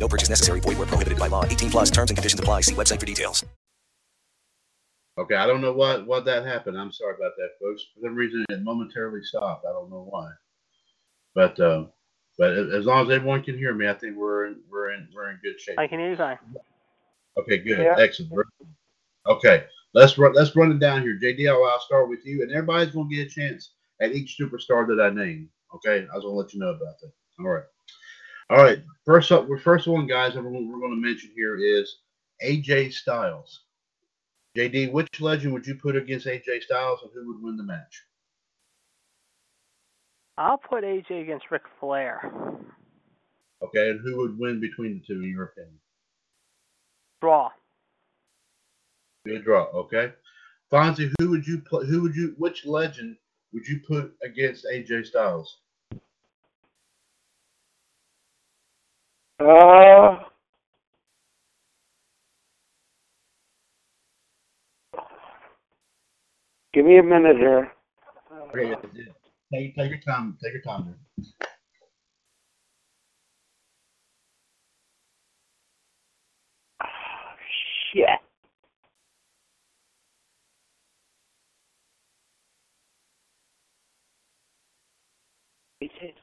No 0.00 0.08
purchase 0.08 0.30
necessary. 0.30 0.60
Void 0.60 0.78
where 0.78 0.86
prohibited 0.86 1.18
by 1.18 1.28
law. 1.28 1.44
18 1.44 1.70
plus 1.70 1.90
terms 1.90 2.10
and 2.10 2.16
conditions 2.16 2.40
apply. 2.40 2.62
See 2.62 2.74
website 2.74 2.98
for 2.98 3.06
details. 3.06 3.44
Okay, 5.18 5.34
I 5.34 5.46
don't 5.46 5.60
know 5.60 5.72
what 5.74 6.06
what 6.06 6.24
that 6.24 6.46
happened. 6.46 6.78
I'm 6.78 6.92
sorry 6.92 7.14
about 7.14 7.32
that, 7.36 7.50
folks. 7.60 7.82
For 7.94 8.00
some 8.00 8.14
reason, 8.14 8.44
it 8.48 8.62
momentarily 8.62 9.22
stopped. 9.22 9.66
I 9.68 9.72
don't 9.72 9.90
know 9.90 10.06
why. 10.08 10.30
But 11.34 11.60
uh, 11.60 11.84
but 12.38 12.52
as 12.56 12.86
long 12.86 13.04
as 13.06 13.14
everyone 13.14 13.42
can 13.42 13.58
hear 13.58 13.74
me, 13.74 13.86
I 13.86 13.92
think 13.92 14.16
we're 14.16 14.46
in, 14.46 14.60
we're 14.70 14.92
in 14.92 15.08
we're 15.14 15.30
in 15.30 15.38
good 15.42 15.60
shape. 15.60 15.78
I 15.78 15.86
can 15.86 15.98
hear 15.98 16.10
you 16.10 16.16
fine. 16.16 16.38
Okay, 17.38 17.58
good, 17.58 17.78
Yeah. 17.80 17.96
excellent. 17.98 18.46
Okay, 19.26 19.64
let's 19.92 20.16
run 20.16 20.32
let's 20.32 20.56
run 20.56 20.72
it 20.72 20.78
down 20.78 21.02
here. 21.02 21.18
JD, 21.22 21.50
I'll, 21.50 21.62
I'll 21.64 21.80
start 21.80 22.08
with 22.08 22.24
you, 22.24 22.42
and 22.42 22.50
everybody's 22.50 22.94
gonna 22.94 23.08
get 23.10 23.26
a 23.26 23.30
chance 23.30 23.72
at 24.00 24.12
each 24.12 24.38
superstar 24.40 24.86
that 24.86 25.02
I 25.02 25.10
name. 25.10 25.50
Okay, 25.74 26.06
I 26.10 26.16
was 26.16 26.24
gonna 26.24 26.34
let 26.34 26.54
you 26.54 26.60
know 26.60 26.70
about 26.70 26.98
that. 27.02 27.12
All 27.40 27.48
right, 27.50 27.64
all 28.50 28.56
right. 28.56 28.82
First 29.06 29.30
up, 29.32 29.46
first 29.62 29.86
one, 29.86 30.06
guys, 30.06 30.34
we're, 30.34 30.42
we're 30.42 30.80
gonna 30.80 30.96
mention 30.96 31.30
here 31.34 31.56
is 31.56 31.98
AJ 32.44 32.92
Styles. 32.92 33.60
JD, 34.56 34.90
which 34.90 35.20
legend 35.20 35.52
would 35.52 35.66
you 35.66 35.76
put 35.76 35.94
against 35.94 36.26
AJ 36.26 36.62
Styles, 36.62 37.00
and 37.02 37.10
who 37.14 37.28
would 37.28 37.42
win 37.42 37.56
the 37.56 37.62
match? 37.62 38.04
I'll 40.36 40.58
put 40.58 40.82
AJ 40.82 41.22
against 41.22 41.50
Ric 41.50 41.62
Flair. 41.78 42.32
Okay, 43.62 43.90
and 43.90 44.00
who 44.00 44.16
would 44.18 44.38
win 44.38 44.60
between 44.60 44.94
the 44.94 45.00
two, 45.06 45.22
in 45.22 45.28
your 45.30 45.44
opinion? 45.44 45.78
Draw. 47.20 47.50
Good 49.26 49.44
draw. 49.44 49.64
Okay, 49.66 50.12
Fonzie, 50.72 51.12
who 51.18 51.30
would 51.30 51.46
you 51.46 51.58
put? 51.58 51.86
Who 51.86 52.02
would 52.02 52.16
you? 52.16 52.34
Which 52.38 52.66
legend 52.66 53.16
would 53.52 53.66
you 53.66 53.80
put 53.86 54.12
against 54.24 54.66
AJ 54.66 55.06
Styles? 55.06 55.58
Uh, 59.40 60.18
give 66.74 66.84
me 66.84 66.98
a 66.98 67.02
minute 67.02 67.36
here. 67.38 67.72
Okay. 68.50 68.74
Take, 69.52 69.76
take 69.76 69.90
your 69.90 70.00
time. 70.06 70.36
Take 70.42 70.52
your 70.54 70.62
time 70.62 70.86
there. 70.86 71.26
Shit. 77.92 78.20
Is 85.80 85.90
it? 86.02 86.19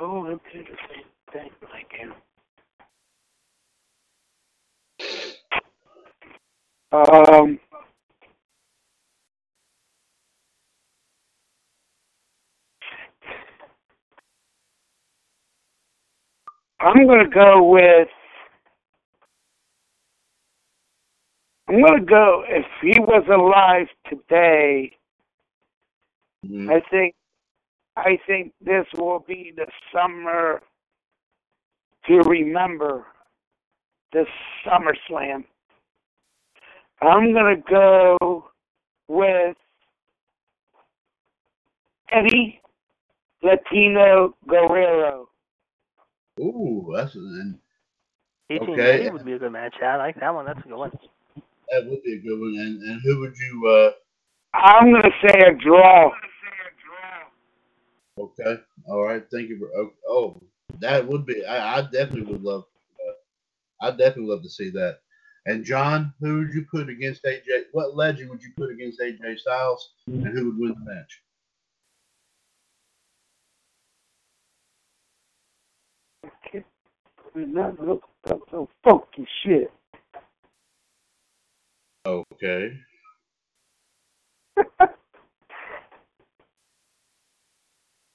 Oh, 0.00 0.26
I'm 0.26 0.40
trying 0.52 0.66
to 0.66 0.72
think. 0.88 1.06
Thank 1.32 1.52
like 1.72 1.92
him. 1.92 2.14
Um. 6.92 7.60
I'm 16.80 17.06
gonna 17.06 17.28
go 17.30 17.64
with. 17.70 18.08
I'm 21.68 21.82
gonna 21.82 22.04
go 22.04 22.44
if 22.48 22.66
he 22.82 23.00
was 23.00 23.24
alive 23.32 23.88
today. 24.10 24.92
Mhm. 26.46 26.70
I 26.72 26.80
think, 26.90 27.14
I 27.96 28.18
think 28.26 28.52
this 28.64 28.86
will 28.96 29.24
be 29.26 29.52
the 29.56 29.66
summer 29.92 30.60
to 32.06 32.14
remember. 32.28 33.06
This 34.12 34.26
SummerSlam. 34.66 35.44
I'm 37.02 37.34
gonna 37.34 37.56
go 37.68 38.44
with 39.08 39.56
Eddie 42.12 42.60
Latino 43.42 44.34
Guerrero. 44.48 45.28
Ooh, 46.40 46.92
that's 46.96 47.14
and 47.16 47.58
AJ 48.50 48.62
Okay. 48.62 48.92
Eddie 49.00 49.10
would 49.10 49.24
be 49.24 49.32
a 49.32 49.38
good 49.38 49.52
match. 49.52 49.74
I 49.82 49.96
like 49.96 50.18
that 50.20 50.34
one. 50.34 50.46
That's 50.46 50.60
a 50.60 50.68
good 50.68 50.76
one. 50.76 50.92
that 51.70 51.86
would 51.88 52.02
be 52.02 52.14
a 52.14 52.20
good 52.22 52.40
one. 52.40 52.54
And 52.58 52.82
and 52.82 53.00
who 53.02 53.20
would 53.20 53.34
you? 53.36 53.68
uh 53.68 53.90
I'm 54.54 54.92
gonna 54.92 55.10
say 55.26 55.40
a 55.40 55.52
draw. 55.54 56.10
Okay, 58.18 58.60
all 58.86 59.02
right. 59.02 59.24
Thank 59.32 59.48
you. 59.48 59.58
For, 59.58 59.70
oh, 59.76 59.92
oh, 60.08 60.42
that 60.80 61.06
would 61.06 61.26
be. 61.26 61.44
I, 61.44 61.78
I 61.78 61.82
definitely 61.82 62.32
would 62.32 62.42
love. 62.42 62.64
Uh, 63.00 63.86
I 63.86 63.90
definitely 63.90 64.30
love 64.30 64.42
to 64.42 64.50
see 64.50 64.70
that. 64.70 64.98
And 65.46 65.64
John, 65.64 66.14
who 66.20 66.38
would 66.38 66.54
you 66.54 66.64
put 66.70 66.88
against 66.88 67.24
AJ? 67.24 67.64
What 67.72 67.96
legend 67.96 68.30
would 68.30 68.42
you 68.42 68.52
put 68.56 68.70
against 68.70 69.00
AJ 69.00 69.40
Styles? 69.40 69.90
And 70.06 70.26
who 70.28 70.46
would 70.46 70.58
win 70.58 70.74
the 70.78 70.94
match? 70.94 71.20
Not 77.34 77.80
look 77.84 78.04
up 78.30 78.40
so 78.50 78.68
funky 78.84 79.26
shit. 79.42 79.72
Okay. 82.06 82.78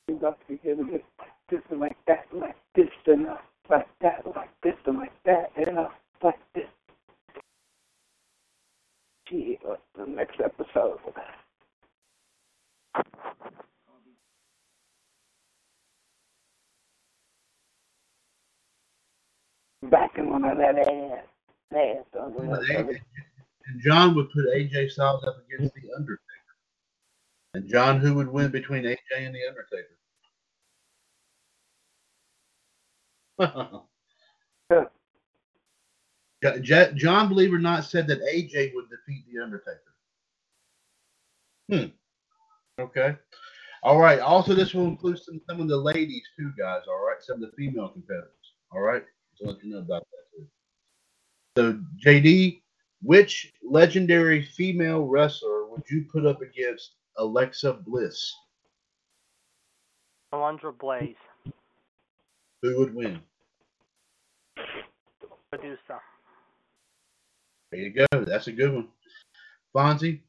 You 0.09 0.16
got 0.16 0.40
to 0.40 0.47
be 0.47 0.59
giving 0.64 0.88
this, 0.88 1.02
this 1.52 1.62
and 1.70 1.80
like 1.80 1.96
that, 2.08 2.25
like 2.34 2.56
this 2.74 2.90
and 3.06 3.28
uh, 3.28 3.36
like 3.70 3.88
that, 4.02 4.25
like 4.36 4.50
this 4.64 4.74
and 4.88 4.97
like 4.97 5.14
that, 5.24 5.52
and 5.56 5.78
uh, 5.78 5.90
like 6.24 6.40
this. 6.56 6.66
Gee, 9.28 9.59
what's 9.62 9.84
the 9.96 10.08
next 10.08 10.40
episode? 10.44 10.97
Backing 19.84 20.31
one 20.31 20.44
of 20.44 20.58
that 20.58 20.80
ass. 20.80 21.24
Ass 21.72 22.20
on 22.20 22.34
the 22.34 23.00
and 23.68 23.80
John 23.80 24.16
would 24.16 24.31
put 24.31 24.46
AJ 24.46 24.90
Styles 24.90 25.24
up 25.24 25.38
against 25.46 25.76
the 25.76 25.81
Undertaker. 25.96 26.24
And 27.53 27.70
John, 27.70 28.00
who 28.00 28.16
would 28.16 28.30
win 28.30 28.50
between 28.50 28.86
AJ 28.86 28.97
and 29.18 29.36
the 29.36 29.47
Undertaker? 29.47 29.99
Jo- 36.44 36.92
John, 36.94 37.30
believe 37.30 37.52
it 37.52 37.56
or 37.56 37.60
not, 37.60 37.86
said 37.86 38.08
that 38.08 38.22
AJ 38.22 38.74
would 38.74 38.90
defeat 38.90 39.26
the 39.32 39.44
Undertaker. 39.44 39.80
Hmm. 41.70 42.82
Okay. 42.82 43.16
All 43.84 44.00
right. 44.00 44.20
Also, 44.20 44.54
this 44.54 44.74
will 44.74 44.88
include 44.88 45.20
some, 45.20 45.42
some 45.50 45.62
of 45.62 45.68
the 45.68 45.78
ladies 45.78 46.24
too, 46.38 46.52
guys. 46.58 46.82
All 46.88 47.06
right, 47.06 47.22
some 47.22 47.44
of 47.44 47.50
the 47.50 47.56
female 47.58 47.90
competitors. 47.90 48.54
All 48.72 48.82
right. 48.82 49.04
So 49.36 49.48
let 49.48 49.64
you 49.64 49.72
know 49.72 49.80
about 49.80 50.06
that 50.12 50.38
too. 50.38 50.48
So, 51.58 51.80
JD, 52.06 52.62
which 53.02 53.53
legendary 53.64 54.44
female 54.44 55.06
wrestler 55.06 55.68
would 55.70 55.84
you 55.90 56.06
put 56.12 56.26
up 56.26 56.42
against 56.42 56.96
Alexa 57.18 57.74
Bliss? 57.85 58.34
Alundra 60.34 60.78
Blaze. 60.78 61.16
Who 62.62 62.80
would 62.80 62.94
win? 62.94 63.22
Madusa. 65.53 65.99
There 67.72 67.81
you 67.81 67.93
go. 67.93 68.05
That's 68.25 68.47
a 68.47 68.51
good 68.51 68.73
one. 68.73 68.87
Fonzie, 69.75 70.22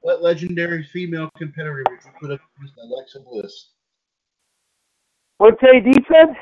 what 0.00 0.22
legendary 0.22 0.82
female 0.92 1.30
competitor 1.38 1.84
would 1.88 1.98
you 2.04 2.10
put 2.20 2.30
up 2.32 2.40
against 2.56 2.74
Alexa 2.78 3.20
Bliss? 3.20 3.70
What 5.38 5.58
JD 5.60 5.94
said? 6.06 6.36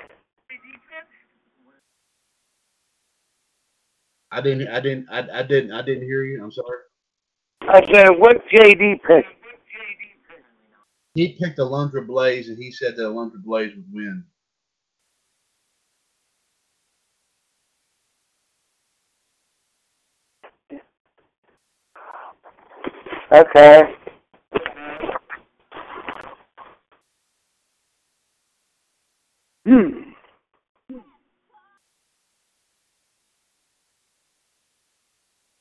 I 4.30 4.40
didn't. 4.40 4.68
I 4.68 4.80
didn't. 4.80 5.06
I, 5.10 5.40
I 5.40 5.42
didn't. 5.42 5.72
I 5.72 5.82
didn't 5.82 6.04
hear 6.04 6.24
you. 6.24 6.42
I'm 6.42 6.52
sorry. 6.52 6.78
I 7.62 7.84
said, 7.92 8.08
what 8.10 8.36
JD 8.48 9.02
picked? 9.02 9.28
He 11.14 11.36
picked 11.40 11.58
Alundra 11.58 12.06
Blaze, 12.06 12.48
and 12.48 12.58
he 12.58 12.70
said 12.70 12.96
that 12.96 13.02
Alundra 13.02 13.42
Blaze 13.42 13.74
would 13.74 13.92
win. 13.92 14.24
Okay. 23.30 23.82
Hmm. 29.66 30.10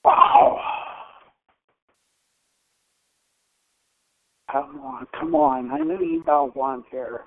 Wow. 0.04 0.62
Come 4.52 4.80
on, 4.80 5.08
come 5.20 5.36
on. 5.36 5.72
I 5.72 5.80
knew 5.80 6.00
you 6.00 6.24
got 6.26 6.56
one 6.56 6.84
here. 6.90 7.26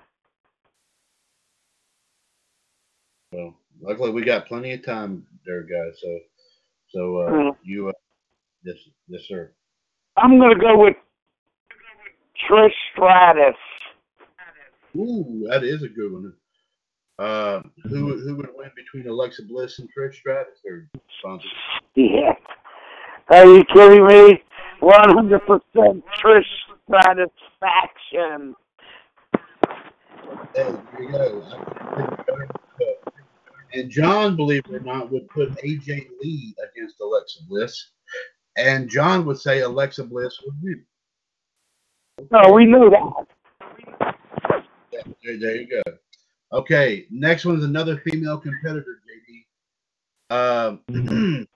Well, 3.31 3.55
luckily 3.81 4.11
we 4.11 4.23
got 4.25 4.47
plenty 4.47 4.73
of 4.73 4.83
time 4.83 5.25
there, 5.45 5.61
guys. 5.63 5.99
So, 6.01 6.19
so 6.89 7.17
uh, 7.17 7.29
Mm. 7.31 7.57
you, 7.63 7.89
uh, 7.89 7.93
yes, 8.63 8.77
yes, 9.07 9.21
sir. 9.27 9.53
I'm 10.21 10.39
gonna 10.39 10.55
go 10.55 10.77
with 10.77 10.95
Trish 12.47 12.71
Stratus. 12.93 13.55
Ooh, 14.95 15.47
that 15.49 15.63
is 15.63 15.81
a 15.83 15.87
good 15.87 16.11
one. 16.13 16.33
Uh, 17.17 17.61
who 17.83 18.17
who 18.19 18.35
would 18.35 18.49
win 18.55 18.69
between 18.75 19.07
Alexa 19.07 19.43
Bliss 19.47 19.79
and 19.79 19.89
Trish 19.97 20.15
Stratus? 20.15 20.59
Or? 20.65 20.87
Yeah. 21.95 22.33
Are 23.29 23.45
you 23.45 23.63
kidding 23.73 24.05
me? 24.05 24.43
100% 24.81 26.03
Trish 26.23 26.43
Stratus 26.87 27.29
faction. 27.59 28.55
There 30.53 30.69
you 30.99 31.11
go. 31.11 31.43
I 31.51 31.95
couldn't 31.95 32.09
think 32.09 32.25
better 32.25 32.47
myself. 32.47 32.97
And 33.73 33.89
John, 33.89 34.35
believe 34.35 34.63
it 34.69 34.75
or 34.75 34.79
not, 34.81 35.11
would 35.11 35.29
put 35.29 35.51
AJ 35.63 36.07
Lee 36.21 36.53
against 36.71 36.99
Alexa 36.99 37.39
Bliss, 37.47 37.91
and 38.57 38.89
John 38.89 39.25
would 39.25 39.39
say 39.39 39.61
Alexa 39.61 40.03
Bliss 40.03 40.39
would 40.45 40.55
win. 40.61 40.83
No, 42.31 42.53
we 42.53 42.65
knew 42.65 42.89
that. 42.89 43.27
Yeah, 44.91 45.01
there, 45.23 45.39
there 45.39 45.55
you 45.55 45.67
go. 45.67 45.81
Okay, 46.53 47.05
next 47.09 47.45
one 47.45 47.57
is 47.57 47.63
another 47.63 47.97
female 47.97 48.37
competitor, 48.37 48.99
JD. 50.29 50.77
Um, 50.79 51.47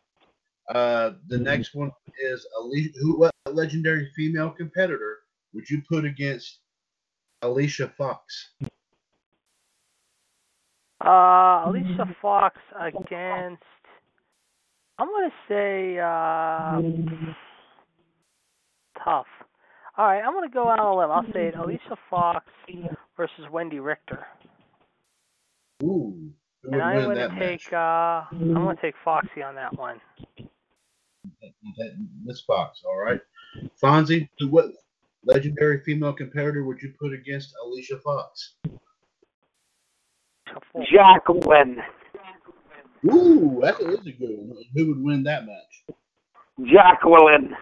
uh, 0.70 1.12
the 1.28 1.38
next 1.38 1.76
one 1.76 1.92
is 2.24 2.48
Alicia. 2.58 2.92
Who? 3.02 3.20
What 3.20 3.32
legendary 3.52 4.10
female 4.16 4.50
competitor 4.50 5.20
would 5.54 5.70
you 5.70 5.82
put 5.88 6.06
against 6.06 6.60
Alicia 7.42 7.92
Fox? 7.98 8.52
Uh, 11.06 11.64
Alicia 11.66 12.16
Fox 12.22 12.58
against. 12.80 13.64
I'm 14.98 15.08
gonna 15.08 15.30
say 15.50 16.00
uh, 16.00 16.82
tough. 19.04 19.26
All 19.98 20.06
right, 20.06 20.22
I'm 20.22 20.34
gonna 20.34 20.50
go 20.50 20.70
out 20.70 20.80
on 20.80 20.94
a 20.94 20.98
limb. 20.98 21.12
I'll 21.12 21.34
say 21.34 21.48
it. 21.48 21.56
Alicia 21.56 21.98
Fox 22.10 22.46
versus 23.18 23.46
Wendi 23.52 23.84
Richter, 23.84 24.26
Ooh, 25.84 26.32
and 26.64 26.82
I'm 26.82 27.04
gonna 27.04 27.30
take. 27.40 27.62
Uh, 27.74 28.24
I'm 28.32 28.54
gonna 28.54 28.76
take 28.82 28.96
Foxy 29.04 29.42
on 29.42 29.56
that 29.56 29.78
one. 29.78 30.00
Miss 32.24 32.42
Fox. 32.42 32.82
All 32.86 32.98
right, 32.98 33.20
Fonzie. 33.82 34.30
Who? 34.40 34.48
What 34.50 34.66
legendary 35.26 35.82
female 35.84 36.14
competitor 36.14 36.64
would 36.64 36.82
you 36.82 36.94
put 37.00 37.12
against 37.12 37.54
Alicia 37.66 37.98
Fox? 37.98 38.56
Jacqueline. 40.92 41.78
Ooh, 43.12 43.60
that 43.62 43.80
is 43.82 44.06
a 44.08 44.12
good 44.12 44.38
one. 44.38 44.64
Who 44.74 44.88
would 44.88 45.04
win 45.04 45.24
that 45.24 45.46
match? 45.46 45.98
Jacqueline. 46.64 47.56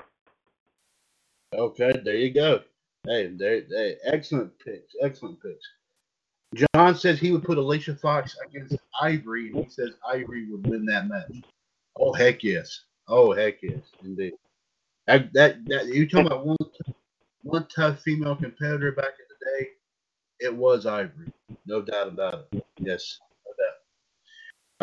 Okay, 1.54 1.94
there 2.04 2.16
you 2.16 2.32
go. 2.32 2.62
Hey, 3.06 3.28
there, 3.28 3.64
hey, 3.70 3.98
excellent 4.06 4.58
picks. 4.60 4.96
Excellent 5.02 5.42
picks. 5.42 5.68
John 6.76 6.96
says 6.96 7.20
he 7.20 7.32
would 7.32 7.44
put 7.44 7.58
Alicia 7.58 7.96
Fox 7.96 8.38
against 8.48 8.78
Ivory, 9.02 9.52
and 9.52 9.64
he 9.66 9.70
says 9.70 9.90
Ivory 10.08 10.50
would 10.50 10.68
win 10.68 10.86
that 10.86 11.08
match. 11.08 11.44
Oh 11.98 12.14
heck 12.14 12.44
yes. 12.44 12.82
Oh 13.08 13.34
heck 13.34 13.62
yes, 13.62 13.82
indeed. 14.04 14.34
That 15.08 15.34
that, 15.34 15.66
that 15.66 15.88
you 15.88 16.08
talking 16.08 16.28
about 16.28 16.46
one 16.46 16.58
one 17.42 17.68
tough 17.76 18.02
female 18.02 18.36
competitor 18.36 18.92
back 18.92 19.14
in 19.20 19.26
the 19.30 19.60
day? 19.60 19.70
It 20.40 20.56
was 20.56 20.86
Ivory, 20.86 21.32
no 21.66 21.82
doubt 21.82 22.08
about 22.08 22.48
it. 22.52 22.66
Yes. 22.80 23.20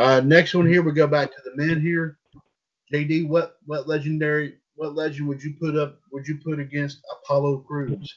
Uh, 0.01 0.21
next 0.21 0.55
one 0.55 0.67
here, 0.67 0.83
we 0.83 0.93
go 0.93 1.07
back 1.07 1.31
to 1.31 1.37
the 1.45 1.55
men 1.63 1.79
here. 1.79 2.17
JD, 2.91 3.29
what 3.29 3.59
what 3.67 3.87
legendary 3.87 4.55
what 4.77 4.95
legend 4.95 5.29
would 5.29 5.43
you 5.43 5.55
put 5.61 5.77
up? 5.77 5.99
Would 6.11 6.27
you 6.27 6.39
put 6.43 6.59
against 6.59 7.01
Apollo 7.13 7.59
Crews? 7.69 8.15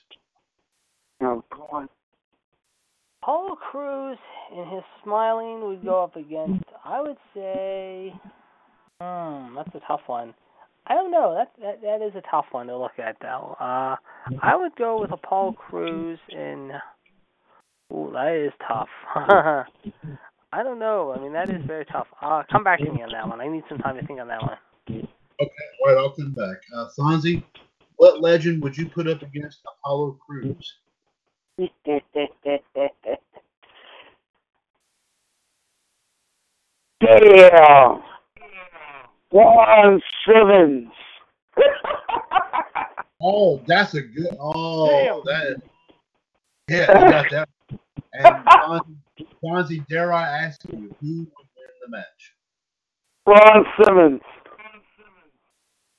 Oh, 1.21 1.43
God. 1.51 1.89
Apollo 3.21 3.57
Crews 3.69 4.17
in 4.55 4.65
his 4.69 4.83
smiling 5.03 5.67
would 5.67 5.83
go 5.83 6.01
up 6.01 6.15
against. 6.15 6.63
I 6.85 7.01
would 7.01 7.17
say. 7.33 8.13
Hmm, 9.01 9.55
that's 9.55 9.75
a 9.75 9.81
tough 9.85 10.01
one. 10.05 10.33
I 10.87 10.93
don't 10.93 11.11
know. 11.11 11.33
That 11.33 11.51
that 11.61 11.81
that 11.81 12.05
is 12.05 12.15
a 12.15 12.23
tough 12.31 12.45
one 12.51 12.67
to 12.67 12.77
look 12.77 12.97
at 12.97 13.17
though. 13.21 13.57
Uh, 13.59 13.97
I 14.41 14.55
would 14.55 14.75
go 14.77 15.01
with 15.01 15.11
Apollo 15.11 15.53
Crews 15.53 16.19
in. 16.29 16.71
Ooh, 17.91 18.09
that 18.13 18.33
is 18.33 18.53
tough. 18.65 18.87
I 20.53 20.61
don't 20.61 20.77
know. 20.77 21.15
I 21.17 21.19
mean, 21.19 21.33
that 21.33 21.49
is 21.49 21.65
very 21.65 21.83
tough. 21.85 22.05
Uh, 22.21 22.43
come 22.51 22.63
back 22.63 22.77
to 22.77 22.91
me 22.91 23.01
on 23.01 23.09
that 23.11 23.27
one. 23.27 23.41
I 23.41 23.47
need 23.47 23.63
some 23.67 23.79
time 23.79 23.95
to 23.95 24.05
think 24.05 24.19
on 24.19 24.27
that 24.27 24.39
one. 24.39 24.57
Okay, 24.87 25.07
all 25.39 25.87
right, 25.87 25.97
I'll 25.97 26.11
come 26.11 26.31
back. 26.31 26.57
Uh, 26.75 26.89
Fonzie, 26.95 27.43
what 27.95 28.21
legend 28.21 28.61
would 28.61 28.77
you 28.77 28.87
put 28.87 29.07
up 29.07 29.23
against 29.23 29.61
Apollo 29.65 30.19
Crews? 30.23 30.75
Damn. 37.01 38.03
Ron 39.31 40.01
Simmons. 40.25 40.91
Oh, 43.25 43.61
that's 43.67 43.93
a 43.93 44.01
good. 44.01 44.35
Oh, 44.37 44.85
Damn. 44.85 45.21
that 45.25 45.47
is. 45.47 45.57
Yeah, 46.67 47.05
you 47.05 47.09
got 47.09 47.31
that. 47.31 47.49
And 48.11 48.45
Fonzie, 48.45 48.95
Fonzie, 49.43 49.85
dare 49.87 50.13
I 50.13 50.27
ask 50.27 50.61
you, 50.71 50.95
who 50.99 51.19
would 51.19 51.47
win 51.55 51.73
the 51.83 51.89
match? 51.89 52.33
Ron 53.25 53.65
Simmons. 53.77 54.21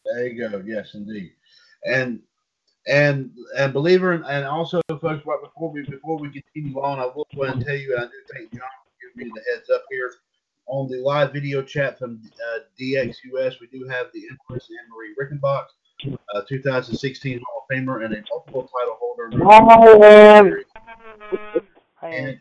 There 0.04 0.26
you 0.26 0.50
go. 0.50 0.62
Yes, 0.66 0.94
indeed. 0.94 1.32
And 1.86 2.20
and 2.86 3.30
and 3.56 3.72
believe 3.72 4.02
it 4.02 4.20
and 4.26 4.44
also, 4.44 4.80
folks, 4.88 5.24
right 5.24 5.40
before 5.42 5.72
we 5.72 5.84
before 5.84 6.18
we 6.18 6.30
continue 6.30 6.78
on, 6.80 6.98
I 6.98 7.06
will 7.06 7.26
go 7.34 7.44
ahead 7.44 7.56
and 7.56 7.64
tell 7.64 7.76
you, 7.76 7.96
I 7.96 8.02
do 8.02 8.10
thank 8.32 8.52
John 8.52 8.60
for 8.60 8.92
giving 9.00 9.28
me 9.28 9.32
the 9.34 9.52
heads 9.52 9.70
up 9.70 9.84
here 9.90 10.10
on 10.66 10.88
the 10.90 10.98
live 10.98 11.32
video 11.32 11.62
chat 11.62 11.98
from 11.98 12.20
uh, 12.24 12.58
DXUS. 12.80 13.60
We 13.60 13.68
do 13.72 13.86
have 13.88 14.06
the 14.12 14.24
Empress 14.30 14.68
Anne 14.70 14.88
Marie 14.90 15.14
Rickenbach, 15.18 15.66
uh, 16.34 16.42
2016 16.48 17.40
Hall 17.40 17.66
of 17.68 17.74
Famer, 17.74 18.04
and 18.04 18.14
a 18.14 18.22
multiple 18.30 18.62
title 18.62 18.98
holder. 18.98 19.30
Oh, 19.42 19.98
man. 19.98 20.64
I 22.02 22.08
And, 22.08 22.40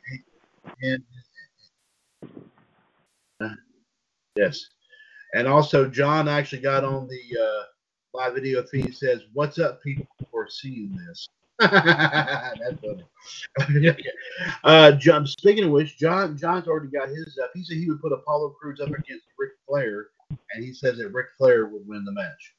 and, 0.84 1.04
uh, 3.42 3.56
yes, 4.36 4.68
and 5.34 5.48
also 5.48 5.88
John 5.88 6.28
actually 6.28 6.62
got 6.62 6.84
on 6.84 7.08
the 7.08 7.42
uh, 7.42 7.64
live 8.14 8.36
video 8.36 8.64
feed. 8.64 8.86
He 8.86 8.92
says, 8.92 9.22
"What's 9.34 9.60
up, 9.60 9.82
people 9.82 10.06
For 10.30 10.48
seeing 10.50 10.96
this?" 11.08 11.28
That's 11.60 12.82
funny. 12.82 13.96
uh, 14.64 14.92
John, 14.94 15.26
speaking 15.26 15.66
of 15.66 15.72
which, 15.72 15.98
John 15.98 16.38
John's 16.38 16.68
already 16.68 16.90
got 16.90 17.10
his 17.10 17.40
up. 17.42 17.52
He 17.54 17.64
said 17.64 17.78
he 17.78 17.90
would 17.90 18.02
put 18.02 18.12
Apollo 18.12 18.56
Crews 18.60 18.80
up 18.82 18.90
against 18.90 19.26
Ric 19.40 19.52
Flair, 19.68 20.08
and 20.30 20.64
he 20.64 20.74
says 20.74 20.98
that 20.98 21.10
Ric 21.10 21.28
Flair 21.38 21.68
would 21.68 21.88
win 21.88 22.04
the 22.06 22.12
match. 22.12 22.54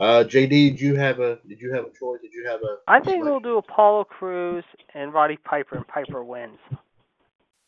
Uh, 0.00 0.22
JD, 0.24 0.48
did 0.48 0.80
you 0.80 0.94
have 0.94 1.18
a 1.18 1.38
did 1.48 1.60
you 1.60 1.72
have 1.74 1.84
a 1.84 1.90
choice? 1.90 2.20
Did 2.22 2.32
you 2.32 2.46
have 2.46 2.60
a? 2.62 2.76
I 2.86 3.00
think 3.00 3.24
we'll 3.24 3.40
do 3.40 3.58
Apollo 3.58 4.04
Crews 4.04 4.64
and 4.94 5.12
Roddy 5.12 5.36
Piper, 5.44 5.76
and 5.76 5.86
Piper 5.88 6.22
wins. 6.22 6.58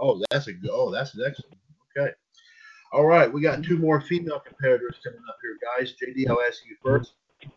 Oh, 0.01 0.21
that's 0.31 0.47
a 0.47 0.53
good. 0.53 0.71
Oh, 0.73 0.91
that's 0.91 1.11
excellent. 1.11 1.59
Okay. 1.97 2.11
All 2.93 3.07
right, 3.07 3.33
we 3.33 3.41
got 3.41 3.63
two 3.63 3.79
more 3.79 4.01
female 4.01 4.41
competitors 4.41 4.97
coming 5.05 5.21
up 5.29 5.37
here, 5.43 5.59
guys. 5.63 5.93
JD, 5.93 6.29
I'll 6.29 6.43
ask 6.47 6.61
you 6.69 6.77
first. 6.83 7.13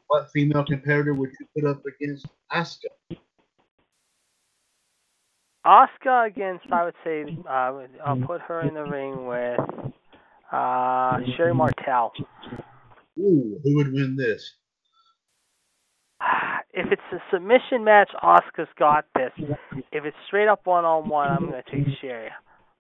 What 0.08 0.30
female 0.32 0.64
competitor 0.64 1.14
would 1.14 1.32
you 1.40 1.48
put 1.56 1.70
up 1.70 1.82
against 1.86 2.28
Asuka? 2.52 3.18
Oscar 5.66 6.26
against, 6.26 6.66
I 6.72 6.84
would 6.84 6.94
say, 7.04 7.26
uh, 7.50 7.74
I'll 8.06 8.22
put 8.28 8.42
her 8.42 8.62
in 8.62 8.74
the 8.74 8.84
ring 8.84 9.26
with 9.26 9.60
uh, 10.52 11.20
Sherri 11.36 11.56
Martel. 11.56 12.12
Ooh, 13.18 13.60
who 13.64 13.76
would 13.76 13.94
win 13.94 14.16
this? 14.16 14.54
If 16.76 16.92
it's 16.92 17.02
a 17.12 17.20
submission 17.32 17.84
match, 17.84 18.10
Asuka's 18.24 18.68
got 18.80 19.06
this. 19.16 19.32
If 19.92 20.06
it's 20.06 20.18
straight 20.26 20.48
up 20.48 20.66
one 20.66 20.86
on 20.86 21.08
one, 21.08 21.30
I'm 21.30 21.50
going 21.52 21.62
to 21.64 21.72
take 21.72 21.86
Sherri. 22.02 22.30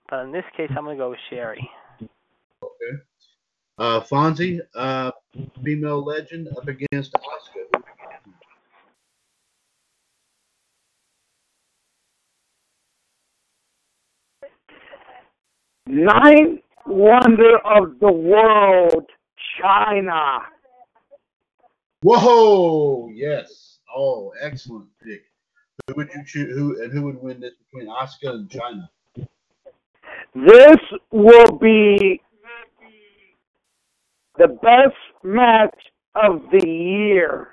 But 0.09 0.21
in 0.21 0.31
this 0.31 0.45
case, 0.57 0.69
I'm 0.75 0.83
going 0.83 0.97
to 0.97 1.03
go 1.03 1.11
with 1.11 1.19
Sherri. 1.29 1.69
Okay. 2.01 3.01
Uh, 3.77 4.01
Fonzie, 4.01 4.59
uh, 4.75 5.11
female 5.63 6.03
legend 6.03 6.47
up 6.57 6.67
against 6.67 7.13
Asuka. 7.13 7.83
Ninth 15.85 16.61
wonder 16.87 17.57
of 17.59 17.99
the 17.99 18.11
world, 18.11 19.05
Chyna. 19.61 20.39
Whoa! 22.01 23.09
Yes. 23.13 23.72
Oh, 23.95 24.33
excellent 24.41 24.87
pick. 25.03 25.23
Who 25.87 25.95
would 25.95 26.09
you 26.13 26.23
choose? 26.25 26.57
Who 26.57 26.81
and 26.81 26.91
who 26.91 27.03
would 27.03 27.21
win 27.21 27.39
this 27.39 27.53
between 27.71 27.89
Asuka 27.89 28.31
and 28.31 28.49
Chyna? 28.49 28.89
This 30.35 30.77
will 31.11 31.57
be 31.57 32.21
the 34.37 34.47
best 34.47 34.95
match 35.23 35.77
of 36.15 36.41
the 36.51 36.67
year. 36.67 37.49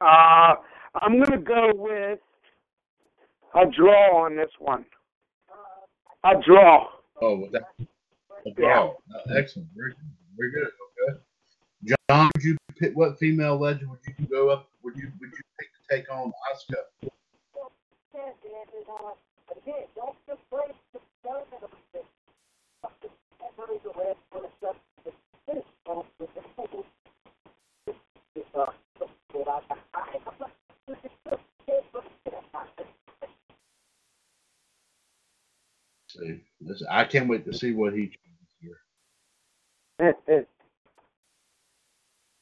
Uh, 0.00 0.54
I'm 0.94 1.18
going 1.18 1.32
to 1.32 1.38
go 1.38 1.70
with 1.74 2.18
a 3.54 3.66
draw 3.70 4.24
on 4.24 4.36
this 4.36 4.50
one. 4.58 4.84
A 6.24 6.40
draw. 6.44 6.88
Oh, 7.20 7.48
that. 7.52 7.64
A 8.46 8.50
draw. 8.50 8.90
Uh, 8.90 9.34
excellent. 9.36 9.68
Very 9.76 9.92
good. 9.92 10.12
Very 10.36 10.50
good. 10.52 10.68
Okay. 11.08 11.18
John, 12.10 12.30
would 12.34 12.44
you 12.44 12.56
pick 12.78 12.96
what 12.96 13.18
female 13.18 13.58
legend 13.58 13.90
would 13.90 13.98
you 14.18 14.26
go 14.26 14.50
up? 14.50 14.68
Would 14.82 14.96
you 14.96 15.10
would 15.20 15.30
you 15.30 15.42
pick 15.58 15.68
to 15.72 15.81
take 15.92 16.10
on 16.10 16.32
Asuka? 16.52 17.10
See, 36.08 36.40
this, 36.60 36.82
I 36.90 37.04
can't 37.04 37.28
wait 37.28 37.44
to 37.46 37.52
see 37.54 37.72
what 37.72 37.94
he 37.94 38.06
chooses 38.06 38.54
here. 38.60 38.80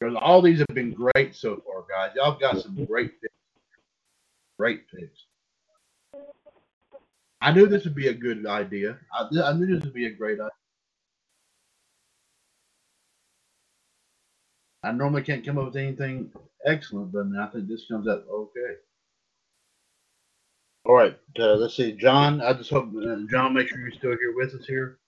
Because 0.00 0.16
all 0.20 0.40
these 0.40 0.58
have 0.58 0.74
been 0.74 0.92
great 0.92 1.34
so 1.34 1.62
far, 1.66 1.84
guys. 1.88 2.14
Y'all 2.16 2.38
got 2.38 2.60
some 2.60 2.84
great. 2.86 3.19
Great 4.60 4.82
picks. 4.90 5.24
I 7.40 7.50
knew 7.50 7.66
this 7.66 7.84
would 7.84 7.94
be 7.94 8.08
a 8.08 8.12
good 8.12 8.44
idea. 8.44 8.98
I, 9.10 9.26
I 9.42 9.54
knew 9.54 9.66
this 9.66 9.82
would 9.82 9.94
be 9.94 10.04
a 10.04 10.10
great 10.10 10.38
idea. 10.38 10.50
I 14.82 14.92
normally 14.92 15.22
can't 15.22 15.46
come 15.46 15.56
up 15.56 15.64
with 15.64 15.76
anything 15.76 16.30
excellent, 16.66 17.10
but 17.10 17.28
now 17.28 17.46
I 17.46 17.46
think 17.46 17.68
this 17.68 17.86
comes 17.90 18.06
out 18.06 18.26
okay. 18.30 18.74
All 20.84 20.94
right, 20.94 21.18
uh, 21.38 21.54
let's 21.54 21.74
see, 21.74 21.92
John. 21.92 22.42
I 22.42 22.52
just 22.52 22.68
hope 22.68 22.90
uh, 22.94 23.16
John, 23.30 23.54
make 23.54 23.68
sure 23.68 23.80
you're 23.80 23.92
still 23.92 24.10
here 24.10 24.34
with 24.36 24.54
us 24.54 24.66
here. 24.66 24.98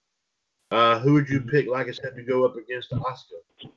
Uh, 0.71 0.99
who 1.01 1.13
would 1.13 1.29
you 1.29 1.43
pick, 1.43 1.67
like 1.69 1.89
I 1.89 1.93
said, 1.93 2.17
to 2.17 2.23
go 2.23 2.47
up 2.47 2.57
against 2.57 2.91
Asuka? 2.93 3.69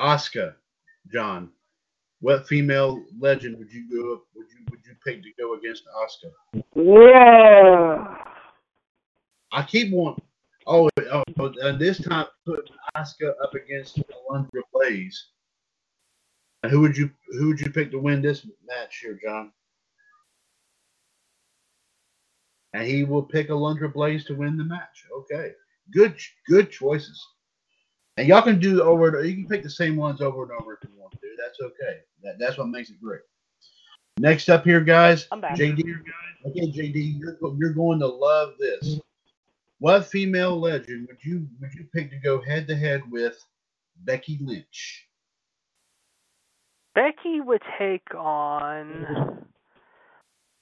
Asuka, 0.00 0.54
John. 1.12 1.50
What 2.20 2.46
female 2.48 3.04
legend 3.18 3.58
would 3.58 3.72
you 3.72 3.88
go 3.90 4.14
up? 4.14 4.22
Would 4.34 4.46
you 4.50 4.64
would 4.70 4.80
you 4.86 4.94
pick 5.04 5.22
to 5.22 5.30
go 5.38 5.54
against 5.54 5.84
Asuka? 5.86 6.62
Yeah. 6.74 8.16
I 9.52 9.62
keep 9.62 9.92
wanting. 9.92 10.24
Oh, 10.66 10.88
oh, 11.12 11.22
oh 11.38 11.52
and 11.62 11.78
this 11.78 12.00
time 12.00 12.26
put 12.46 12.70
Asuka 12.96 13.32
up 13.42 13.54
against 13.54 13.98
Alundra 13.98 14.62
Blaze. 14.72 15.26
And 16.62 16.72
who 16.72 16.80
would 16.80 16.96
you 16.96 17.10
who 17.28 17.48
would 17.48 17.60
you 17.60 17.70
pick 17.70 17.90
to 17.90 17.98
win 17.98 18.22
this 18.22 18.46
match 18.66 19.00
here, 19.02 19.18
John? 19.22 19.52
And 22.72 22.86
he 22.86 23.04
will 23.04 23.22
pick 23.22 23.48
Alundra 23.50 23.92
Blaze 23.92 24.24
to 24.24 24.34
win 24.34 24.56
the 24.56 24.64
match. 24.64 25.04
Okay, 25.14 25.52
good 25.92 26.16
good 26.48 26.70
choices. 26.70 27.22
And 28.16 28.28
y'all 28.28 28.42
can 28.42 28.58
do 28.58 28.82
over. 28.82 29.24
You 29.24 29.34
can 29.34 29.48
pick 29.48 29.62
the 29.62 29.70
same 29.70 29.96
ones 29.96 30.20
over 30.20 30.44
and 30.44 30.52
over 30.60 30.74
if 30.74 30.88
you 30.88 30.94
want 30.96 31.12
to. 31.12 31.18
That's 31.36 31.60
okay. 31.60 32.00
That, 32.22 32.38
that's 32.38 32.58
what 32.58 32.68
makes 32.68 32.90
it 32.90 33.00
great. 33.02 33.22
Next 34.18 34.48
up 34.48 34.64
here, 34.64 34.80
guys. 34.80 35.26
I'm 35.32 35.40
back. 35.40 35.56
JD. 35.56 35.82
Okay, 36.46 36.66
JD, 36.70 37.18
you're 37.18 37.36
you're 37.58 37.72
going 37.72 37.98
to 37.98 38.06
love 38.06 38.54
this. 38.58 39.00
What 39.80 40.06
female 40.06 40.58
legend 40.58 41.08
would 41.08 41.18
you 41.22 41.48
would 41.60 41.74
you 41.74 41.86
pick 41.92 42.10
to 42.10 42.16
go 42.18 42.40
head 42.40 42.68
to 42.68 42.76
head 42.76 43.02
with 43.10 43.44
Becky 44.04 44.38
Lynch? 44.40 45.08
Becky 46.94 47.40
would 47.40 47.62
take 47.78 48.14
on. 48.14 49.44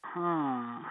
Hmm. 0.02 0.82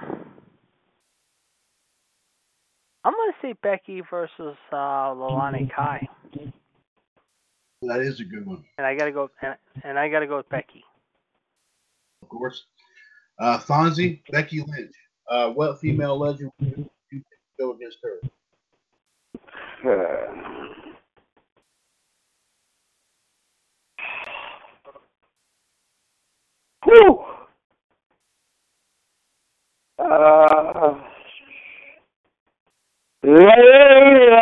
I'm 3.03 3.13
gonna 3.13 3.33
say 3.41 3.53
Becky 3.63 4.01
versus 4.09 4.55
uh, 4.71 5.13
Leilani 5.15 5.73
Kai, 5.75 6.07
That 7.83 8.01
is 8.01 8.19
a 8.19 8.23
good 8.23 8.45
one, 8.45 8.63
and 8.77 8.85
I 8.85 8.95
gotta 8.95 9.11
go. 9.11 9.29
And, 9.41 9.55
and 9.83 9.97
I 9.99 10.07
gotta 10.09 10.27
go 10.27 10.37
with 10.37 10.49
Becky. 10.49 10.83
of 12.21 12.29
course. 12.29 12.65
Uh, 13.39 13.57
Fonzie, 13.57 14.21
Becky 14.31 14.59
Lynch. 14.61 14.93
Uh, 15.27 15.49
what 15.49 15.79
female 15.79 16.19
legend 16.19 16.51
would 16.59 16.89
you 17.11 17.23
go 17.59 17.73
against 17.73 17.97
her? 18.03 18.19
Whew. 26.85 27.25
Uh, 29.97 30.99
Layla. 33.23 34.41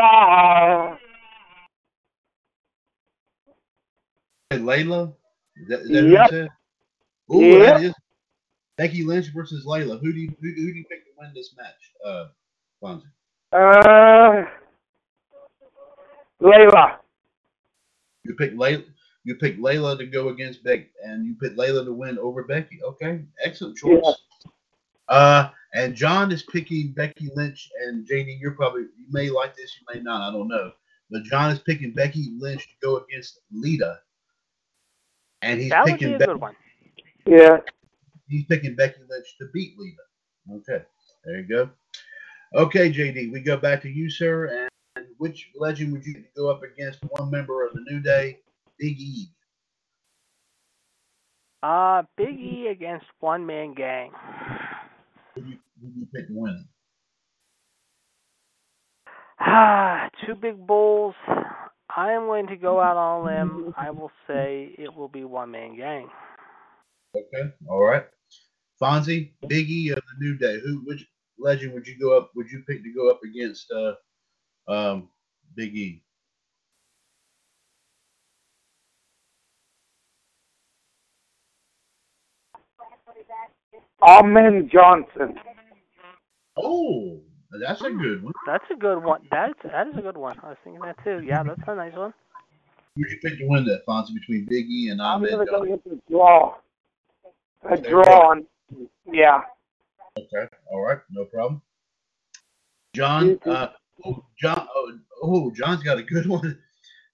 Layla. 4.57 5.13
Is 5.57 5.67
that, 5.67 5.79
is 5.81 5.89
that 5.89 6.03
Yep. 6.05 6.31
you 6.31 6.37
said? 6.37 6.49
Ooh, 7.33 7.59
Yep. 7.59 7.61
that 7.77 7.83
is 7.83 7.93
Becky 8.77 9.03
Lynch 9.03 9.27
versus 9.33 9.65
Layla. 9.65 9.99
Who 9.99 10.11
do 10.11 10.19
you 10.19 10.29
who, 10.41 10.47
who 10.49 10.73
do 10.73 10.77
you 10.79 10.85
pick 10.89 11.05
to 11.05 11.11
win 11.19 11.31
this 11.35 11.55
match? 11.55 11.91
Uh. 12.03 12.27
Uh, 13.51 14.45
Layla. 16.41 16.97
You 18.23 18.35
pick 18.35 18.53
Layla. 18.53 18.85
You 19.25 19.35
pick 19.35 19.59
Layla 19.59 19.97
to 19.97 20.05
go 20.05 20.29
against 20.29 20.63
Becky, 20.63 20.89
and 21.03 21.25
you 21.25 21.35
pick 21.35 21.57
Layla 21.57 21.83
to 21.85 21.93
win 21.93 22.17
over 22.17 22.43
Becky. 22.43 22.81
Okay, 22.81 23.21
excellent 23.43 23.77
choice. 23.77 24.01
Yeah. 24.03 24.49
Uh, 25.09 25.49
and 25.73 25.93
John 25.93 26.31
is 26.31 26.43
picking 26.43 26.93
Becky 26.93 27.29
Lynch, 27.35 27.69
and 27.85 28.07
JD, 28.07 28.39
you're 28.39 28.51
probably 28.53 28.83
you 28.83 29.05
may 29.11 29.29
like 29.29 29.55
this, 29.57 29.75
you 29.79 29.93
may 29.93 30.01
not, 30.01 30.21
I 30.27 30.31
don't 30.31 30.47
know. 30.47 30.71
But 31.11 31.23
John 31.23 31.51
is 31.51 31.59
picking 31.59 31.91
Becky 31.91 32.31
Lynch 32.39 32.63
to 32.67 32.73
go 32.81 32.97
against 32.97 33.41
Lita, 33.51 33.99
and 35.41 35.59
he's 35.59 35.69
That 35.69 35.85
would 35.85 35.91
picking 35.93 36.09
be 36.09 36.13
a 36.15 36.19
Be- 36.19 36.25
good 36.25 36.41
one. 36.41 36.55
Yeah. 37.25 37.57
he's 38.27 38.45
picking 38.45 38.75
Becky 38.75 39.01
Lynch 39.09 39.37
to 39.39 39.47
beat 39.53 39.77
Lita. 39.77 39.97
Okay, 40.69 40.83
there 41.25 41.39
you 41.39 41.47
go. 41.47 41.69
Okay, 42.55 42.91
JD, 42.91 43.31
we 43.31 43.39
go 43.41 43.57
back 43.57 43.81
to 43.83 43.89
you, 43.89 44.09
sir. 44.09 44.67
And 44.95 45.05
which 45.17 45.49
legend 45.55 45.91
would 45.93 46.05
you 46.05 46.23
go 46.35 46.49
up 46.49 46.61
against? 46.63 46.99
One 47.09 47.29
member 47.29 47.65
of 47.65 47.73
the 47.73 47.81
New 47.89 47.99
Day, 48.01 48.39
Big 48.79 48.99
E. 48.99 49.27
Uh, 51.61 52.03
Big 52.17 52.39
E 52.39 52.67
against 52.71 53.05
One 53.19 53.45
Man 53.45 53.73
Gang. 53.75 54.11
Who 55.35 55.41
do 55.41 55.49
you, 55.49 55.57
who 55.81 55.89
do 55.89 55.99
you 55.99 56.07
pick 56.13 56.27
to 56.27 56.33
win? 56.33 56.65
Ah, 59.39 60.09
two 60.25 60.35
big 60.35 60.65
bulls. 60.65 61.15
I 61.95 62.11
am 62.11 62.25
going 62.25 62.47
to 62.47 62.55
go 62.55 62.79
out 62.79 62.97
on 62.97 63.21
a 63.21 63.25
limb. 63.25 63.73
I 63.77 63.89
will 63.89 64.11
say 64.27 64.75
it 64.77 64.93
will 64.93 65.07
be 65.07 65.23
One 65.23 65.51
Man 65.51 65.75
Gang. 65.75 66.07
Okay, 67.15 67.51
all 67.67 67.83
right. 67.83 68.05
Fonzie, 68.81 69.31
Big 69.47 69.69
E 69.69 69.89
of 69.89 69.97
the 69.97 70.25
New 70.25 70.37
Day. 70.37 70.59
Who? 70.63 70.83
Which 70.85 71.05
legend 71.39 71.73
would 71.73 71.87
you 71.87 71.97
go 71.99 72.17
up? 72.17 72.31
Would 72.35 72.49
you 72.51 72.63
pick 72.67 72.83
to 72.83 72.93
go 72.93 73.09
up 73.09 73.19
against 73.23 73.71
uh, 73.71 73.93
um, 74.71 75.09
Big 75.55 75.75
E? 75.75 76.03
Ahmed 84.01 84.71
Johnson. 84.71 85.35
Oh, 86.55 87.19
that's 87.57 87.81
a 87.81 87.89
good 87.89 88.23
one. 88.23 88.33
That's 88.45 88.63
a 88.71 88.75
good 88.75 89.03
one. 89.03 89.21
That's 89.31 89.53
that 89.63 89.87
is 89.87 89.97
a 89.97 90.01
good 90.01 90.17
one. 90.17 90.37
I 90.43 90.49
was 90.49 90.57
thinking 90.63 90.81
that 90.81 91.03
too. 91.03 91.21
Yeah, 91.25 91.43
that's 91.43 91.61
a 91.67 91.75
nice 91.75 91.93
one. 91.95 92.13
Who 92.95 93.01
would 93.01 93.11
you 93.11 93.17
pick 93.23 93.39
to 93.39 93.47
win 93.47 93.65
that, 93.65 93.85
Fonzie, 93.87 94.13
between 94.13 94.45
Biggie 94.45 94.69
E 94.69 94.89
and 94.89 95.01
I'm 95.01 95.17
Ahmed? 95.17 95.31
gonna 95.31 95.45
go 95.45 95.65
Johnson? 95.65 95.71
with 95.71 95.83
the 95.83 96.01
draw. 96.11 96.55
A 97.69 97.77
draw. 97.77 98.29
On, 98.29 98.45
yeah. 99.11 99.41
Okay, 100.17 100.47
all 100.71 100.81
right, 100.81 100.99
no 101.11 101.25
problem. 101.25 101.61
John, 102.95 103.39
uh, 103.45 103.69
oh, 104.05 104.25
John, 104.39 104.67
oh, 104.75 104.97
oh, 105.21 105.51
John's 105.51 105.83
got 105.83 105.97
a 105.97 106.03
good 106.03 106.27
one. 106.27 106.57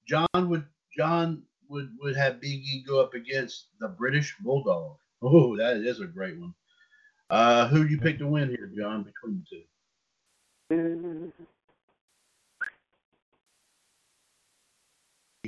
John 0.08 0.28
would, 0.34 0.66
John 0.98 1.44
would 1.70 1.90
would 2.00 2.16
have 2.16 2.42
Big 2.42 2.62
E 2.62 2.84
go 2.88 3.00
up 3.02 3.14
against 3.14 3.68
the 3.80 3.88
British 3.88 4.36
Bulldog. 4.40 4.98
Oh, 5.22 5.56
that 5.58 5.78
is 5.78 6.00
a 6.00 6.06
great 6.06 6.40
one. 6.40 6.54
Uh, 7.30 7.68
who 7.68 7.84
do 7.84 7.90
you 7.90 8.00
pick 8.00 8.20
to 8.20 8.28
win 8.28 8.50
here, 8.50 8.72
John, 8.78 9.04
between 9.04 9.40
the 9.40 9.58
two? 9.58 9.64
He's 10.70 10.80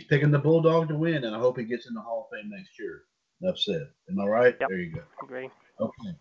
picking 0.07 0.31
the 0.31 0.39
Bulldog 0.39 0.89
to 0.89 0.95
win, 0.95 1.23
and 1.23 1.35
I 1.35 1.39
hope 1.39 1.57
he 1.57 1.63
gets 1.63 1.87
in 1.87 1.95
the 1.95 2.01
Hall 2.01 2.29
of 2.31 2.37
Fame 2.37 2.51
next 2.51 2.77
year. 2.77 3.03
Enough 3.41 3.57
said. 3.57 3.87
Am 4.09 4.19
I 4.19 4.25
right? 4.25 4.55
Yep. 4.59 4.69
There 4.69 4.79
you 4.79 4.93
go. 4.93 5.01
Agree. 5.23 5.49
Okay. 5.79 6.15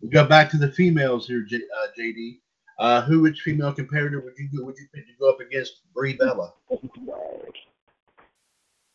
We 0.00 0.08
go 0.08 0.26
back 0.26 0.50
to 0.50 0.56
the 0.56 0.72
females 0.72 1.26
here, 1.26 1.42
J, 1.42 1.58
uh, 1.58 1.88
JD. 1.98 2.38
Uh, 2.78 3.02
who 3.02 3.20
which 3.20 3.42
female 3.42 3.72
competitor 3.72 4.20
would 4.20 4.32
you 4.38 4.48
go, 4.56 4.64
would 4.64 4.78
you 4.78 4.86
pick 4.94 5.06
to 5.06 5.12
go 5.20 5.28
up 5.28 5.40
against 5.40 5.82
Brie 5.94 6.14
Bella? 6.14 6.54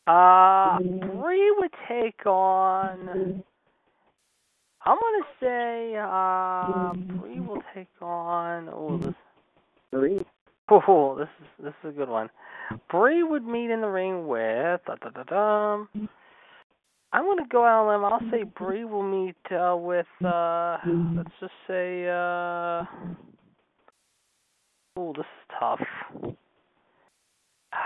Uh, 0.07 0.77
Brie 0.77 1.51
would 1.57 1.73
take 1.87 2.27
on. 2.27 3.43
I'm 4.85 4.97
gonna 4.99 5.25
say 5.39 5.95
uh, 5.97 6.93
Brie 6.93 7.39
will 7.39 7.63
take 7.73 7.87
on. 8.01 8.69
Oh, 8.71 8.97
this. 8.97 9.15
Three. 9.95 10.25
Oh, 10.69 11.15
this 11.17 11.29
is 11.39 11.47
this 11.63 11.73
is 11.83 11.91
a 11.91 11.97
good 11.97 12.09
one. 12.09 12.29
Brie 12.91 13.23
would 13.23 13.45
meet 13.45 13.69
in 13.69 13.79
the 13.79 13.87
ring 13.87 14.27
with. 14.27 14.81
Da, 14.85 14.95
da, 14.95 15.09
da, 15.09 15.23
da. 15.23 15.85
I'm 17.13 17.23
gonna 17.23 17.47
go 17.49 17.63
out 17.63 17.87
on 17.87 18.01
a 18.01 18.03
limb. 18.03 18.05
I'll 18.05 18.31
say 18.31 18.43
Brie 18.43 18.83
will 18.83 19.03
meet 19.03 19.37
uh, 19.51 19.77
with. 19.77 20.05
Uh, 20.23 20.77
let's 21.15 21.29
just 21.39 21.53
say. 21.65 22.07
Uh, 22.09 22.83
oh, 24.97 25.13
this 25.15 25.19
is 25.19 25.55
tough. 25.57 25.79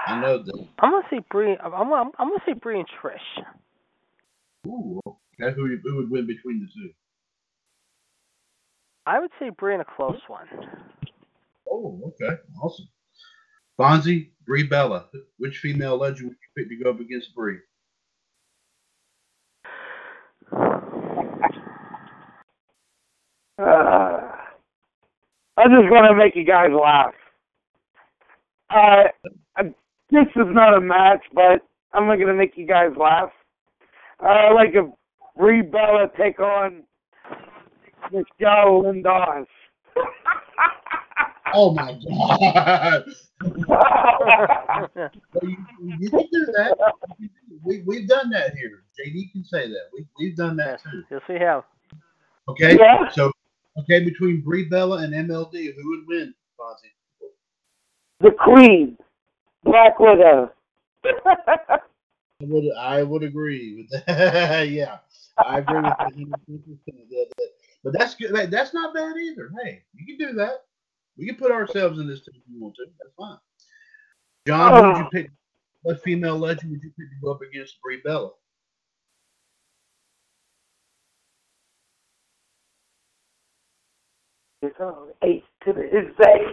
I 0.07 0.21
know 0.21 0.41
that. 0.41 0.67
I'm 0.79 0.91
gonna 0.91 1.07
say 1.11 1.19
Brie. 1.29 1.57
I'm 1.63 1.73
I'm, 1.73 2.11
I'm 2.17 2.29
gonna 2.29 2.39
say 2.47 2.53
Brie 2.53 2.79
and 2.79 2.87
Trish. 3.03 3.43
Ooh, 4.67 4.99
okay. 5.05 5.53
Who, 5.55 5.77
who 5.83 5.97
would 5.97 6.09
win 6.09 6.25
between 6.25 6.61
the 6.61 6.67
two? 6.73 6.89
I 9.05 9.19
would 9.19 9.31
say 9.39 9.51
Brie 9.51 9.75
in 9.75 9.81
a 9.81 9.85
close 9.85 10.19
one. 10.27 10.47
Oh, 11.69 11.99
okay. 12.07 12.35
Awesome. 12.61 12.87
Fonzie, 13.79 14.31
Brie 14.45 14.63
Bella. 14.63 15.07
Which 15.37 15.57
female 15.59 15.97
legend 15.97 16.29
would 16.29 16.37
you 16.41 16.63
pick 16.63 16.69
to 16.69 16.83
go 16.83 16.89
up 16.91 16.99
against 16.99 17.33
Brie? 17.35 17.59
Uh, 23.57 24.31
I'm 25.57 25.71
just 25.71 25.89
gonna 25.89 26.15
make 26.15 26.35
you 26.35 26.45
guys 26.45 26.69
laugh. 26.71 27.13
Uh, 28.69 29.03
uh, 29.57 29.63
this 30.11 30.27
is 30.35 30.47
not 30.47 30.77
a 30.77 30.81
match, 30.81 31.23
but 31.33 31.61
I'm 31.93 32.07
not 32.07 32.19
gonna 32.19 32.33
make 32.33 32.57
you 32.57 32.65
guys 32.65 32.91
laugh. 32.97 33.31
Uh, 34.19 34.53
like 34.53 34.75
a 34.75 34.91
Brie 35.37 35.61
Bella 35.61 36.07
take 36.17 36.39
on 36.39 36.83
Michelle 38.11 38.83
Lindos. 38.83 39.45
Oh 41.53 41.73
my 41.73 41.97
God! 42.07 43.05
You, 45.41 45.55
you 45.99 46.09
can 46.09 46.27
do 46.31 46.45
that. 46.57 46.75
We 47.63 47.81
we've 47.85 48.07
done 48.07 48.29
that 48.31 48.53
here. 48.55 48.83
JD 48.99 49.31
can 49.31 49.43
say 49.45 49.67
that. 49.69 49.83
We 49.93 50.05
we've 50.19 50.35
done 50.35 50.57
that 50.57 50.81
too. 50.83 51.03
yes, 51.09 51.21
we 51.29 51.35
have. 51.35 51.63
Okay. 52.49 52.77
Yeah. 52.77 53.09
So 53.11 53.31
okay, 53.79 54.03
between 54.03 54.41
Brie 54.41 54.65
Bella 54.65 54.97
and 55.03 55.13
MLD, 55.13 55.73
who 55.75 55.89
would 55.89 56.05
win, 56.07 56.33
Fonzie? 56.59 56.91
the 58.19 58.31
Queen, 58.31 58.97
Black 59.63 59.97
Widow. 59.99 60.51
I 61.05 61.79
would 62.41 62.65
I 62.77 63.03
would 63.03 63.23
agree 63.23 63.75
with 63.89 64.05
that. 64.05 64.69
yeah, 64.69 64.97
I 65.37 65.59
agree 65.59 65.75
with 65.77 65.93
that. 65.97 66.13
100%. 66.15 66.29
That- 66.85 67.29
that- 67.37 67.49
But 67.83 67.93
that's 67.97 68.15
good. 68.15 68.33
That's 68.51 68.73
not 68.73 68.93
bad 68.93 69.15
either. 69.15 69.49
Hey, 69.63 69.83
you 69.95 70.05
can 70.05 70.17
do 70.27 70.33
that. 70.33 70.65
We 71.19 71.25
can 71.25 71.35
put 71.35 71.51
ourselves 71.51 71.99
in 71.99 72.07
this 72.07 72.21
team 72.21 72.35
if 72.37 72.43
you 72.49 72.61
want 72.61 72.75
to. 72.75 72.85
That's 72.97 73.13
fine. 73.17 73.37
John, 74.47 74.71
who 74.73 74.87
would 74.87 74.97
you 74.97 75.03
oh. 75.03 75.09
pick? 75.11 75.31
What 75.81 76.01
female 76.01 76.37
legend 76.37 76.71
would 76.71 76.81
you 76.81 76.91
pick 76.97 77.09
to 77.09 77.15
go 77.21 77.31
up 77.31 77.41
against 77.41 77.81
Brie 77.81 78.01
Bella? 78.03 78.29
Eight 85.23 85.43
to 85.65 85.73
the 85.73 85.81
his 85.83 86.15
day. 86.17 86.45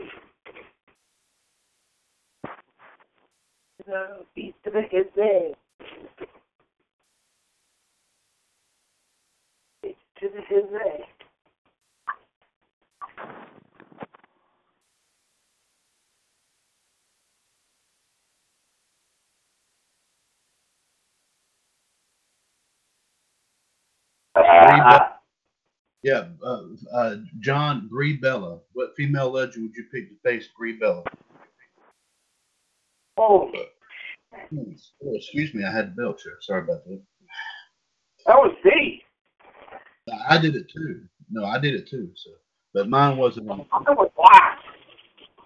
No, 3.88 4.24
eight 4.36 4.54
to 4.64 4.70
the 4.70 4.82
his 4.82 5.06
day. 5.14 5.54
Eight 9.84 9.96
to 10.20 10.28
the 10.28 10.40
his 10.48 10.64
day. 10.70 11.04
Bella. 24.42 25.12
Yeah, 26.02 26.28
uh, 26.44 26.62
uh, 26.94 27.16
John 27.40 27.88
Brie 27.88 28.16
Bella. 28.16 28.60
What 28.74 28.94
female 28.96 29.30
legend 29.30 29.64
would 29.64 29.76
you 29.76 29.84
pick 29.92 30.08
to 30.08 30.16
face 30.22 30.48
Brie 30.56 30.78
Bella? 30.78 31.02
Oh, 33.18 33.50
Hmm, 34.50 34.72
Oh, 35.04 35.14
excuse 35.14 35.54
me, 35.54 35.64
I 35.64 35.72
had 35.72 35.96
belch 35.96 36.20
there. 36.24 36.34
Sorry 36.40 36.62
about 36.62 36.84
that. 36.84 37.00
that 38.26 38.36
was 38.36 38.54
me. 38.64 39.02
I 40.28 40.38
did 40.38 40.54
it 40.54 40.70
too. 40.70 41.02
No, 41.30 41.44
I 41.44 41.58
did 41.58 41.74
it 41.74 41.88
too. 41.88 42.10
So, 42.14 42.30
but 42.74 42.88
mine 42.88 43.16
wasn't. 43.16 43.50
I 43.50 43.54
was 43.54 44.10
black. 44.16 44.58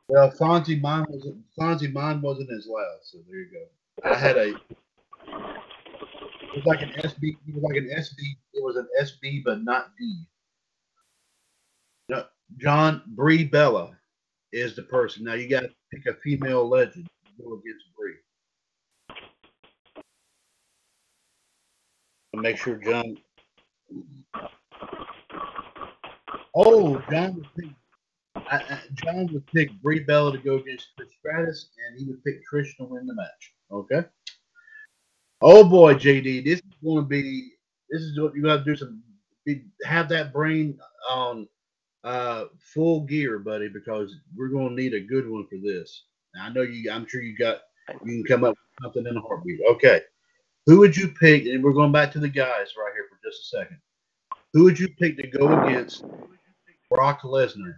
Well, 0.09 0.31
Fonzie, 0.33 0.81
mine 0.81 1.07
wasn't. 1.09 1.38
Fonzie, 1.59 1.92
mine 1.92 2.20
wasn't 2.20 2.50
as 2.50 2.66
loud. 2.68 2.98
So 3.05 3.18
there 3.29 3.38
you 3.38 3.48
go. 3.53 4.11
I 4.11 4.14
had 4.16 4.37
a. 4.37 4.55
It 6.52 6.56
was 6.56 6.66
like 6.66 6.82
an 6.82 6.90
SB. 6.90 7.36
It 7.46 7.54
was 7.54 7.62
like 7.62 7.76
an 7.76 7.90
SB. 7.96 8.16
It 8.54 8.64
was 8.64 8.76
an 8.76 8.88
SB, 9.00 9.44
but 9.44 9.62
not 9.62 9.92
D. 9.96 10.24
No, 12.08 12.24
John 12.58 13.02
Brie 13.06 13.44
Bella 13.44 13.96
is 14.52 14.74
the 14.74 14.82
person. 14.82 15.24
Now 15.24 15.34
you 15.34 15.48
got 15.48 15.60
to 15.60 15.70
pick 15.92 16.06
a 16.06 16.14
female 16.14 16.68
legend 16.68 17.06
to 17.06 17.42
go 17.42 17.54
against 17.54 17.84
Brie. 17.96 18.16
Make 22.34 22.56
sure 22.56 22.76
John. 22.76 23.16
Oh, 26.56 27.00
John 27.10 27.36
would 27.36 27.46
pick. 27.56 27.70
I, 28.34 28.56
I, 28.56 28.80
John 28.94 29.28
would 29.32 29.46
pick 29.46 29.70
Brie 29.82 30.00
Bella 30.00 30.32
to 30.32 30.38
go 30.38 30.56
against 30.56 30.88
Trish 30.98 31.12
Stratus, 31.20 31.70
and 31.86 31.96
he 31.96 32.06
would 32.06 32.24
pick 32.24 32.40
Trish 32.52 32.76
to 32.78 32.84
win 32.84 33.06
the 33.06 33.14
match. 33.14 33.54
Okay. 33.70 34.04
Oh 35.42 35.64
boy, 35.64 35.94
JD, 35.94 36.44
this 36.44 36.59
is 36.59 36.74
going 36.85 37.05
to 37.05 37.09
be. 37.09 37.53
This 37.88 38.03
is 38.03 38.18
what 38.20 38.35
you 38.35 38.42
got 38.42 38.59
to 38.59 38.64
do. 38.64 38.76
Some 38.76 39.03
have 39.85 40.09
that 40.11 40.33
brain 40.33 40.79
on 41.09 41.48
uh, 42.05 42.44
full 42.74 43.00
gear, 43.03 43.38
buddy, 43.38 43.68
because 43.68 44.14
we're 44.37 44.48
going 44.48 44.76
to 44.76 44.83
need 44.83 44.94
a 44.94 45.00
good 45.00 45.29
one 45.29 45.46
for 45.48 45.57
this. 45.57 46.05
Now, 46.35 46.46
I 46.46 46.48
know 46.50 46.62
you. 46.62 46.90
I'm 46.90 47.07
sure 47.07 47.22
you 47.22 47.37
got. 47.37 47.61
You 48.05 48.22
can 48.22 48.24
come 48.24 48.44
up 48.44 48.50
with 48.50 48.85
something 48.85 49.07
in 49.07 49.16
a 49.16 49.20
heartbeat. 49.20 49.61
Okay. 49.68 50.03
Who 50.66 50.79
would 50.79 50.96
you 50.96 51.09
pick? 51.20 51.46
And 51.46 51.64
we're 51.64 51.72
going 51.72 51.90
back 51.90 52.12
to 52.12 52.20
the 52.20 52.29
guys 52.29 52.74
right 52.79 52.92
here 52.94 53.07
for 53.11 53.18
just 53.29 53.42
a 53.42 53.59
second. 53.59 53.79
Who 54.53 54.64
would 54.64 54.79
you 54.79 54.88
pick 54.88 55.16
to 55.16 55.26
go 55.26 55.64
against 55.64 56.05
Brock 56.90 57.22
Lesnar? 57.22 57.76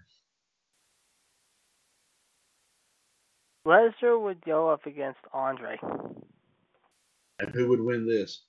Lesnar 3.67 4.21
would 4.21 4.45
go 4.45 4.69
up 4.69 4.87
against 4.87 5.21
Andre. 5.33 5.79
And 7.39 7.55
who 7.55 7.69
would 7.69 7.81
win 7.81 8.07
this? 8.07 8.43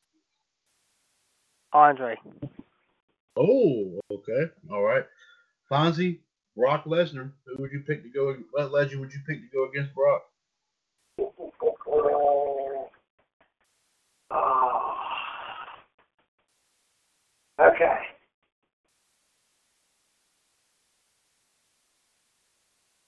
Andre. 1.71 2.15
Oh, 3.35 3.99
okay. 4.11 4.51
All 4.71 4.83
right. 4.83 5.05
Fonzie, 5.71 6.19
Brock 6.55 6.85
Lesnar. 6.85 7.31
Who 7.45 7.61
would 7.61 7.71
you 7.71 7.81
pick 7.87 8.03
to 8.03 8.09
go? 8.09 8.35
What 8.51 8.71
legend 8.71 9.01
would 9.01 9.11
you 9.11 9.19
pick 9.27 9.39
to 9.39 9.47
go 9.51 9.69
against 9.69 9.95
Brock? 9.95 10.23
Oh. 14.29 14.95
Okay. 17.59 17.99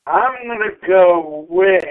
I'm 0.07 0.47
gonna 0.47 0.69
go 0.87 1.47
with 1.49 1.83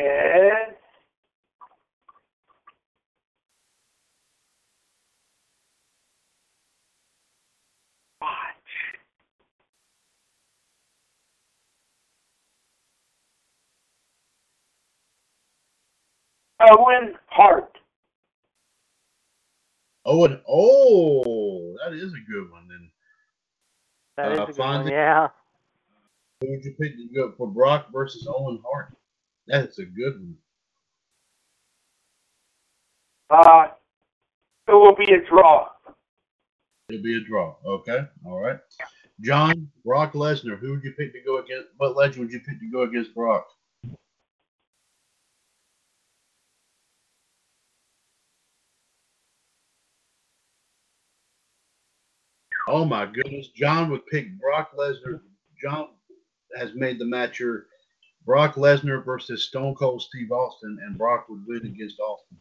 Owen 16.71 17.15
Hart. 17.27 17.79
Oh, 20.07 20.25
and 20.25 20.41
oh, 20.49 21.77
that 21.85 21.95
is 21.95 22.13
a 22.13 22.31
good 22.31 22.51
one. 22.51 22.69
Then 22.69 22.91
That 24.17 24.33
is 24.33 24.39
Uh, 24.39 24.43
a 24.43 24.47
good 24.47 24.59
one. 24.59 24.87
Yeah. 24.87 25.29
Who 26.41 26.51
would 26.51 26.65
you 26.65 26.75
pick 26.79 26.97
to 26.97 27.09
go 27.15 27.33
for 27.37 27.47
Brock 27.47 27.89
versus 27.93 28.27
Owen 28.29 28.61
Hart? 28.65 28.95
That's 29.47 29.79
a 29.79 29.85
good 29.85 30.15
one. 30.15 30.37
Uh, 33.31 33.69
it 34.69 34.73
will 34.73 34.95
be 34.95 35.13
a 35.13 35.25
draw. 35.27 35.69
It'll 36.89 37.03
be 37.03 37.17
a 37.17 37.21
draw. 37.21 37.57
Okay. 37.65 38.07
All 38.27 38.41
right. 38.41 38.59
John, 39.21 39.71
Brock 39.85 40.13
Lesnar. 40.13 40.59
Who 40.59 40.71
would 40.73 40.85
you 40.85 40.93
pick 40.93 41.13
to 41.13 41.21
go 41.25 41.39
against? 41.39 41.69
What 41.79 41.97
legend 41.97 42.21
would 42.25 42.33
you 42.33 42.41
pick 42.41 42.61
to 42.61 42.71
go 42.71 42.83
against 42.83 43.15
Brock? 43.15 43.47
Oh 52.75 52.85
my 52.85 53.07
goodness. 53.07 53.51
John 53.55 53.89
would 53.91 54.05
pick 54.09 54.37
Brock 54.41 54.73
Lesnar. 54.77 55.21
John 55.63 55.91
has 56.57 56.75
made 56.75 56.99
the 56.99 57.05
match 57.05 57.39
here. 57.39 57.67
Brock 58.27 58.57
Lesnar 58.57 59.05
versus 59.05 59.45
Stone 59.45 59.77
Cold 59.77 60.03
Steve 60.03 60.33
Austin, 60.33 60.79
and 60.85 60.99
Brock 60.99 61.29
would 61.29 61.47
win 61.47 61.65
against 61.65 62.01
Austin. 62.01 62.37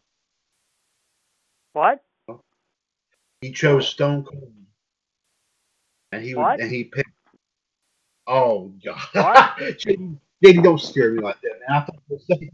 What? 1.74 2.04
He 3.42 3.52
chose 3.52 3.88
Stone 3.88 4.24
Cold, 4.24 4.52
and 6.12 6.24
he 6.24 6.34
would, 6.34 6.42
What? 6.42 6.60
and 6.60 6.72
he 6.72 6.86
picked. 6.86 7.12
Oh 8.26 8.74
God! 8.84 8.98
JD, 9.60 10.64
don't 10.64 10.82
scare 10.82 11.12
me 11.12 11.22
like 11.22 11.40
that, 11.44 11.60
man. 11.70 11.78
I 11.78 11.86
thought 11.86 12.02
you 12.10 12.18
were 12.18 12.22
saying 12.28 12.50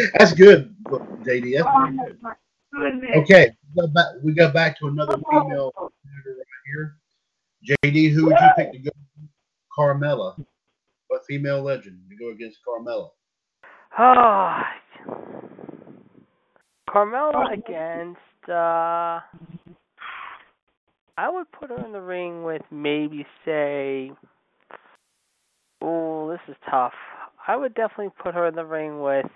That's 0.18 0.32
good, 0.32 0.74
JD. 0.86 1.58
That's 1.58 1.68
Oh, 2.24 2.32
goodness. 2.78 3.10
Okay, 3.16 3.50
we 3.74 3.82
go 3.82 3.86
back. 3.88 4.06
We 4.22 4.34
go 4.34 4.52
back 4.52 4.78
to 4.78 4.86
another 4.86 5.16
female 5.30 5.72
right 5.76 5.90
here. 6.66 6.96
JD, 7.84 8.12
who 8.12 8.26
would 8.26 8.36
you 8.40 8.48
pick 8.56 8.72
to 8.72 8.78
go? 8.78 8.90
Carmella. 9.76 10.36
What 11.08 11.22
female 11.28 11.62
legend 11.62 12.00
to 12.08 12.16
go 12.16 12.30
against 12.30 12.58
Carmella? 12.66 13.10
Oh, 13.98 14.62
Carmella 16.88 17.52
against. 17.52 18.20
uh 18.48 19.20
I 21.18 21.30
would 21.30 21.50
put 21.52 21.70
her 21.70 21.84
in 21.84 21.92
the 21.92 22.00
ring 22.00 22.44
with 22.44 22.62
maybe 22.70 23.26
say. 23.44 24.12
Oh, 25.80 26.30
this 26.30 26.40
is 26.48 26.56
tough. 26.70 26.94
I 27.46 27.56
would 27.56 27.74
definitely 27.74 28.12
put 28.22 28.34
her 28.34 28.46
in 28.46 28.54
the 28.54 28.64
ring 28.64 29.00
with 29.00 29.30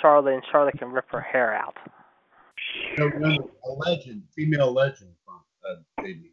Charlotte, 0.00 0.34
and 0.34 0.42
Charlotte 0.50 0.78
can 0.78 0.90
rip 0.90 1.10
her 1.10 1.20
hair 1.20 1.54
out. 1.54 1.76
No, 3.00 3.06
remember, 3.06 3.44
a 3.64 3.72
legend, 3.72 4.22
female 4.36 4.72
legend 4.72 5.10
from 5.24 5.40
uh, 5.66 6.02
JD. 6.02 6.32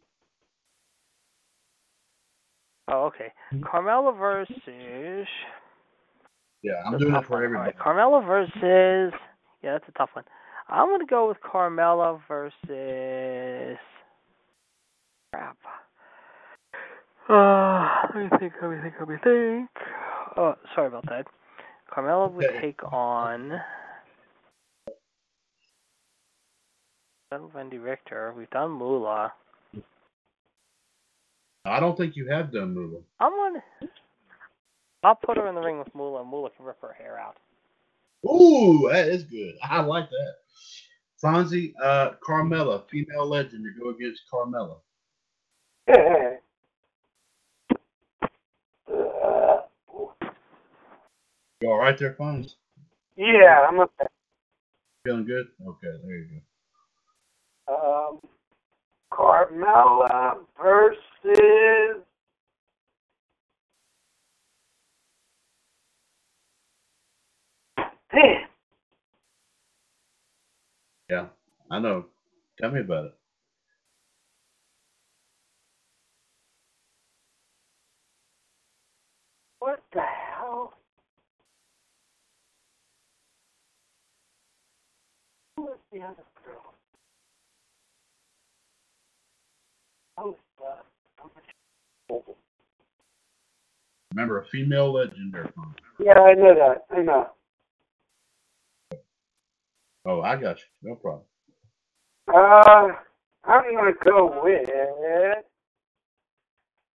Oh, 2.88 3.04
okay. 3.06 3.32
Carmella 3.54 4.16
versus. 4.18 5.28
Yeah, 6.62 6.82
I'm 6.84 6.98
doing 6.98 7.14
it 7.14 7.24
for 7.24 7.34
one. 7.34 7.44
everybody. 7.44 7.72
All 7.84 7.94
right, 7.94 8.22
Carmella 8.22 8.26
versus. 8.26 9.18
Yeah, 9.62 9.72
that's 9.72 9.84
a 9.88 9.92
tough 9.92 10.10
one. 10.12 10.24
I'm 10.68 10.88
gonna 10.88 11.06
go 11.06 11.28
with 11.28 11.38
Carmella 11.40 12.20
versus. 12.28 13.78
Crap. 15.32 15.56
Uh, 17.30 18.06
let 18.14 18.30
me 18.30 18.38
think. 18.38 18.52
Let 18.60 18.70
me 18.70 18.76
think. 18.82 18.94
Let 19.00 19.08
me 19.08 19.16
think. 19.24 19.70
Oh, 20.36 20.54
sorry 20.74 20.88
about 20.88 21.06
that. 21.06 21.26
Carmella 21.90 22.30
would 22.30 22.46
take 22.60 22.80
on. 22.92 23.50
We've 23.50 23.60
done 27.30 27.48
Wendi 27.54 27.82
Richter. 27.82 28.32
We've 28.36 28.50
done 28.50 28.70
Moolah. 28.70 29.32
I 31.64 31.80
don't 31.80 31.96
think 31.96 32.16
you 32.16 32.28
have 32.28 32.52
done 32.52 32.74
Moolah. 32.74 33.00
I'm 33.20 33.32
gonna. 33.32 33.62
I'll 35.04 35.14
put 35.14 35.36
her 35.36 35.46
in 35.48 35.54
the 35.54 35.60
ring 35.60 35.78
with 35.78 35.94
Moolah. 35.94 36.22
and 36.22 36.30
Moolah 36.30 36.50
can 36.56 36.64
rip 36.64 36.80
her 36.80 36.92
hair 36.92 37.18
out. 37.18 37.36
Ooh, 38.26 38.88
that 38.90 39.08
is 39.08 39.24
good. 39.24 39.54
I 39.62 39.80
like 39.80 40.08
that. 40.10 40.34
Fonzie, 41.22 41.72
uh, 41.82 42.12
Carmella, 42.26 42.88
female 42.88 43.26
legend 43.26 43.64
to 43.64 43.80
go 43.80 43.90
against 43.90 44.22
Carmella. 44.32 44.78
You 51.60 51.70
all 51.70 51.78
right 51.78 51.98
there, 51.98 52.14
Fonz? 52.14 52.54
yeah, 53.16 53.66
I'm 53.68 53.80
okay. 53.80 54.06
Feeling 55.04 55.26
good? 55.26 55.48
Okay, 55.66 55.88
there 56.04 56.16
you 56.16 56.24
go. 56.26 56.47
Um, 57.68 58.20
Carmella 59.12 60.38
versus. 60.62 62.02
Damn. 68.12 68.48
Yeah, 71.10 71.26
I 71.70 71.78
know. 71.78 72.06
Tell 72.60 72.70
me 72.70 72.80
about 72.80 73.06
it. 73.06 73.14
What 79.60 79.82
the 79.92 80.00
hell? 80.00 80.74
Who 85.56 85.68
is 85.68 85.78
the 85.92 86.00
other 86.02 86.24
girl? 86.44 86.74
Oh, 90.00 90.07
uh, 90.07 90.07
Remember, 94.12 94.40
a 94.40 94.44
female 94.46 94.92
legend 94.92 95.34
yeah, 96.00 96.12
I 96.14 96.34
know 96.34 96.54
that. 96.54 96.84
I 96.96 97.02
know. 97.02 97.30
Oh, 100.04 100.20
I 100.22 100.36
got 100.36 100.58
you. 100.58 100.90
No 100.90 100.94
problem. 100.94 101.24
Uh, 102.32 102.94
I'm 103.44 103.74
gonna 103.74 103.92
go 104.04 104.40
with 104.42 104.68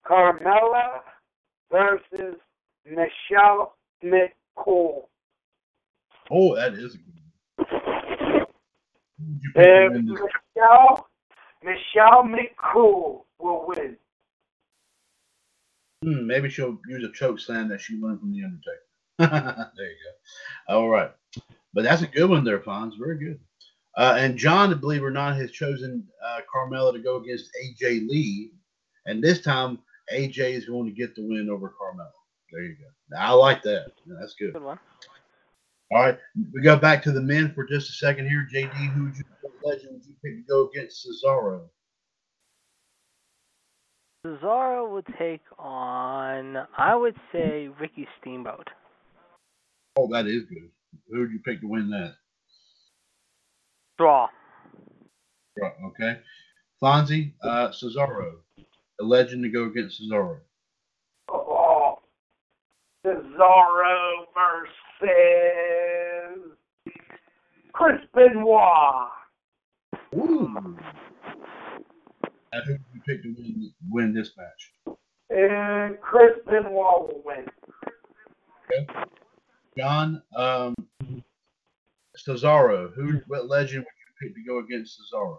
Carmella 0.05 1.01
versus 1.71 2.35
Michelle 2.85 3.75
McCool. 4.03 5.07
Oh, 6.29 6.55
that 6.55 6.73
is 6.73 6.95
a 6.95 6.97
good 6.97 7.13
one. 7.15 8.45
Who 9.17 9.25
would 9.33 9.41
you 9.43 9.51
pick 9.55 9.63
to 9.63 9.69
And 9.69 9.93
win 9.93 10.05
this? 10.07 10.19
Michelle, 10.55 11.07
Michelle 11.63 12.23
McCool 12.23 13.23
will 13.39 13.65
win. 13.67 13.97
Hmm, 16.03 16.25
maybe 16.25 16.49
she'll 16.49 16.79
use 16.87 17.03
a 17.03 17.11
choke 17.11 17.39
slam 17.39 17.69
that 17.69 17.81
she 17.81 17.95
learned 17.95 18.19
from 18.19 18.31
the 18.31 18.43
Undertaker. 18.43 19.71
there 19.77 19.87
you 19.87 19.95
go. 20.67 20.73
All 20.73 20.89
right, 20.89 21.11
but 21.73 21.83
that's 21.83 22.01
a 22.01 22.07
good 22.07 22.29
one 22.29 22.43
there, 22.43 22.59
Fonz. 22.59 22.97
Very 22.97 23.17
good. 23.17 23.39
Uh, 23.97 24.15
and 24.17 24.37
John, 24.37 24.77
believe 24.79 25.01
it 25.01 25.05
or 25.05 25.11
not, 25.11 25.35
has 25.35 25.51
chosen 25.51 26.07
uh, 26.25 26.39
Carmella 26.53 26.93
to 26.93 26.99
go 26.99 27.17
against 27.17 27.51
AJ 27.63 28.07
Lee, 28.09 28.51
and 29.05 29.23
this 29.23 29.41
time 29.41 29.79
AJ 30.11 30.53
is 30.53 30.65
going 30.65 30.85
to 30.85 30.91
get 30.91 31.13
the 31.15 31.27
win 31.27 31.49
over 31.51 31.69
Carmella. 31.69 32.09
There 32.51 32.63
you 32.63 32.75
go. 32.75 33.17
I 33.17 33.31
like 33.33 33.61
that. 33.63 33.91
Yeah, 34.05 34.15
that's 34.19 34.33
good. 34.33 34.53
Good 34.53 34.63
one. 34.63 34.79
All 35.93 36.01
right, 36.01 36.17
we 36.53 36.61
go 36.61 36.77
back 36.77 37.03
to 37.03 37.11
the 37.11 37.21
men 37.21 37.51
for 37.53 37.65
just 37.65 37.89
a 37.89 37.93
second 37.93 38.29
here. 38.29 38.47
JD, 38.53 38.93
who 38.93 39.03
would 39.03 39.17
you 39.17 39.25
what 39.41 39.53
legend 39.73 39.91
would 39.91 40.05
you 40.05 40.13
pick 40.23 40.37
to 40.37 40.43
go 40.49 40.69
against 40.69 41.05
Cesaro? 41.05 41.63
Cesaro 44.25 44.89
would 44.89 45.05
take 45.19 45.41
on, 45.59 46.55
I 46.77 46.95
would 46.95 47.15
say, 47.33 47.67
Ricky 47.79 48.07
Steamboat. 48.19 48.69
Oh, 49.97 50.07
that 50.13 50.27
is 50.27 50.43
good. 50.43 50.69
Who 51.09 51.19
would 51.19 51.31
you 51.31 51.39
pick 51.39 51.59
to 51.59 51.67
win 51.67 51.89
that? 51.89 52.13
Draw. 53.97 54.29
Right, 55.61 55.73
okay. 55.87 56.19
Fonzie, 56.81 57.33
uh, 57.43 57.69
Cesaro, 57.69 58.35
a 59.01 59.03
legend 59.03 59.43
to 59.43 59.49
go 59.49 59.65
against 59.65 60.01
Cesaro. 60.01 60.37
Cesaro 63.05 64.25
versus 64.35 64.97
Chris 67.73 67.99
Benoit. 68.13 69.09
Ooh. 70.15 70.77
And 72.53 72.63
who 72.65 72.73
would 72.73 72.81
you 72.93 73.01
pick 73.07 73.23
to 73.23 73.33
win, 73.37 73.73
win 73.89 74.13
this 74.13 74.31
match? 74.37 74.97
And 75.29 75.99
Chris 76.01 76.37
Benoit 76.45 76.73
will 76.73 77.21
win. 77.25 77.45
Okay. 78.71 78.87
John, 79.77 80.21
um, 80.35 80.75
Cesaro, 82.17 82.93
who, 82.93 83.21
what 83.27 83.47
legend 83.47 83.85
would 83.85 83.85
you 83.85 84.27
pick 84.27 84.35
to 84.35 84.43
go 84.43 84.59
against 84.59 84.99
Cesaro? 84.99 85.37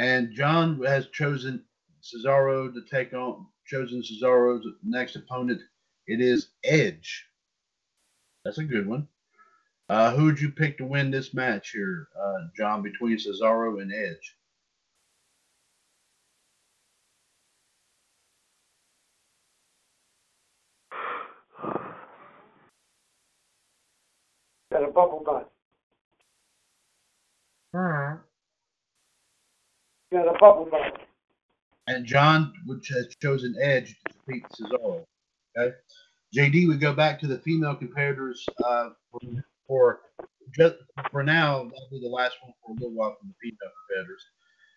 And 0.00 0.32
John 0.32 0.82
has 0.86 1.08
chosen 1.08 1.62
Cesaro 2.02 2.72
to 2.72 2.80
take 2.90 3.12
on, 3.12 3.46
chosen 3.66 4.00
Cesaro's 4.00 4.66
next 4.82 5.14
opponent. 5.14 5.60
It 6.06 6.22
is 6.22 6.52
Edge. 6.64 7.26
That's 8.42 8.56
a 8.56 8.64
good 8.64 8.86
one. 8.86 9.08
Uh, 9.90 10.16
who 10.16 10.24
would 10.24 10.40
you 10.40 10.52
pick 10.52 10.78
to 10.78 10.86
win 10.86 11.10
this 11.10 11.34
match 11.34 11.72
here, 11.72 12.08
uh, 12.18 12.46
John, 12.56 12.80
between 12.80 13.18
Cesaro 13.18 13.82
and 13.82 13.92
Edge? 13.92 14.36
Got 24.72 24.82
a 24.82 24.90
bubble 24.90 25.22
butt. 25.26 25.52
Got 30.12 30.28
a 30.28 30.38
bubble 30.38 30.68
butt. 30.70 31.00
And 31.86 32.04
John, 32.04 32.52
which 32.66 32.88
has 32.88 33.14
chosen 33.22 33.54
Edge 33.60 33.96
to 34.08 34.14
defeat 34.26 34.44
Cesaro. 34.52 35.04
Okay. 35.56 35.74
JD 36.34 36.68
would 36.68 36.80
go 36.80 36.92
back 36.92 37.18
to 37.20 37.26
the 37.26 37.38
female 37.38 37.74
competitors 37.74 38.46
uh, 38.64 38.90
for, 39.10 39.20
for 39.66 40.00
just 40.56 40.76
for 41.10 41.22
now. 41.22 41.64
That'll 41.64 41.88
be 41.90 42.00
the 42.00 42.08
last 42.08 42.36
one 42.42 42.52
for 42.64 42.72
a 42.72 42.74
little 42.74 42.92
while 42.92 43.16
from 43.18 43.28
the 43.28 43.34
female 43.42 43.72
competitors. 43.88 44.24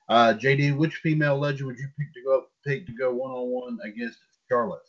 Uh, 0.10 0.34
JD, 0.34 0.78
which 0.78 0.96
female 0.96 1.38
legend 1.38 1.68
would 1.68 1.78
you 1.78 1.88
pick 1.98 2.14
to 2.14 2.22
go 2.24 2.46
pick 2.66 2.86
to 2.88 2.94
go 2.94 3.14
one 3.14 3.32
on 3.32 3.50
one 3.50 3.78
against 3.84 4.18
Charlotte? 4.50 4.82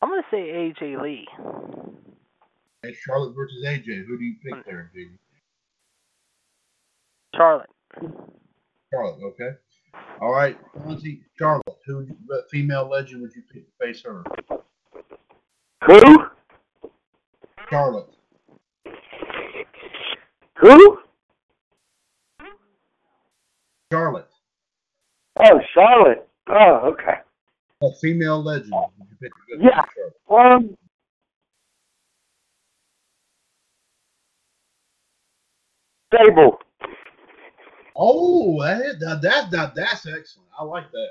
I'm 0.00 0.08
gonna 0.08 0.22
say 0.30 0.36
AJ 0.52 1.02
Lee. 1.02 1.28
It's 2.82 2.98
Charlotte 2.98 3.34
versus 3.34 3.64
AJ. 3.64 4.06
Who 4.06 4.18
do 4.18 4.24
you 4.24 4.36
pick 4.42 4.64
there, 4.66 4.90
JD? 4.94 5.18
Charlotte. 7.36 7.70
Charlotte. 8.92 9.22
Okay. 9.24 9.50
All 10.20 10.32
right, 10.32 10.56
Fonzie, 10.78 11.20
Charlotte. 11.38 11.64
Who 11.86 11.96
would 11.96 12.16
what 12.26 12.44
female 12.50 12.88
legend 12.88 13.22
would 13.22 13.32
you 13.34 13.42
pick 13.52 13.64
to 13.66 13.72
face 13.84 14.02
her? 14.04 14.24
Who? 15.86 16.24
Charlotte. 17.70 18.10
Who? 20.60 20.98
Charlotte. 23.92 24.28
Oh, 25.36 25.60
Charlotte. 25.74 26.28
Oh, 26.48 26.92
okay. 26.92 27.18
What 27.80 27.94
female 28.00 28.42
legend 28.42 28.72
would 28.72 29.08
you 29.10 29.16
pick 29.20 29.32
to 29.32 29.64
Yeah. 29.64 29.84
Um. 30.30 30.76
Sable. 36.12 36.58
Oh, 37.96 38.62
that, 38.62 38.98
that, 39.00 39.22
that, 39.22 39.50
that 39.50 39.74
that's 39.74 40.06
excellent. 40.06 40.48
I 40.58 40.64
like 40.64 40.90
that. 40.90 41.08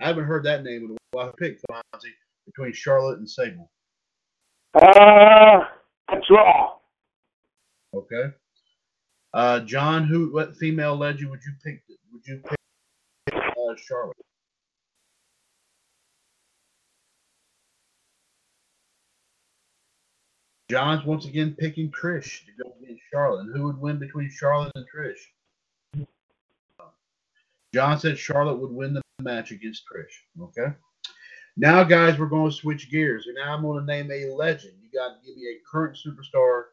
I 0.00 0.08
haven't 0.08 0.24
heard 0.24 0.44
that 0.44 0.64
name 0.64 0.84
in 0.84 0.90
a 0.90 0.96
while. 1.12 1.28
I 1.28 1.32
picked 1.38 1.64
Fonzie 1.70 2.10
between 2.46 2.72
Charlotte 2.72 3.18
and 3.18 3.28
Sable. 3.28 3.70
Uh, 4.74 5.60
a 6.08 6.20
draw. 6.26 6.76
Okay. 7.94 8.32
Uh, 9.32 9.60
John, 9.60 10.04
who 10.04 10.32
what 10.32 10.56
female 10.56 10.96
legend 10.96 11.30
would 11.30 11.40
you 11.44 11.52
pick? 11.64 11.82
Would 12.12 12.26
you 12.26 12.42
pick 12.48 13.36
uh, 13.36 13.76
Charlotte? 13.76 14.16
John's 20.68 21.04
once 21.04 21.26
again 21.26 21.54
picking 21.58 21.90
Trish 21.90 22.46
to 22.46 22.64
go 22.64 22.74
against 22.82 23.02
Charlotte. 23.12 23.46
Who 23.54 23.64
would 23.64 23.78
win 23.78 23.98
between 23.98 24.30
Charlotte 24.30 24.72
and 24.74 24.86
Trish? 24.88 25.18
John 27.74 27.98
said 27.98 28.18
Charlotte 28.18 28.58
would 28.58 28.70
win 28.70 28.94
the 28.94 29.02
match 29.20 29.50
against 29.50 29.84
Trish. 29.86 30.42
Okay. 30.42 30.74
Now, 31.56 31.84
guys, 31.84 32.18
we're 32.18 32.26
going 32.26 32.50
to 32.50 32.56
switch 32.56 32.90
gears, 32.90 33.26
and 33.26 33.36
now 33.36 33.54
I'm 33.54 33.62
going 33.62 33.80
to 33.80 33.86
name 33.86 34.10
a 34.10 34.34
legend. 34.34 34.74
You 34.82 34.88
got 34.98 35.08
to 35.08 35.26
give 35.26 35.36
me 35.36 35.42
a 35.42 35.60
current 35.70 35.96
superstar 35.96 36.64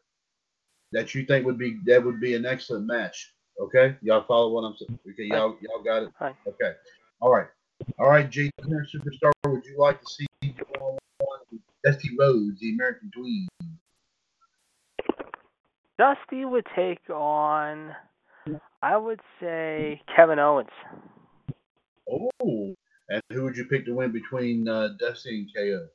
that 0.91 1.13
you 1.13 1.25
think 1.25 1.45
would 1.45 1.57
be 1.57 1.77
that 1.85 2.03
would 2.03 2.19
be 2.19 2.35
an 2.35 2.45
excellent 2.45 2.85
match. 2.85 3.33
Okay, 3.62 3.95
y'all 4.01 4.23
follow 4.25 4.49
what 4.53 4.62
I'm 4.62 4.75
saying? 4.77 4.97
Okay, 5.07 5.23
y'all 5.23 5.57
y'all 5.62 5.83
got 5.83 6.03
it. 6.03 6.09
Fine. 6.17 6.35
Okay, 6.47 6.71
all 7.21 7.33
right, 7.33 7.47
all 7.99 8.09
right. 8.09 8.29
Jay, 8.29 8.49
current 8.62 8.88
superstar, 8.93 9.31
would 9.47 9.65
you 9.65 9.77
like 9.77 9.99
to 9.99 10.07
see 10.07 10.25
Dusty 11.83 12.09
Rhodes, 12.17 12.59
the 12.59 12.71
American 12.73 13.12
Dream? 13.13 13.47
Dusty 15.97 16.45
would 16.45 16.65
take 16.73 17.09
on, 17.09 17.93
I 18.81 18.95
would 18.95 19.19
say 19.41 20.01
Kevin 20.15 20.39
Owens. 20.39 20.69
Oh, 22.09 22.75
and 23.09 23.21
who 23.31 23.43
would 23.43 23.57
you 23.57 23.65
pick 23.65 23.85
to 23.85 23.93
win 23.93 24.11
between 24.11 24.67
uh, 24.67 24.89
Dusty 24.99 25.39
and 25.39 25.49
KO? 25.53 25.87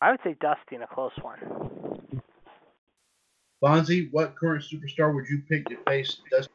I 0.00 0.10
would 0.12 0.20
say 0.24 0.34
Dusty 0.40 0.76
in 0.76 0.82
a 0.82 0.86
close 0.86 1.12
one. 1.20 1.38
Fonzie, 3.62 4.08
what 4.12 4.34
current 4.36 4.64
superstar 4.64 5.14
would 5.14 5.26
you 5.28 5.42
pick 5.48 5.66
to 5.66 5.76
face 5.86 6.20
Dusty? 6.30 6.52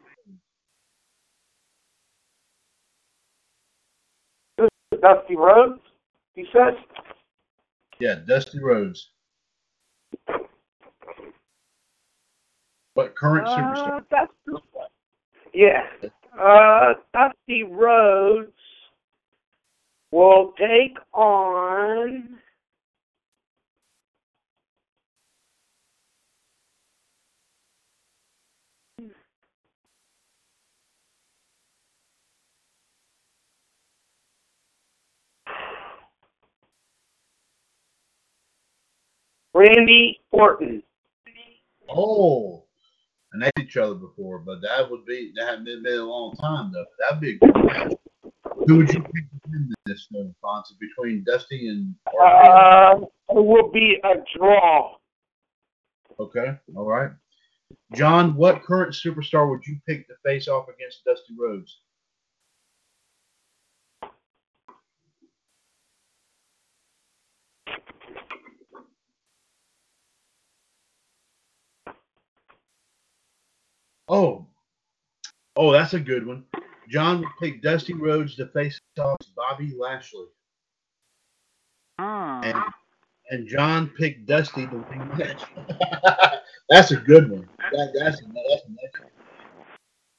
Dusty 5.02 5.36
Rhodes. 5.36 5.82
He 6.34 6.46
said. 6.52 6.74
Yeah, 8.00 8.16
Dusty 8.28 8.60
Rhodes. 8.60 9.12
What 12.96 13.14
current 13.14 13.46
superstar? 13.46 13.98
Uh, 13.98 14.02
Dusty. 14.10 14.66
Yeah. 15.54 15.84
Uh, 16.42 16.94
Dusty 17.14 17.64
Rhodes 17.64 18.52
will 20.12 20.54
take 20.58 20.98
on. 21.14 22.30
Randy 39.54 40.20
Orton. 40.32 40.84
Oh, 41.90 42.65
and 43.36 43.44
they 43.44 43.62
each 43.62 43.78
other 43.78 43.96
before, 43.96 44.40
but 44.40 44.62
that 44.62 44.90
would 44.90 45.06
be 45.06 45.32
that 45.36 45.48
hadn't 45.48 45.66
been, 45.66 45.84
been 45.84 46.00
a 46.00 46.04
long 46.04 46.36
time 46.36 46.72
though. 46.74 46.86
That'd 47.00 47.20
be 47.20 47.36
a 47.36 47.38
good 47.38 47.66
match. 47.66 47.94
Who 48.68 48.78
would 48.78 48.94
you 48.94 49.02
pick 49.02 49.30
to 49.30 49.40
win 49.50 49.74
this 49.86 50.08
Fonzie, 50.14 50.80
between 50.80 51.24
Dusty 51.26 51.68
and? 51.68 51.94
Uh, 52.08 53.06
it 53.30 53.46
will 53.46 53.72
be 53.72 53.98
a 54.04 54.14
draw. 54.38 54.96
Okay, 56.20 56.58
all 56.76 56.86
right. 56.86 57.12
John, 57.94 58.36
what 58.36 58.64
current 58.64 58.94
superstar 58.94 59.50
would 59.50 59.66
you 59.66 59.78
pick 59.88 60.08
to 60.08 60.14
face 60.26 60.48
off 60.48 60.68
against 60.70 61.04
Dusty 61.04 61.34
Rhodes? 61.38 61.80
Oh, 74.08 74.46
oh, 75.56 75.72
that's 75.72 75.94
a 75.94 76.00
good 76.00 76.26
one. 76.26 76.46
John 76.90 77.20
would 77.20 77.30
pick 77.40 77.62
Dusty 77.62 77.94
Rhodes 77.94 78.36
to 78.36 78.48
face 78.48 78.80
off 79.00 79.18
Bobby 79.36 79.74
Lashley, 79.78 80.28
Hmm. 82.00 82.42
and 82.44 82.58
and 83.32 83.48
John 83.48 83.90
picked 83.98 84.28
Dusty 84.28 84.68
to 84.68 84.76
win 84.76 85.00
the 85.00 85.16
match. 85.16 85.42
that's 86.70 86.92
a 86.92 86.98
good 86.98 87.32
one. 87.32 87.50
That, 87.72 87.92
that's 87.98 88.22
a, 88.22 88.26
that's 88.26 88.66
a 88.66 88.70
nice 88.70 89.00
one. 89.00 89.10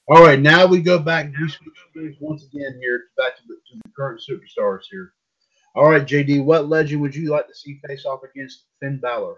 All 0.09 0.25
right, 0.25 0.40
now 0.40 0.66
we 0.66 0.81
go 0.81 0.99
back. 0.99 1.33
We 1.40 1.49
switch 1.49 2.16
once 2.20 2.44
again 2.44 2.79
here 2.81 3.05
back 3.16 3.37
to 3.37 3.42
the, 3.46 3.55
to 3.55 3.81
the 3.85 3.90
current 3.96 4.20
superstars 4.29 4.83
here. 4.90 5.12
All 5.75 5.90
right, 5.90 6.07
JD, 6.07 6.44
what 6.44 6.68
legend 6.68 7.03
would 7.03 7.14
you 7.14 7.31
like 7.31 7.46
to 7.49 7.55
see 7.55 7.81
face 7.87 8.07
off 8.07 8.20
against 8.22 8.64
Finn 8.81 8.99
Balor? 8.99 9.37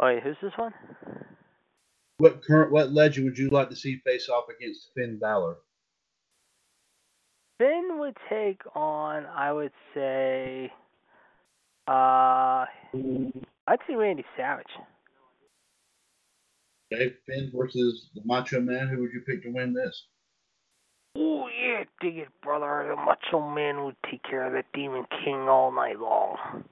Oh, 0.00 0.06
wait, 0.06 0.22
who's 0.22 0.36
this 0.42 0.52
one? 0.56 0.74
What 2.18 2.44
current 2.44 2.72
what 2.72 2.92
legend 2.92 3.26
would 3.26 3.38
you 3.38 3.48
like 3.48 3.70
to 3.70 3.76
see 3.76 4.00
face 4.04 4.28
off 4.28 4.44
against 4.48 4.90
Finn 4.94 5.18
Balor? 5.18 5.56
Finn 7.58 7.98
would 7.98 8.16
take 8.28 8.62
on, 8.74 9.26
I 9.26 9.52
would 9.52 9.72
say, 9.94 10.72
uh, 11.86 12.66
I'd 13.66 13.78
say 13.86 13.94
Randy 13.94 14.24
Savage. 14.36 14.66
Okay, 16.92 17.14
Finn 17.26 17.50
versus 17.54 18.10
the 18.14 18.22
Macho 18.24 18.60
Man. 18.60 18.88
Who 18.88 19.00
would 19.00 19.12
you 19.12 19.22
pick 19.26 19.42
to 19.42 19.50
win 19.50 19.74
this? 19.74 20.06
Oh 21.16 21.46
yeah, 21.48 21.84
dig 22.00 22.18
it, 22.18 22.28
brother. 22.42 22.86
The 22.88 22.96
Macho 22.96 23.48
Man 23.48 23.84
would 23.84 23.96
take 24.10 24.22
care 24.24 24.46
of 24.46 24.52
that 24.52 24.66
Demon 24.74 25.04
King 25.24 25.48
all 25.48 25.72
night 25.72 25.98
long. 25.98 26.64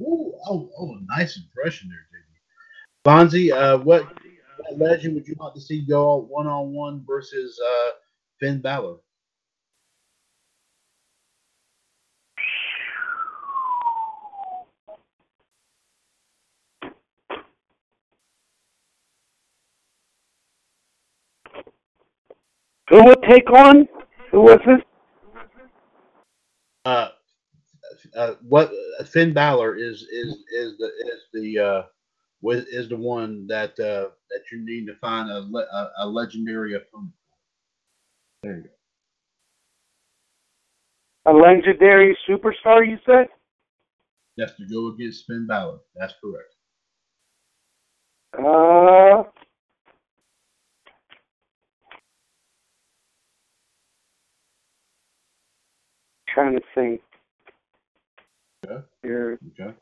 Ooh, 0.00 0.32
oh, 0.48 0.70
oh, 0.78 0.96
nice 1.16 1.36
impression 1.38 1.90
there, 1.90 2.06
JD. 2.12 2.30
Fonzie, 3.04 3.52
uh, 3.52 3.78
what, 3.78 4.04
what, 4.04 4.78
legend 4.78 5.14
would 5.14 5.26
you 5.26 5.34
like 5.38 5.54
to 5.54 5.60
see 5.60 5.84
go 5.86 6.26
one 6.28 6.46
on 6.46 6.72
one 6.72 7.04
versus 7.06 7.58
uh, 7.60 7.90
Finn 8.38 8.60
Balor? 8.60 8.96
Who 22.90 23.04
would 23.04 23.22
take 23.28 23.50
on? 23.50 23.86
Who 24.30 24.40
was 24.40 24.60
it? 24.66 24.84
Uh, 26.84 27.08
uh, 28.18 28.34
what 28.48 28.70
Finn 29.06 29.32
Balor 29.32 29.76
is 29.76 30.02
is 30.02 30.44
is 30.52 30.76
the 30.78 30.86
is 30.86 31.22
the 31.32 31.58
uh, 31.58 31.82
is 32.50 32.88
the 32.88 32.96
one 32.96 33.46
that 33.46 33.78
uh, 33.78 34.10
that 34.30 34.42
you 34.50 34.64
need 34.64 34.86
to 34.86 34.94
find 34.96 35.30
a 35.30 35.38
le- 35.38 35.62
a, 35.62 35.90
a 35.98 36.06
legendary 36.06 36.74
opponent. 36.74 37.12
There 38.42 38.56
you 38.56 38.62
go. 38.64 38.68
A 41.26 41.32
legendary 41.32 42.16
superstar, 42.28 42.88
you 42.88 42.98
said? 43.06 43.28
That's 44.36 44.56
to 44.56 44.66
go 44.66 44.88
against 44.88 45.26
Finn 45.26 45.46
Balor. 45.46 45.78
That's 45.94 46.14
correct. 46.20 46.54
Uh, 48.34 49.24
trying 56.28 56.54
to 56.54 56.62
think. 56.74 57.00
Okay. 58.70 58.84
Here. 59.02 59.38
Okay. 59.60 59.74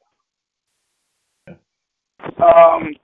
Um. 2.38 2.94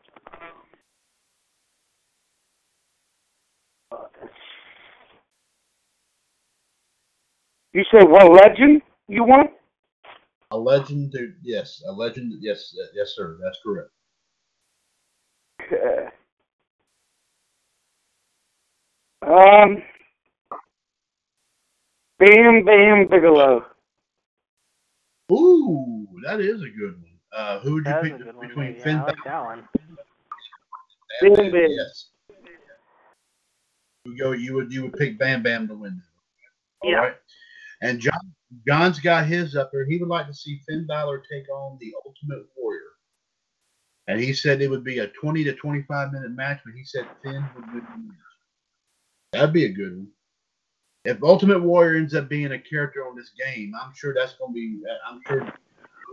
You 7.72 7.84
said 7.90 8.04
what 8.08 8.30
legend 8.30 8.82
you 9.08 9.24
want? 9.24 9.50
A 10.50 10.56
legend, 10.56 11.12
to, 11.12 11.32
yes, 11.42 11.82
a 11.88 11.92
legend, 11.92 12.34
yes, 12.40 12.74
yes, 12.94 13.14
sir. 13.16 13.38
That's 13.42 13.58
correct. 13.64 13.90
Okay. 15.62 16.08
Um. 19.22 19.82
Bam 22.18 22.64
Bam 22.64 23.08
Bigelow. 23.08 23.64
Ooh, 25.32 26.06
that 26.24 26.40
is 26.40 26.62
a 26.62 26.68
good 26.68 26.94
one. 27.00 27.18
Uh, 27.32 27.58
who 27.60 27.74
would 27.74 27.86
you 27.86 27.92
That 27.92 28.02
pick 28.02 28.18
good 28.18 28.36
one. 28.36 28.48
between 28.48 28.76
Yeah, 28.76 28.82
Finn 28.84 28.96
I 28.98 29.04
like 29.04 29.24
Balor 29.24 29.24
that 29.24 29.44
one. 29.44 29.68
and 31.22 31.36
Bam 31.36 31.50
Bam. 31.52 31.66
Yes. 31.70 32.10
You 34.04 34.16
go. 34.18 34.32
You 34.32 34.54
would 34.54 34.72
you 34.72 34.82
would 34.82 34.94
pick 34.94 35.18
Bam 35.18 35.42
Bam 35.42 35.68
to 35.68 35.74
win. 35.74 36.02
All 36.80 36.90
Yeah. 36.90 36.96
right. 36.98 37.16
And 37.80 38.00
John 38.00 38.34
John's 38.66 39.00
got 39.00 39.26
his 39.26 39.56
up 39.56 39.70
there. 39.72 39.86
He 39.86 39.98
would 39.98 40.08
like 40.08 40.26
to 40.26 40.34
see 40.34 40.60
Finn 40.68 40.86
Balor 40.86 41.22
take 41.30 41.48
on 41.50 41.78
the 41.80 41.94
Ultimate 42.04 42.46
Warrior. 42.56 42.80
And 44.08 44.20
he 44.20 44.34
said 44.34 44.60
it 44.60 44.68
would 44.68 44.84
be 44.84 44.98
a 44.98 45.06
20 45.08 45.44
to 45.44 45.54
25 45.54 46.12
minute 46.12 46.32
match, 46.32 46.60
but 46.64 46.74
he 46.74 46.84
said 46.84 47.06
Finn 47.22 47.48
would 47.54 47.72
win. 47.72 48.10
That'd 49.32 49.52
be 49.54 49.64
a 49.64 49.72
good 49.72 49.96
one. 49.96 50.08
If 51.04 51.22
Ultimate 51.22 51.60
Warrior 51.60 51.98
ends 51.98 52.14
up 52.14 52.28
being 52.28 52.52
a 52.52 52.58
character 52.58 53.06
on 53.06 53.16
this 53.16 53.30
game, 53.30 53.74
I'm 53.80 53.92
sure 53.94 54.14
that's 54.14 54.34
going 54.34 54.52
to 54.52 54.54
be. 54.54 54.80
I'm 55.08 55.20
sure 55.26 55.52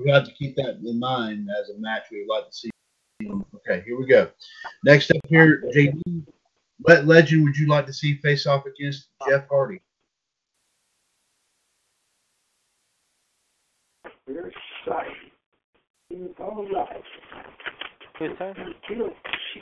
we 0.04 0.10
have 0.12 0.24
to 0.26 0.32
keep 0.32 0.56
that 0.56 0.80
in 0.84 1.00
mind 1.00 1.48
as 1.60 1.70
a 1.70 1.78
match 1.80 2.04
we 2.12 2.26
would 2.26 2.34
like 2.34 2.50
to 2.50 2.56
see. 2.56 2.70
Okay, 3.56 3.84
here 3.86 4.00
we 4.00 4.08
go. 4.08 4.30
Next 4.84 5.12
up 5.12 5.18
here, 5.28 5.64
JD. 5.76 6.26
What 6.80 7.06
legend 7.06 7.44
would 7.44 7.58
you 7.58 7.68
like 7.68 7.86
to 7.88 7.94
see 7.94 8.16
face 8.16 8.48
off 8.48 8.64
against 8.66 9.10
Jeff 9.28 9.48
Hardy? 9.50 9.82
Your 14.28 14.52
sight 14.88 15.08
is 16.10 16.30
all 16.40 16.66
right. 16.74 17.04
Who's 18.18 18.38
turn? 18.38 18.56
Until 18.58 19.10
she 19.54 19.62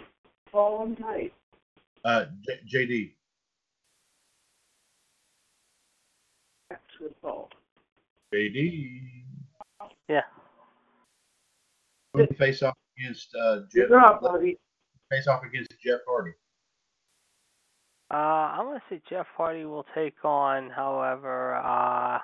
all 0.53 0.87
night. 0.99 1.33
Uh, 2.05 2.25
J- 2.45 2.85
JD. 2.85 3.16
That's 6.99 7.13
the 7.13 7.15
ball. 7.21 7.49
JD. 8.33 9.01
Yeah. 10.09 10.21
Who 12.13 12.19
would 12.21 12.37
face 12.37 12.63
off 12.63 12.75
against 12.97 13.35
uh, 13.35 13.59
Jeff? 13.73 13.89
Good 13.89 13.89
job, 13.89 14.21
buddy. 14.21 14.57
Face 15.09 15.27
off 15.27 15.43
against 15.43 15.71
Jeff 15.83 15.99
Hardy. 16.07 16.31
Uh, 18.09 18.15
I'm 18.15 18.65
gonna 18.65 18.81
say 18.89 19.01
Jeff 19.09 19.27
Hardy 19.35 19.65
will 19.65 19.85
take 19.93 20.23
on. 20.23 20.69
However, 20.69 21.55
uh, 21.55 22.19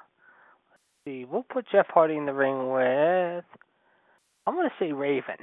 let's 0.71 0.81
see, 1.05 1.25
we'll 1.25 1.43
put 1.43 1.65
Jeff 1.71 1.87
Hardy 1.89 2.15
in 2.15 2.25
the 2.25 2.33
ring 2.33 2.71
with. 2.71 3.43
I'm 4.45 4.55
gonna 4.55 4.71
say 4.79 4.93
Raven. 4.93 5.35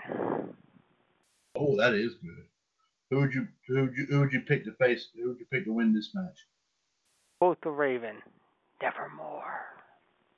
Oh, 1.56 1.76
that 1.76 1.94
is 1.94 2.14
good. 2.22 2.44
Who 3.10 3.20
would 3.20 3.34
you 3.34 3.48
who 3.68 3.82
would 3.82 3.96
you 3.96 4.06
who 4.08 4.20
would 4.20 4.32
you 4.32 4.40
pick 4.40 4.64
to 4.64 4.72
face? 4.72 5.08
Who 5.14 5.28
would 5.28 5.38
you 5.38 5.46
pick 5.52 5.64
to 5.64 5.72
win 5.72 5.92
this 5.92 6.10
match? 6.14 6.46
Both 7.38 7.58
the 7.62 7.70
Raven. 7.70 8.16
Nevermore. 8.82 9.60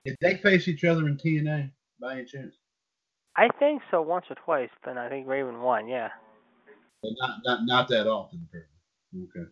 Did 0.05 0.17
they 0.21 0.37
face 0.39 0.67
each 0.69 0.85
other 0.85 1.07
in 1.07 1.17
TNA 1.17 1.71
by 2.01 2.15
any 2.15 2.25
chance? 2.25 2.55
I 3.37 3.49
think 3.59 3.83
so 3.91 4.03
once 4.03 4.27
or 4.29 4.37
twice, 4.45 4.69
but 4.85 4.99
I 4.99 5.09
think 5.09 5.27
Raven 5.27 5.61
won. 5.61 5.89
Yeah. 5.89 6.09
But 7.03 7.13
not 7.19 7.39
not 7.45 7.61
not 7.65 7.89
that 7.89 8.07
often. 8.07 8.47
apparently. 8.49 9.41
Okay. 9.43 9.51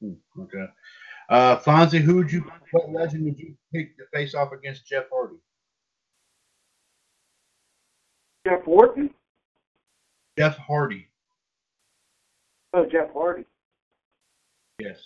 Hmm, 0.00 0.42
Okay. 0.42 0.66
Uh, 1.28 1.56
Fonzie, 1.58 2.00
who 2.00 2.16
would 2.16 2.30
you? 2.32 2.44
What 2.72 2.90
legend 2.90 3.24
would 3.24 3.38
you 3.38 3.54
pick 3.72 3.96
to 3.96 4.04
face 4.12 4.34
off 4.34 4.52
against 4.52 4.86
Jeff 4.86 5.04
Hardy? 5.10 5.36
Jeff 8.46 8.66
Wharton? 8.66 9.10
Jeff 10.38 10.56
Hardy. 10.58 11.08
Oh, 12.74 12.84
Jeff 12.90 13.12
Hardy. 13.14 13.44
Yes. 14.78 14.98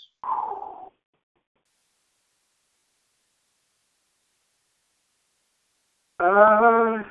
Uh, 6.19 7.03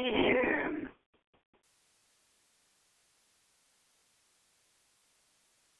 man. 0.00 0.88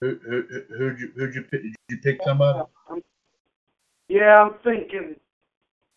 Who 0.01 0.19
who 0.23 0.43
who 0.43 0.61
who'd 0.77 1.01
you 1.01 1.13
who'd 1.17 1.35
you 1.35 1.43
pick? 1.43 1.63
Did 1.63 1.75
you 1.89 1.99
pick 1.99 2.21
somebody? 2.23 2.61
Yeah, 4.09 4.43
I'm 4.43 4.55
thinking. 4.63 5.17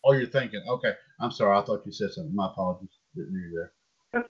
Oh, 0.02 0.12
you're 0.12 0.26
thinking. 0.28 0.62
Okay. 0.66 0.92
I'm 1.20 1.30
sorry. 1.30 1.58
I 1.58 1.62
thought 1.62 1.84
you 1.84 1.92
said 1.92 2.10
something. 2.12 2.34
My 2.34 2.46
apologies. 2.46 2.88
Didn't 3.14 3.32
hear 3.32 3.48
you 3.48 3.70
there. 4.12 4.24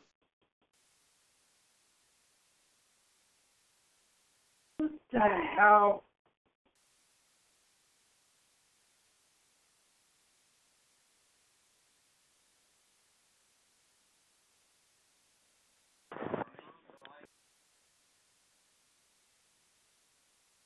What 4.78 4.90
the 5.12 5.20
hell? 5.56 6.02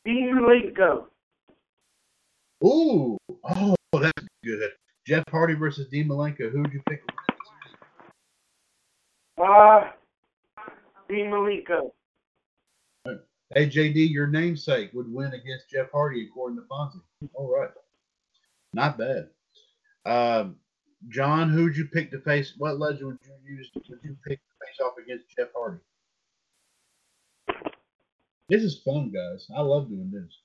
Dean 0.05 0.35
Malenko. 0.35 1.07
Ooh. 2.65 3.17
Oh, 3.43 3.75
that's 3.93 4.27
good. 4.45 4.71
Jeff 5.07 5.25
Hardy 5.31 5.55
versus 5.55 5.89
Dean 5.89 6.09
Malenko. 6.09 6.51
Who'd 6.51 6.73
you 6.73 6.83
pick? 6.89 7.03
Uh, 9.39 9.91
Dean 11.09 11.27
Malenko. 11.27 11.93
Hey, 13.55 13.69
JD, 13.69 14.11
your 14.11 14.27
namesake 14.27 14.91
would 14.95 15.13
win 15.13 15.33
against 15.33 15.71
Jeff 15.71 15.91
Hardy, 15.93 16.27
according 16.27 16.57
to 16.57 16.63
Fonzie. 16.63 17.01
All 17.35 17.55
right. 17.55 17.71
Not 18.73 18.99
bad. 18.99 19.29
Um, 20.05 20.57
John, 21.09 21.51
who'd 21.51 21.77
you 21.77 21.87
pick 21.87 22.11
to 22.11 22.21
face? 22.21 22.55
What 22.59 22.79
legend 22.79 23.07
would 23.07 23.19
you 23.23 23.57
use? 23.57 23.71
Would 23.75 24.01
you 24.03 24.17
pick 24.27 24.39
to 24.39 24.67
face 24.67 24.81
off 24.85 24.95
against 25.03 25.29
Jeff 25.37 25.49
Hardy? 25.55 25.79
This 28.49 28.63
is 28.63 28.81
fun, 28.85 29.11
guys. 29.11 29.47
I 29.57 29.63
love 29.63 29.89
doing 29.89 30.11
this. 30.11 30.39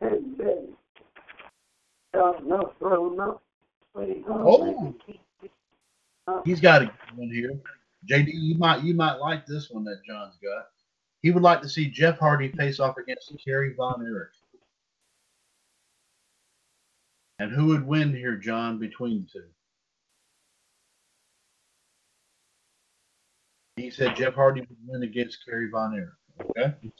And 0.00 0.36
then, 0.36 0.76
no, 2.14 2.72
throw 2.78 3.08
no. 3.10 3.40
Wait, 3.94 4.24
Oh. 4.28 4.94
He's 6.44 6.60
got 6.60 6.82
a 6.82 6.86
good 6.86 7.16
one 7.16 7.30
here. 7.30 7.58
JD, 8.08 8.30
you 8.32 8.56
might 8.56 8.82
you 8.82 8.94
might 8.94 9.14
like 9.14 9.46
this 9.46 9.70
one 9.70 9.84
that 9.84 10.02
John's 10.06 10.36
got. 10.42 10.66
He 11.22 11.30
would 11.30 11.42
like 11.42 11.60
to 11.62 11.68
see 11.68 11.90
Jeff 11.90 12.18
Hardy 12.18 12.52
face 12.52 12.80
off 12.80 12.96
against 12.96 13.32
Kerry 13.44 13.74
Von 13.74 14.06
Erich. 14.06 14.30
And 17.38 17.50
who 17.50 17.66
would 17.68 17.86
win 17.86 18.14
here, 18.14 18.36
John, 18.36 18.78
between 18.78 19.22
the 19.22 19.40
two? 19.40 19.46
He 23.80 23.90
said 23.90 24.14
Jeff 24.14 24.34
Hardy 24.34 24.60
would 24.60 24.78
win 24.86 25.02
against 25.02 25.44
Kerry 25.46 25.70
Von 25.70 25.94
Erich. 25.94 26.10
Okay. 26.50 26.92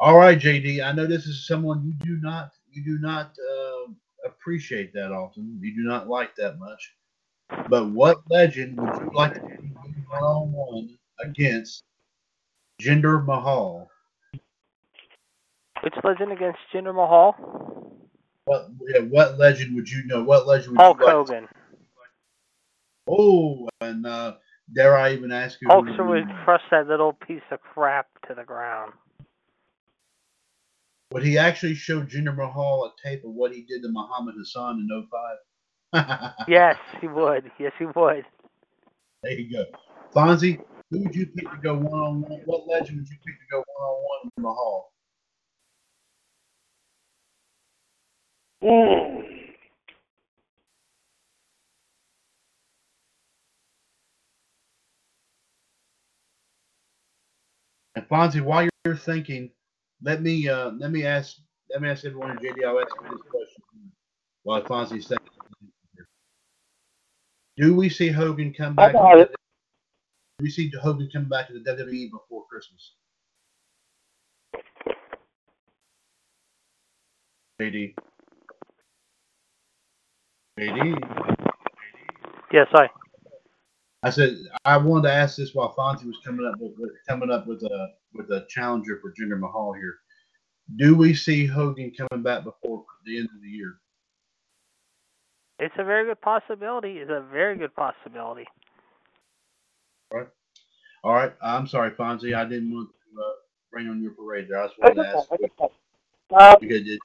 All 0.00 0.18
right, 0.18 0.38
JD. 0.38 0.84
I 0.84 0.90
know 0.92 1.06
this 1.06 1.26
is 1.26 1.46
someone 1.46 1.84
you 1.84 1.94
do 2.04 2.20
not 2.20 2.50
you 2.72 2.84
do 2.84 2.98
not 2.98 3.36
uh, 3.38 3.92
appreciate 4.26 4.92
that 4.94 5.12
often. 5.12 5.60
You 5.62 5.74
do 5.76 5.82
not 5.82 6.08
like 6.08 6.34
that 6.36 6.58
much. 6.58 6.94
But 7.68 7.90
what 7.90 8.22
legend 8.28 8.80
would 8.80 9.00
you 9.00 9.10
like 9.14 9.34
to 9.34 9.40
win 9.40 10.04
one 10.08 10.22
on 10.22 10.52
one 10.52 10.98
against 11.20 11.84
Jinder 12.80 13.24
Mahal? 13.24 13.88
Which 15.84 15.94
legend 16.02 16.32
against 16.32 16.58
Jinder 16.74 16.94
Mahal? 16.94 17.36
What 18.46 18.68
yeah, 18.88 19.02
what 19.02 19.38
legend 19.38 19.76
would 19.76 19.88
you 19.88 20.04
know? 20.06 20.24
What 20.24 20.48
legend 20.48 20.72
would 20.72 20.80
Hulk 20.80 20.98
you 20.98 21.06
like? 21.06 21.14
Hogan. 21.14 21.48
Oh, 23.06 23.68
and 23.80 24.06
uh, 24.06 24.34
dare 24.72 24.96
I 24.96 25.12
even 25.12 25.32
ask 25.32 25.60
you? 25.60 25.68
who 25.68 25.74
Hulkster 25.74 26.08
would 26.08 26.44
crush 26.44 26.62
that 26.70 26.86
little 26.88 27.12
piece 27.12 27.42
of 27.50 27.60
crap 27.60 28.06
to 28.28 28.34
the 28.34 28.44
ground. 28.44 28.92
Would 31.12 31.22
he 31.22 31.36
actually 31.36 31.74
show 31.74 32.02
Jinder 32.02 32.34
Mahal 32.34 32.84
a 32.86 33.08
tape 33.08 33.24
of 33.24 33.32
what 33.32 33.52
he 33.52 33.62
did 33.62 33.82
to 33.82 33.88
Muhammad 33.90 34.34
Hassan 34.38 34.78
in 34.78 35.06
05? 35.92 36.32
Yes, 36.48 36.76
he 37.00 37.06
would. 37.06 37.50
Yes, 37.58 37.72
he 37.78 37.84
would. 37.84 38.24
There 39.22 39.32
you 39.32 39.52
go. 39.52 39.64
Fonzie, 40.14 40.58
who 40.90 41.02
would 41.04 41.14
you 41.14 41.26
pick 41.26 41.50
to 41.50 41.56
go 41.62 41.74
one 41.74 42.00
on 42.00 42.22
one? 42.22 42.40
What 42.46 42.66
legend 42.66 42.98
would 42.98 43.08
you 43.08 43.16
pick 43.24 43.38
to 43.38 43.46
go 43.50 43.58
one 43.58 43.88
on 43.88 44.02
one 44.02 44.30
with 44.36 44.42
Mahal? 44.42 44.92
Mm. 48.62 49.31
And 57.94 58.08
Fonzie, 58.08 58.40
while 58.40 58.68
you're 58.84 58.96
thinking, 58.96 59.50
let 60.02 60.22
me 60.22 60.48
uh, 60.48 60.70
let 60.78 60.90
me 60.90 61.04
ask 61.04 61.36
let 61.70 61.82
me 61.82 61.88
ask 61.88 62.04
everyone 62.04 62.30
in 62.32 62.36
JD. 62.38 62.64
I'll 62.64 62.80
ask 62.80 62.94
you 63.02 63.10
this 63.10 63.22
question 63.30 63.62
while 64.42 64.62
Fonzie's 64.62 65.08
thinking. 65.08 65.28
Do 67.56 67.76
we 67.76 67.88
see 67.88 68.08
Hogan 68.08 68.54
come 68.54 68.74
back? 68.74 68.92
Do 68.92 69.26
we 70.40 70.50
see 70.50 70.70
Hogan 70.82 71.08
come 71.12 71.28
back 71.28 71.48
to 71.48 71.52
the 71.52 71.60
WWE 71.60 72.10
before 72.10 72.44
Christmas? 72.50 72.94
JD. 77.60 77.94
JD. 80.58 81.46
Yes, 82.52 82.66
I. 82.74 82.88
I 84.02 84.10
said 84.10 84.36
I 84.64 84.76
wanted 84.76 85.08
to 85.08 85.14
ask 85.14 85.36
this 85.36 85.54
while 85.54 85.74
Fonzie 85.74 86.06
was 86.06 86.18
coming 86.24 86.46
up 86.46 86.58
with, 86.58 86.72
with 86.76 86.90
coming 87.08 87.30
up 87.30 87.46
with 87.46 87.62
a 87.62 87.88
with 88.14 88.30
a 88.30 88.46
challenger 88.48 88.98
for 89.00 89.12
Jinder 89.12 89.38
Mahal 89.38 89.72
here. 89.72 89.94
Do 90.76 90.96
we 90.96 91.14
see 91.14 91.46
Hogan 91.46 91.92
coming 91.96 92.22
back 92.22 92.44
before 92.44 92.84
the 93.04 93.18
end 93.18 93.28
of 93.34 93.40
the 93.42 93.48
year? 93.48 93.74
It's 95.58 95.74
a 95.78 95.84
very 95.84 96.06
good 96.06 96.20
possibility. 96.20 96.98
It's 96.98 97.10
a 97.10 97.24
very 97.30 97.56
good 97.56 97.74
possibility. 97.74 98.46
All 101.04 101.14
right, 101.14 101.32
I'm 101.42 101.66
sorry, 101.66 101.90
Fonzie. 101.92 102.34
I 102.34 102.44
didn't 102.44 102.72
want 102.72 102.88
to 102.88 103.20
uh, 103.20 103.24
rain 103.72 103.88
on 103.88 104.02
your 104.02 104.12
parade 104.12 104.46
there. 104.48 104.62
I 104.62 104.66
just 104.66 104.78
wanted 104.78 105.02
to 105.02 105.08
ask 105.08 105.28
Uh, 106.34 106.56
because 106.58 106.88
it, 106.88 107.00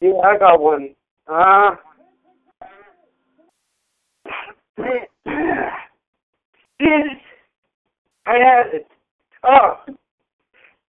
yeah, 0.00 0.12
I 0.24 0.38
got 0.38 0.60
one. 0.60 0.94
Uh, 1.26 1.76
yes, 6.80 7.16
I 8.26 8.34
had 8.34 8.66
it. 8.74 8.86
Oh, 9.44 9.74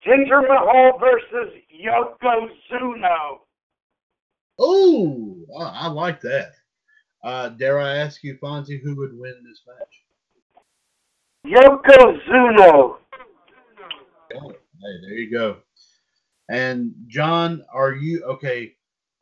Jinder 0.06 0.48
Mahal 0.48 0.98
versus 1.00 1.54
Yokozuna. 1.72 3.38
oh, 4.60 5.36
I, 5.60 5.88
like 5.88 6.22
that. 6.22 6.54
Uh, 7.24 7.50
dare 7.50 7.80
I 7.80 7.98
ask 7.98 8.24
you, 8.24 8.38
Fonzie, 8.42 8.82
who 8.82 8.96
would 8.96 9.18
win 9.18 9.44
this 9.48 9.62
match? 9.68 10.02
Yokozuna. 11.46 12.98
It. 14.32 14.62
Hey, 14.82 15.02
there 15.02 15.14
you 15.14 15.32
go. 15.32 15.58
And 16.50 16.94
John, 17.08 17.64
are 17.74 17.94
you 17.94 18.24
okay? 18.24 18.74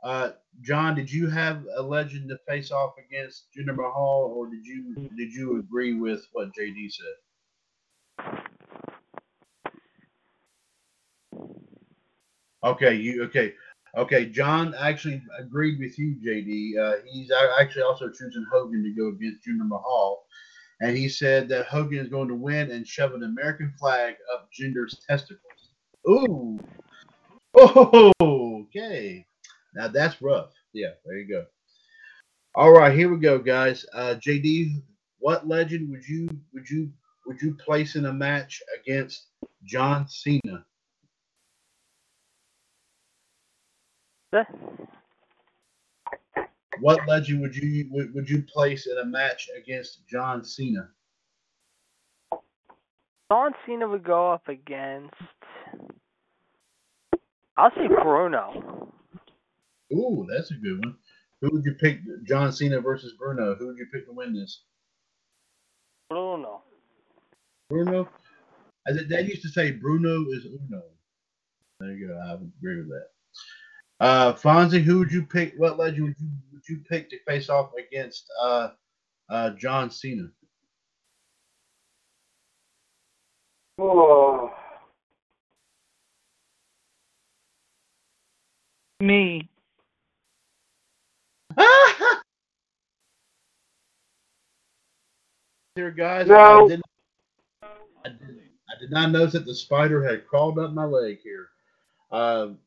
Uh, 0.04 0.32
John, 0.62 0.95
did 0.95 1.12
you 1.12 1.30
have 1.30 1.66
a 1.76 1.82
legend 1.82 2.30
to 2.30 2.38
face 2.47 2.72
off 2.72 2.95
against 2.97 3.47
Jinder 3.55 3.76
Mahal, 3.76 4.34
or 4.36 4.49
did 4.49 4.66
you 4.66 5.10
did 5.16 5.32
you 5.32 5.60
agree 5.60 5.93
with 5.93 6.26
what 6.34 6.49
JD 6.53 6.91
said? 6.91 8.41
Okay, 12.64 12.95
you 12.95 13.24
okay? 13.24 13.53
Okay, 13.97 14.26
John 14.26 14.76
actually 14.78 15.22
agreed 15.38 15.80
with 15.80 15.97
you, 15.97 16.16
JD. 16.26 16.78
Uh, 16.78 16.97
he's 17.05 17.32
actually 17.60 17.84
also 17.84 18.10
choosing 18.10 18.45
Hogan 18.51 18.84
to 18.84 18.91
go 18.91 19.10
against 19.10 19.47
Jinder 19.47 19.68
Mahal, 19.68 20.26
and 20.82 20.97
he 20.97 21.07
said 21.07 21.47
that 21.49 21.68
Hogan 21.68 21.99
is 21.99 22.10
going 22.10 22.28
to 22.28 22.36
win 22.36 22.72
and 22.72 22.86
shove 22.86 23.14
an 23.14 23.24
American 23.24 23.74
flag 23.80 24.16
up 24.34 24.49
Jinder's 24.51 25.01
testicles. 25.07 25.72
Ooh, 26.07 26.60
oh, 27.55 28.12
okay. 28.22 29.26
Now 29.74 29.88
that's 29.88 30.22
rough. 30.22 30.52
Yeah, 30.74 30.90
there 31.06 31.18
you 31.18 31.28
go. 31.28 31.46
All 32.56 32.72
right, 32.72 32.96
here 32.96 33.12
we 33.12 33.20
go, 33.20 33.38
guys. 33.40 33.86
Uh, 33.94 34.16
JD, 34.16 34.82
what 35.20 35.48
legend 35.48 35.90
would 35.90 36.08
you 36.08 36.30
would 36.54 36.70
you 36.70 36.92
would 37.26 37.42
you 37.42 37.54
place 37.56 37.96
in 37.96 38.06
a 38.06 38.14
match 38.14 38.62
against 38.82 39.28
John 39.66 40.08
Cena? 40.08 40.66
What 46.80 47.08
legend 47.08 47.42
would 47.42 47.56
you 47.56 47.88
would, 47.92 48.14
would 48.14 48.30
you 48.30 48.42
place 48.44 48.88
in 48.88 48.98
a 48.98 49.06
match 49.06 49.50
against 49.58 50.08
John 50.08 50.44
Cena? 50.44 50.90
John 53.32 53.52
Cena 53.66 53.88
would 53.88 54.04
go 54.04 54.32
up 54.32 54.48
against. 54.48 55.14
I'll 57.58 57.72
say 57.72 57.88
Bruno. 58.02 58.79
Ooh, 59.94 60.28
that's 60.30 60.52
a 60.52 60.56
good 60.56 60.84
one. 60.86 60.96
Who 61.42 61.50
would 61.52 61.66
you 61.66 61.74
pick? 61.74 62.00
John 62.24 62.52
Cena 62.52 62.82
versus 62.82 63.14
Bruno. 63.18 63.56
Who 63.56 63.68
would 63.68 63.78
you 63.78 63.88
pick 63.92 64.06
to 64.08 64.14
win 64.14 64.34
this? 64.34 64.64
Bruno. 66.10 66.64
Bruno. 67.70 68.10
As 68.88 68.98
it, 68.98 69.10
they 69.10 69.22
used 69.22 69.44
to 69.44 69.50
say, 69.50 69.72
Bruno 69.72 70.26
is 70.32 70.46
uno. 70.46 70.82
There 71.80 71.92
you 71.92 72.08
go. 72.08 72.20
I 72.28 72.36
would 72.36 72.52
agree 72.60 72.78
with 72.78 72.90
that. 72.90 73.08
Uh, 74.00 74.34
Fonzie, 74.34 74.82
who 74.82 75.00
would 75.00 75.12
you 75.12 75.24
pick? 75.24 75.54
What 75.58 75.78
legend 75.78 76.08
would 76.08 76.16
you 76.20 76.30
would 76.54 76.68
you 76.68 76.84
pick 76.90 77.10
to 77.10 77.20
face 77.28 77.50
off 77.50 77.72
against 77.78 78.26
uh, 78.42 78.70
uh, 79.30 79.52
John 79.52 79.92
Cena? 79.92 80.30
Oh. 83.78 84.52
Me. 89.02 89.50
Here, 95.80 95.92
guys. 95.92 96.28
No. 96.28 96.66
I 96.66 96.68
did, 96.68 96.82
I, 98.04 98.10
did, 98.10 98.20
I 98.70 98.80
did 98.82 98.92
not 98.92 99.12
notice 99.12 99.32
that 99.32 99.46
the 99.46 99.56
spider 99.56 100.04
had 100.04 100.28
crawled 100.28 100.60
up 100.60 100.74
my 100.74 100.84
leg 100.84 101.20
here. 101.24 101.48
Um, 102.12 102.58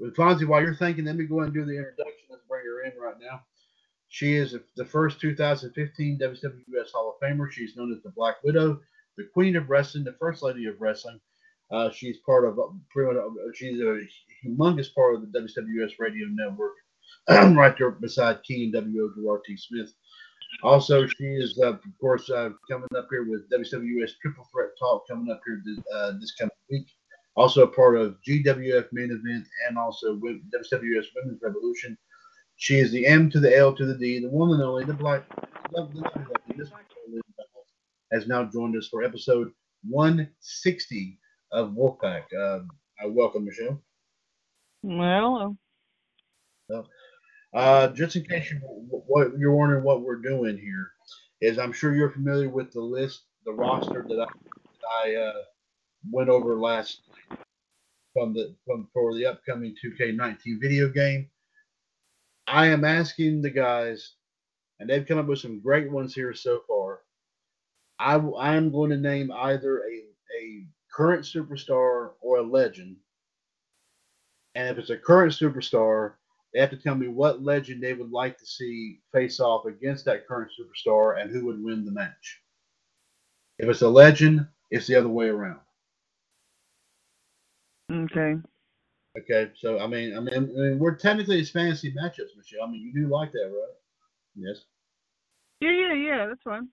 with 0.00 0.16
Fonzie, 0.16 0.48
while 0.48 0.60
you're 0.60 0.74
thinking, 0.74 1.04
let 1.04 1.14
me 1.14 1.26
go 1.26 1.36
ahead 1.36 1.54
and 1.54 1.54
do 1.54 1.64
the 1.64 1.78
introduction. 1.78 2.26
Let's 2.28 2.42
bring 2.48 2.64
her 2.64 2.82
in 2.82 3.00
right 3.00 3.14
now. 3.20 3.42
She 4.08 4.34
is 4.34 4.56
the 4.74 4.84
first 4.84 5.20
2015 5.20 6.18
WWS 6.18 6.90
Hall 6.92 7.14
of 7.14 7.24
Famer. 7.24 7.48
She's 7.52 7.76
known 7.76 7.92
as 7.92 8.02
the 8.02 8.10
Black 8.10 8.42
Widow, 8.42 8.80
the 9.16 9.28
Queen 9.32 9.54
of 9.54 9.70
Wrestling, 9.70 10.02
the 10.02 10.16
First 10.18 10.42
Lady 10.42 10.66
of 10.66 10.80
Wrestling. 10.80 11.20
Uh, 11.70 11.88
she's 11.92 12.16
part 12.26 12.44
of 12.44 12.58
pretty 12.90 13.14
much, 13.14 13.24
she's 13.54 13.78
a 13.78 14.00
humongous 14.44 14.92
part 14.92 15.14
of 15.14 15.20
the 15.20 15.38
WWS 15.38 16.00
Radio 16.00 16.26
Network, 16.32 16.74
right 17.28 17.78
there 17.78 17.92
beside 17.92 18.42
Key 18.42 18.72
and 18.74 18.74
WO 18.74 19.38
T. 19.46 19.56
Smith. 19.56 19.92
Also, 20.62 21.06
she 21.06 21.24
is, 21.24 21.58
uh, 21.62 21.72
of 21.72 21.80
course, 22.00 22.28
uh, 22.30 22.50
coming 22.70 22.88
up 22.96 23.06
here 23.10 23.24
with 23.24 23.48
WWS 23.50 24.12
Triple 24.20 24.46
Threat 24.52 24.70
Talk 24.78 25.08
coming 25.08 25.30
up 25.32 25.40
here 25.46 25.62
this, 25.64 25.78
uh, 25.94 26.12
this 26.20 26.34
coming 26.34 26.50
week. 26.70 26.86
Also, 27.36 27.62
a 27.62 27.68
part 27.68 27.96
of 27.96 28.16
GWF 28.26 28.88
Main 28.92 29.10
Event 29.10 29.46
and 29.68 29.78
also 29.78 30.16
with 30.16 30.36
WWS 30.50 31.06
Women's 31.16 31.40
Revolution. 31.42 31.96
She 32.56 32.78
is 32.78 32.90
the 32.90 33.06
M 33.06 33.30
to 33.30 33.40
the 33.40 33.56
L 33.56 33.74
to 33.74 33.86
the 33.86 33.94
D, 33.94 34.18
the 34.20 34.28
one 34.28 34.52
and 34.52 34.62
only, 34.62 34.84
the 34.84 34.92
black, 34.92 35.26
the, 35.72 35.88
the, 35.94 36.10
the, 36.56 36.70
has 38.12 38.26
now 38.26 38.44
joined 38.44 38.76
us 38.76 38.88
for 38.88 39.02
episode 39.02 39.50
160 39.88 41.18
of 41.52 41.70
Wolfpac. 41.70 42.24
Uh, 42.38 42.60
I 43.02 43.06
welcome 43.06 43.44
Michelle. 43.46 43.80
Well, 46.68 46.86
Uh, 47.52 47.88
just 47.88 48.16
in 48.16 48.24
case 48.24 48.50
you, 48.50 48.58
what 49.06 49.36
you're 49.38 49.54
wondering 49.54 49.82
what 49.84 50.02
we're 50.02 50.16
doing 50.16 50.56
here, 50.56 50.92
is 51.40 51.58
I'm 51.58 51.72
sure 51.72 51.94
you're 51.94 52.10
familiar 52.10 52.48
with 52.48 52.72
the 52.72 52.80
list, 52.80 53.22
the 53.44 53.52
roster 53.52 54.04
that 54.08 54.20
I, 54.20 54.26
that 54.26 55.04
I 55.04 55.14
uh, 55.16 55.42
went 56.10 56.28
over 56.28 56.56
last 56.56 57.00
from 58.12 58.34
the 58.34 58.54
from 58.66 58.88
for 58.92 59.14
the 59.14 59.26
upcoming 59.26 59.74
2K19 59.84 60.60
video 60.60 60.88
game. 60.88 61.28
I 62.46 62.66
am 62.66 62.84
asking 62.84 63.42
the 63.42 63.50
guys, 63.50 64.14
and 64.78 64.88
they've 64.88 65.06
come 65.06 65.18
up 65.18 65.26
with 65.26 65.38
some 65.38 65.60
great 65.60 65.90
ones 65.90 66.14
here 66.14 66.34
so 66.34 66.60
far. 66.68 67.00
I 67.98 68.16
I 68.16 68.56
am 68.56 68.70
going 68.70 68.90
to 68.90 68.96
name 68.96 69.32
either 69.32 69.78
a 69.80 70.10
a 70.40 70.66
current 70.92 71.24
superstar 71.24 72.10
or 72.20 72.38
a 72.38 72.42
legend. 72.42 72.96
And 74.54 74.68
if 74.68 74.78
it's 74.78 74.90
a 74.90 74.96
current 74.96 75.32
superstar, 75.32 76.14
they 76.52 76.60
have 76.60 76.70
to 76.70 76.76
tell 76.76 76.94
me 76.94 77.08
what 77.08 77.42
legend 77.42 77.82
they 77.82 77.94
would 77.94 78.10
like 78.10 78.38
to 78.38 78.46
see 78.46 79.00
face 79.12 79.40
off 79.40 79.66
against 79.66 80.04
that 80.04 80.26
current 80.26 80.50
superstar 80.58 81.20
and 81.20 81.30
who 81.30 81.46
would 81.46 81.62
win 81.62 81.84
the 81.84 81.92
match. 81.92 82.40
If 83.58 83.68
it's 83.68 83.82
a 83.82 83.88
legend, 83.88 84.46
it's 84.70 84.86
the 84.86 84.96
other 84.96 85.08
way 85.08 85.28
around. 85.28 85.60
Okay. 87.92 88.36
Okay, 89.18 89.50
so 89.56 89.80
I 89.80 89.86
mean, 89.86 90.16
I 90.16 90.20
mean, 90.20 90.34
I 90.34 90.38
mean 90.38 90.78
we're 90.78 90.94
technically 90.94 91.40
it's 91.40 91.50
fantasy 91.50 91.92
matchups, 91.92 92.36
Michelle. 92.36 92.64
I 92.64 92.70
mean, 92.70 92.80
you 92.80 92.92
do 92.92 93.08
like 93.08 93.32
that, 93.32 93.50
right? 93.52 93.74
Yes. 94.36 94.64
Yeah, 95.60 95.72
yeah, 95.72 95.92
yeah. 95.92 96.26
That's 96.26 96.42
fine. 96.42 96.68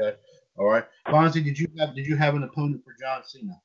Okay. 0.00 0.16
All 0.56 0.66
right, 0.66 0.84
Fonzie, 1.08 1.42
did 1.42 1.58
you 1.58 1.66
have 1.78 1.94
did 1.94 2.06
you 2.06 2.16
have 2.16 2.34
an 2.34 2.44
opponent 2.44 2.84
for 2.84 2.94
John 3.00 3.22
Cena? 3.24 3.60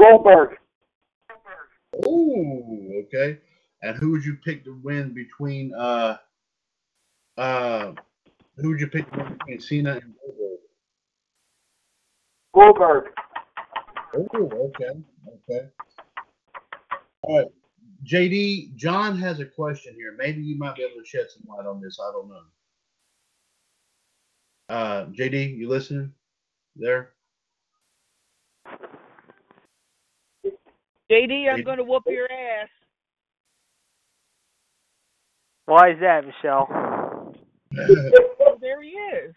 Goldberg. 0.00 0.56
Oh, 2.06 3.02
okay. 3.04 3.38
And 3.82 3.96
who 3.96 4.12
would 4.12 4.24
you 4.24 4.36
pick 4.42 4.64
to 4.64 4.80
win 4.82 5.12
between 5.12 5.74
uh 5.74 6.16
uh 7.36 7.92
who 8.56 8.70
would 8.70 8.80
you 8.80 8.86
pick 8.86 9.10
to 9.12 9.18
win 9.18 9.32
between 9.34 9.60
Cena 9.60 10.00
and 10.02 10.14
Goldberg? 10.14 10.58
Goldberg. 12.54 13.12
Oh, 14.14 14.70
okay, 14.70 15.00
okay. 15.48 15.68
All 17.22 17.38
right, 17.38 17.46
JD. 18.04 18.74
John 18.76 19.18
has 19.18 19.40
a 19.40 19.44
question 19.44 19.94
here. 19.94 20.14
Maybe 20.18 20.42
you 20.42 20.58
might 20.58 20.76
be 20.76 20.82
able 20.82 21.00
to 21.00 21.06
shed 21.06 21.26
some 21.30 21.42
light 21.48 21.66
on 21.66 21.80
this. 21.80 21.98
I 22.00 22.10
don't 22.12 22.28
know. 22.28 22.42
Uh, 24.68 25.06
JD, 25.06 25.56
you 25.56 25.68
listening? 25.68 26.12
There. 26.76 27.10
JD, 31.10 31.52
I'm 31.52 31.64
gonna 31.64 31.82
whoop 31.82 32.04
your 32.06 32.30
ass. 32.30 32.68
Why 35.66 35.90
is 35.90 35.98
that, 36.00 36.24
Michelle? 36.24 36.66
Oh, 36.70 38.58
there 38.60 38.82
he 38.82 38.90
is. 38.90 39.34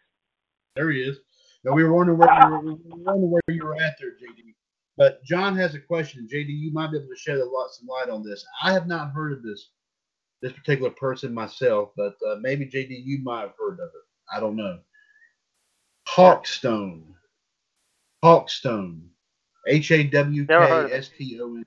There 0.76 0.92
he 0.92 1.02
is. 1.02 1.18
No, 1.64 1.74
we 1.74 1.84
were 1.84 1.94
wondering 1.94 2.18
where 2.18 2.30
you 2.34 2.50
were, 2.50 2.60
we 2.62 2.72
were 2.72 3.04
wondering 3.04 3.32
where 3.32 3.42
you 3.50 3.64
were 3.64 3.76
at 3.76 3.96
there, 4.00 4.12
JD. 4.12 4.56
But 4.98 5.24
John 5.24 5.56
has 5.56 5.76
a 5.76 5.80
question. 5.80 6.28
JD, 6.32 6.48
you 6.50 6.72
might 6.72 6.92
be 6.92 6.98
able 6.98 7.08
to 7.08 7.16
shed 7.16 7.38
a 7.38 7.46
lot 7.46 7.70
some 7.72 7.88
light 7.88 8.10
on 8.10 8.24
this. 8.24 8.46
I 8.62 8.72
have 8.74 8.88
not 8.88 9.12
heard 9.12 9.34
of 9.34 9.44
this 9.44 9.70
this 10.42 10.52
particular 10.52 10.92
person 10.92 11.34
myself, 11.34 11.92
but 11.96 12.16
uh, 12.28 12.36
maybe 12.42 12.66
JD, 12.66 12.90
you 12.90 13.24
might 13.24 13.42
have 13.42 13.54
heard 13.58 13.80
of 13.80 13.88
it. 13.88 14.36
I 14.36 14.40
don't 14.40 14.58
know. 14.58 14.80
Hawkstone. 16.08 17.16
Hawkstone. 18.22 19.10
H 19.68 19.92
A 19.92 20.04
W 20.04 20.46
K 20.46 20.54
Never 20.54 20.68
heard 20.68 20.86
of 20.86 20.92
it. 20.92 20.96
S 20.96 21.10
T 21.18 21.40
O 21.42 21.56
N. 21.56 21.66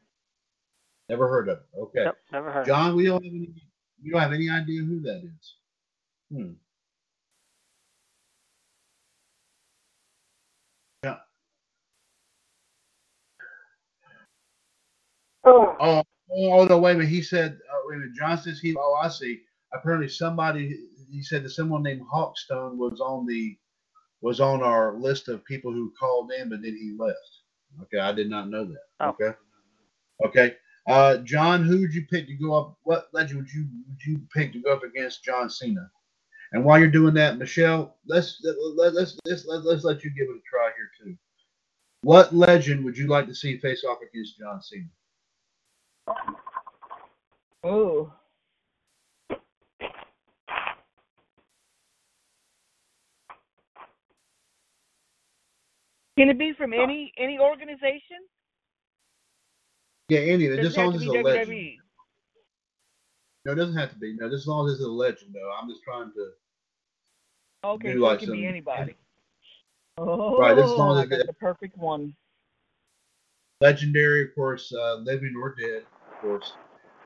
Never 1.09 1.28
heard 1.28 1.49
of 1.49 1.59
it. 1.59 1.78
Okay. 1.78 2.05
Nope, 2.05 2.16
never 2.32 2.53
heard. 2.53 2.66
John, 2.66 2.97
we 2.97 3.05
don't 3.05 3.22
have 3.24 3.32
any 3.32 3.51
we 4.03 4.11
don't 4.11 4.20
have 4.20 4.32
any 4.32 4.51
idea 4.51 4.82
who 4.82 5.01
that 5.01 5.22
is. 5.24 5.55
Hmm. 6.32 6.53
Yeah. 11.05 11.16
Oh, 15.44 15.76
Oh, 15.80 16.03
oh 16.30 16.64
no, 16.66 16.78
wait 16.78 16.92
a 16.92 16.94
minute. 16.97 17.09
He 17.09 17.22
said, 17.22 17.53
uh, 17.72 17.76
wait 17.86 17.97
a 17.97 17.99
minute. 18.01 18.14
John 18.16 18.38
says 18.38 18.61
he. 18.61 18.74
Oh, 18.76 18.99
I 19.03 19.09
see. 19.09 19.40
Apparently, 19.72 20.09
somebody. 20.09 20.76
He 21.11 21.22
said 21.22 21.44
that 21.44 21.51
someone 21.51 21.82
named 21.82 22.03
Hawkstone 22.11 22.76
was 22.76 23.01
on 23.01 23.26
the 23.26 23.57
was 24.20 24.40
on 24.40 24.62
our 24.62 24.94
list 24.99 25.28
of 25.28 25.44
people 25.44 25.72
who 25.72 25.92
called 25.99 26.32
in, 26.32 26.49
but 26.49 26.62
then 26.62 26.74
he 26.76 26.97
left. 26.99 27.16
Okay, 27.83 27.99
I 27.99 28.12
did 28.12 28.31
not 28.31 28.49
know 28.49 28.64
that. 28.64 28.83
Oh. 29.01 29.09
Okay. 29.11 29.33
Okay. 30.24 30.57
Uh, 30.89 31.18
John, 31.18 31.64
who 31.64 31.81
would 31.81 31.93
you 31.93 32.07
pick 32.07 32.27
to 32.29 32.35
go 32.35 32.55
up? 32.55 32.79
What 32.85 33.09
legend 33.12 33.41
would 33.41 33.53
you 33.53 33.66
would 33.89 34.03
you 34.05 34.20
pick 34.33 34.53
to 34.53 34.62
go 34.62 34.72
up 34.72 34.85
against 34.85 35.24
John 35.24 35.51
Cena? 35.51 35.91
And 36.53 36.64
while 36.64 36.79
you're 36.79 36.89
doing 36.89 37.14
that, 37.14 37.39
Michelle, 37.39 37.97
let's 38.07 38.41
let, 38.77 38.95
let's 38.95 39.18
let's 39.24 39.47
let, 39.47 39.64
let's 39.64 39.85
let 39.85 40.05
you 40.05 40.11
give 40.11 40.29
it 40.29 40.37
a 40.37 40.43
try 40.49 40.70
here 40.77 40.91
too. 41.03 41.16
What 42.03 42.35
legend 42.35 42.85
would 42.85 42.97
you 42.97 43.09
like 43.09 43.27
to 43.27 43.35
see 43.35 43.59
face 43.59 43.85
off 43.85 43.99
against 44.09 44.39
John 44.39 44.62
Cena? 44.62 44.87
Oh. 47.64 48.12
Can 56.19 56.31
it 56.31 56.39
be 56.39 56.55
from 56.55 56.73
any 56.73 57.12
any 57.19 57.39
organization? 57.39 58.19
Yeah, 60.09 60.21
any 60.21 60.47
of. 60.47 60.57
Does 60.57 60.67
Just 60.67 60.79
as 60.79 60.85
long 60.85 60.95
as 60.95 61.03
it's 61.03 61.12
be 61.12 61.19
a 61.19 61.23
legend. 61.23 61.71
No, 63.45 63.53
it 63.53 63.57
doesn't 63.57 63.77
have 63.77 63.91
to 63.91 63.97
be. 63.97 64.17
No, 64.19 64.29
just 64.29 64.43
as 64.43 64.47
long 64.47 64.67
as 64.67 64.75
it's 64.75 64.83
a 64.83 64.89
legend, 64.89 65.35
though. 65.35 65.53
I'm 65.61 65.69
just 65.69 65.83
trying 65.83 66.11
to. 66.12 66.31
Okay, 67.64 67.93
Do 67.93 68.01
so 68.01 68.07
like 68.07 68.23
it 68.23 68.27
can 68.27 68.35
be 68.35 68.47
anybody. 68.47 68.95
Oh, 69.99 70.39
Right, 70.39 70.55
this 70.55 70.67
is 70.67 70.73
long 70.73 70.99
as 70.99 71.05
I 71.05 71.17
the 71.17 71.33
perfect 71.41 71.77
one. 71.77 72.14
Legendary, 73.61 74.23
of 74.25 74.35
course, 74.35 74.73
uh, 74.73 74.97
living 74.97 75.35
or 75.41 75.55
dead, 75.55 75.85
of 76.12 76.21
course. 76.21 76.53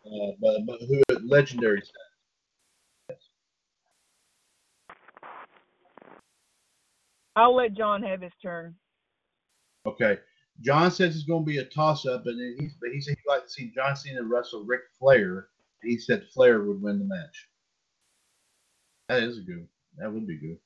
Uh, 0.04 0.32
but, 0.40 0.66
but 0.66 0.80
who 0.80 1.00
legendary 1.24 1.80
status? 1.80 3.22
I'll 7.36 7.54
let 7.54 7.74
John 7.74 8.02
have 8.02 8.20
his 8.20 8.32
turn. 8.42 8.74
Okay. 9.86 10.18
John 10.60 10.90
says 10.90 11.16
it's 11.16 11.24
going 11.24 11.44
to 11.44 11.50
be 11.50 11.58
a 11.58 11.64
toss 11.64 12.04
up, 12.06 12.26
and 12.26 12.38
then 12.38 12.70
but 12.80 12.90
he 12.90 13.00
said 13.00 13.16
he'd 13.16 13.30
like 13.30 13.44
to 13.44 13.50
see 13.50 13.72
John 13.74 13.96
Cena 13.96 14.22
wrestle 14.22 14.64
Ric 14.64 14.82
Flair. 14.98 15.48
He 15.82 15.96
said 15.96 16.26
Flair 16.34 16.62
would 16.62 16.82
win 16.82 16.98
the 16.98 17.06
match. 17.06 17.48
That 19.08 19.22
is 19.22 19.40
good. 19.40 19.66
That 19.96 20.12
would 20.12 20.26
be 20.26 20.36
good. 20.36 20.58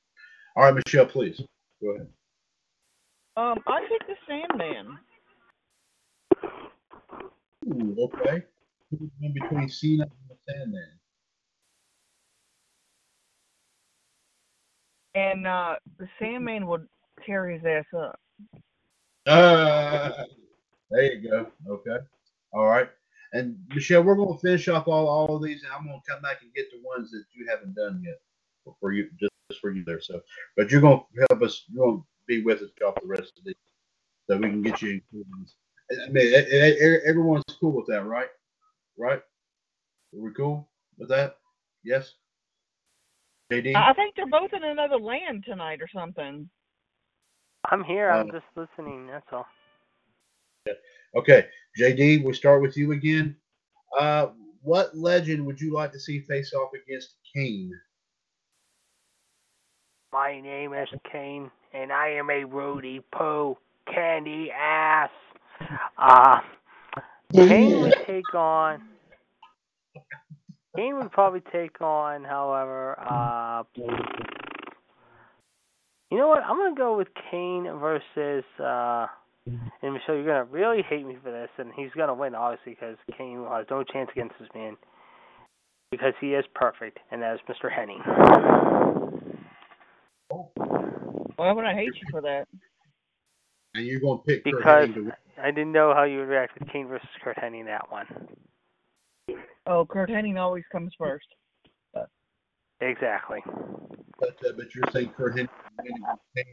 All 0.55 0.63
right, 0.63 0.73
Michelle, 0.73 1.05
please. 1.05 1.41
Go 1.81 1.91
ahead. 1.91 2.07
Um, 3.37 3.59
I 3.67 3.81
picked 3.87 4.07
the 4.07 4.15
Sandman. 4.27 4.97
Ooh, 7.67 7.95
okay. 8.03 8.43
Who 8.91 8.97
would 8.97 9.11
win 9.21 9.33
between 9.33 9.69
Cena 9.69 10.03
and 10.03 10.11
the 10.29 10.35
Sandman? 10.47 10.89
And 15.15 15.47
uh 15.47 15.75
the 15.97 16.07
Sandman 16.19 16.67
would 16.67 16.87
tear 17.25 17.49
his 17.49 17.63
ass 17.65 17.85
up. 17.97 18.19
Uh, 19.25 20.11
there 20.91 21.13
you 21.13 21.29
go. 21.29 21.47
Okay. 21.67 21.97
All 22.53 22.67
right. 22.67 22.89
And 23.33 23.57
Michelle, 23.73 24.03
we're 24.03 24.15
going 24.15 24.33
to 24.33 24.39
finish 24.39 24.67
off 24.67 24.87
all, 24.87 25.07
all 25.07 25.35
of 25.35 25.43
these, 25.43 25.63
and 25.63 25.73
I'm 25.73 25.85
going 25.85 25.99
to 25.99 26.11
come 26.11 26.21
back 26.21 26.37
and 26.41 26.53
get 26.53 26.71
the 26.71 26.81
ones 26.81 27.11
that 27.11 27.25
you 27.33 27.45
haven't 27.49 27.75
done 27.75 28.01
yet 28.05 28.19
for 28.79 28.93
you, 28.93 29.09
just 29.19 29.59
for 29.59 29.71
you 29.71 29.83
there. 29.83 29.99
So, 29.99 30.21
but 30.55 30.71
you're 30.71 30.81
going 30.81 30.99
to 30.99 31.25
help 31.29 31.41
us. 31.41 31.65
You're 31.67 31.85
going 31.85 31.97
to 31.99 32.05
be 32.27 32.43
with 32.43 32.61
us 32.61 32.69
off 32.85 32.95
the 33.01 33.07
rest 33.07 33.33
of 33.37 33.43
these, 33.43 33.55
so 34.29 34.37
we 34.37 34.49
can 34.49 34.61
get 34.61 34.81
you. 34.81 35.01
I 35.91 36.09
mean, 36.09 36.33
everyone's 37.05 37.43
cool 37.59 37.73
with 37.73 37.87
that, 37.87 38.05
right? 38.05 38.29
Right? 38.97 39.19
Are 39.19 40.21
we 40.21 40.31
cool 40.33 40.69
with 40.97 41.09
that? 41.09 41.37
Yes. 41.83 42.13
JD. 43.51 43.75
I 43.75 43.93
think 43.93 44.15
they're 44.15 44.25
both 44.27 44.53
in 44.53 44.63
another 44.63 44.97
land 44.97 45.43
tonight 45.45 45.81
or 45.81 45.87
something. 45.93 46.49
I'm 47.71 47.83
here. 47.83 48.09
I'm 48.09 48.29
Uh, 48.29 48.33
just 48.33 48.45
listening. 48.55 49.07
That's 49.07 49.25
all. 49.31 49.45
Okay, 51.15 51.47
JD, 51.79 52.23
we'll 52.23 52.33
start 52.33 52.61
with 52.61 52.75
you 52.75 52.91
again. 52.91 53.37
Uh, 53.97 54.27
what 54.61 54.95
legend 54.97 55.45
would 55.45 55.61
you 55.61 55.71
like 55.73 55.91
to 55.93 55.99
see 55.99 56.19
face 56.19 56.53
off 56.53 56.71
against 56.73 57.15
Kane? 57.33 57.71
My 60.11 60.41
name 60.41 60.73
is 60.73 60.89
Kane, 61.11 61.49
and 61.73 61.91
I 61.91 62.09
am 62.09 62.29
a 62.29 62.43
Rudy 62.43 63.01
Poo 63.13 63.57
candy 63.93 64.51
ass. 64.51 65.09
Uh, 65.97 66.39
Kane 67.33 67.81
would 67.81 67.95
take 68.07 68.33
on. 68.33 68.81
Kane 70.75 70.97
would 70.97 71.11
probably 71.11 71.41
take 71.51 71.79
on, 71.79 72.23
however, 72.25 72.99
uh, 72.99 73.63
you 76.11 76.17
know 76.17 76.27
what? 76.27 76.43
I'm 76.43 76.57
gonna 76.57 76.75
go 76.75 76.97
with 76.97 77.07
Kane 77.31 77.63
versus. 77.79 78.43
Uh, 78.59 79.07
and 79.47 79.93
Michelle, 79.93 80.15
you're 80.15 80.25
gonna 80.25 80.45
really 80.45 80.81
hate 80.81 81.05
me 81.05 81.17
for 81.23 81.31
this, 81.31 81.49
and 81.57 81.71
he's 81.75 81.91
gonna 81.95 82.13
win 82.13 82.33
obviously 82.33 82.73
because 82.73 82.97
Kane 83.17 83.45
has 83.49 83.65
no 83.69 83.83
chance 83.83 84.09
against 84.11 84.35
this 84.39 84.49
man 84.55 84.75
because 85.91 86.13
he 86.19 86.33
is 86.33 86.45
perfect, 86.53 86.99
and 87.11 87.21
that 87.21 87.35
is 87.35 87.39
Mr. 87.47 87.71
Hennig. 87.71 88.01
Why 91.35 91.51
would 91.51 91.65
I 91.65 91.73
hate 91.73 91.93
you 91.95 92.07
for 92.11 92.21
that? 92.21 92.47
And 93.73 93.85
you're 93.85 93.99
going 93.99 94.19
to 94.19 94.23
pick 94.25 94.43
Because 94.43 94.89
Hennig 94.89 94.93
to 94.95 95.01
win. 95.01 95.13
I 95.41 95.51
didn't 95.51 95.73
know 95.73 95.93
how 95.93 96.03
you 96.03 96.19
would 96.19 96.29
react 96.29 96.57
with 96.57 96.69
Kane 96.71 96.87
versus 96.87 97.07
Curt 97.23 97.37
Hennig 97.37 97.61
in 97.61 97.65
that 97.65 97.91
one. 97.91 98.07
Oh, 99.67 99.85
Curt 99.85 100.09
Hennig 100.09 100.39
always 100.39 100.63
comes 100.71 100.93
first. 100.97 101.25
Exactly. 102.81 103.39
But, 104.19 104.35
uh, 104.45 104.53
but 104.57 104.73
you're 104.75 104.83
saying 104.91 105.09
Curt 105.15 105.35
Hennig 105.35 105.49
winning 105.77 106.03
Kane. 106.35 106.45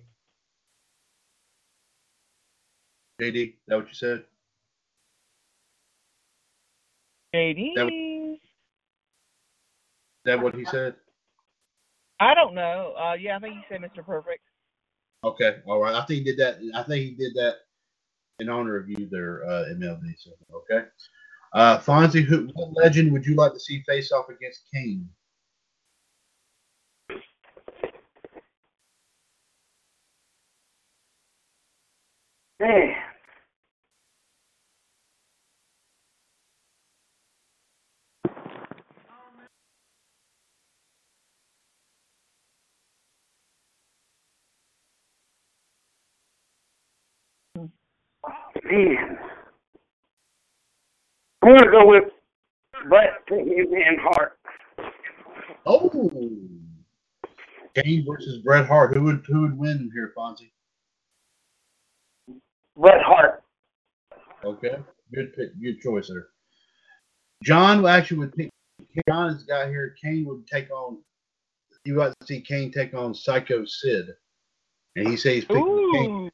JD, 3.20 3.48
is 3.48 3.54
that 3.68 3.76
what 3.76 3.88
you 3.88 3.94
said? 3.94 4.24
JD. 7.34 8.34
Is 8.34 8.38
that 10.24 10.40
what 10.40 10.54
he 10.54 10.64
said? 10.64 10.94
I 12.20 12.34
don't 12.34 12.54
know. 12.54 12.94
Uh, 12.96 13.14
yeah, 13.14 13.36
I 13.36 13.40
think 13.40 13.54
he 13.54 13.62
said 13.68 13.80
Mr. 13.80 14.04
Perfect. 14.04 14.40
Okay, 15.24 15.56
all 15.66 15.80
right. 15.80 15.94
I 15.94 16.04
think 16.04 16.20
he 16.20 16.24
did 16.24 16.38
that. 16.38 16.58
I 16.74 16.82
think 16.82 17.04
he 17.04 17.10
did 17.12 17.34
that 17.34 17.56
in 18.38 18.48
honor 18.48 18.76
of 18.76 18.88
you 18.88 19.08
there, 19.10 19.44
uh, 19.44 19.64
MLD. 19.74 20.14
So, 20.18 20.30
okay. 20.52 20.86
Uh, 21.52 21.78
Fonzie, 21.78 22.24
who, 22.24 22.48
what 22.54 22.72
legend 22.74 23.12
would 23.12 23.26
you 23.26 23.34
like 23.34 23.52
to 23.52 23.60
see 23.60 23.82
face 23.86 24.10
off 24.12 24.28
against 24.28 24.62
Kane? 24.72 25.08
Eh. 32.62 32.94
Man. 47.54 47.72
Man. 48.62 49.18
I'm 51.42 51.48
going 51.48 51.58
to 51.58 51.70
go 51.70 51.86
with 51.88 52.04
Bret 52.88 53.10
and 53.28 54.00
Hart. 54.00 54.38
Oh, 55.66 55.90
Kane 57.74 58.04
versus 58.06 58.38
Bret 58.38 58.68
Hart. 58.68 58.94
Who 58.94 59.02
would 59.02 59.24
who 59.26 59.40
would 59.42 59.58
win 59.58 59.90
here, 59.92 60.12
Fonzie? 60.16 60.52
Bret 62.76 63.02
Hart. 63.02 63.42
Okay, 64.44 64.76
good 65.14 65.34
pick, 65.36 65.60
good 65.60 65.80
choice 65.80 66.08
there. 66.08 66.28
John 67.42 67.84
actually 67.86 68.18
would 68.18 68.34
pick. 68.34 68.50
John's 69.08 69.44
got 69.44 69.68
here. 69.68 69.94
Kane 70.02 70.24
would 70.26 70.46
take 70.46 70.70
on. 70.70 70.98
You 71.84 71.94
would 71.94 72.06
like 72.06 72.18
to 72.20 72.26
see 72.26 72.40
Kane 72.40 72.70
take 72.70 72.94
on 72.94 73.14
Psycho 73.14 73.64
Sid, 73.64 74.06
and 74.96 75.08
he 75.08 75.16
says 75.16 75.34
he's 75.34 75.44
picking 75.44 75.90
Kane. 75.92 76.30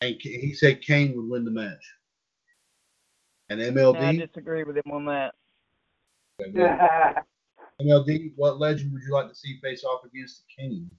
And 0.00 0.16
he 0.20 0.54
said 0.54 0.82
Kane 0.82 1.16
would 1.16 1.28
win 1.28 1.44
the 1.44 1.50
match. 1.50 1.84
And 3.50 3.60
I 3.60 3.66
MLD, 3.66 4.26
disagree 4.26 4.64
with 4.64 4.76
him 4.76 4.90
on 4.92 5.04
that. 5.06 5.34
MLD, 7.80 8.32
what 8.36 8.58
legend 8.58 8.92
would 8.92 9.02
you 9.02 9.12
like 9.12 9.28
to 9.28 9.34
see 9.34 9.58
face 9.62 9.84
off 9.84 10.04
against 10.04 10.44
Kane? 10.56 10.90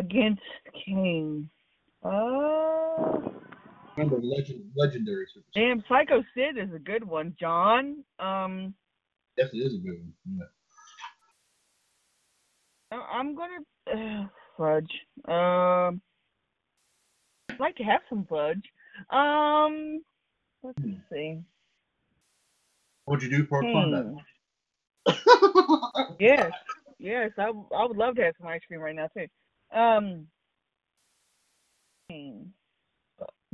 Against 0.00 0.42
Kane. 0.84 1.48
Uh, 2.04 3.18
Remember, 3.96 4.20
legend, 4.22 4.70
legendary 4.76 5.24
superstar. 5.26 5.54
damn, 5.54 5.84
Psycho 5.88 6.22
Sid 6.34 6.58
is 6.58 6.72
a 6.74 6.78
good 6.78 7.02
one, 7.02 7.34
John. 7.40 8.04
Um, 8.18 8.74
Yes, 9.38 9.48
it 9.54 9.56
is 9.58 9.74
a 9.74 9.78
good 9.78 9.98
one. 9.98 10.12
Yeah. 10.38 10.44
I- 12.98 13.18
I'm 13.18 13.34
gonna 13.34 13.60
uh, 13.90 14.26
fudge. 14.58 14.92
Um, 15.26 16.00
I'd 17.50 17.58
like 17.60 17.76
to 17.76 17.82
have 17.84 18.02
some 18.10 18.26
fudge. 18.26 18.62
Um, 19.10 20.02
let's 20.62 20.78
Hmm. 20.78 20.92
see. 21.10 21.42
What'd 23.06 23.22
you 23.30 23.30
do 23.38 23.46
for 23.46 23.60
a 23.64 23.72
fun 23.72 24.18
Hmm. 25.06 25.06
Yes, 26.20 26.52
yes, 26.98 27.30
I 27.38 27.50
would 27.50 27.96
love 27.96 28.16
to 28.16 28.24
have 28.24 28.34
some 28.38 28.48
ice 28.48 28.60
cream 28.68 28.80
right 28.80 28.94
now 28.94 29.08
too. 29.08 29.26
Um. 29.74 30.26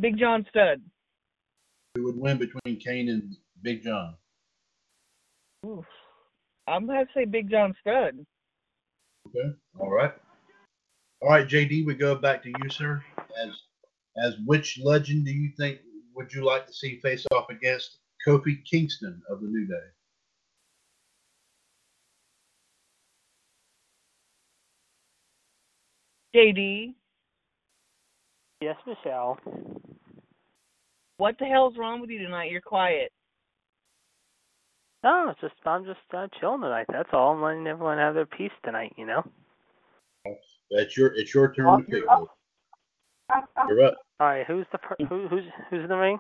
Big 0.01 0.19
John 0.19 0.47
Studd. 0.51 0.81
Who 1.95 2.05
would 2.05 2.19
win 2.19 2.39
between 2.39 2.81
Kane 2.81 3.09
and 3.09 3.37
Big 3.63 3.83
John? 3.83 4.15
Oof. 5.67 5.85
I'm 6.67 6.87
gonna 6.87 6.99
have 6.99 7.09
to 7.09 7.13
say 7.15 7.25
Big 7.25 7.51
John 7.51 7.75
Studd. 7.81 8.25
Okay. 9.29 9.55
All 9.79 9.91
right. 9.91 10.13
All 11.21 11.29
right, 11.29 11.47
JD, 11.47 11.87
we 11.87 11.95
go 11.95 12.17
back 12.17 12.43
to 12.43 12.49
you, 12.49 12.71
sir. 12.71 13.03
As 13.41 13.51
as 14.25 14.37
which 14.45 14.81
legend 14.83 15.25
do 15.25 15.33
you 15.33 15.51
think 15.57 15.79
would 16.15 16.33
you 16.33 16.45
like 16.45 16.67
to 16.67 16.73
see 16.73 17.01
face 17.01 17.25
off 17.33 17.49
against 17.51 17.99
Kofi 18.27 18.65
Kingston 18.65 19.23
of 19.31 19.41
the 19.41 19.47
New 19.47 19.67
Day? 19.67 19.87
JD, 26.35 26.95
Yes, 28.61 28.77
Michelle. 28.87 29.39
what 31.17 31.37
the 31.39 31.47
hell's 31.47 31.75
wrong 31.77 32.01
with 32.01 32.11
you 32.11 32.19
tonight? 32.19 32.51
You're 32.51 32.61
quiet. 32.61 33.11
No, 35.03 35.31
it's 35.31 35.41
just 35.41 35.55
I'm 35.67 35.85
just 35.85 35.99
uh, 36.17 36.29
chilling 36.39 36.61
tonight. 36.61 36.87
That's 36.89 37.09
all. 37.13 37.33
I'm 37.35 37.43
letting 37.43 37.67
everyone 37.67 37.99
have 37.99 38.15
their 38.15 38.25
peace 38.27 38.53
tonight. 38.65 38.93
You 38.97 39.07
know. 39.07 39.23
That's 40.71 40.97
your 40.97 41.09
it's 41.17 41.35
your 41.35 41.53
turn 41.53 41.79
to 41.79 41.85
pick. 41.85 42.05
You're 43.69 43.85
up. 43.85 43.97
All 44.21 44.27
right. 44.29 44.47
Who's 44.47 44.67
the 44.71 44.79
per- 44.79 44.97
who, 45.09 45.27
who's 45.27 45.43
who's 45.71 45.83
in 45.83 45.89
the 45.89 45.97
ring? 45.97 46.19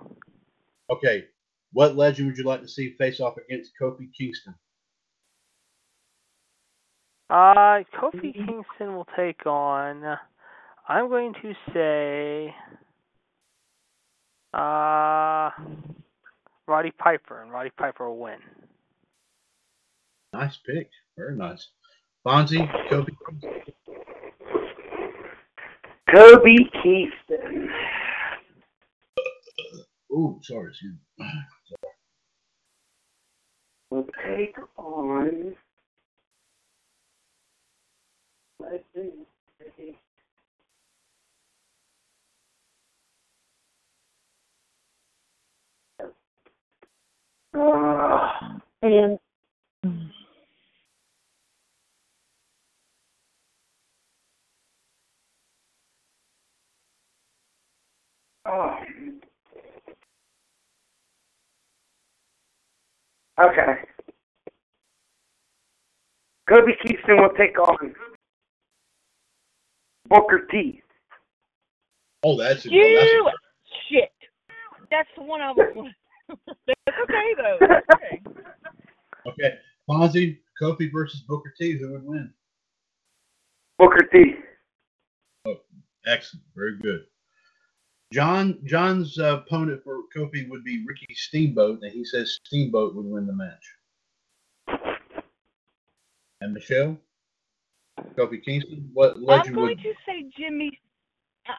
Okay. 0.91 1.25
What 1.73 1.95
legend 1.97 2.27
would 2.27 2.37
you 2.37 2.45
like 2.45 2.61
to 2.63 2.69
see 2.69 2.97
face 2.99 3.21
off 3.21 3.35
against 3.39 3.71
Kofi 3.81 4.09
Kingston? 4.19 4.55
Uh, 7.33 7.83
Kofi 7.99 8.35
Kingston 8.35 8.95
will 8.95 9.07
take 9.17 9.47
on. 9.47 10.19
I'm 10.87 11.09
going 11.09 11.33
to 11.41 11.55
say. 11.73 12.55
Uh, 14.53 15.49
Roddy 16.69 16.91
Piper, 16.99 17.41
and 17.41 17.51
Roddy 17.51 17.71
Piper 17.79 18.11
will 18.11 18.19
win. 18.19 18.37
Nice 20.35 20.59
pick. 20.67 20.91
Very 21.17 21.35
nice. 21.35 21.69
Fonzie, 22.27 22.71
Kofi. 22.91 23.17
Kobe 26.15 26.57
Kingston. 26.83 27.71
Ooh, 30.13 30.39
sorry. 30.43 30.69
Excuse 30.69 30.97
me. 31.19 31.27
will 33.89 34.07
take 34.23 34.55
on. 34.77 35.55
See. 38.95 39.99
Uh, 47.55 48.59
and 48.83 49.19
oh. 58.47 58.77
Okay. 63.41 63.75
Kobe 66.49 66.73
Kingston 66.83 67.21
will 67.21 67.31
take 67.31 67.59
on 67.59 67.95
Booker 70.13 70.47
T. 70.51 70.83
Oh, 72.23 72.37
that's 72.39 72.67
a, 72.67 72.69
oh, 72.69 72.73
You 72.73 73.25
that's 73.25 73.37
shit. 73.89 74.13
That's 74.91 75.09
the 75.17 75.23
one 75.23 75.41
I 75.41 75.53
was. 75.53 75.89
That's 76.67 76.97
okay 77.05 77.35
though. 77.39 77.57
That's 77.61 77.87
okay. 77.95 78.23
a, 79.25 79.29
okay. 79.31 79.55
Fonzie, 79.89 80.39
Kofi 80.61 80.93
versus 80.93 81.23
Booker 81.23 81.55
T. 81.59 81.79
Who 81.79 81.93
would 81.93 82.05
win? 82.05 82.31
Booker 83.79 84.07
T. 84.13 84.35
Oh, 85.47 85.57
Excellent. 86.07 86.45
Very 86.55 86.79
good. 86.79 87.07
John 88.13 88.59
John's 88.65 89.19
uh, 89.19 89.39
opponent 89.39 89.83
for 89.83 90.03
Kofi 90.15 90.47
would 90.51 90.63
be 90.63 90.85
Ricky 90.87 91.15
Steamboat, 91.15 91.81
and 91.83 91.91
he 91.91 92.05
says 92.05 92.39
Steamboat 92.45 92.95
would 92.95 93.07
win 93.07 93.27
the 93.27 93.33
match. 93.33 93.65
And 96.43 96.53
Michelle, 96.53 96.99
Kofi 98.17 98.43
Kingston, 98.45 98.91
what 98.93 99.17
I'm 99.29 99.53
going 99.53 99.69
would? 99.69 99.79
to 99.79 99.93
say 100.07 100.25
Jimmy. 100.37 100.79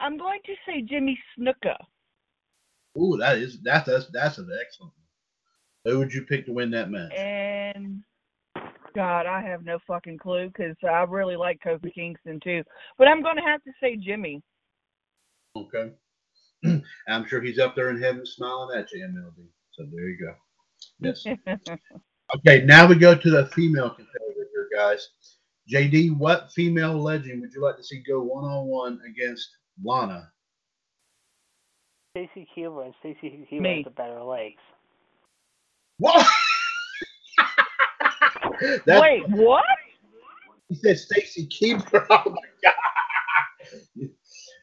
I'm 0.00 0.16
going 0.16 0.40
to 0.46 0.54
say 0.66 0.82
Jimmy 0.82 1.18
Snuka. 1.38 1.76
Ooh, 2.98 3.16
that 3.18 3.38
is 3.38 3.60
that's 3.62 3.86
that's 3.86 4.06
that's 4.12 4.38
an 4.38 4.48
excellent. 4.60 4.92
One. 5.84 5.92
Who 5.92 5.98
would 5.98 6.12
you 6.12 6.22
pick 6.22 6.46
to 6.46 6.52
win 6.52 6.70
that 6.70 6.90
match? 6.90 7.12
And 7.12 8.02
God, 8.94 9.26
I 9.26 9.42
have 9.42 9.64
no 9.64 9.78
fucking 9.86 10.18
clue 10.18 10.48
because 10.48 10.76
I 10.82 11.02
really 11.02 11.36
like 11.36 11.60
Kofi 11.64 11.92
Kingston 11.94 12.40
too. 12.42 12.62
But 12.96 13.08
I'm 13.08 13.22
going 13.22 13.36
to 13.36 13.42
have 13.42 13.62
to 13.64 13.72
say 13.80 13.96
Jimmy. 13.96 14.42
Okay. 15.56 15.92
I'm 17.08 17.26
sure 17.26 17.42
he's 17.42 17.58
up 17.58 17.76
there 17.76 17.90
in 17.90 18.00
heaven 18.00 18.24
smiling 18.24 18.78
at 18.78 18.90
you, 18.92 19.04
MLD. 19.06 19.46
So 19.72 19.84
there 19.92 20.08
you 20.08 20.18
go. 20.18 20.34
Yes. 21.00 21.26
Okay, 22.36 22.64
now 22.64 22.86
we 22.86 22.96
go 22.96 23.14
to 23.14 23.30
the 23.30 23.46
female 23.48 23.90
competitor 23.90 24.48
here, 24.52 24.68
guys. 24.74 25.08
JD, 25.72 26.16
what 26.18 26.52
female 26.52 27.00
legend 27.00 27.40
would 27.40 27.52
you 27.52 27.62
like 27.62 27.76
to 27.76 27.84
see 27.84 28.02
go 28.06 28.20
one 28.22 28.44
on 28.44 28.66
one 28.66 29.00
against 29.08 29.48
Lana? 29.82 30.30
Stacy 32.16 32.46
Keibler 32.56 32.84
and 32.86 32.94
Stacy 33.00 33.46
Keibler 33.50 33.76
has 33.76 33.84
the 33.84 33.90
better 33.90 34.22
legs. 34.22 34.60
What? 35.98 36.26
That- 38.86 39.00
Wait, 39.02 39.28
what? 39.30 39.64
He 40.68 40.76
said 40.76 40.98
Stacy 40.98 41.46
Keibler. 41.48 42.06
Oh 42.10 42.22
my 42.30 42.48
god! 42.62 44.10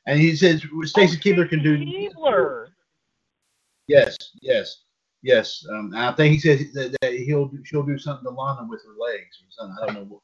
And 0.08 0.20
he 0.20 0.36
says 0.36 0.64
Stacy 0.84 1.18
Oh, 1.18 1.22
Keibler 1.24 1.50
can 1.50 1.62
do. 1.64 1.78
Keibler. 1.78 2.68
Yes, 3.88 4.16
yes, 4.42 4.84
yes. 5.24 5.66
Um, 5.70 5.92
I 5.96 6.14
think 6.14 6.34
he 6.34 6.40
said 6.40 6.60
that, 6.74 6.96
that 7.02 7.14
he'll 7.14 7.48
do, 7.48 7.60
she'll 7.66 7.84
do 7.84 7.98
something 7.98 8.24
to 8.24 8.30
Lana 8.32 8.66
with 8.70 8.82
her 8.86 8.94
legs 8.98 9.38
or 9.42 9.50
something. 9.52 9.76
I 9.82 9.86
don't 9.88 9.96
know, 9.96 10.06
what, 10.16 10.22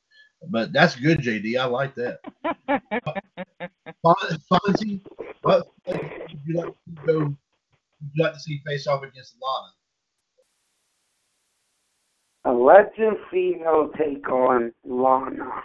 but 0.50 0.72
that's 0.74 0.96
good, 0.96 1.20
JD. 1.20 1.60
I 1.60 1.66
like 1.66 1.96
that. 1.96 2.20
Fonzie, 4.06 5.02
what 5.42 5.68
would 5.88 6.00
you 6.46 6.56
like 6.56 6.68
to 6.68 7.06
go? 7.06 7.20
Would 7.20 7.38
you 8.14 8.24
like 8.24 8.34
to 8.34 8.40
see 8.40 8.62
face 8.66 8.88
off 8.88 9.04
against 9.04 9.36
Lana? 9.42 9.74
A 12.46 12.52
legend 12.54 13.18
female 13.32 13.92
take 13.98 14.30
on 14.30 14.72
Lana. 14.86 15.64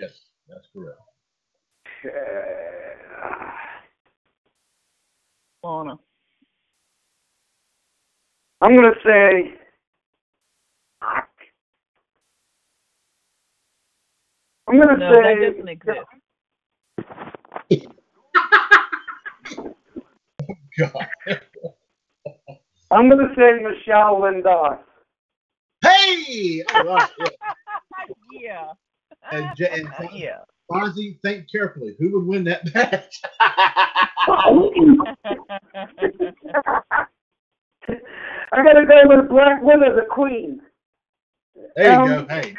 Yes, 0.00 0.12
that's 0.48 0.68
correct. 0.72 0.98
Uh, 2.04 3.50
Lana. 5.62 5.98
I'm 8.60 8.76
gonna 8.76 8.94
say. 9.04 9.54
I'm 14.74 14.80
gonna 14.80 14.98
No, 14.98 15.10
that 15.14 15.22
say. 15.22 15.50
doesn't 15.50 15.68
exist. 15.68 16.00
God. 20.78 21.08
I'm 22.90 23.08
gonna 23.08 23.32
say 23.36 23.52
Michelle 23.62 24.20
Lindos. 24.20 24.78
Hey! 25.82 26.62
All 26.74 26.84
right. 26.84 27.08
Yeah. 27.20 27.28
yeah. 28.32 28.72
And, 29.30 29.54
J- 29.56 29.70
and 29.72 29.88
Fon- 29.96 30.08
yeah. 30.16 30.38
Fonzie, 30.70 31.20
think 31.20 31.46
carefully. 31.52 31.94
Who 32.00 32.10
would 32.14 32.26
win 32.26 32.42
that 32.44 32.74
match? 32.74 33.20
I 38.52 38.62
gotta 38.62 38.86
go 38.86 39.02
with 39.04 39.28
Black 39.28 39.62
Widow, 39.62 39.94
the 39.94 40.06
Queen. 40.10 40.60
There 41.76 41.92
you 41.92 41.98
Um, 41.98 42.08
go. 42.08 42.26
Hey, 42.28 42.54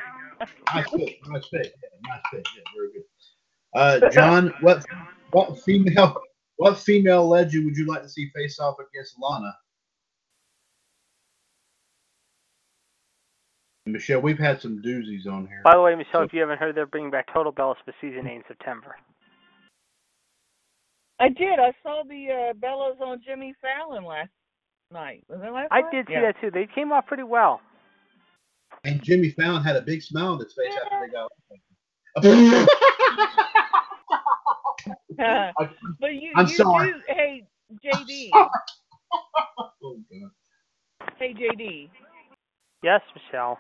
nice 0.74 0.90
pick. 0.90 1.20
Nice 1.28 1.48
pick. 1.50 1.74
Yeah, 1.84 1.90
nice 2.08 2.22
pick. 2.32 2.46
Yeah, 2.56 2.64
very 2.76 2.92
good. 2.94 3.04
Uh, 3.74 4.10
John, 4.10 4.54
what 4.62 4.86
what 5.32 5.60
female 5.64 6.16
what 6.58 6.80
female 6.80 7.28
legend 7.28 7.66
would 7.66 7.76
you 7.78 7.86
like 7.86 8.02
to 8.04 8.10
see 8.10 8.30
face 8.36 8.60
off 8.60 8.76
against 8.80 9.16
Lana? 9.20 9.54
Michelle, 13.88 14.20
we've 14.20 14.40
had 14.40 14.60
some 14.62 14.82
doozies 14.82 15.28
on 15.28 15.46
here. 15.46 15.62
By 15.64 15.76
the 15.76 15.82
way, 15.82 15.94
Michelle, 15.94 16.22
So- 16.22 16.24
if 16.24 16.34
you 16.34 16.40
haven't 16.40 16.58
heard, 16.58 16.76
they're 16.76 16.88
bringing 16.88 17.12
back 17.12 17.32
Total 17.32 17.54
Bellas 17.54 17.76
for 17.86 17.94
season 18.02 18.28
eight 18.28 18.38
in 18.38 18.44
September. 18.48 18.96
I 21.20 21.30
did. 21.30 21.60
I 21.60 21.72
saw 21.84 22.04
the 22.04 22.28
uh, 22.32 22.54
Bellas 22.54 23.00
on 23.00 23.22
Jimmy 23.26 23.54
Fallon 23.62 24.04
last 24.04 24.32
night. 24.92 25.24
Was 25.30 25.40
that 25.40 25.54
last 25.54 25.68
I 25.72 25.82
night? 25.82 25.92
did 25.92 26.08
see 26.08 26.14
yeah. 26.14 26.22
that 26.22 26.42
too. 26.42 26.52
They 26.52 26.68
came 26.74 26.92
off 26.92 27.06
pretty 27.06 27.24
well. 27.24 27.62
And 28.84 29.01
Jimmy 29.03 29.32
Fallon 29.32 29.63
had 29.63 29.76
a 29.76 29.82
big 29.82 30.03
smile 30.03 30.34
on 30.34 30.39
his 30.39 30.53
face 30.53 30.73
after 30.84 30.99
they 31.05 31.11
got. 31.11 31.32
but 35.99 36.13
you, 36.13 36.32
I'm 36.36 36.47
you 36.47 36.55
sorry. 36.55 36.91
do. 36.91 36.99
Hey, 37.07 37.47
JD. 37.86 38.30
oh, 39.57 39.97
hey, 41.17 41.34
JD. 41.34 41.89
Yes, 42.84 43.01
Michelle. 43.15 43.57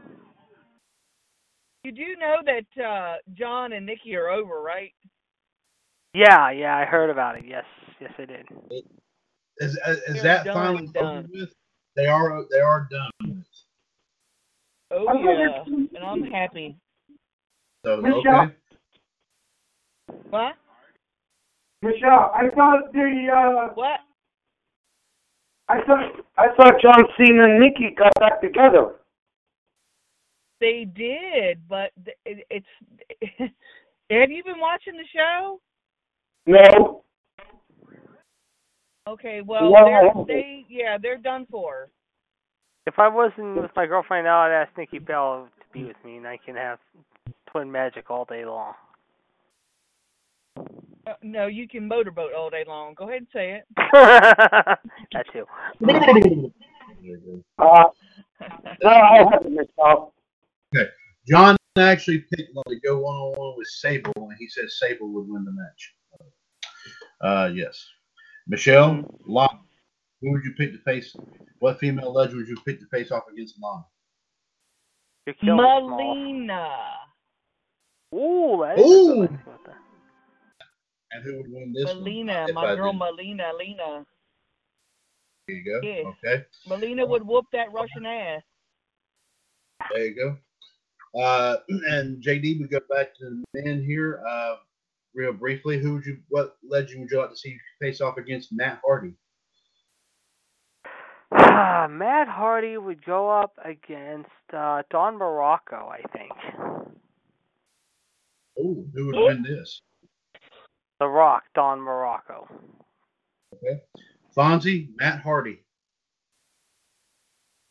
You 1.83 1.91
do 1.91 2.15
know 2.19 2.37
that 2.45 2.83
uh, 2.83 3.15
John 3.37 3.73
and 3.73 3.85
Nikki 3.85 4.15
are 4.15 4.29
over, 4.29 4.61
right? 4.61 4.91
Yeah, 6.13 6.51
yeah, 6.51 6.75
I 6.77 6.85
heard 6.85 7.09
about 7.09 7.37
it. 7.37 7.43
Yes, 7.47 7.65
yes, 7.99 8.11
I 8.17 8.25
did. 8.25 8.47
Is, 9.57 9.77
is, 9.87 9.97
is 10.07 10.23
that 10.23 10.45
finally 10.45 10.87
done. 10.87 11.29
with? 11.31 11.53
They 11.95 12.07
are. 12.07 12.43
They 12.51 12.59
are 12.59 12.87
done. 12.89 13.45
Oh 14.91 15.07
I'm 15.07 15.23
gonna- 15.23 15.39
yeah, 15.39 15.63
and 15.95 15.97
I'm 16.03 16.23
happy. 16.23 16.77
So 17.85 17.97
Michelle? 18.01 18.41
okay. 18.41 18.55
What? 20.29 20.55
Michelle, 21.81 22.31
I 22.33 22.49
thought 22.55 22.91
the 22.93 23.27
uh, 23.31 23.73
What? 23.73 23.99
I 25.67 25.81
thought 25.85 26.11
I 26.37 26.47
thought 26.55 26.79
John 26.81 27.03
Cena 27.17 27.45
and 27.45 27.59
Nikki 27.59 27.95
got 27.97 28.13
back 28.19 28.41
together. 28.41 28.95
They 30.61 30.85
did, 30.85 31.67
but 31.67 31.91
it, 32.25 32.45
it's. 32.49 32.65
have 34.09 34.31
you 34.31 34.43
been 34.43 34.59
watching 34.59 34.93
the 34.95 35.05
show? 35.13 35.59
No. 36.45 37.03
Okay, 39.07 39.41
well, 39.41 39.69
Yeah, 39.71 39.77
I 39.77 39.83
they're, 39.83 40.07
haven't. 40.07 40.27
they 40.27 40.65
yeah, 40.69 40.97
they're 40.99 41.17
done 41.17 41.45
for. 41.51 41.89
If 42.87 42.99
I 42.99 43.07
wasn't 43.07 43.61
with 43.61 43.71
my 43.75 43.87
girlfriend 43.87 44.25
now, 44.25 44.41
I'd 44.41 44.51
ask 44.51 44.77
Nikki 44.77 44.99
Bell 44.99 45.47
to 45.59 45.65
be 45.73 45.85
with 45.85 45.95
me, 46.05 46.17
and 46.17 46.27
I 46.27 46.37
can 46.37 46.55
have 46.55 46.77
twin 47.47 47.71
magic 47.71 48.11
all 48.11 48.25
day 48.25 48.45
long. 48.45 48.73
Uh, 50.57 51.13
no, 51.23 51.47
you 51.47 51.67
can 51.67 51.87
motorboat 51.87 52.33
all 52.33 52.49
day 52.49 52.63
long. 52.67 52.93
Go 52.95 53.07
ahead 53.09 53.19
and 53.19 53.27
say 53.33 53.53
it. 53.53 53.65
that 55.13 55.25
too. 55.33 55.45
Very. 55.81 56.51
Uh, 57.59 57.83
no, 58.83 58.89
I 58.89 59.23
haven't, 59.31 59.53
Michelle. 59.53 60.13
John 61.27 61.57
actually 61.77 62.19
picked 62.19 62.53
one 62.53 62.63
to 62.67 62.79
go 62.81 62.99
one 62.99 63.15
on 63.15 63.33
one 63.37 63.53
with 63.57 63.67
Sable, 63.67 64.13
and 64.15 64.37
he 64.37 64.47
said 64.47 64.69
Sable 64.69 65.11
would 65.11 65.27
win 65.27 65.43
the 65.43 65.51
match. 65.51 65.95
Uh, 67.21 67.49
yes. 67.53 67.83
Michelle, 68.47 69.03
Lana, 69.25 69.59
who 70.21 70.31
would 70.31 70.43
you 70.43 70.53
pick 70.57 70.71
to 70.71 70.79
face? 70.79 71.15
What 71.59 71.79
female 71.79 72.13
legend 72.13 72.37
would 72.37 72.47
you 72.47 72.57
pick 72.65 72.79
to 72.79 72.85
face 72.87 73.11
off 73.11 73.23
against 73.31 73.55
Lana? 73.61 73.83
You're 75.25 75.35
killing 75.35 75.97
me, 75.97 76.33
Melina. 76.33 76.75
Ooh, 78.13 78.63
that 78.63 78.77
is 78.77 78.85
Ooh. 78.85 79.07
good 79.07 79.17
one. 79.17 79.39
And 81.11 81.23
who 81.23 81.37
would 81.37 81.51
win 81.51 81.73
this 81.73 81.85
Melina, 81.85 82.33
one? 82.41 82.49
if 82.49 82.55
my 82.55 82.71
I 82.71 82.75
girl 82.75 82.91
did? 82.91 82.99
Melina, 82.99 83.51
Lena. 83.57 84.05
There 85.47 85.57
you 85.57 85.63
go. 85.63 85.87
Yeah. 85.87 86.09
Okay, 86.09 86.45
Melina 86.67 87.05
would 87.05 87.25
whoop 87.25 87.45
that 87.53 87.71
Russian 87.71 88.05
ass. 88.05 88.41
there 89.93 90.05
you 90.05 90.15
go. 90.15 90.37
Uh, 91.19 91.57
and 91.89 92.23
JD, 92.23 92.59
we 92.59 92.67
go 92.67 92.79
back 92.89 93.15
to 93.17 93.25
the 93.25 93.43
men 93.53 93.83
here. 93.83 94.23
Uh, 94.27 94.55
real 95.13 95.33
briefly, 95.33 95.79
who 95.79 95.93
would 95.93 96.05
you? 96.05 96.17
What 96.29 96.57
legend 96.67 97.01
would 97.01 97.11
you 97.11 97.19
like 97.19 97.29
to 97.31 97.37
see 97.37 97.57
face 97.81 98.01
off 98.01 98.17
against 98.17 98.51
Matt 98.51 98.81
Hardy? 98.85 99.13
Matt 101.89 102.27
Hardy 102.27 102.77
would 102.77 103.05
go 103.05 103.29
up 103.29 103.57
against 103.63 104.29
uh, 104.53 104.83
Don 104.89 105.17
Muraco, 105.17 105.89
I 105.89 106.01
think. 106.11 106.31
Oh, 108.59 108.85
who 108.93 109.05
would 109.07 109.15
win 109.15 109.43
this? 109.43 109.81
The 110.99 111.07
Rock, 111.07 111.43
Don 111.53 111.79
Muraco. 111.79 112.47
Okay, 113.53 113.81
Fonzie, 114.35 114.89
Matt 114.97 115.21
Hardy. 115.21 115.61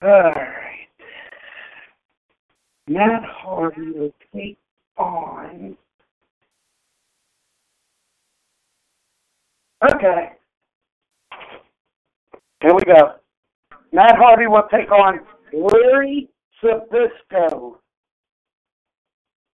All 0.02 0.10
right. 0.10 0.88
Matt 2.86 3.24
Hardy 3.24 3.90
will 3.90 4.14
take 4.34 4.58
on. 4.98 5.76
Okay. 9.82 10.32
Here 12.60 12.74
we 12.74 12.82
go. 12.82 13.14
Matt 13.94 14.16
Hardy 14.16 14.48
will 14.48 14.66
take 14.72 14.90
on 14.90 15.20
Larry 15.52 16.28
Zbyszko. 16.60 17.76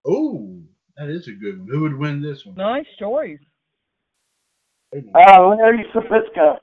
Oh, 0.03 0.59
that 0.97 1.09
is 1.09 1.27
a 1.27 1.33
good 1.33 1.59
one. 1.59 1.67
Who 1.69 1.81
would 1.81 1.95
win 1.95 2.23
this 2.23 2.43
one? 2.43 2.55
Nice 2.55 2.87
choice. 2.97 3.37
Uh, 4.95 5.47
Larry 5.47 5.85
Zbyszko. 5.93 6.57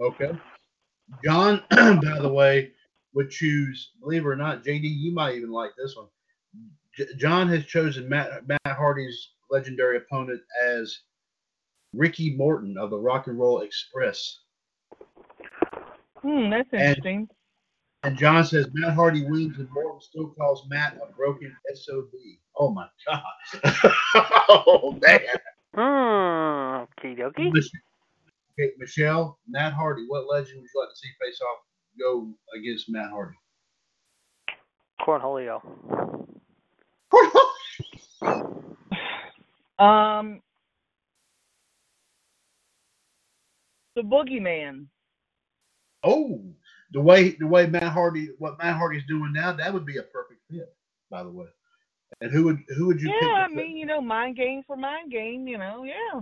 Okay. 0.00 0.32
John, 1.24 1.62
by 1.70 2.18
the 2.18 2.28
way, 2.28 2.72
would 3.14 3.30
choose, 3.30 3.92
believe 4.00 4.22
it 4.22 4.28
or 4.28 4.34
not, 4.34 4.64
JD, 4.64 4.82
you 4.82 5.14
might 5.14 5.36
even 5.36 5.52
like 5.52 5.70
this 5.78 5.94
one. 5.96 6.08
J- 6.96 7.14
John 7.16 7.46
has 7.50 7.66
chosen 7.66 8.08
Matt, 8.08 8.48
Matt 8.48 8.60
Hardy's 8.66 9.28
legendary 9.48 9.98
opponent 9.98 10.40
as 10.66 11.02
Ricky 11.94 12.34
Morton 12.36 12.76
of 12.76 12.90
the 12.90 12.98
Rock 12.98 13.28
and 13.28 13.38
Roll 13.38 13.60
Express. 13.60 14.40
Hmm, 16.22 16.50
that's 16.50 16.68
interesting. 16.72 17.28
And 18.04 18.16
John 18.16 18.44
says 18.44 18.68
Matt 18.72 18.94
Hardy 18.94 19.24
wins 19.24 19.58
and 19.58 19.68
Morton 19.70 20.00
still 20.00 20.28
calls 20.28 20.66
Matt 20.68 20.96
a 20.96 21.12
broken 21.14 21.54
SOB. 21.74 22.10
Oh 22.56 22.70
my 22.70 22.86
God. 23.06 23.22
oh 24.48 24.98
man. 25.02 25.20
Hmm. 25.74 26.84
Okie 26.84 27.18
dokie. 27.18 27.48
Okay, 27.50 28.72
Michelle, 28.78 29.38
Matt 29.48 29.72
Hardy, 29.72 30.04
what 30.08 30.26
legend 30.28 30.60
would 30.60 30.68
you 30.74 30.80
like 30.80 30.90
to 30.90 30.96
see 30.96 31.08
face 31.20 31.40
off 31.40 31.58
go 31.98 32.32
against 32.56 32.88
Matt 32.88 33.10
Hardy? 33.10 33.36
Cornholio. 35.00 35.62
Um, 39.78 40.42
the 43.94 44.02
Boogeyman. 44.02 44.86
Oh, 46.04 46.42
the 46.92 47.00
way 47.00 47.30
the 47.30 47.46
way 47.46 47.66
Matt 47.66 47.92
Hardy 47.92 48.30
what 48.38 48.58
Matt 48.58 48.76
Hardy's 48.76 49.06
doing 49.06 49.32
now, 49.32 49.52
that 49.52 49.72
would 49.72 49.86
be 49.86 49.98
a 49.98 50.02
perfect 50.02 50.40
fit, 50.50 50.74
by 51.10 51.22
the 51.22 51.30
way. 51.30 51.46
And 52.20 52.30
who 52.30 52.44
would 52.44 52.58
who 52.76 52.86
would 52.86 53.00
you 53.00 53.08
pick? 53.08 53.22
Yeah, 53.22 53.46
I 53.46 53.48
mean, 53.48 53.76
you 53.76 53.86
know, 53.86 54.00
mind 54.00 54.36
game 54.36 54.62
for 54.66 54.76
mind 54.76 55.10
game. 55.10 55.46
You 55.46 55.58
know, 55.58 55.84
yeah. 55.84 56.20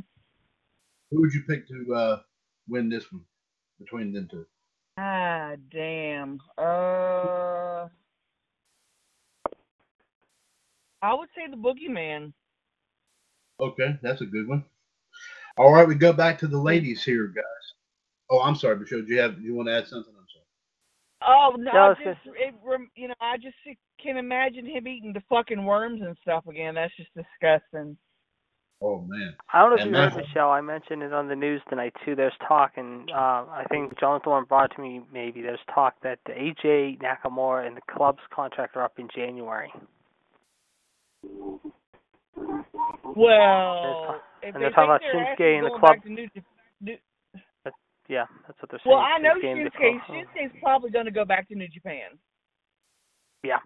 who 1.10 1.20
would 1.20 1.32
you 1.32 1.42
pick 1.48 1.68
to 1.68 1.94
uh, 1.94 2.20
win 2.68 2.88
this 2.88 3.10
one 3.12 3.22
between 3.78 4.12
them 4.12 4.28
two? 4.30 4.46
Ah, 4.98 5.52
damn. 5.70 6.40
Uh, 6.56 7.88
I 11.02 11.14
would 11.14 11.28
say 11.36 11.50
the 11.50 11.56
Boogeyman. 11.56 12.32
Okay, 13.60 13.98
that's 14.02 14.22
a 14.22 14.26
good 14.26 14.48
one. 14.48 14.64
All 15.58 15.72
right, 15.72 15.86
we 15.88 15.94
go 15.94 16.12
back 16.12 16.38
to 16.40 16.46
the 16.46 16.58
ladies 16.58 17.02
here, 17.04 17.28
guys. 17.28 17.65
Oh, 18.30 18.40
I'm 18.40 18.56
sorry, 18.56 18.78
Michelle. 18.78 19.02
Do 19.02 19.12
you 19.12 19.20
have 19.20 19.36
do 19.36 19.42
you 19.42 19.54
want 19.54 19.68
to 19.68 19.74
add 19.76 19.86
something? 19.86 20.12
I'm 20.16 20.26
sorry. 20.32 20.44
Oh 21.22 21.56
no, 21.56 21.72
No, 21.72 21.78
I 21.78 21.90
it's 21.92 22.00
just 22.24 22.36
it, 22.36 22.54
rem- 22.64 22.90
you 22.94 23.08
know, 23.08 23.14
I 23.20 23.36
just 23.36 23.56
can 24.02 24.16
imagine 24.16 24.66
him 24.66 24.86
eating 24.88 25.12
the 25.12 25.22
fucking 25.28 25.64
worms 25.64 26.02
and 26.02 26.16
stuff 26.22 26.46
again. 26.46 26.74
That's 26.74 26.94
just 26.96 27.10
disgusting. 27.14 27.96
Oh 28.82 29.00
man. 29.06 29.34
I 29.52 29.60
don't 29.60 29.70
know 29.70 29.76
if 29.76 29.82
And 29.82 29.90
you 29.90 29.96
heard, 29.96 30.14
Matt- 30.14 30.26
Michelle. 30.26 30.50
I 30.50 30.60
mentioned 30.60 31.02
it 31.02 31.12
on 31.12 31.28
the 31.28 31.36
news 31.36 31.62
tonight 31.68 31.94
too. 32.04 32.14
There's 32.14 32.32
talk, 32.46 32.72
and 32.76 33.10
uh, 33.10 33.14
I 33.48 33.64
think 33.70 33.98
John 33.98 34.20
Thorne 34.20 34.44
brought 34.44 34.72
it 34.72 34.74
to 34.76 34.82
me. 34.82 35.02
Maybe 35.12 35.40
there's 35.40 35.60
talk 35.72 35.94
that 36.02 36.18
the 36.26 36.32
AJ 36.32 36.98
Nakamura 37.00 37.66
and 37.66 37.76
the 37.76 37.80
club's 37.96 38.20
contract 38.34 38.76
are 38.76 38.82
up 38.82 38.98
in 38.98 39.08
January. 39.14 39.72
Well, 43.16 44.20
and 44.42 44.54
they 44.54 44.60
they're 44.60 44.70
talking 44.70 44.84
about 44.84 45.00
think 45.00 45.12
their 45.12 45.24
ass 45.24 45.38
Shinsuke 45.38 45.58
and 45.58 45.66
the 45.66 45.78
club. 45.78 45.96
New, 46.04 46.28
New, 46.82 46.96
Yeah, 48.08 48.26
that's 48.46 48.60
what 48.62 48.70
they're 48.70 48.80
saying. 48.84 48.96
well, 48.96 49.04
I 49.04 49.18
know 49.18 49.34
Shinsuke 49.42 49.52
and 49.52 49.66
the 49.66 49.70
Shinsuke. 49.70 50.06
club. 50.06 50.26
Shinsuke's 50.36 50.60
probably 50.62 50.90
going 50.90 51.06
to 51.06 51.10
go 51.10 51.24
back 51.24 51.48
to 51.48 51.54
New 51.54 51.68
Japan. 51.68 52.18
Yeah. 53.42 53.58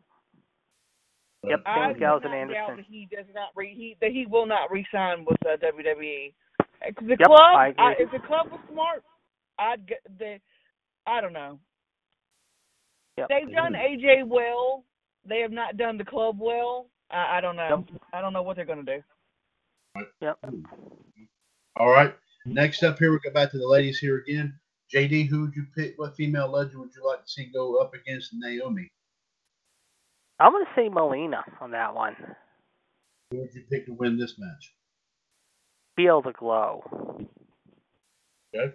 Yep. 1.48 1.60
I 1.66 1.74
Same 1.76 1.86
do 1.88 1.92
with 1.92 2.00
Gallows 2.00 2.22
not 2.24 2.32
and 2.34 2.50
doubt 2.50 2.68
Anderson. 2.68 2.76
that 2.76 2.84
he 2.88 3.08
does 3.10 3.26
not 3.34 3.48
re 3.56 3.74
he 3.74 3.96
that 4.00 4.10
he 4.12 4.26
will 4.26 4.46
not 4.46 4.70
re-sign 4.70 5.24
with 5.26 5.38
uh, 5.46 5.56
WWE. 5.56 6.32
Uh, 6.60 6.92
'cause 6.92 7.08
The 7.08 7.16
Yep, 7.18 7.26
club, 7.26 7.56
I 7.56 7.68
agree. 7.68 7.94
if 7.98 8.10
the 8.12 8.18
club 8.26 8.50
was 8.50 8.60
smart, 8.70 9.02
I'd 9.58 9.86
get 9.86 10.00
the. 10.18 10.38
I 11.06 11.20
don't 11.20 11.32
know. 11.32 11.58
Yep. 13.16 13.28
They've 13.28 13.52
done 13.54 13.72
AJ 13.74 14.24
well. 14.26 14.84
They 15.26 15.40
have 15.40 15.50
not 15.50 15.76
done 15.76 15.96
the 15.98 16.04
club 16.04 16.38
well. 16.40 16.88
I, 17.10 17.38
I 17.38 17.40
don't 17.40 17.56
know. 17.56 17.84
I 18.12 18.20
don't 18.20 18.32
know 18.32 18.42
what 18.42 18.56
they're 18.56 18.64
going 18.66 18.84
to 18.84 18.96
do. 18.96 20.04
Yep. 20.20 20.38
All 21.76 21.90
right. 21.90 22.14
Next 22.46 22.82
up 22.82 22.98
here, 22.98 23.12
we 23.12 23.18
go 23.18 23.30
back 23.32 23.50
to 23.50 23.58
the 23.58 23.66
ladies 23.66 23.98
here 23.98 24.18
again. 24.18 24.58
JD, 24.94 25.28
who 25.28 25.42
would 25.42 25.54
you 25.54 25.66
pick? 25.76 25.94
What 25.96 26.16
female 26.16 26.48
legend 26.48 26.80
would 26.80 26.94
you 26.96 27.06
like 27.06 27.24
to 27.24 27.30
see 27.30 27.44
go 27.44 27.76
up 27.76 27.94
against 27.94 28.30
Naomi? 28.32 28.88
I'm 30.38 30.52
gonna 30.52 30.64
say 30.74 30.88
Melina 30.88 31.44
on 31.60 31.70
that 31.72 31.94
one. 31.94 32.16
Who 33.30 33.38
would 33.40 33.54
you 33.54 33.62
pick 33.70 33.86
to 33.86 33.92
win 33.92 34.18
this 34.18 34.34
match? 34.38 34.74
Feel 35.96 36.22
the 36.22 36.32
glow. 36.32 36.82
Okay. 38.54 38.74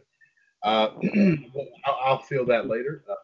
Uh, 0.64 0.90
I'll, 1.86 2.00
I'll 2.06 2.22
feel 2.22 2.46
that 2.46 2.68
later. 2.68 3.04
Uh, 3.10 3.16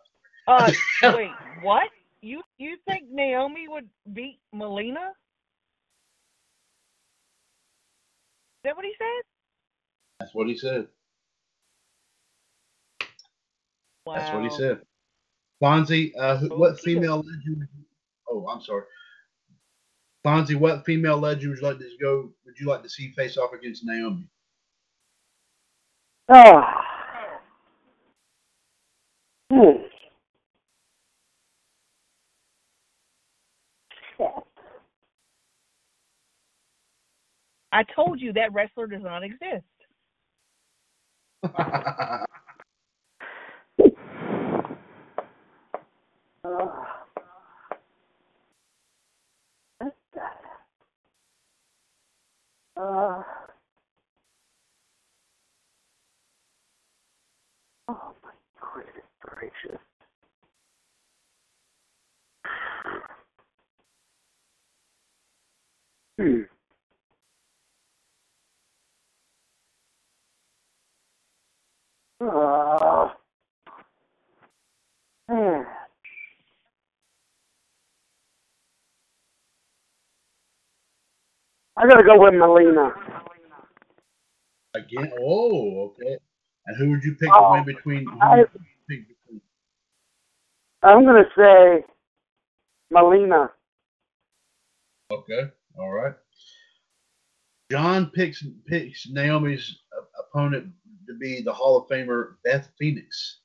Uh, 0.52 0.72
wait, 1.16 1.32
what? 1.62 1.89
You 2.22 2.42
you 2.58 2.78
think 2.88 3.04
Naomi 3.12 3.68
would 3.68 3.88
beat 4.14 4.39
Melina? 4.52 5.12
Is 8.58 8.64
that 8.66 8.76
what 8.76 8.86
he 8.86 8.94
said? 8.98 9.31
That's 10.22 10.36
what 10.36 10.47
he 10.47 10.57
said. 10.57 10.88
Wow. 14.05 14.15
That's 14.15 14.34
what 14.34 14.43
he 14.43 14.49
said. 14.49 14.82
Fonzie, 15.61 16.11
uh, 16.19 16.38
who, 16.38 16.49
what 16.57 16.80
female 16.80 17.17
legend? 17.17 17.67
Oh, 18.30 18.47
I'm 18.47 18.61
sorry. 18.61 18.84
Fonzie, 20.26 20.55
what 20.55 20.86
female 20.86 21.17
legend 21.17 21.49
would 21.49 21.59
you 21.59 21.67
like 21.67 21.80
to 21.80 21.89
go? 22.01 22.32
Would 22.45 22.55
you 22.59 22.67
like 22.67 22.84
to 22.84 22.89
see 22.89 23.11
face 23.11 23.38
off 23.38 23.53
against 23.53 23.86
Naomi? 23.86 24.28
Oh. 26.30 26.63
Hmm. 29.51 29.84
I 37.74 37.84
told 37.95 38.19
you 38.19 38.34
that 38.34 38.53
wrestler 38.53 38.88
does 38.88 39.01
not 39.01 39.24
exist. 39.24 39.65
Uh, 41.44 41.50
oh 57.89 58.14
my 58.24 58.32
goodness 58.74 59.06
gracious. 59.22 59.80
Hmm. 66.20 66.51
Uh, 72.22 73.09
hmm. 75.28 75.61
I 81.78 81.88
gotta 81.88 82.03
go 82.03 82.19
with 82.22 82.34
Melina. 82.34 82.93
Again? 84.74 85.11
Oh, 85.19 85.91
okay. 85.91 86.17
And 86.67 86.78
who 86.78 86.91
would 86.91 87.03
you 87.03 87.15
pick 87.15 87.30
Oh, 87.34 87.63
between? 87.63 88.05
Who 88.05 88.19
I- 88.22 88.38
would 88.39 88.49
you 88.53 88.59
pick 88.88 89.07
between? 89.07 89.41
I'm 90.84 91.05
gonna 91.05 91.26
say 91.36 91.86
Melina. 92.89 93.51
Okay, 95.11 95.51
all 95.78 95.91
right. 95.91 96.15
John 97.69 98.11
picks 98.11 98.43
picks 98.67 99.09
Naomi's 99.09 99.82
opponent 100.19 100.72
to 101.12 101.18
be 101.18 101.41
the 101.41 101.53
Hall 101.53 101.78
of 101.78 101.88
Famer 101.89 102.36
Beth 102.43 102.70
Phoenix. 102.80 103.39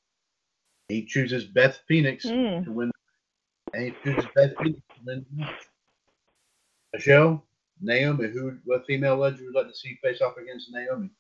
He 0.89 1.05
chooses 1.05 1.45
Beth 1.45 1.81
Phoenix 1.89 2.25
Hmm. 2.25 2.63
to 2.65 2.73
win, 2.73 2.91
and 3.75 3.85
he 3.87 3.95
chooses 4.05 4.27
Beth 4.35 4.53
Phoenix 4.59 4.81
to 4.95 5.01
win. 5.05 5.27
Michelle, 6.93 7.45
Naomi, 7.81 8.29
who 8.29 8.57
what 8.65 8.87
female 8.87 9.17
legend 9.17 9.41
would 9.47 9.53
you 9.55 9.61
like 9.61 9.69
to 9.69 9.75
see 9.77 9.99
face 10.03 10.21
off 10.21 10.37
against 10.37 10.71
Naomi, 10.73 11.11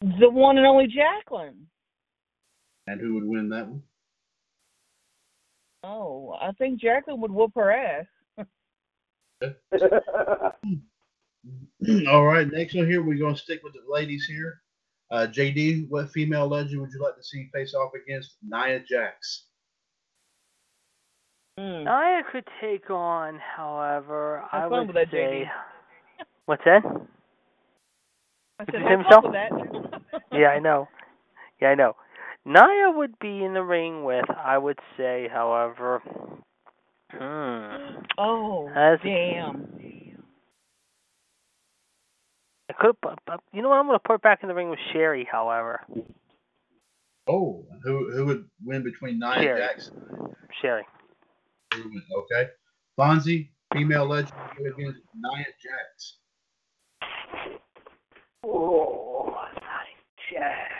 The 0.00 0.30
one 0.30 0.56
and 0.58 0.66
only 0.66 0.86
Jacqueline. 0.86 1.66
and 2.86 3.00
who 3.00 3.14
would 3.14 3.24
win 3.24 3.48
that 3.50 3.66
one? 3.66 3.82
Oh, 5.82 6.32
I 6.40 6.52
think 6.52 6.80
Jacqueline 6.80 7.20
would 7.20 7.30
whoop 7.32 7.52
her 7.56 7.70
ass. 7.72 8.06
All 12.08 12.24
right, 12.24 12.50
next 12.50 12.74
one 12.74 12.86
here, 12.88 13.02
we're 13.02 13.18
going 13.18 13.34
to 13.34 13.40
stick 13.40 13.62
with 13.62 13.74
the 13.74 13.82
ladies 13.86 14.24
here. 14.24 14.62
Uh, 15.14 15.28
JD, 15.28 15.86
what 15.90 16.10
female 16.10 16.48
legend 16.48 16.80
would 16.80 16.90
you 16.92 17.00
like 17.00 17.14
to 17.14 17.22
see 17.22 17.48
face 17.54 17.72
off 17.72 17.92
against 17.94 18.34
Nia 18.42 18.80
Jax? 18.80 19.44
Hmm. 21.56 21.84
Nia 21.84 22.22
could 22.32 22.42
take 22.60 22.90
on, 22.90 23.38
however, 23.38 24.42
I 24.50 24.62
Have 24.62 24.70
fun 24.70 24.88
would 24.88 24.96
that, 24.96 25.12
say. 25.12 25.44
JD. 25.44 26.24
What's 26.46 26.64
that? 26.64 26.82
I 28.58 28.64
Did 28.64 28.72
said, 28.72 28.80
you 28.80 28.86
say 28.88 28.90
have 28.96 29.06
fun 29.08 29.22
with 29.22 29.32
that. 29.34 30.22
Yeah, 30.32 30.48
I 30.48 30.58
know. 30.58 30.88
Yeah, 31.62 31.68
I 31.68 31.74
know. 31.76 31.94
Nia 32.44 32.90
would 32.90 33.16
be 33.20 33.44
in 33.44 33.54
the 33.54 33.62
ring 33.62 34.02
with, 34.02 34.24
I 34.36 34.58
would 34.58 34.80
say, 34.96 35.28
however. 35.32 36.02
Hmm. 37.12 38.02
Oh, 38.18 38.68
As- 38.74 38.98
damn. 39.04 39.68
I 42.78 42.82
could 42.82 42.96
have. 43.28 43.40
You 43.52 43.62
know 43.62 43.68
what? 43.68 43.78
I'm 43.78 43.86
going 43.86 43.98
to 43.98 44.02
put 44.08 44.22
back 44.22 44.40
in 44.42 44.48
the 44.48 44.54
ring 44.54 44.70
with 44.70 44.78
Sherri. 44.92 45.26
However, 45.30 45.80
Oh, 47.26 47.64
who 47.82 48.12
who 48.12 48.26
would 48.26 48.44
win 48.64 48.82
between 48.82 49.18
Nia 49.18 49.34
Sherri. 49.34 49.60
Jax? 49.60 49.90
Sherri. 50.60 50.82
Who 51.74 51.82
would 51.84 51.92
win? 51.92 52.02
Okay, 52.18 52.48
Fonzie, 52.98 53.48
female 53.72 54.06
legend, 54.06 54.32
go 54.58 54.64
against 54.64 55.00
Nia 55.14 55.46
Jax. 55.62 56.16
Oh, 58.44 59.34
Jack. 60.30 60.70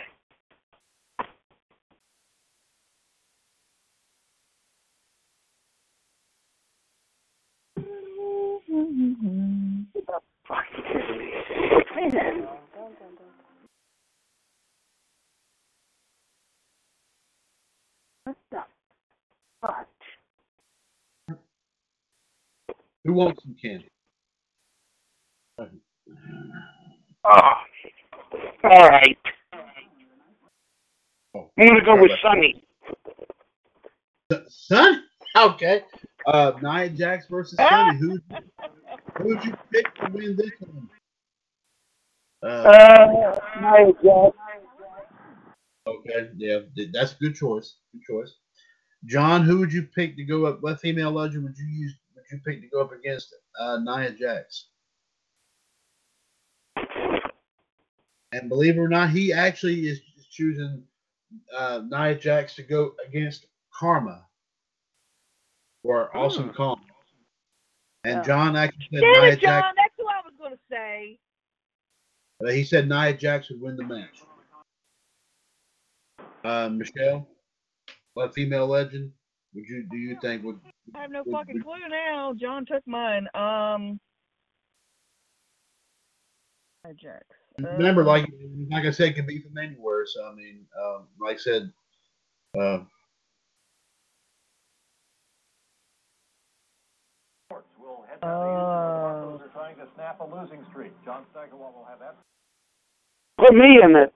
Fucking 10.05 10.34
kidding 10.47 11.17
me. 11.17 12.45
What 18.23 18.35
the 18.51 18.59
fuck? 19.61 19.87
Who 23.05 23.13
wants 23.13 23.43
some 23.43 23.55
candy? 23.61 23.87
Oh. 25.59 25.67
All 28.63 28.89
right. 28.89 29.17
Oh, 31.35 31.49
I'm 31.59 31.67
gonna 31.67 31.85
go 31.85 32.01
with 32.01 32.11
Sunny. 32.21 32.63
that. 34.29 35.01
Okay. 35.37 35.81
Uh, 36.25 36.53
Nia 36.61 36.89
Jax 36.89 37.27
versus 37.29 37.57
Sunny. 37.57 37.97
Who 37.99 38.19
who 39.17 39.27
would 39.27 39.43
you 39.43 39.54
pick 39.75 39.95
to 39.95 40.11
win 40.11 40.35
this 40.35 40.51
one? 40.59 40.89
Uh, 42.43 42.47
Uh, 42.47 43.39
Nia 43.61 43.93
Jax. 44.03 44.37
okay, 45.87 46.29
yeah, 46.37 46.59
that's 46.93 47.13
a 47.13 47.17
good 47.17 47.35
choice. 47.35 47.77
Good 47.93 48.01
choice. 48.07 48.35
John, 49.05 49.43
who 49.43 49.59
would 49.59 49.71
you 49.73 49.83
pick 49.83 50.15
to 50.17 50.23
go 50.23 50.45
up? 50.45 50.61
What 50.61 50.79
female 50.79 51.11
legend 51.11 51.43
would 51.43 51.57
you 51.57 51.65
use? 51.65 51.93
Would 52.15 52.25
you 52.31 52.39
pick 52.45 52.61
to 52.61 52.67
go 52.67 52.81
up 52.81 52.91
against 52.91 53.33
uh, 53.59 53.79
Nia 53.83 54.11
Jax? 54.11 54.67
And 58.31 58.49
believe 58.49 58.75
it 58.75 58.79
or 58.79 58.89
not, 58.89 59.11
he 59.11 59.31
actually 59.31 59.87
is 59.87 60.01
choosing 60.31 60.83
uh, 61.55 61.81
Nia 61.89 62.15
Jax 62.15 62.55
to 62.55 62.63
go 62.63 62.93
against 63.07 63.45
Kharma 63.79 64.21
or 65.83 66.15
Awesome 66.15 66.49
Hmm. 66.49 66.55
Kong. 66.55 66.81
And 68.05 68.23
John 68.23 68.55
actually 68.55 68.87
said 68.93 69.01
Nia 69.01 69.35
John. 69.35 69.39
Jax. 69.39 69.67
That's 69.77 69.93
who 69.97 70.05
I 70.07 70.21
was 70.23 70.33
going 70.37 70.51
to 70.53 70.59
say. 70.69 71.17
uh, 72.45 72.51
he 72.51 72.63
said 72.63 72.87
Nia 72.87 73.13
Jax 73.13 73.49
would 73.49 73.61
win 73.61 73.75
the 73.75 73.83
match. 73.83 74.21
Uh, 76.43 76.69
Michelle, 76.69 77.27
what 78.13 78.33
female 78.35 78.67
legend 78.67 79.11
would 79.55 79.65
you 79.67 79.87
do 79.89 79.97
you 79.97 80.17
think 80.21 80.43
would? 80.43 80.59
I 80.93 81.01
have 81.01 81.11
no 81.11 81.23
would- 81.25 81.31
fucking 81.33 81.55
would- 81.55 81.63
clue 81.63 81.89
now. 81.89 82.33
John 82.33 82.65
took 82.65 82.85
mine. 82.85 83.27
Um. 83.33 83.99
Jax. 87.01 87.23
Remember, 87.57 88.03
Uh, 88.03 88.05
like 88.05 88.27
like 88.69 88.85
I 88.85 88.91
said, 88.91 89.09
it 89.09 89.13
can 89.15 89.25
be 89.25 89.39
from 89.41 89.57
anywhere. 89.57 90.05
So 90.05 90.29
I 90.29 90.35
mean, 90.35 90.67
um, 90.79 91.07
like 91.19 91.35
I 91.37 91.39
said, 91.39 91.73
uh, 92.59 92.79
Uh, 98.21 99.37
Put 103.37 103.53
me 103.53 103.79
in 103.83 103.95
it. 103.95 104.13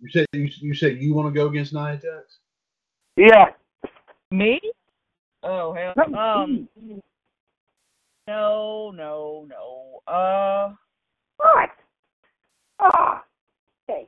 you 0.00 0.08
said 0.10 0.26
you, 0.32 0.48
you 0.60 0.74
said 0.74 0.98
you 0.98 1.14
want 1.14 1.32
to 1.32 1.38
go 1.38 1.48
against 1.48 1.72
Nia 1.72 1.94
Jax. 1.94 2.38
Yeah. 3.16 3.46
me? 4.30 4.60
Oh 5.42 5.72
hell. 5.72 5.94
No, 5.96 6.18
Um. 6.18 6.68
No, 8.28 8.92
no, 8.94 9.46
no. 9.48 10.12
Uh. 10.12 10.74
What? 11.36 11.70
Ah. 12.80 13.24
Okay. 13.88 14.06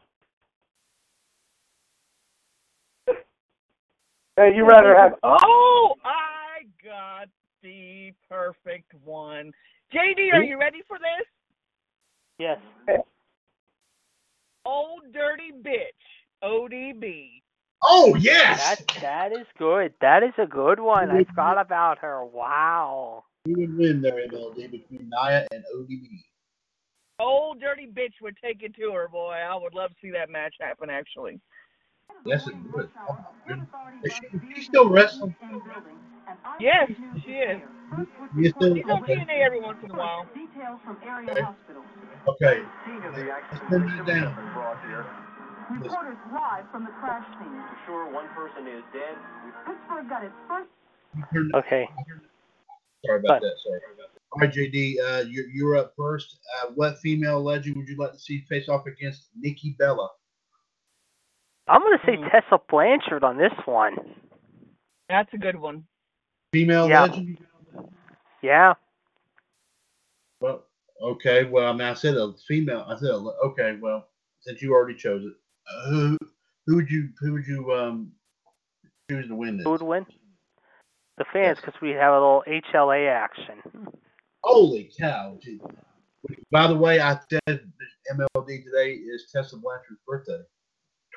Hey, 4.38 4.54
you 4.54 4.64
rather 4.64 4.94
have 4.96 5.14
Oh, 5.24 5.94
I 6.04 6.62
got 6.84 7.28
the 7.60 8.12
perfect 8.28 8.94
one. 9.04 9.50
JD, 9.92 10.32
are 10.32 10.44
you 10.44 10.60
ready 10.60 10.78
for 10.86 10.96
this? 10.96 11.26
Yes. 12.38 12.60
Old 14.64 15.00
dirty 15.12 15.50
bitch. 15.60 16.44
ODB. 16.44 17.42
Oh 17.82 18.14
yes, 18.14 18.60
That 18.60 19.00
that 19.00 19.32
is 19.32 19.46
good. 19.58 19.92
That 20.00 20.22
is 20.22 20.34
a 20.38 20.46
good 20.46 20.78
one. 20.78 21.10
I 21.10 21.24
forgot 21.24 21.60
about 21.60 21.98
her. 21.98 22.24
Wow. 22.24 23.24
who 23.44 23.54
would 23.58 23.76
win 23.76 24.00
there 24.00 24.24
MLD 24.28 24.70
between 24.70 25.10
Nia 25.10 25.48
and 25.50 25.64
ODB? 25.76 26.22
Old 27.18 27.60
dirty 27.60 27.88
bitch 27.88 28.14
would 28.22 28.36
take 28.40 28.62
it 28.62 28.76
to 28.76 28.92
her, 28.92 29.08
boy. 29.08 29.32
I 29.32 29.56
would 29.56 29.74
love 29.74 29.90
to 29.90 29.96
see 30.00 30.12
that 30.12 30.30
match 30.30 30.54
happen. 30.60 30.90
Actually. 30.90 31.40
Yes, 32.24 32.46
it 32.46 32.54
would. 32.74 32.90
Oh. 33.08 33.16
Is 34.04 34.12
she, 34.12 34.26
is 34.26 34.42
she 34.56 34.62
still 34.62 34.88
wrestling? 34.88 35.34
Yes, 36.60 36.90
she 37.24 37.32
is. 37.32 37.60
You 38.36 38.50
still, 38.50 38.74
She's 38.76 38.84
on 38.84 39.02
okay. 39.02 39.16
TNA 39.16 39.44
every 39.44 39.60
once 39.60 39.78
in 39.82 39.90
a 39.90 39.94
while. 39.94 40.26
Okay. 41.26 41.40
okay. 42.28 42.60
Let's 43.50 43.62
pin 43.70 43.86
that 43.86 44.06
down. 44.06 44.36
Reporters 45.70 46.16
live 46.32 46.64
from 46.72 46.84
the 46.84 46.90
crash 47.00 47.26
scene. 47.38 47.62
Sure, 47.86 48.10
one 48.12 48.28
person 48.34 48.66
is 48.66 48.82
dead. 48.92 49.16
Pittsburgh 49.66 50.08
got 50.08 50.24
its 50.24 50.34
first 50.48 50.68
Okay. 51.54 51.88
Sorry 53.04 53.20
Fine. 53.20 53.24
about 53.24 53.40
that. 53.42 53.54
Sorry 53.64 53.80
about 53.94 54.12
that. 54.12 54.18
All 54.32 54.40
right, 54.40 54.52
JD, 54.52 54.96
uh, 55.00 55.24
you're, 55.28 55.46
you're 55.48 55.76
up 55.76 55.92
first. 55.96 56.38
Uh, 56.60 56.72
what 56.74 56.98
female 56.98 57.42
legend 57.42 57.76
would 57.76 57.88
you 57.88 57.96
like 57.96 58.12
to 58.12 58.18
see 58.18 58.44
face 58.48 58.68
off 58.68 58.86
against 58.86 59.28
Nikki 59.38 59.74
Bella? 59.78 60.08
I'm 61.68 61.82
gonna 61.82 61.98
say 62.06 62.16
Hmm. 62.16 62.28
Tessa 62.28 62.60
Blanchard 62.68 63.24
on 63.24 63.36
this 63.36 63.52
one. 63.64 63.96
That's 65.08 65.32
a 65.34 65.38
good 65.38 65.56
one. 65.56 65.86
Female 66.52 66.88
Yeah. 66.88 67.02
legend? 67.02 67.38
Yeah. 68.42 68.74
Well, 70.40 70.64
okay. 71.00 71.44
Well, 71.44 71.68
I 71.68 71.72
mean, 71.72 71.82
I 71.82 71.94
said 71.94 72.14
a 72.16 72.32
female. 72.46 72.84
I 72.88 72.96
said 72.96 73.10
a, 73.10 73.16
okay. 73.16 73.76
Well, 73.80 74.08
since 74.40 74.62
you 74.62 74.72
already 74.72 74.94
chose 74.96 75.24
it, 75.24 75.34
uh, 75.68 75.90
who 75.90 76.18
who 76.66 76.76
would 76.76 76.90
you 76.90 77.10
who 77.20 77.32
would 77.32 77.46
you 77.46 77.72
um 77.72 78.12
choose 79.10 79.26
to 79.28 79.34
win 79.34 79.56
this? 79.56 79.64
Who 79.64 79.70
would 79.72 79.82
win? 79.82 80.06
The 81.16 81.24
fans, 81.32 81.58
because 81.60 81.80
we 81.80 81.90
have 81.90 82.12
a 82.12 82.16
little 82.20 82.44
HLA 82.46 83.08
action. 83.08 83.88
Holy 84.44 84.90
cow! 84.98 85.36
gee. 85.42 85.60
By 86.50 86.68
the 86.68 86.76
way, 86.76 87.00
I 87.00 87.18
said 87.28 87.72
MLD 88.12 88.64
today 88.64 88.92
is 88.92 89.30
Tessa 89.32 89.56
Blanchard's 89.56 90.00
birthday, 90.06 90.40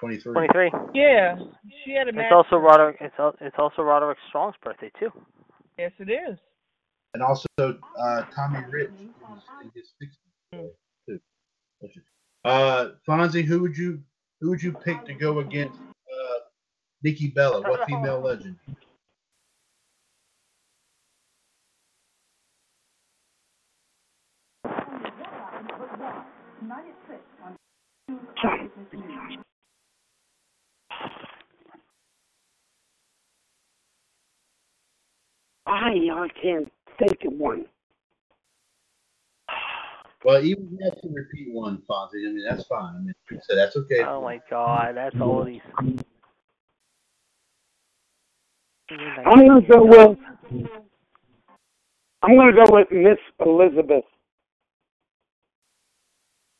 twenty 0.02 0.18
three. 0.18 0.34
23. 0.34 0.72
Yeah, 0.95 1.38
she 1.86 1.91
had 1.91 2.08
a 2.08 2.12
match. 2.12 2.26
It's 2.26 2.34
also 2.34 2.56
Roderick. 2.58 2.97
It's 2.99 3.14
al- 3.20 3.36
it's 3.39 3.56
also 3.60 3.84
Roderick 3.84 4.18
Strong's 4.30 4.56
birthday 4.64 4.91
too. 4.99 5.12
Yes, 5.78 5.91
it 5.99 6.10
is. 6.10 6.38
And 7.14 7.22
also 7.22 7.47
uh, 7.60 8.24
Tommy 8.36 8.66
Rich 8.70 8.89
is 8.89 8.99
in 8.99 9.72
his 9.76 9.93
60s 10.02 10.70
too. 11.08 11.20
Uh, 12.43 12.89
Fonzie, 13.08 13.45
who 13.45 13.62
would 13.62 13.78
you 13.78 14.02
who 14.39 14.49
would 14.49 14.64
you 14.64 14.74
pick 14.74 15.06
to 15.06 15.14
go 15.14 15.39
against 15.39 15.80
uh, 15.80 16.39
Nikki 17.04 17.28
Bella? 17.28 17.62
What 17.62 17.86
female 17.88 18.22
legend? 18.22 18.58
I 35.72 35.91
I 36.13 36.28
can't 36.41 36.72
think 36.99 37.19
of 37.26 37.34
one. 37.34 37.65
Well, 40.24 40.43
even 40.43 40.65
if 40.65 40.72
you 40.72 40.80
have 40.86 41.01
to 41.01 41.09
repeat 41.13 41.53
one, 41.53 41.82
Fonzie, 41.89 42.28
I 42.28 42.34
mean 42.34 42.45
that's 42.47 42.65
fine. 42.65 42.95
I 42.95 42.99
mean, 42.99 43.13
so 43.43 43.55
that's 43.55 43.76
okay. 43.78 44.03
Oh 44.03 44.22
my 44.22 44.39
God, 44.49 44.95
that's 44.95 45.15
all 45.22 45.45
these. 45.45 45.61
I'm 49.26 49.47
gonna 49.47 49.61
go 49.61 49.86
with 49.86 50.17
I'm 52.24 52.36
gonna 52.36 52.53
go 52.53 52.65
with 52.69 52.91
Miss 52.91 53.17
Elizabeth. 53.45 54.05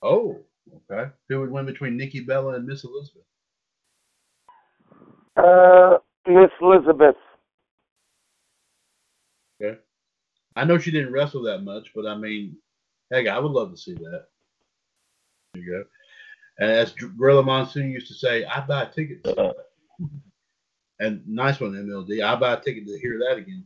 Oh, 0.02 0.40
okay. 0.92 1.12
Who 1.30 1.40
would 1.42 1.52
win 1.52 1.66
between 1.66 1.98
Nikki 1.98 2.22
Bella 2.22 2.56
and 2.56 2.66
Miss 2.66 2.84
Elizabeth? 2.84 3.24
Uh 5.38 5.98
Miss 6.28 6.52
Elizabeth. 6.62 7.16
Okay. 9.62 9.80
I 10.56 10.66
know 10.66 10.78
she 10.78 10.92
didn't 10.92 11.14
wrestle 11.14 11.44
that 11.44 11.64
much, 11.64 11.92
but 11.96 12.06
I 12.06 12.16
mean, 12.16 12.58
heck, 13.12 13.28
I 13.28 13.40
would 13.40 13.52
love 13.52 13.72
to 13.72 13.78
see 13.78 13.94
that. 13.94 14.26
There 15.54 15.64
you 15.64 15.72
go. 15.72 15.84
And 16.60 16.72
as 16.72 16.94
Gorilla 16.94 17.44
Monsoon 17.44 17.92
used 17.92 18.08
to 18.08 18.14
say, 18.14 18.46
I 18.46 18.62
buy 18.62 18.86
tickets. 18.86 19.24
ticket. 19.24 19.36
To. 19.36 19.54
And 21.00 21.28
nice 21.28 21.60
one, 21.60 21.72
MLD. 21.72 22.24
I 22.24 22.36
buy 22.36 22.54
a 22.54 22.62
ticket 22.62 22.86
to 22.86 23.00
hear 23.00 23.18
that 23.20 23.38
again. 23.38 23.66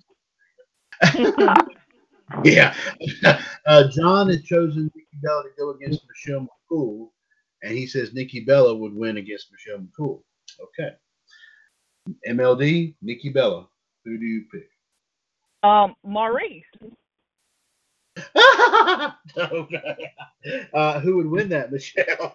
yeah. 2.43 2.73
uh, 3.65 3.87
John 3.89 4.29
has 4.29 4.43
chosen 4.43 4.89
Nikki 4.95 5.17
Bella 5.21 5.43
to 5.43 5.49
go 5.57 5.71
against 5.71 6.05
Michelle 6.07 6.47
McCool, 6.47 7.09
and 7.63 7.77
he 7.77 7.87
says 7.87 8.13
Nikki 8.13 8.41
Bella 8.41 8.73
would 8.73 8.93
win 8.93 9.17
against 9.17 9.51
Michelle 9.51 9.79
McCool. 9.85 10.21
Okay. 10.63 10.95
MLD, 12.29 12.95
Nikki 13.01 13.29
Bella. 13.29 13.67
Who 14.05 14.17
do 14.17 14.25
you 14.25 14.45
pick? 14.53 14.69
Um, 15.65 15.95
Maryse. 16.05 16.63
okay. 19.37 20.13
Uh, 20.73 20.99
who 20.99 21.17
would 21.17 21.25
win 21.25 21.49
that, 21.49 21.71
Michelle? 21.71 22.05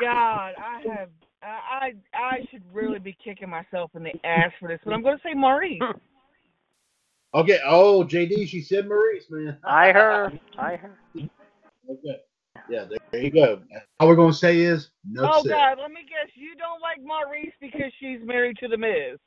God, 0.00 0.52
I 0.58 0.82
have. 0.86 1.08
I 1.42 1.46
I 1.80 1.94
I 2.14 2.46
should 2.50 2.62
really 2.70 2.98
be 2.98 3.16
kicking 3.24 3.48
myself 3.48 3.90
in 3.94 4.02
the 4.02 4.12
ass 4.24 4.52
for 4.60 4.68
this, 4.68 4.80
but 4.84 4.92
I'm 4.92 5.02
going 5.02 5.16
to 5.16 5.22
say 5.22 5.34
Maryse. 5.34 5.80
okay. 7.34 7.58
Oh, 7.66 8.04
JD, 8.04 8.46
she 8.48 8.60
said 8.60 8.86
Maryse, 8.86 9.30
man. 9.30 9.56
I 9.64 9.92
heard. 9.92 10.38
I 10.58 10.76
heard. 10.76 10.98
Okay. 11.16 12.20
Yeah, 12.68 12.84
there, 12.84 12.98
there 13.10 13.22
you 13.22 13.30
go. 13.30 13.62
All 13.98 14.08
we're 14.08 14.16
gonna 14.16 14.34
say 14.34 14.60
is 14.60 14.90
no. 15.08 15.30
oh 15.32 15.42
said. 15.42 15.50
God, 15.50 15.78
let 15.80 15.90
me 15.90 16.02
guess. 16.02 16.30
You 16.34 16.54
don't 16.56 16.80
like 16.82 17.00
Maryse 17.00 17.54
because 17.60 17.90
she's 17.98 18.20
married 18.22 18.58
to 18.58 18.68
the 18.68 18.76
Miz. 18.76 19.18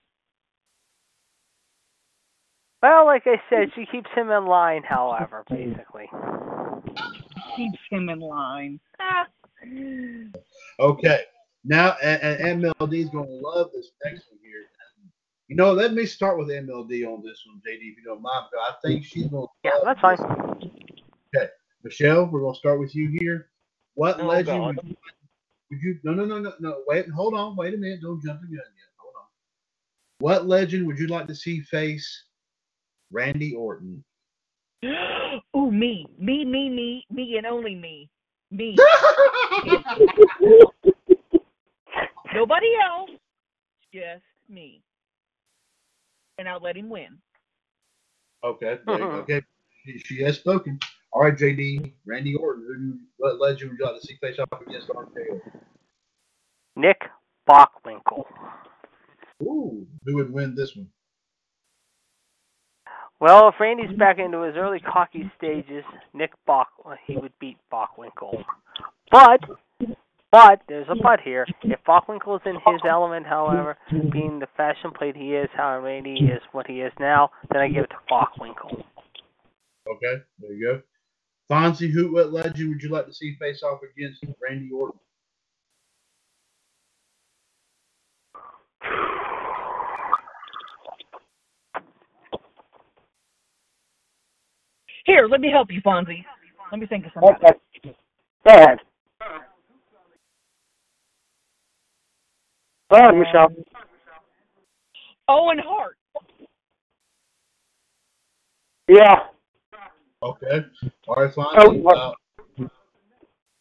Well, 2.83 3.05
like 3.05 3.23
I 3.25 3.41
said, 3.49 3.71
she 3.75 3.85
keeps 3.85 4.09
him 4.13 4.29
in 4.29 4.45
line. 4.45 4.83
However, 4.83 5.45
basically. 5.49 6.09
Keeps 7.55 7.79
him 7.89 8.09
in 8.09 8.19
line. 8.19 8.79
Ah. 8.99 9.25
Okay. 10.79 11.21
Now, 11.63 11.95
and, 12.03 12.21
and 12.21 12.63
MLD 12.63 13.05
is 13.05 13.09
going 13.09 13.27
to 13.27 13.47
love 13.47 13.69
this 13.73 13.91
next 14.03 14.25
one 14.29 14.39
here. 14.43 14.63
You 15.47 15.55
know, 15.55 15.71
let 15.71 15.93
me 15.93 16.05
start 16.05 16.37
with 16.37 16.49
MLD 16.49 17.07
on 17.07 17.23
this 17.23 17.41
one, 17.45 17.61
JD, 17.65 17.77
if 17.77 17.97
you 17.97 18.03
don't 18.03 18.21
mind. 18.21 18.47
Because 18.51 18.67
I 18.67 18.87
think 18.87 19.05
she's 19.05 19.27
going 19.27 19.47
to. 19.47 19.51
Yeah, 19.63 19.79
that's 19.85 20.01
fine. 20.01 20.19
Okay. 20.19 21.47
Michelle, 21.83 22.25
we're 22.25 22.41
going 22.41 22.53
to 22.55 22.59
start 22.59 22.79
with 22.79 22.93
you 22.95 23.15
here. 23.19 23.49
What 23.93 24.19
Oh, 24.19 24.25
legend 24.27 24.65
would 24.65 24.79
you, 24.83 24.95
would 25.69 25.81
you? 25.81 25.99
No, 26.03 26.13
no, 26.13 26.25
no, 26.25 26.39
no, 26.39 26.53
no. 26.59 26.83
Wait, 26.87 27.07
hold 27.09 27.35
on. 27.35 27.55
Wait 27.55 27.73
a 27.73 27.77
minute. 27.77 28.01
Don't 28.01 28.21
jump 28.25 28.41
the 28.41 28.47
gun 28.47 28.57
yet. 28.57 28.89
Hold 28.97 29.13
on. 29.15 29.27
What 30.19 30.47
legend 30.47 30.87
would 30.87 30.99
you 30.99 31.07
like 31.07 31.27
to 31.27 31.35
see 31.35 31.61
face 31.61 32.25
Randy 33.13 33.53
Orton? 33.55 34.03
oh, 35.53 35.71
me, 35.71 36.05
me, 36.17 36.43
me, 36.43 36.69
me, 36.69 37.05
me, 37.09 37.37
and 37.37 37.45
only 37.45 37.75
me, 37.75 38.09
me. 38.51 38.75
Nobody 42.33 42.67
else, 42.83 43.11
just 43.93 44.23
me. 44.49 44.81
And 46.39 46.49
I'll 46.49 46.59
let 46.59 46.75
him 46.75 46.89
win. 46.89 47.19
Okay. 48.43 48.79
there 48.85 48.97
you 48.97 49.03
go. 49.03 49.09
Uh-huh. 49.09 49.17
Okay. 49.19 49.41
She, 49.85 49.99
she 49.99 50.21
has 50.23 50.37
spoken. 50.37 50.79
All 51.13 51.21
right, 51.21 51.37
JD. 51.37 51.93
Randy 52.05 52.35
Orton. 52.35 52.65
Who, 52.67 52.75
do- 52.93 52.99
what 53.17 53.39
legend 53.39 53.69
would 53.71 53.79
you 53.79 53.85
like 53.85 54.01
to 54.01 54.07
see 54.07 54.17
face 54.19 54.39
off 54.39 54.61
against 54.67 54.89
RKO? 54.89 55.39
Nick 56.75 57.01
Bockwinkel. 57.47 58.25
Ooh, 59.43 59.85
who 60.05 60.15
would 60.15 60.33
win 60.33 60.55
this 60.55 60.75
one? 60.75 60.87
Well, 63.23 63.47
if 63.47 63.55
Randy's 63.57 63.97
back 63.97 64.19
into 64.19 64.41
his 64.41 64.55
early 64.57 64.81
cocky 64.81 65.31
stages, 65.37 65.85
Nick 66.13 66.31
Bach 66.45 66.67
he 67.07 67.15
would 67.15 67.31
beat 67.39 67.55
Bockwinkel. 67.71 68.43
But 69.09 69.39
but 70.29 70.59
there's 70.67 70.87
a 70.89 70.95
but 71.01 71.21
here. 71.21 71.47
If 71.61 71.79
Bockwinkel 71.87 72.35
is 72.35 72.41
in 72.45 72.55
his 72.55 72.81
element, 72.85 73.25
however, 73.25 73.77
being 74.11 74.39
the 74.39 74.47
fashion 74.57 74.91
plate 74.91 75.15
he 75.15 75.35
is, 75.35 75.47
how 75.55 75.79
Randy 75.79 76.15
is 76.15 76.41
what 76.51 76.67
he 76.67 76.81
is 76.81 76.91
now, 76.99 77.29
then 77.49 77.61
I 77.61 77.69
give 77.69 77.85
it 77.85 77.91
to 77.91 77.95
Bockwinkel. 78.11 78.83
Okay, 79.87 80.21
there 80.39 80.51
you 80.51 80.67
go. 80.67 80.81
Fonzie, 81.49 81.93
who, 81.93 82.11
what 82.11 82.33
legend 82.33 82.71
would 82.71 82.83
you 82.83 82.89
like 82.89 83.05
to 83.05 83.13
see 83.13 83.37
face 83.39 83.63
off 83.63 83.79
against 83.95 84.21
Randy 84.41 84.69
Orton? 84.69 84.99
Here, 95.05 95.27
let 95.27 95.41
me 95.41 95.49
help 95.51 95.71
you, 95.71 95.81
Fonzie. 95.81 96.23
Let 96.71 96.79
me 96.79 96.87
think 96.87 97.05
of 97.05 97.11
something. 97.13 97.35
Okay. 97.35 97.93
Go 98.47 98.53
ahead. 98.53 98.79
Go 102.89 102.97
ahead, 102.97 103.15
Michelle. 103.15 103.49
Owen 105.27 105.59
Hart. 105.59 105.97
Yeah. 108.87 109.27
Okay. 110.21 110.65
All 111.07 111.15
right, 111.15 111.33
Oh, 111.37 111.41
Fonzie. 111.43 111.81
what- 111.81 111.97
Uh, 111.97 112.13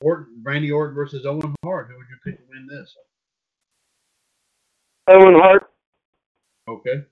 Orton, 0.00 0.42
Randy 0.44 0.70
Orton 0.72 0.94
versus 0.96 1.24
Owen 1.26 1.54
Hart. 1.64 1.88
Who 1.88 1.96
would 1.96 2.08
you 2.08 2.16
pick 2.24 2.36
to 2.38 2.44
win 2.50 2.66
this? 2.66 2.96
Owen 5.08 5.34
Hart. 5.34 5.72
Okay. 6.68 7.04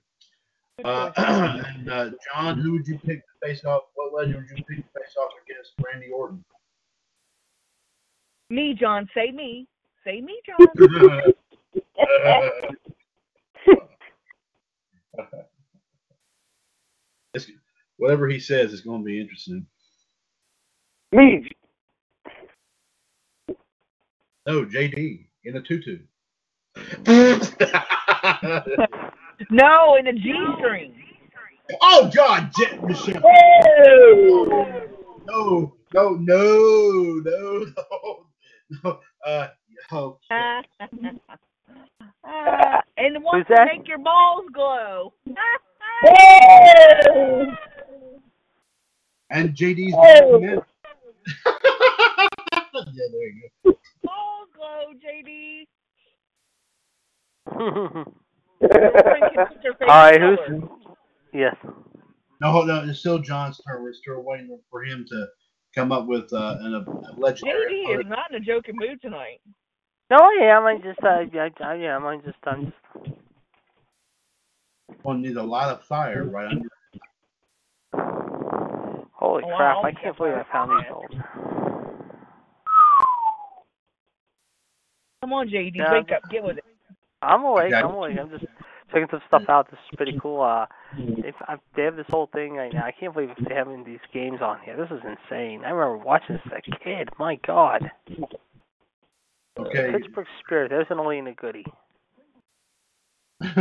Uh, 0.83 1.11
and 1.17 1.89
uh, 1.89 2.09
John, 2.33 2.59
who 2.59 2.73
would 2.73 2.87
you 2.87 2.97
pick 2.99 3.19
to 3.19 3.47
face 3.47 3.63
off? 3.65 3.83
What 3.95 4.13
legend 4.13 4.35
would 4.35 4.49
you 4.49 4.63
pick 4.63 4.77
to 4.77 4.99
face 4.99 5.15
off 5.19 5.31
against 5.45 5.73
Randy 5.83 6.11
Orton? 6.11 6.43
Me, 8.49 8.73
John. 8.73 9.07
Say 9.13 9.31
me. 9.31 9.67
Say 10.03 10.21
me, 10.21 10.39
John. 10.47 11.21
Whatever 17.97 18.27
he 18.27 18.39
says 18.39 18.73
is 18.73 18.81
going 18.81 19.01
to 19.01 19.05
be 19.05 19.21
interesting. 19.21 19.65
Me. 21.11 21.47
No, 24.47 24.65
JD 24.65 25.27
in 25.43 25.55
a 25.55 25.61
tutu. 25.61 25.99
no, 29.49 29.95
in 29.99 30.07
a 30.07 30.13
G 30.13 30.33
string. 30.59 30.93
oh 31.81 32.09
God, 32.15 32.51
J- 32.57 32.79
Michelle. 32.83 33.21
No, 35.27 35.73
no, 35.93 35.93
no, 35.93 36.15
no, 36.19 37.65
no, 37.65 38.25
no. 38.83 38.99
Uh, 39.25 39.47
oh, 39.91 40.17
and 40.31 40.65
the 43.15 43.19
one 43.19 43.39
Who's 43.39 43.47
to 43.47 43.53
that? 43.55 43.67
make 43.77 43.87
your 43.87 43.97
balls 43.99 44.45
glow. 44.53 45.13
and 49.31 49.55
JD's. 49.55 49.93
Oh. 49.95 50.39
yeah, 50.43 50.55
there 53.11 53.27
you 53.27 53.49
go. 53.63 53.71
balls 54.03 54.49
glow, 54.55 54.93
JD. 55.03 55.65
All 58.61 58.69
All 58.69 59.87
right, 59.87 60.21
who's 60.21 60.39
yes? 61.33 61.55
No, 62.41 62.63
no, 62.63 62.83
it's 62.87 62.99
still 62.99 63.19
John's 63.19 63.59
turn. 63.65 63.83
We're 63.83 63.93
still 63.93 64.21
waiting 64.21 64.59
for 64.69 64.83
him 64.83 65.05
to 65.09 65.27
come 65.75 65.91
up 65.91 66.07
with 66.07 66.31
uh, 66.33 66.57
an, 66.59 66.73
a 66.75 67.19
legendary. 67.19 67.85
JD 67.87 67.99
is 68.01 68.05
not 68.07 68.31
in 68.31 68.37
a 68.37 68.39
joking 68.39 68.75
mood 68.77 69.01
tonight. 69.01 69.41
No, 70.09 70.17
yeah, 70.39 70.47
I 70.47 70.57
am. 70.57 70.65
I 70.65 70.77
just, 70.77 71.03
uh, 71.03 71.25
I, 71.39 71.51
I, 71.63 71.75
yeah, 71.75 71.97
I'm 71.97 72.21
just, 72.21 72.37
I'm 72.43 72.65
just. 72.65 72.77
One 75.03 75.21
needs 75.21 75.37
a 75.37 75.43
lot 75.43 75.69
of 75.69 75.83
fire 75.85 76.25
right 76.25 76.47
under. 76.47 76.67
Holy 79.13 79.43
Oh, 79.43 79.55
crap! 79.55 79.77
wow. 79.77 79.83
I 79.83 79.91
can't 79.91 80.17
believe 80.17 80.33
I 80.33 80.43
found 80.51 80.71
these 80.71 80.91
old. 80.93 81.11
Come 85.21 85.33
on, 85.33 85.47
JD, 85.47 85.75
Yeah. 85.75 85.93
wake 85.93 86.11
up, 86.11 86.29
get 86.29 86.43
with 86.43 86.57
it. 86.57 86.65
I'm 87.21 87.43
awake. 87.43 87.73
I'm 87.73 87.85
awake. 87.85 88.17
I'm 88.19 88.29
just 88.29 88.45
checking 88.91 89.07
some 89.09 89.21
stuff 89.27 89.43
out. 89.49 89.69
This 89.69 89.79
is 89.91 89.97
pretty 89.97 90.17
cool. 90.21 90.41
Uh, 90.41 90.65
they 90.97 91.33
I, 91.47 91.57
they 91.75 91.83
have 91.83 91.95
this 91.95 92.07
whole 92.09 92.29
thing 92.33 92.53
right 92.53 92.73
now. 92.73 92.83
I 92.83 92.91
can't 92.91 93.13
believe 93.13 93.29
they're 93.39 93.57
having 93.57 93.83
these 93.83 93.99
games 94.13 94.41
on 94.41 94.59
here. 94.63 94.75
This 94.75 94.89
is 94.91 95.03
insane. 95.03 95.63
I 95.65 95.69
remember 95.69 95.97
watching 95.97 96.35
this 96.35 96.45
as 96.47 96.61
a 96.67 96.83
kid. 96.83 97.09
My 97.19 97.35
God. 97.45 97.89
Okay. 99.59 99.91
Pittsburgh 99.91 100.27
Spirit. 100.43 100.69
There's 100.69 100.87
an 100.89 100.97
Olena 100.97 101.35
goodie. 101.35 101.65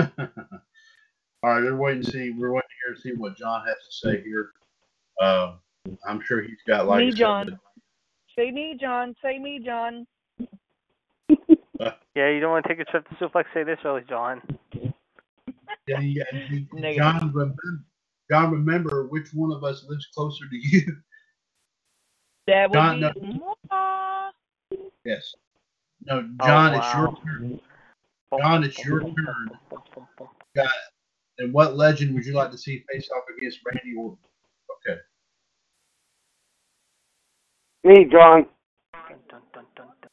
All 1.43 1.51
right, 1.51 1.63
we're 1.63 1.77
waiting 1.77 2.03
to 2.03 2.11
see. 2.11 2.31
We're 2.31 2.53
waiting 2.53 2.69
here 2.85 2.95
to 2.95 3.01
see 3.01 3.13
what 3.17 3.37
John 3.37 3.67
has 3.67 3.77
to 3.77 4.09
say 4.09 4.23
here. 4.23 4.51
Uh, 5.21 5.55
I'm 6.07 6.21
sure 6.23 6.43
he's 6.43 6.59
got 6.67 6.87
like. 6.87 6.99
Me, 6.99 7.09
I 7.09 7.11
John. 7.11 7.59
Say 8.37 8.51
me, 8.51 8.77
John. 8.79 9.15
Say 9.23 9.39
me, 9.39 9.61
John. 9.65 10.07
Yeah, 12.17 12.29
you 12.31 12.41
don't 12.41 12.51
want 12.51 12.65
to 12.67 12.69
take 12.69 12.81
a 12.81 12.85
trip 12.91 13.09
to 13.09 13.15
Suplex 13.17 13.45
Say 13.55 13.63
this 13.65 13.79
early, 13.85 14.03
John. 14.09 14.43
Yeah, 15.87 16.01
yeah. 16.01 16.25
John, 16.97 17.33
remember, 17.33 17.85
John, 18.31 18.51
remember 18.53 19.07
which 19.09 19.29
one 19.33 19.53
of 19.53 19.65
us 19.65 19.85
lives 19.89 20.07
closer 20.15 20.45
to 20.51 20.57
you? 20.57 20.83
That 22.47 22.71
would 22.71 22.75
John, 22.75 23.01
be. 23.01 23.41
Mwah. 23.71 24.31
yes. 25.05 25.33
No, 26.05 26.29
Oh, 26.41 26.47
John, 26.47 26.75
it's 26.75 26.95
your 26.95 27.15
turn. 27.25 27.61
John, 28.41 28.65
it's 28.65 28.85
your 28.85 29.01
turn. 29.03 29.51
Got. 30.57 30.69
And 31.39 31.53
what 31.53 31.77
legend 31.77 32.15
would 32.15 32.27
you 32.27 32.33
like 32.35 32.51
to 32.51 32.59
see 32.59 32.85
face 32.93 33.09
off 33.17 33.23
against 33.39 33.61
Randy 33.65 33.97
Orton? 33.97 34.19
Okay. 34.89 34.99
Me, 37.85 38.05
John. 38.11 38.47
Dun, 38.95 39.19
dun, 39.29 39.41
dun, 39.55 39.65
dun, 39.77 39.87
dun. 40.03 40.11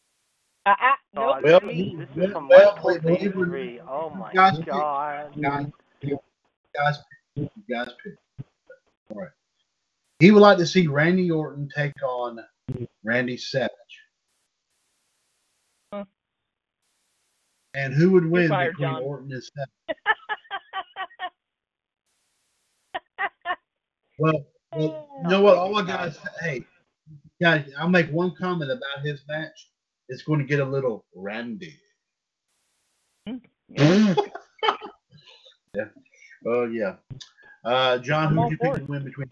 Ah, 0.70 0.98
Oh, 1.16 1.40
nope. 1.42 1.44
Well, 1.44 1.60
this, 1.62 1.90
well, 2.16 2.26
is 2.26 2.32
from 2.32 2.48
well, 2.50 2.74
Mike 2.76 2.84
wait, 2.84 3.02
Colton 3.02 3.06
wait, 3.14 3.22
wait. 3.24 3.32
three. 3.34 3.80
Oh 3.88 4.10
my 4.10 4.34
Guys, 4.34 4.58
pick. 4.58 4.66
god. 4.68 5.42
Guys, 5.42 5.68
you 6.02 6.20
guys, 6.76 7.00
pick. 7.36 7.50
you 7.56 7.76
guys 7.76 7.90
pick. 8.04 8.14
All 9.12 9.22
right. 9.22 9.30
He 10.20 10.32
would 10.32 10.42
like 10.42 10.58
to 10.58 10.66
see 10.66 10.88
Randy 10.88 11.32
Orton 11.32 11.70
take 11.76 11.94
on 12.04 12.40
Randy 13.04 13.38
Savage. 13.38 13.72
Huh. 15.94 16.04
And 17.74 17.94
who 17.94 18.12
would 18.12 18.26
win 18.26 18.50
fired, 18.50 18.74
between 18.74 18.90
John. 18.96 19.04
Orton 19.04 19.32
and 19.32 19.44
Savage? 19.44 19.98
Well, 24.20 24.46
well, 24.72 25.08
you 25.24 25.30
know 25.30 25.42
what? 25.42 25.58
All 25.58 25.78
I 25.78 25.86
gotta 25.86 26.12
say, 26.12 26.20
hey, 26.42 26.64
guys, 27.40 27.70
I'll 27.78 27.88
make 27.88 28.10
one 28.10 28.34
comment 28.36 28.72
about 28.72 29.06
his 29.06 29.22
match. 29.28 29.70
It's 30.10 30.24
going 30.24 30.40
to 30.40 30.46
get 30.46 30.60
a 30.60 30.66
little 30.66 31.06
Randy. 31.14 31.76
yeah. 33.70 34.16
Oh 36.46 36.66
yeah. 36.66 36.96
Uh, 37.64 37.98
John, 37.98 38.36
who'd 38.36 38.52
you 38.52 38.58
pick 38.58 38.76
to 38.76 38.84
win 38.86 39.04
between? 39.04 39.30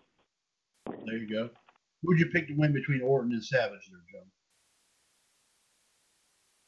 There 1.05 1.17
you 1.17 1.29
go. 1.29 1.49
Who 2.01 2.09
would 2.09 2.19
you 2.19 2.25
pick 2.27 2.47
to 2.47 2.53
win 2.53 2.73
between 2.73 3.01
Orton 3.01 3.31
and 3.31 3.43
Savage, 3.43 3.89
there, 3.89 4.01
John? 4.11 4.29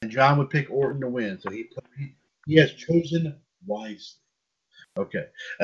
And 0.01 0.11
John 0.11 0.38
would 0.38 0.49
pick 0.49 0.69
Orton 0.71 1.01
to 1.01 1.09
win, 1.09 1.39
so 1.39 1.49
he 1.49 1.69
he, 1.97 2.13
he 2.45 2.55
has 2.55 2.73
chosen 2.73 3.35
wisely. 3.65 4.21
Okay. 4.97 5.25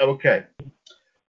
okay. 0.00 0.44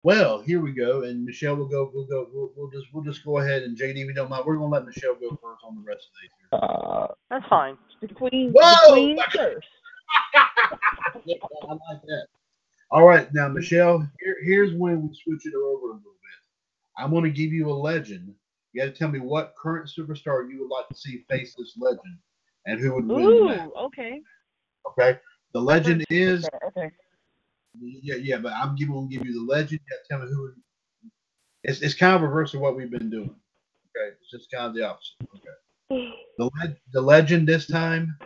Well, 0.03 0.41
here 0.41 0.59
we 0.59 0.73
go, 0.73 1.03
and 1.03 1.23
Michelle 1.23 1.55
will 1.55 1.67
go. 1.67 1.89
We'll 1.93 2.05
go. 2.05 2.27
We'll, 2.33 2.51
we'll 2.57 2.69
just 2.69 2.87
we'll 2.93 3.05
just 3.05 3.23
go 3.23 3.37
ahead 3.37 3.63
and 3.63 3.77
JD, 3.77 4.05
we 4.05 4.13
don't 4.13 4.29
mind, 4.29 4.43
we're 4.45 4.57
gonna 4.57 4.67
let 4.67 4.85
Michelle 4.85 5.15
go 5.15 5.29
first 5.41 5.63
on 5.65 5.75
the 5.75 5.81
rest 5.81 6.07
of 6.07 6.21
these. 6.21 6.31
here. 6.39 6.59
Uh, 6.61 7.07
That's 7.29 7.47
fine. 7.47 7.77
the 8.01 8.09
queen, 8.09 8.51
Whoa! 8.53 8.69
the 8.87 8.91
queen 8.91 9.17
first. 9.33 9.67
Yeah, 11.23 11.37
I 11.63 11.67
like 11.67 12.01
that. 12.03 12.27
All 12.91 13.07
right, 13.07 13.33
now 13.33 13.47
Michelle, 13.47 14.05
here, 14.19 14.35
here's 14.43 14.77
when 14.77 15.07
we 15.07 15.17
switch 15.23 15.45
it 15.45 15.55
over 15.55 15.85
a 15.85 15.95
little 15.95 15.97
bit. 15.97 16.97
I'm 16.97 17.09
going 17.09 17.23
to 17.23 17.31
give 17.31 17.53
you 17.53 17.71
a 17.71 17.73
legend. 17.73 18.35
You 18.73 18.81
got 18.81 18.93
to 18.93 18.99
tell 18.99 19.07
me 19.07 19.19
what 19.19 19.55
current 19.57 19.89
superstar 19.89 20.49
you 20.51 20.59
would 20.59 20.69
like 20.69 20.87
to 20.89 20.95
see 20.95 21.23
face 21.29 21.55
this 21.57 21.75
legend, 21.77 22.17
and 22.65 22.79
who 22.79 22.93
would 22.93 23.07
win 23.07 23.23
the 23.23 23.63
Ooh, 23.65 23.73
okay. 23.85 24.21
Okay, 24.85 25.17
the 25.53 25.61
legend 25.61 26.03
is 26.09 26.45
Okay. 26.67 26.91
Yeah, 27.79 28.15
yeah, 28.15 28.37
but 28.37 28.53
I'm 28.53 28.75
giving 28.75 28.95
to 28.95 29.15
give 29.15 29.25
you 29.25 29.33
the 29.33 29.51
legend. 29.51 29.79
To 29.89 29.95
tell 30.09 30.19
me 30.19 30.31
who. 30.31 30.53
It's 31.63 31.81
it's 31.81 31.93
kind 31.95 32.15
of 32.15 32.21
reverse 32.21 32.53
of 32.53 32.61
what 32.61 32.75
we've 32.75 32.91
been 32.91 33.09
doing. 33.09 33.29
Okay, 33.95 34.15
it's 34.19 34.31
just 34.31 34.51
kind 34.51 34.65
of 34.67 34.75
the 34.75 34.83
opposite. 34.83 35.15
Okay, 35.35 36.11
the 36.37 36.45
le- 36.45 36.77
the 36.91 37.01
legend 37.01 37.47
this 37.47 37.67
time. 37.67 38.17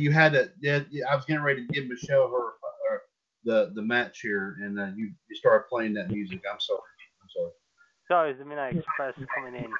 You 0.00 0.10
had 0.12 0.32
you 0.32 0.40
to. 0.40 0.50
Yeah, 0.60 0.80
yeah, 0.90 1.04
I 1.10 1.16
was 1.16 1.24
getting 1.24 1.42
ready 1.42 1.66
to 1.66 1.72
give 1.72 1.86
Michelle 1.86 2.28
her, 2.28 2.52
her 2.88 3.02
the 3.44 3.72
the 3.74 3.82
match 3.82 4.20
here, 4.20 4.56
and 4.62 4.76
then 4.76 4.94
you 4.96 5.10
you 5.28 5.36
started 5.36 5.68
playing 5.68 5.94
that 5.94 6.10
music. 6.10 6.42
I'm 6.50 6.60
sorry. 6.60 6.80
I'm 7.22 7.28
sorry. 7.34 7.50
Sorry, 8.08 8.32
the 8.34 8.44
Midnight 8.44 8.76
Express 8.76 9.14
coming 9.34 9.54
in. 9.54 9.70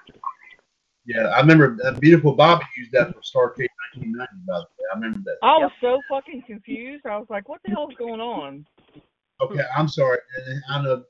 Yeah, 1.06 1.28
I 1.28 1.40
remember 1.40 1.76
that 1.82 2.00
beautiful 2.00 2.34
Bobby 2.34 2.64
used 2.76 2.92
that 2.92 3.08
for 3.08 3.20
Starcade 3.20 3.68
1990. 3.96 4.26
By 4.46 4.58
the 4.58 4.60
way, 4.60 4.84
I 4.92 4.94
remember 4.94 5.18
that. 5.24 5.36
I 5.42 5.58
was 5.58 5.72
so 5.80 6.00
fucking 6.08 6.42
confused. 6.46 7.06
I 7.06 7.16
was 7.16 7.26
like, 7.28 7.48
what 7.48 7.60
the 7.64 7.70
hell's 7.70 7.94
going 7.98 8.20
on? 8.20 8.64
Okay, 9.40 9.64
I'm 9.76 9.88
sorry. 9.88 10.18
I 10.68 10.74
don't 10.74 10.84
know. 10.84 11.04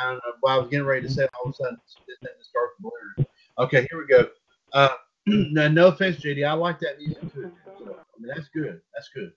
I 0.00 0.04
don't 0.04 0.14
know. 0.14 0.32
What 0.40 0.52
I 0.52 0.58
was 0.58 0.68
getting 0.70 0.86
ready 0.86 1.06
to 1.06 1.12
say 1.12 1.28
all 1.38 1.50
of 1.50 1.54
a 1.54 1.56
sudden 1.56 1.78
it 2.08 2.18
it 2.22 2.30
starts 2.40 2.74
blaring. 2.80 3.28
Okay, 3.58 3.86
here 3.90 4.00
we 4.00 4.06
go. 4.06 4.28
Uh, 4.72 4.88
no, 5.26 5.68
no 5.68 5.88
offense, 5.88 6.16
JD. 6.16 6.46
I 6.46 6.52
like 6.52 6.80
that 6.80 6.98
music 6.98 7.20
too. 7.32 7.52
So, 7.78 7.84
I 7.84 8.20
mean, 8.20 8.32
that's 8.34 8.39
good. 8.54 8.80
That's 8.94 9.08
good. 9.14 9.32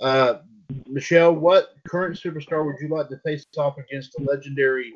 Uh, 0.00 0.40
Michelle, 0.86 1.34
what 1.34 1.70
current 1.86 2.16
superstar 2.16 2.64
would 2.64 2.76
you 2.80 2.88
like 2.88 3.08
to 3.08 3.18
face 3.24 3.46
off 3.56 3.76
against 3.78 4.12
the 4.16 4.24
legendary 4.24 4.92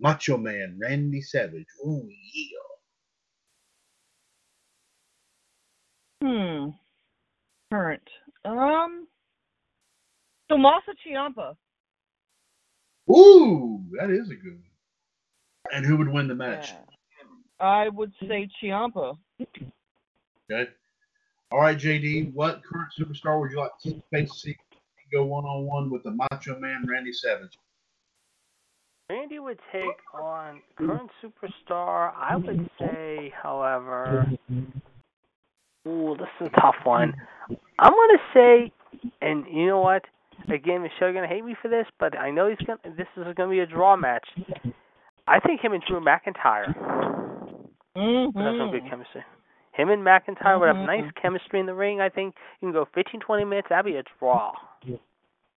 Macho 0.00 0.36
Man 0.36 0.78
Randy 0.80 1.20
Savage? 1.20 1.66
Ooh, 1.86 2.08
yeah. 2.34 2.58
Hmm. 6.22 6.70
Current. 7.70 8.08
Um. 8.44 9.06
Tommaso 10.48 10.92
Ciampa. 11.06 11.54
Ooh, 13.10 13.84
that 13.98 14.10
is 14.10 14.30
a 14.30 14.34
good 14.34 14.54
one. 14.54 14.62
And 15.72 15.84
who 15.84 15.96
would 15.98 16.08
win 16.08 16.28
the 16.28 16.34
match? 16.34 16.70
Yeah. 16.70 16.78
I 17.60 17.88
would 17.88 18.12
say 18.26 18.48
Ciampa. 18.62 19.16
Okay. 20.50 20.70
All 21.50 21.60
right, 21.60 21.78
JD. 21.78 22.34
What 22.34 22.62
current 22.62 22.88
superstar 22.98 23.40
would 23.40 23.50
you 23.50 23.58
like 23.58 23.78
to 23.84 24.02
face 24.12 24.32
see 24.32 24.56
go 25.10 25.24
one 25.24 25.44
on 25.44 25.64
one 25.64 25.90
with 25.90 26.02
the 26.02 26.10
Macho 26.10 26.58
Man 26.58 26.84
Randy 26.86 27.12
Savage? 27.12 27.58
Randy 29.08 29.38
would 29.38 29.58
take 29.72 29.86
on 30.12 30.60
current 30.76 31.10
superstar. 31.24 32.12
I 32.14 32.36
would 32.36 32.68
say, 32.78 33.32
however, 33.42 34.30
ooh, 35.86 36.14
this 36.18 36.28
is 36.40 36.50
a 36.54 36.60
tough 36.60 36.74
one. 36.84 37.14
I'm 37.78 37.92
gonna 37.92 38.18
say, 38.34 38.72
and 39.22 39.46
you 39.50 39.66
know 39.66 39.80
what? 39.80 40.04
Again, 40.52 40.82
Michelle 40.82 41.14
gonna 41.14 41.26
hate 41.26 41.44
me 41.44 41.56
for 41.62 41.68
this, 41.68 41.86
but 41.98 42.18
I 42.18 42.30
know 42.30 42.48
he's 42.48 42.58
gonna. 42.66 42.80
This 42.96 43.08
is 43.16 43.24
gonna 43.34 43.50
be 43.50 43.60
a 43.60 43.66
draw 43.66 43.96
match. 43.96 44.28
I 45.26 45.40
think 45.40 45.62
him 45.62 45.72
and 45.72 45.82
Drew 45.88 46.00
McIntyre 46.00 46.66
would 46.74 48.44
have 48.44 48.54
some 48.58 48.70
good 48.70 48.82
Mm-hmm. 48.82 48.88
chemistry. 48.90 49.22
Him 49.78 49.90
and 49.90 50.04
McIntyre 50.04 50.58
would 50.58 50.66
have 50.66 50.76
nice 50.76 51.02
mm-hmm. 51.02 51.22
chemistry 51.22 51.60
in 51.60 51.66
the 51.66 51.74
ring. 51.74 52.00
I 52.00 52.08
think 52.08 52.34
you 52.60 52.66
can 52.66 52.72
go 52.72 52.88
15, 52.96 53.20
20 53.20 53.44
minutes. 53.44 53.68
That'd 53.70 53.84
be 53.84 53.96
a 53.96 54.02
draw. 54.18 54.52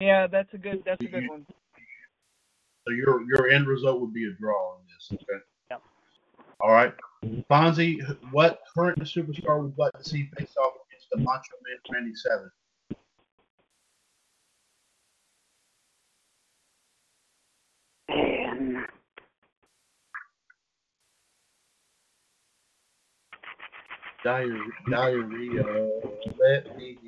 Yeah, 0.01 0.27
that's 0.27 0.53
a 0.53 0.57
good. 0.57 0.83
That's 0.85 1.01
a 1.01 1.07
good 1.07 1.29
one. 1.29 1.45
So 2.85 2.93
your 2.93 3.23
your 3.23 3.49
end 3.49 3.67
result 3.67 4.01
would 4.01 4.13
be 4.13 4.25
a 4.25 4.31
draw 4.39 4.73
on 4.73 4.79
this. 4.87 5.09
Okay. 5.13 5.41
Yep. 5.71 5.81
All 6.59 6.71
right. 6.71 6.93
Fonzie, 7.49 7.99
what 8.31 8.59
current 8.75 8.99
superstar 8.99 9.61
would 9.61 9.71
you 9.71 9.73
like 9.77 9.93
to 9.93 10.03
see 10.03 10.29
face 10.37 10.55
off 10.61 10.73
against 10.89 11.09
the 11.11 11.17
Macho 11.19 11.55
Man 11.63 11.77
Randy 11.89 12.15
Savage? 12.15 12.51
Diarrhea, 24.23 24.71
diarrhea, 24.89 25.63
let 26.39 26.77
me. 26.77 26.99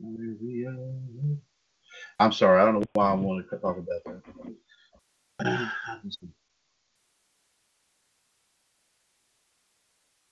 Diarrhea. 0.00 0.70
I'm 2.20 2.32
sorry, 2.32 2.60
I 2.62 2.64
don't 2.66 2.74
know 2.76 2.84
why 2.94 3.10
I 3.10 3.14
want 3.14 3.46
to 3.50 3.58
talk 3.58 3.78
about 3.78 4.02
that. 4.06 4.22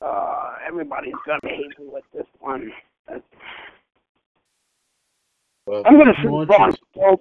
Uh, 0.03 0.57
everybody's 0.67 1.15
gonna 1.27 1.41
hate 1.45 1.79
me 1.79 1.87
with 1.89 2.05
this 2.15 2.27
one. 2.41 2.73
Well, 5.67 5.83
I'm 5.85 5.99
gonna 5.99 6.15
want 6.25 6.49
Braun 6.49 6.73
Strowman. 6.97 7.19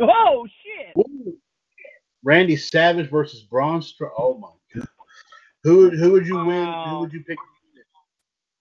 Oh 0.00 0.46
shit! 0.64 0.96
Ooh. 0.98 1.36
Randy 2.24 2.56
Savage 2.56 3.10
versus 3.10 3.42
Braun 3.42 3.80
Strowman. 3.80 4.10
Oh 4.18 4.38
my. 4.38 4.48
Who 5.66 5.78
would 5.78 5.94
who 5.98 6.12
would 6.12 6.24
you 6.28 6.36
win? 6.44 6.64
Who 6.88 7.00
would 7.00 7.12
you 7.12 7.24
pick? 7.24 7.38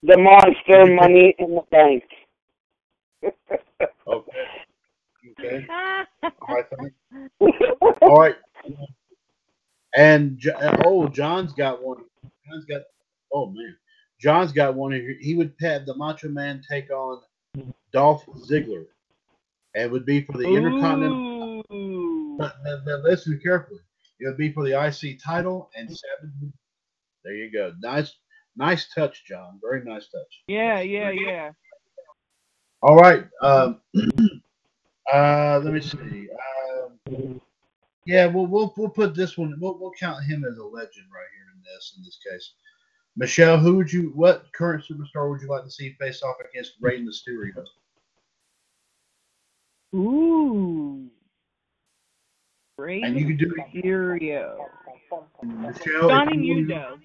The 0.02 0.18
monster 0.18 0.92
money 0.92 1.36
in 1.38 1.54
the 1.54 1.62
bank. 1.70 2.04
Okay. 4.08 4.32
Okay. 5.40 5.68
All 6.24 6.56
right. 6.56 6.66
All 8.02 8.16
right. 8.18 8.36
And 9.96 10.42
uh, 10.48 10.78
oh, 10.86 11.08
John's 11.08 11.54
got 11.54 11.84
one. 11.84 11.98
John's 12.48 12.66
got. 12.66 12.82
Oh 13.34 13.48
man, 13.48 13.76
John's 14.20 14.52
got 14.52 14.74
one. 14.76 14.92
He 14.94 15.16
he 15.20 15.36
would 15.36 15.54
have 15.62 15.86
the 15.86 15.96
Macho 15.96 16.30
Man 16.30 16.62
take 16.70 16.90
on 16.92 17.22
Dolph 17.92 18.26
Ziggler, 18.50 18.86
and 19.76 19.84
it 19.86 19.92
would 19.92 20.06
be 20.06 20.22
for 20.22 20.38
the 20.38 20.48
Intercontinental. 20.48 21.64
Ooh. 21.74 22.36
But, 22.40 22.56
but- 22.64 22.86
but 22.86 23.02
listen 23.02 23.40
carefully. 23.44 23.82
It 24.20 24.28
would 24.28 24.38
be 24.38 24.52
for 24.52 24.64
the 24.64 24.80
IC 24.88 25.20
title, 25.24 25.70
and 25.76 25.90
Savage. 25.90 26.32
would- 26.42 26.54
There 27.26 27.34
you 27.34 27.52
go. 27.52 27.74
Nice, 27.82 28.14
nice 28.56 28.88
touch, 28.94 29.26
John. 29.26 29.60
Very 29.60 29.84
nice 29.84 30.08
touch. 30.08 30.44
Yeah, 30.48 30.80
yeah, 30.82 31.10
yeah. 31.10 31.52
All 32.84 32.96
right. 32.96 33.26
Um, 33.42 33.82
uh, 35.12 35.60
let 35.64 35.74
me 35.74 35.82
see. 35.82 36.30
Um, 37.10 37.42
yeah, 38.06 38.28
we'll 38.28 38.46
we'll 38.46 38.72
we'll 38.78 38.90
put 38.90 39.16
this 39.16 39.40
one. 39.40 39.58
We'll 39.60 39.80
we'll 39.80 39.92
count 40.00 40.24
him 40.24 40.46
as 40.46 40.58
a 40.60 40.64
legend 40.64 41.08
right 41.12 41.26
here 41.36 41.48
in 41.56 41.62
this 41.64 41.96
in 41.98 42.04
this 42.04 42.20
case. 42.30 42.52
Michelle, 43.18 43.58
who 43.58 43.78
would 43.78 43.92
you? 43.92 44.12
What 44.14 44.46
current 44.54 44.84
superstar 44.88 45.28
would 45.32 45.42
you 45.42 45.48
like 45.48 45.64
to 45.64 45.72
see 45.72 45.96
face 46.00 46.22
off 46.22 46.36
against 46.48 46.74
Rey 46.80 47.02
Mysterio? 47.02 47.66
Ooh. 49.96 51.10
Rey 52.78 53.02
And 53.02 53.18
you 53.18 53.26
can 53.26 53.38
do 53.38 53.52
Mysterio. 53.56 54.58
Michelle. 55.42 56.10
Johnny 56.10 56.38
Mundo. 56.38 57.00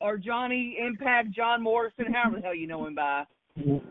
Or 0.00 0.16
Johnny 0.16 0.78
Impact, 0.80 1.30
John 1.30 1.62
Morrison, 1.62 2.12
however 2.12 2.36
the 2.36 2.42
hell 2.42 2.54
you 2.54 2.66
know 2.66 2.86
him 2.86 2.94
by. 2.94 3.24
Oh, 3.58 3.82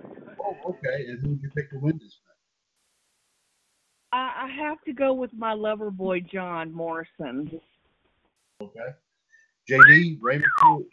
okay. 0.65 1.05
And 1.07 1.19
who 1.21 1.29
would 1.29 1.41
you 1.41 1.49
pick 1.55 1.69
to 1.71 1.77
win 1.77 1.99
this 1.99 2.17
match? 2.25 2.35
I, 4.11 4.45
I 4.45 4.47
have 4.47 4.81
to 4.85 4.93
go 4.93 5.13
with 5.13 5.31
my 5.33 5.53
lover 5.53 5.91
boy, 5.91 6.21
John 6.21 6.73
Morrison. 6.73 7.59
Okay. 8.61 8.89
JD, 9.69 10.17
Rey 10.19 10.39
Mysterio. 10.39 10.85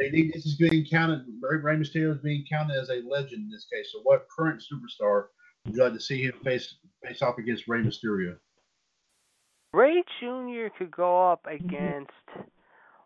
JD, 0.00 0.32
this 0.32 0.46
is 0.46 0.54
being 0.54 0.86
counted. 0.88 1.24
Rey, 1.40 1.56
Rey 1.56 1.76
Mysterio 1.76 2.12
is 2.12 2.22
being 2.22 2.44
counted 2.48 2.76
as 2.76 2.90
a 2.90 3.02
legend 3.08 3.42
in 3.42 3.50
this 3.50 3.66
case. 3.72 3.90
So, 3.92 4.00
what 4.04 4.26
current 4.34 4.62
superstar 4.62 5.24
would 5.64 5.74
you 5.74 5.82
like 5.82 5.94
to 5.94 6.00
see 6.00 6.22
him 6.22 6.34
face 6.44 6.76
face 7.04 7.22
off 7.22 7.38
against 7.38 7.66
Rey 7.66 7.82
Mysterio? 7.82 8.36
Rey 9.72 10.02
Jr. 10.20 10.68
could 10.78 10.90
go 10.90 11.30
up 11.30 11.44
against 11.50 12.12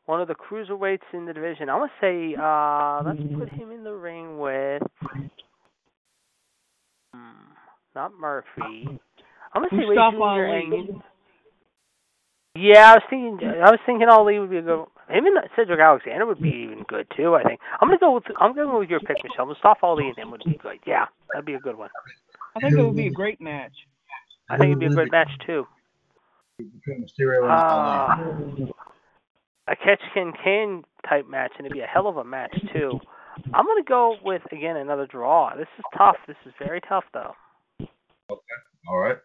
one 0.06 0.20
of 0.20 0.28
the 0.28 0.34
cruiserweights 0.34 0.98
in 1.12 1.26
the 1.26 1.32
division. 1.32 1.68
I'm 1.68 1.78
gonna 1.78 1.92
say, 2.00 2.34
uh, 2.38 3.02
let's 3.04 3.22
put 3.38 3.48
him 3.50 3.70
in 3.70 3.84
the 3.84 3.92
ring 3.92 4.38
with, 4.38 4.82
hmm, 7.14 7.52
not 7.94 8.12
Murphy. 8.18 8.98
I'm 9.54 9.62
gonna 9.62 9.68
say 9.70 9.88
Rey 9.88 9.96
Mustafa 9.96 10.16
Jr. 10.16 10.22
Ali. 10.22 10.64
and 10.64 11.02
yeah, 12.54 12.90
I 12.90 12.94
was 12.94 13.02
thinking, 13.08 13.48
I 13.48 13.70
was 13.70 13.80
thinking 13.86 14.08
Ali 14.08 14.38
would 14.38 14.50
be 14.50 14.58
a 14.58 14.62
good. 14.62 14.84
Him 15.08 15.26
and 15.26 15.36
Cedric 15.56 15.80
Alexander 15.80 16.26
would 16.26 16.40
be 16.40 16.64
even 16.64 16.84
good 16.88 17.06
too. 17.16 17.34
I 17.34 17.42
think 17.42 17.60
I'm 17.80 17.88
gonna 17.88 17.98
go 17.98 18.12
with 18.12 18.24
I'm 18.38 18.54
going 18.54 18.78
with 18.78 18.90
your 18.90 19.00
pick, 19.00 19.16
Michelle. 19.24 19.46
Mustafa 19.46 19.84
Ali 19.84 20.08
and 20.08 20.18
him 20.18 20.30
would 20.30 20.42
be 20.44 20.58
good. 20.62 20.78
Yeah, 20.86 21.06
that'd 21.32 21.46
be 21.46 21.54
a 21.54 21.60
good 21.60 21.76
one. 21.76 21.90
I 22.56 22.60
think 22.60 22.74
it 22.78 22.82
would 22.82 22.96
be 22.96 23.06
a 23.06 23.10
great 23.10 23.40
match. 23.40 23.72
I 24.50 24.58
think 24.58 24.72
it'd 24.72 24.80
be 24.80 24.86
a 24.86 24.90
great 24.90 25.10
match 25.10 25.30
too. 25.46 25.66
Between 26.58 27.06
Mysterio 27.06 27.44
and 27.44 27.52
Ali. 27.52 28.62
Uh, 28.68 28.72
a 29.68 29.76
catch 29.76 30.00
can 30.14 30.32
can 30.42 30.84
type 31.08 31.28
match, 31.28 31.52
and 31.58 31.66
it'd 31.66 31.76
be 31.76 31.80
a 31.80 31.86
hell 31.86 32.08
of 32.08 32.16
a 32.16 32.24
match 32.24 32.54
too. 32.72 33.00
I'm 33.54 33.66
gonna 33.66 33.82
go 33.86 34.16
with 34.24 34.42
again 34.52 34.76
another 34.76 35.06
draw. 35.06 35.54
This 35.56 35.68
is 35.78 35.84
tough. 35.96 36.16
This 36.26 36.36
is 36.46 36.52
very 36.58 36.80
tough 36.88 37.04
though. 37.12 37.34
Okay. 37.80 38.40
All 38.88 38.98
right. 38.98 39.18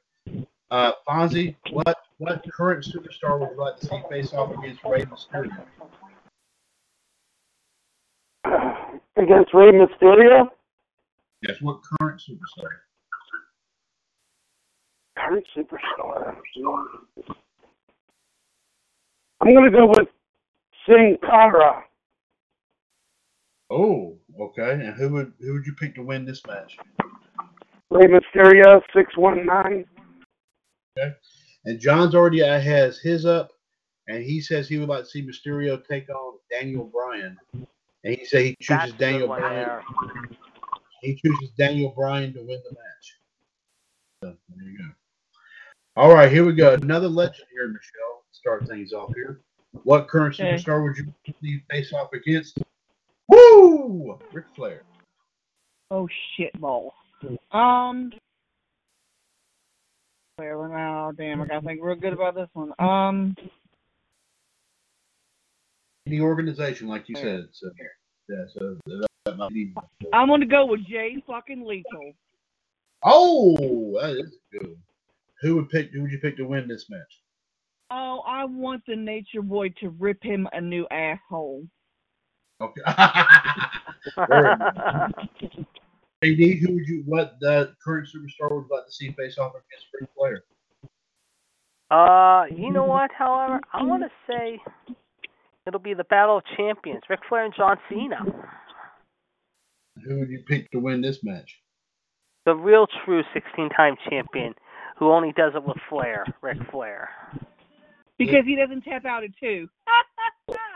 Uh, 0.69 0.91
Fonzie, 1.07 1.55
what 1.71 1.97
what 2.17 2.43
current 2.51 2.85
superstar 2.85 3.39
would 3.39 3.51
you 3.51 3.57
like 3.57 3.77
to 3.77 3.85
see 3.85 4.01
face 4.09 4.33
off 4.33 4.51
against 4.57 4.83
Rey 4.83 5.05
Mysterio? 5.05 5.65
Against 9.15 9.53
Rey 9.53 9.71
Mysterio? 9.71 10.49
Yes, 11.41 11.57
what 11.61 11.79
current 11.99 12.21
superstar? 12.21 12.69
Current 15.17 15.45
superstar. 15.55 16.35
I'm 19.41 19.53
gonna 19.53 19.71
go 19.71 19.87
with 19.87 20.07
Sin 20.87 21.17
Cara. 21.21 21.83
Oh, 23.69 24.17
okay. 24.39 24.71
And 24.71 24.93
who 24.95 25.09
would 25.09 25.33
who 25.39 25.53
would 25.53 25.65
you 25.65 25.73
pick 25.73 25.95
to 25.95 26.03
win 26.03 26.25
this 26.25 26.41
match? 26.47 26.77
Rey 27.89 28.07
Mysterio, 28.07 28.81
six 28.95 29.15
one 29.17 29.45
nine. 29.45 29.85
Okay. 30.97 31.13
And 31.65 31.79
John's 31.79 32.15
already 32.15 32.41
uh, 32.41 32.59
has 32.59 32.99
his 32.99 33.25
up, 33.25 33.51
and 34.07 34.23
he 34.23 34.39
says 34.39 34.67
he 34.67 34.77
would 34.77 34.89
like 34.89 35.03
to 35.03 35.09
see 35.09 35.27
Mysterio 35.27 35.85
take 35.85 36.09
on 36.09 36.37
Daniel 36.49 36.85
Bryan. 36.85 37.37
And 37.53 38.15
he 38.15 38.25
said 38.25 38.45
he 38.45 38.55
chooses 38.61 38.89
a 38.89 38.91
good 38.91 38.97
Daniel 38.97 39.27
Bryan. 39.27 39.81
He 41.01 41.15
chooses 41.15 41.49
Daniel 41.57 41.93
Bryan 41.95 42.33
to 42.33 42.39
win 42.39 42.61
the 42.63 42.71
match. 42.71 43.19
So 44.23 44.37
there 44.55 44.69
you 44.69 44.77
go. 44.77 44.85
All 46.01 46.13
right, 46.13 46.31
here 46.31 46.45
we 46.45 46.53
go. 46.53 46.73
Another 46.75 47.09
legend 47.09 47.47
here, 47.51 47.67
Michelle. 47.67 48.23
Start 48.31 48.67
things 48.67 48.93
off 48.93 49.11
here. 49.15 49.41
What 49.83 50.07
current 50.07 50.35
superstar 50.35 50.83
would 50.83 50.97
you 51.41 51.61
face 51.69 51.93
off 51.93 52.13
against? 52.13 52.59
Woo! 53.27 54.19
Ric 54.31 54.45
Flair. 54.55 54.83
Oh 55.91 56.07
shit 56.35 56.59
balls. 56.59 56.93
Um. 57.51 58.11
Where 60.37 60.67
now? 60.67 61.11
Damn, 61.17 61.41
I 61.41 61.47
gotta 61.47 61.65
think 61.65 61.79
real 61.81 61.95
good 61.95 62.13
about 62.13 62.35
this 62.35 62.49
one. 62.53 62.73
Um. 62.79 63.35
The 66.05 66.21
organization, 66.21 66.87
like 66.87 67.09
you 67.09 67.15
said. 67.15 67.47
So, 67.51 67.69
yeah, 68.29 68.45
so 68.53 68.77
that 69.25 69.37
might 69.37 69.51
be. 69.51 69.73
I'm 70.13 70.29
gonna 70.29 70.45
go 70.45 70.65
with 70.65 70.85
Jay 70.85 71.21
fucking 71.25 71.65
Lethal. 71.65 72.13
Oh, 73.03 73.99
that 74.01 74.11
is 74.17 74.37
good. 74.51 74.77
Who 75.41 75.55
would 75.55 75.69
pick? 75.69 75.91
Who 75.91 76.01
would 76.01 76.11
you 76.11 76.19
pick 76.19 76.37
to 76.37 76.43
win 76.43 76.67
this 76.67 76.89
match? 76.89 77.21
Oh, 77.89 78.21
I 78.27 78.45
want 78.45 78.83
the 78.87 78.95
Nature 78.95 79.41
Boy 79.41 79.69
to 79.79 79.89
rip 79.89 80.21
him 80.21 80.47
a 80.51 80.59
new 80.59 80.85
asshole. 80.91 81.65
Okay. 82.59 82.81
Very 84.27 84.57
nice. 84.57 84.75
AD, 86.23 86.37
who 86.59 86.73
would 86.73 86.87
you? 86.87 87.03
What 87.05 87.35
the 87.39 87.75
current 87.83 88.07
superstar 88.07 88.51
would 88.51 88.65
like 88.71 88.85
to 88.87 88.91
see 88.91 89.11
face 89.11 89.37
off 89.37 89.51
against 89.51 89.87
Ric 89.93 90.09
Flair? 90.17 90.43
Uh, 91.91 92.45
you 92.53 92.71
know 92.71 92.85
what? 92.85 93.11
However, 93.17 93.61
I 93.71 93.83
want 93.83 94.03
to 94.03 94.09
say 94.27 94.59
it'll 95.65 95.79
be 95.79 95.93
the 95.93 96.03
Battle 96.05 96.37
of 96.37 96.43
Champions: 96.57 97.03
Ric 97.09 97.19
Flair 97.29 97.45
and 97.45 97.53
John 97.55 97.77
Cena. 97.87 98.17
Who 100.03 100.19
would 100.19 100.29
you 100.29 100.43
pick 100.47 100.71
to 100.71 100.79
win 100.79 101.01
this 101.01 101.23
match? 101.23 101.61
The 102.45 102.55
real 102.55 102.87
true 103.05 103.23
16-time 103.35 103.97
champion 104.09 104.55
who 104.97 105.11
only 105.11 105.31
does 105.33 105.53
it 105.55 105.63
with 105.63 105.77
Flair, 105.89 106.25
Ric 106.41 106.57
Flair. 106.71 107.09
Because 108.17 108.45
he 108.45 108.55
doesn't 108.55 108.81
tap 108.81 109.05
out 109.05 109.23
at 109.23 109.31
two. 109.39 109.67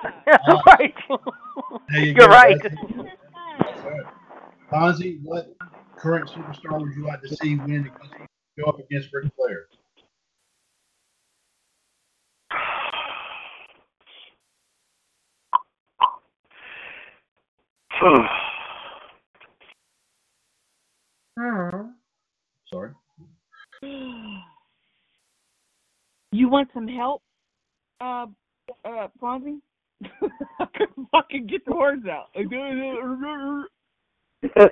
Uh, 0.04 0.58
right. 0.66 0.94
You 1.92 2.00
You're 2.00 2.14
go. 2.16 2.28
right. 2.28 2.58
That's. 2.64 2.76
Fonzie, 4.72 5.20
what 5.24 5.56
current 5.98 6.30
superstar 6.30 6.80
would 6.80 6.96
you 6.96 7.06
like 7.06 7.22
to 7.22 7.36
see 7.36 7.56
win 7.56 7.88
against, 7.88 8.14
go 8.58 8.66
up 8.66 8.80
against 8.80 9.10
Ric 9.14 9.32
Flair? 9.36 9.68
Hmm. 17.92 18.26
Sorry. 22.72 22.92
You 26.32 26.50
want 26.50 26.70
some 26.74 26.88
help, 26.88 27.22
uh, 28.02 28.26
uh, 28.86 29.08
Ponzi. 29.22 29.60
I 30.60 30.66
couldn't 30.76 31.08
fucking 31.12 31.48
get 31.48 31.66
the 31.66 31.76
words 31.76 32.06
out. 32.08 32.30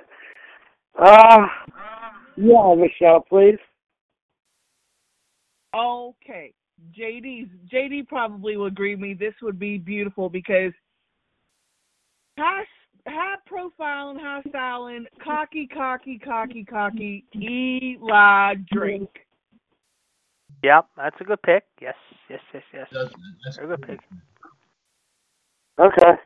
uh, 1.00 1.46
yeah, 2.36 2.74
Michelle, 2.76 3.24
please. 3.28 3.58
Okay, 5.72 6.52
JD's 6.98 7.48
JD 7.72 8.08
probably 8.08 8.56
will 8.56 8.66
agree 8.66 8.94
with 8.96 9.00
me. 9.00 9.14
This 9.14 9.34
would 9.40 9.58
be 9.58 9.78
beautiful 9.78 10.28
because 10.28 10.72
high 12.36 12.64
high 13.06 13.36
profile 13.46 14.10
and 14.10 14.20
high 14.20 14.42
styling, 14.48 15.06
cocky, 15.22 15.68
cocky, 15.68 16.18
cocky, 16.18 16.64
cocky, 16.64 17.24
Eli 17.36 18.54
Drake. 18.72 19.26
Yep, 20.62 20.86
that's 20.96 21.16
a 21.20 21.24
good 21.24 21.42
pick. 21.42 21.64
Yes, 21.80 21.94
yes, 22.28 22.40
yes, 22.52 22.62
yes. 22.72 22.86
That's, 22.92 23.10
that's 23.44 23.56
Very 23.56 23.68
good 23.68 23.82
pick. 23.82 24.00
Okay. 25.78 26.20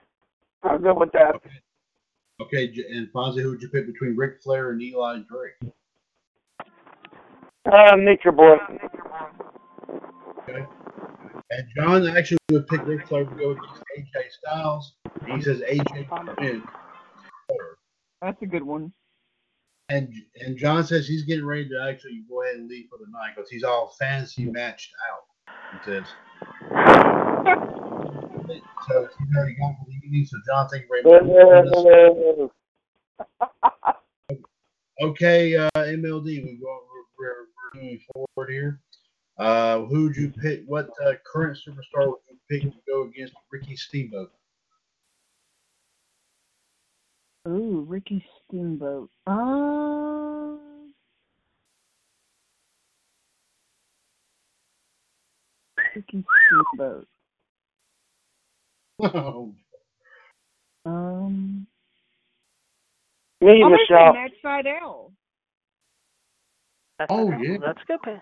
I'm 0.65 0.83
good 0.83 0.97
with 0.97 1.13
that. 1.13 1.35
Okay, 2.41 2.69
J- 2.69 2.87
and 2.91 3.13
Fonzie, 3.13 3.43
who 3.43 3.51
would 3.51 3.63
you 3.63 3.69
pick 3.69 3.87
between 3.87 4.17
Ric 4.17 4.43
Flair 4.43 4.71
and 4.71 4.83
Eli 4.83 5.21
Drake? 5.29 5.75
Uh, 7.71 7.97
Nature 7.97 8.33
Boy. 8.33 8.57
Okay. 10.49 10.67
And 11.51 11.69
John 11.77 12.17
actually 12.17 12.39
would 12.51 12.67
pick 12.67 12.85
Ric 12.87 13.07
Flair 13.07 13.25
to 13.25 13.35
go 13.37 13.51
against 13.53 13.83
AJ 13.97 14.31
Styles. 14.33 14.95
He 15.27 15.41
says 15.41 15.61
AJ 15.61 16.09
would. 16.41 16.63
That's 18.21 18.43
a 18.43 18.47
good 18.47 18.65
one. 18.65 18.93
And 19.95 20.13
and 20.41 20.57
John 20.57 20.83
says 20.85 21.07
he's 21.07 21.23
getting 21.23 21.47
ready 21.47 21.69
to 21.69 21.87
actually 21.89 22.25
go 22.29 22.43
ahead 22.43 22.57
and 22.57 22.69
leave 22.69 22.89
for 22.91 22.99
the 22.99 23.09
night 23.13 23.35
because 23.37 23.49
he's 23.49 23.63
all 23.63 23.95
fancy 23.97 24.45
matched 24.45 24.93
out. 25.09 25.55
He 25.73 25.79
says. 25.85 26.05
So 28.89 29.09
he's 29.19 29.37
already 29.37 29.55
gone 29.55 29.77
for 29.79 29.87
the 29.87 29.95
evening. 30.05 30.27
So 30.27 30.37
John, 30.45 30.69
thank 30.69 30.85
you 30.85 30.89
very 30.89 31.21
much. 32.41 32.51
Okay, 35.03 35.57
uh, 35.57 35.71
MLD, 35.77 36.25
we 36.25 36.59
go. 36.61 36.81
We're, 37.19 37.27
we're, 37.27 37.47
moving 37.75 38.01
forward 38.13 38.51
here. 38.51 38.81
Uh, 39.39 39.81
who 39.87 40.05
would 40.05 40.17
you 40.17 40.31
pick? 40.31 40.63
What 40.67 40.91
uh, 41.05 41.13
current 41.25 41.57
superstar 41.57 42.07
would 42.09 42.19
you 42.29 42.37
pick 42.49 42.63
to 42.63 42.79
go 42.87 43.03
against 43.05 43.35
Ricky 43.53 43.77
Steamboat? 43.77 44.33
Ooh, 47.47 47.85
Ricky 47.87 48.25
Steamboat. 48.55 49.11
Um, 49.27 50.93
Ricky 55.97 56.25
Steamboat. 56.77 57.07
Um, 60.87 61.67
Me, 63.41 63.51
I'm 63.51 63.61
gonna 63.63 63.77
say 63.77 63.95
Michelle. 63.95 64.13
Matt 64.15 64.31
Sydal. 64.45 65.13
That's 66.99 67.11
Oh, 67.11 67.33
a, 67.33 67.43
yeah. 67.43 67.57
That's 67.61 67.79
good 67.89 68.01
pick. 68.03 68.21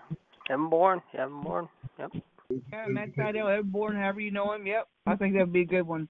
Evan 0.49 0.69
Bourne. 0.69 1.01
Evan 1.13 1.43
Bourne. 1.43 1.69
Yep. 1.99 2.11
Yeah, 2.71 2.85
Matt 2.87 3.09
Sydal, 3.15 3.55
Ed 3.55 3.71
Bourne, 3.71 3.95
however 3.95 4.19
you 4.19 4.31
know 4.31 4.53
him. 4.53 4.65
Yep, 4.65 4.87
I 5.05 5.15
think 5.15 5.33
that'd 5.33 5.53
be 5.53 5.61
a 5.61 5.65
good 5.65 5.83
one. 5.83 6.07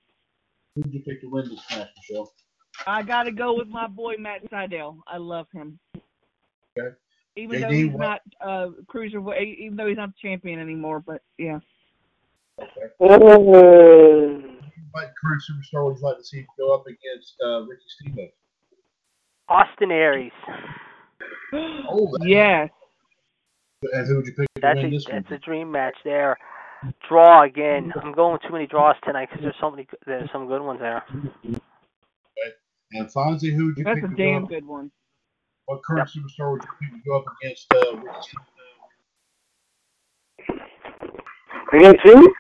Who 0.75 0.81
would 0.81 0.93
you 0.93 1.01
pick 1.01 1.21
to 1.21 1.27
win 1.29 1.49
this 1.49 1.59
match, 1.71 1.89
Michelle? 1.97 2.31
I 2.87 3.03
gotta 3.03 3.31
go 3.31 3.55
with 3.55 3.67
my 3.67 3.87
boy 3.87 4.15
Matt 4.19 4.49
Sydal. 4.51 4.97
I 5.07 5.17
love 5.17 5.47
him. 5.53 5.79
Okay. 6.77 6.95
Even 7.35 7.59
JD, 7.59 7.61
though 7.61 7.69
he's 7.73 7.91
what- 7.91 7.99
not 7.99 8.21
uh 8.41 8.69
cruiserweight, 8.91 9.57
even 9.59 9.75
though 9.77 9.87
he's 9.87 9.97
not 9.97 10.09
the 10.09 10.27
champion 10.27 10.59
anymore, 10.59 10.99
but 10.99 11.21
yeah. 11.37 11.59
Okay. 12.59 12.69
Uh, 13.01 13.07
What 14.91 15.11
current 15.19 15.41
superstar 15.49 15.85
would 15.85 15.97
you 15.97 16.03
like 16.03 16.17
to 16.17 16.23
see 16.23 16.45
go 16.57 16.73
up 16.73 16.85
against 16.85 17.35
uh, 17.43 17.61
Ricky 17.63 17.81
Steamboat? 17.87 18.29
Austin 19.49 19.91
Aries. 19.91 20.31
Oh, 21.53 22.09
that- 22.17 22.21
Yes. 22.27 22.69
and 23.93 24.07
who 24.07 24.17
would 24.17 24.25
you 24.27 24.33
pick 24.33 24.47
That's 24.61 24.79
a 24.79 24.89
that's 24.89 25.09
one? 25.29 25.33
a 25.33 25.37
dream 25.39 25.71
match 25.71 25.95
there. 26.03 26.37
Draw 27.09 27.43
again. 27.43 27.91
I'm 28.01 28.11
going 28.13 28.33
with 28.33 28.41
too 28.43 28.51
many 28.53 28.67
draws 28.67 28.95
tonight 29.03 29.29
because 29.29 29.41
there's 29.43 29.55
so 29.59 29.71
many. 29.71 29.87
There's 30.05 30.29
some 30.31 30.47
good 30.47 30.61
ones 30.61 30.79
there. 30.81 31.03
And 32.93 33.07
Fonzie, 33.07 33.53
who 33.53 33.67
would 33.67 33.77
you 33.77 33.83
That's 33.83 34.01
pick 34.01 34.11
a 34.11 34.15
damn 34.15 34.43
go? 34.43 34.47
good 34.47 34.65
one. 34.65 34.91
What 35.65 35.81
current 35.83 36.09
superstar 36.09 36.51
would 36.51 36.61
you 36.63 36.69
pick 36.81 36.91
to 36.91 37.09
go 37.09 37.17
up 37.17 37.25
against 37.41 37.67
uh, 37.73 37.97
Ricky 37.97 38.19
Steamboat? 38.21 38.53
against 41.73 42.01
who? 42.03 42.33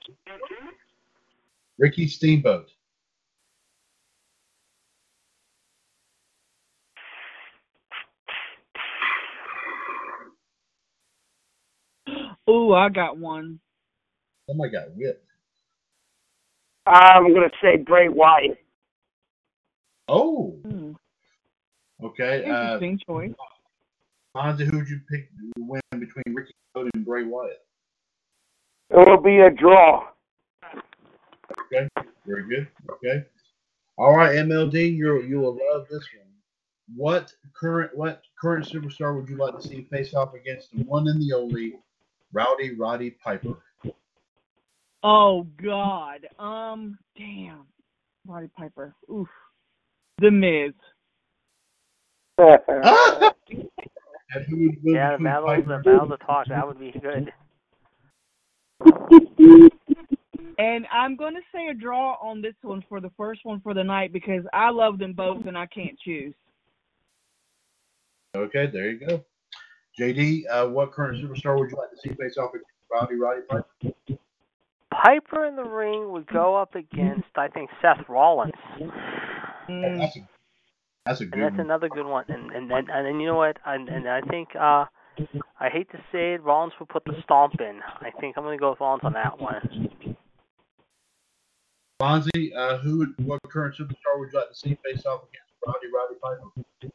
Ricky 1.79 2.07
Steamboat. 2.07 2.69
Ooh, 12.49 12.73
I 12.73 12.89
got 12.89 13.17
one. 13.17 13.59
Somebody 14.47 14.71
got 14.71 14.95
whipped. 14.95 15.25
I'm 16.85 17.33
gonna 17.33 17.49
say 17.61 17.77
Bray 17.77 18.09
Wyatt. 18.09 18.62
Oh, 20.07 20.59
Hmm. 20.63 20.93
okay. 22.03 22.43
Uh, 22.43 22.73
Interesting 22.75 22.99
choice. 23.07 23.33
Fonzie, 24.35 24.65
who 24.65 24.77
would 24.79 24.89
you 24.89 24.99
pick 25.09 25.29
to 25.29 25.51
win 25.57 25.81
between 25.91 26.23
Ricky 26.35 26.51
Steamboat 26.71 26.91
and 26.95 27.05
Bray 27.05 27.23
Wyatt? 27.23 27.65
It'll 28.89 29.21
be 29.21 29.39
a 29.39 29.49
draw. 29.49 30.07
Okay, 31.65 31.87
very 32.25 32.43
good. 32.47 32.67
Okay. 32.89 33.25
All 33.97 34.15
right, 34.15 34.35
MLD, 34.37 34.95
you 34.95 35.21
you 35.21 35.39
will 35.39 35.57
love 35.71 35.87
this 35.89 36.05
one. 36.17 36.27
What 36.95 37.31
current 37.55 37.95
what 37.95 38.21
current 38.39 38.65
superstar 38.65 39.15
would 39.15 39.29
you 39.29 39.37
like 39.37 39.55
to 39.55 39.61
see 39.67 39.83
face 39.83 40.13
off 40.13 40.33
against 40.33 40.71
the 40.71 40.83
one 40.83 41.07
and 41.07 41.21
the 41.21 41.33
only 41.33 41.75
Rowdy 42.33 42.75
Roddy 42.75 43.11
Piper? 43.11 43.55
Oh 45.03 45.43
God. 45.61 46.27
Um. 46.39 46.97
Damn. 47.15 47.65
Roddy 48.25 48.47
Piper. 48.57 48.95
Oof. 49.11 49.29
The 50.23 50.31
Miz. 50.31 50.71
and 52.37 53.33
who 54.47 54.67
would 54.67 54.77
win 54.81 54.95
Yeah, 54.95 55.17
the 55.17 55.23
battle, 55.23 55.47
the 55.47 55.53
and- 55.75 55.83
battle 55.83 56.07
the 56.07 56.15
talk. 56.25 56.47
That 56.47 56.65
would 56.65 56.79
be 56.79 56.91
good. 56.97 57.33
And 60.57 60.87
I'm 60.93 61.17
going 61.17 61.33
to 61.33 61.41
say 61.53 61.67
a 61.67 61.73
draw 61.73 62.13
on 62.21 62.41
this 62.41 62.53
one 62.61 62.85
for 62.87 63.01
the 63.01 63.11
first 63.17 63.41
one 63.43 63.59
for 63.59 63.73
the 63.73 63.83
night 63.83 64.13
because 64.13 64.45
I 64.53 64.69
love 64.69 64.97
them 64.97 65.11
both 65.11 65.45
and 65.45 65.57
I 65.57 65.65
can't 65.65 65.99
choose. 65.99 66.33
Okay, 68.37 68.67
there 68.71 68.91
you 68.91 69.05
go. 69.05 69.25
JD, 69.99 70.43
uh, 70.49 70.67
what 70.69 70.93
current 70.93 71.21
superstar 71.21 71.59
would 71.59 71.69
you 71.69 71.75
like 71.75 71.89
to 71.91 71.97
see 71.97 72.13
face 72.15 72.37
off 72.37 72.51
against 72.53 72.69
Rowdy 72.89 73.15
Roddy 73.15 73.41
Piper? 73.49 73.67
Piper 74.91 75.45
in 75.47 75.57
the 75.57 75.65
ring 75.65 76.11
would 76.11 76.27
go 76.27 76.55
up 76.55 76.75
against, 76.75 77.27
I 77.35 77.49
think, 77.49 77.69
Seth 77.81 78.07
Rollins. 78.07 78.53
Mm, 79.69 79.99
That's 79.99 80.17
a 80.17 80.19
that's 81.05 81.21
a 81.21 81.23
And 81.23 81.41
that's 81.41 81.57
one. 81.57 81.59
another 81.61 81.89
good 81.89 82.05
one. 82.05 82.25
And 82.29 82.51
and 82.51 82.71
and, 82.71 82.89
and 82.89 83.07
then 83.07 83.19
you 83.19 83.27
know 83.27 83.35
what? 83.35 83.57
And, 83.65 83.89
and 83.89 84.07
I 84.07 84.21
think 84.21 84.49
uh 84.55 84.85
I 85.59 85.69
hate 85.69 85.89
to 85.91 85.97
say 86.11 86.33
it, 86.33 86.43
Rollins 86.43 86.73
will 86.79 86.87
put 86.87 87.05
the 87.05 87.13
stomp 87.23 87.59
in. 87.59 87.79
I 88.01 88.11
think 88.19 88.37
I'm 88.37 88.43
gonna 88.43 88.57
go 88.57 88.71
with 88.71 88.79
Rollins 88.79 89.03
on 89.03 89.13
that 89.13 89.39
one. 89.39 89.89
Bonzi, 92.01 92.53
uh, 92.57 92.79
who 92.79 92.97
would, 92.97 93.25
what 93.25 93.39
current 93.47 93.75
superstar 93.79 94.19
would 94.19 94.29
you 94.33 94.39
like 94.39 94.49
to 94.49 94.55
see 94.55 94.77
face 94.83 95.05
off 95.05 95.21
against 95.29 95.53
Rowdy 95.65 95.87
Roddy 95.93 96.15
Piper? 96.21 96.91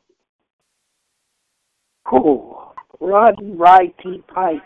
Cool. 2.05 2.75
Roddy 3.01 3.53
Righty 3.53 4.23
Pipe. 4.29 4.63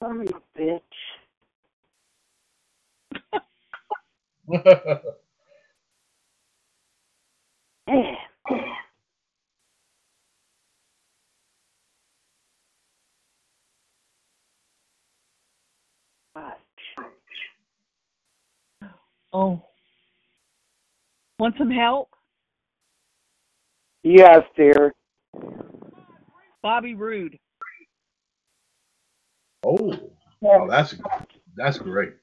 Son 0.00 0.22
of 0.22 0.28
a 0.28 0.42
bitch. 0.58 0.80
Yeah. 7.86 8.14
oh. 19.32 19.62
Want 21.38 21.54
some 21.58 21.70
help? 21.70 22.08
Yes, 24.02 24.40
dear. 24.56 24.92
Bobby 26.62 26.94
Roode. 26.94 27.38
Oh, 29.64 29.94
oh 30.44 30.68
that's 30.68 30.94
that's 31.56 31.78
great. 31.78 32.14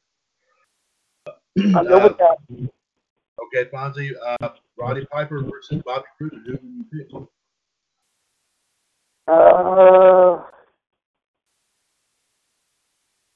I'll 1.75 1.85
go 1.85 2.03
with 2.03 2.17
that. 2.17 2.37
Okay, 2.51 3.69
Fonzie, 3.71 4.11
uh, 4.41 4.49
Roddy 4.77 5.05
Piper 5.05 5.41
versus 5.43 5.81
Bobby 5.85 6.05
Roode. 6.19 6.33
Who 6.45 6.51
would 6.51 6.61
you 6.63 6.85
pick? 6.91 7.07
Uh, 9.27 10.43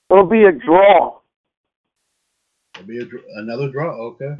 it'll 0.09 0.25
be 0.25 0.43
a 0.45 0.51
draw. 0.51 1.19
It'll 2.75 2.87
be 2.87 2.99
a, 2.99 3.05
dr- 3.05 3.23
another 3.35 3.69
draw. 3.69 3.91
Okay. 3.91 4.35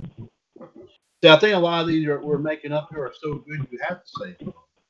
See, 1.24 1.30
I 1.30 1.38
think 1.38 1.56
a 1.56 1.60
lot 1.60 1.82
of 1.82 1.88
these 1.88 2.08
are, 2.08 2.20
we're 2.20 2.38
making 2.40 2.72
up 2.72 2.90
here 2.90 3.04
are 3.06 3.14
so 3.22 3.36
good 3.36 3.68
you 3.70 3.80
have 3.88 4.04
to 4.04 4.10
say 4.20 4.36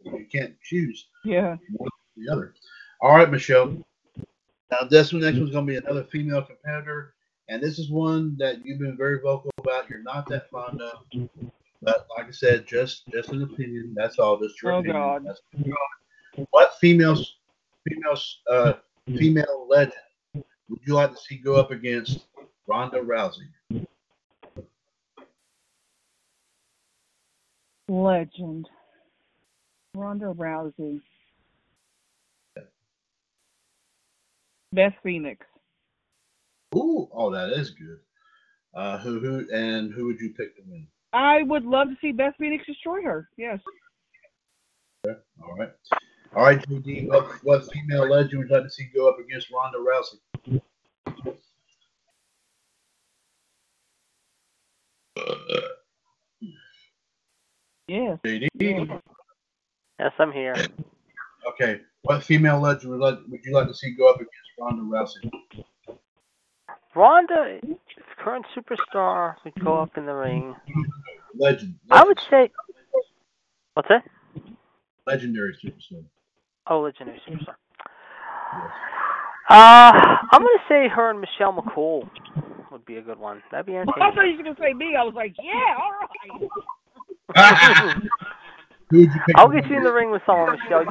you 0.05 0.25
can't 0.31 0.53
choose 0.63 1.07
Yeah. 1.25 1.57
one 1.73 1.89
or 1.89 1.89
the 2.15 2.31
other. 2.31 2.53
All 3.01 3.15
right, 3.15 3.29
Michelle. 3.29 3.75
Now 4.71 4.87
this 4.89 5.11
one, 5.11 5.21
next 5.21 5.37
one's 5.37 5.51
going 5.51 5.65
to 5.67 5.71
be 5.71 5.77
another 5.77 6.05
female 6.05 6.41
competitor, 6.41 7.13
and 7.49 7.61
this 7.61 7.77
is 7.77 7.89
one 7.89 8.35
that 8.39 8.65
you've 8.65 8.79
been 8.79 8.95
very 8.95 9.19
vocal 9.19 9.51
about. 9.57 9.89
You're 9.89 10.01
not 10.03 10.27
that 10.29 10.49
fond 10.49 10.81
of, 10.81 11.03
but 11.81 12.07
like 12.17 12.27
I 12.27 12.31
said, 12.31 12.65
just 12.65 13.05
just 13.11 13.29
an 13.29 13.43
opinion. 13.43 13.93
That's 13.95 14.17
all. 14.17 14.39
Just 14.39 14.61
your 14.61 14.73
Oh, 14.73 14.79
opinion. 14.79 15.01
God. 15.01 15.25
That's- 15.25 16.47
What 16.51 16.75
females, 16.79 17.37
females, 17.87 18.39
uh, 18.49 18.73
female 19.05 19.67
legend 19.69 19.93
would 20.69 20.79
you 20.85 20.93
like 20.93 21.11
to 21.11 21.17
see 21.17 21.35
go 21.35 21.55
up 21.55 21.71
against 21.71 22.27
Ronda 22.65 22.99
Rousey? 22.99 23.49
Legend. 27.89 28.69
Ronda 29.93 30.27
Rousey. 30.27 31.01
Beth 34.73 34.93
Phoenix. 35.03 35.45
Ooh, 36.75 37.09
oh, 37.13 37.29
that 37.31 37.49
is 37.49 37.71
good. 37.71 37.99
Uh, 38.73 38.97
who 38.99 39.19
who 39.19 39.45
and 39.53 39.93
who 39.93 40.05
would 40.05 40.19
you 40.19 40.29
pick 40.29 40.55
to 40.55 40.61
win? 40.65 40.87
I 41.13 41.43
would 41.43 41.65
love 41.65 41.89
to 41.89 41.95
see 41.99 42.13
Beth 42.13 42.33
Phoenix 42.39 42.65
destroy 42.65 43.01
her. 43.03 43.27
Yes. 43.37 43.59
All 45.05 45.55
right. 45.57 45.71
All 46.33 46.43
right, 46.43 46.65
JD, 46.69 47.09
what, 47.09 47.25
what 47.43 47.73
female 47.73 48.09
legend 48.09 48.39
would 48.39 48.49
you 48.49 48.55
like 48.55 48.63
to 48.63 48.69
see 48.69 48.89
go 48.95 49.09
up 49.09 49.19
against 49.19 49.51
Ronda 49.51 49.79
Rousey? 49.79 50.61
Yes. 57.89 58.17
JD. 58.25 59.01
Yes, 59.99 60.11
I'm 60.17 60.31
here. 60.31 60.55
Okay. 61.49 61.81
What 62.03 62.23
female 62.23 62.61
legend 62.61 62.91
would, 62.91 63.01
like, 63.01 63.19
would 63.27 63.41
you 63.43 63.53
like 63.53 63.67
to 63.67 63.73
see 63.73 63.91
go 63.91 64.09
up 64.09 64.15
against 64.15 64.50
Ronda 64.61 64.83
Rousey? 64.83 65.31
Ronda, 66.95 67.59
current 68.17 68.45
superstar, 68.55 69.35
would 69.43 69.55
go 69.63 69.81
up 69.81 69.97
in 69.97 70.05
the 70.05 70.13
ring. 70.13 70.55
Legend. 71.35 71.75
I 71.89 72.03
would 72.03 72.19
say. 72.29 72.51
What's 73.73 73.89
that? 73.89 74.03
legendary 75.07 75.57
superstar. 75.63 76.03
Oh, 76.67 76.81
legendary 76.81 77.19
superstar. 77.27 77.55
Uh, 79.49 79.91
I'm 80.31 80.41
gonna 80.41 80.49
say 80.69 80.87
her 80.87 81.09
and 81.09 81.19
Michelle 81.19 81.53
McCool 81.53 82.07
would 82.71 82.85
be 82.85 82.97
a 82.97 83.01
good 83.01 83.17
one. 83.17 83.41
That'd 83.51 83.65
be 83.65 83.73
interesting. 83.73 84.03
I 84.03 84.11
thought 84.13 84.23
you 84.23 84.37
were 84.37 84.43
gonna 84.43 84.55
say 84.59 84.73
me. 84.73 84.95
I 84.97 85.03
was 85.03 85.15
like, 85.15 85.35
yeah, 85.41 85.75
all 85.81 85.91
right. 87.35 87.97
Who 88.89 88.99
would 88.99 89.11
you 89.11 89.21
pick? 89.25 89.35
I'll 89.35 89.49
get 89.49 89.67
you 89.67 89.77
in 89.77 89.83
the 89.83 89.91
ring 89.91 90.11
with 90.11 90.21
someone, 90.25 90.57
Michelle. 90.59 90.85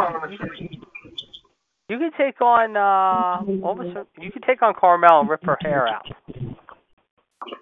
You, 1.90 1.98
you, 1.98 2.04
you 2.04 2.10
could 2.10 2.24
take 2.24 2.40
on 2.40 2.76
uh, 2.76 3.42
what 3.42 3.76
was 3.76 3.92
her, 3.94 4.06
you 4.20 4.30
could 4.30 4.44
take 4.44 4.62
on 4.62 4.74
Carmel 4.78 5.20
and 5.20 5.28
rip 5.28 5.44
her 5.44 5.58
hair 5.60 5.88
out. 5.88 6.06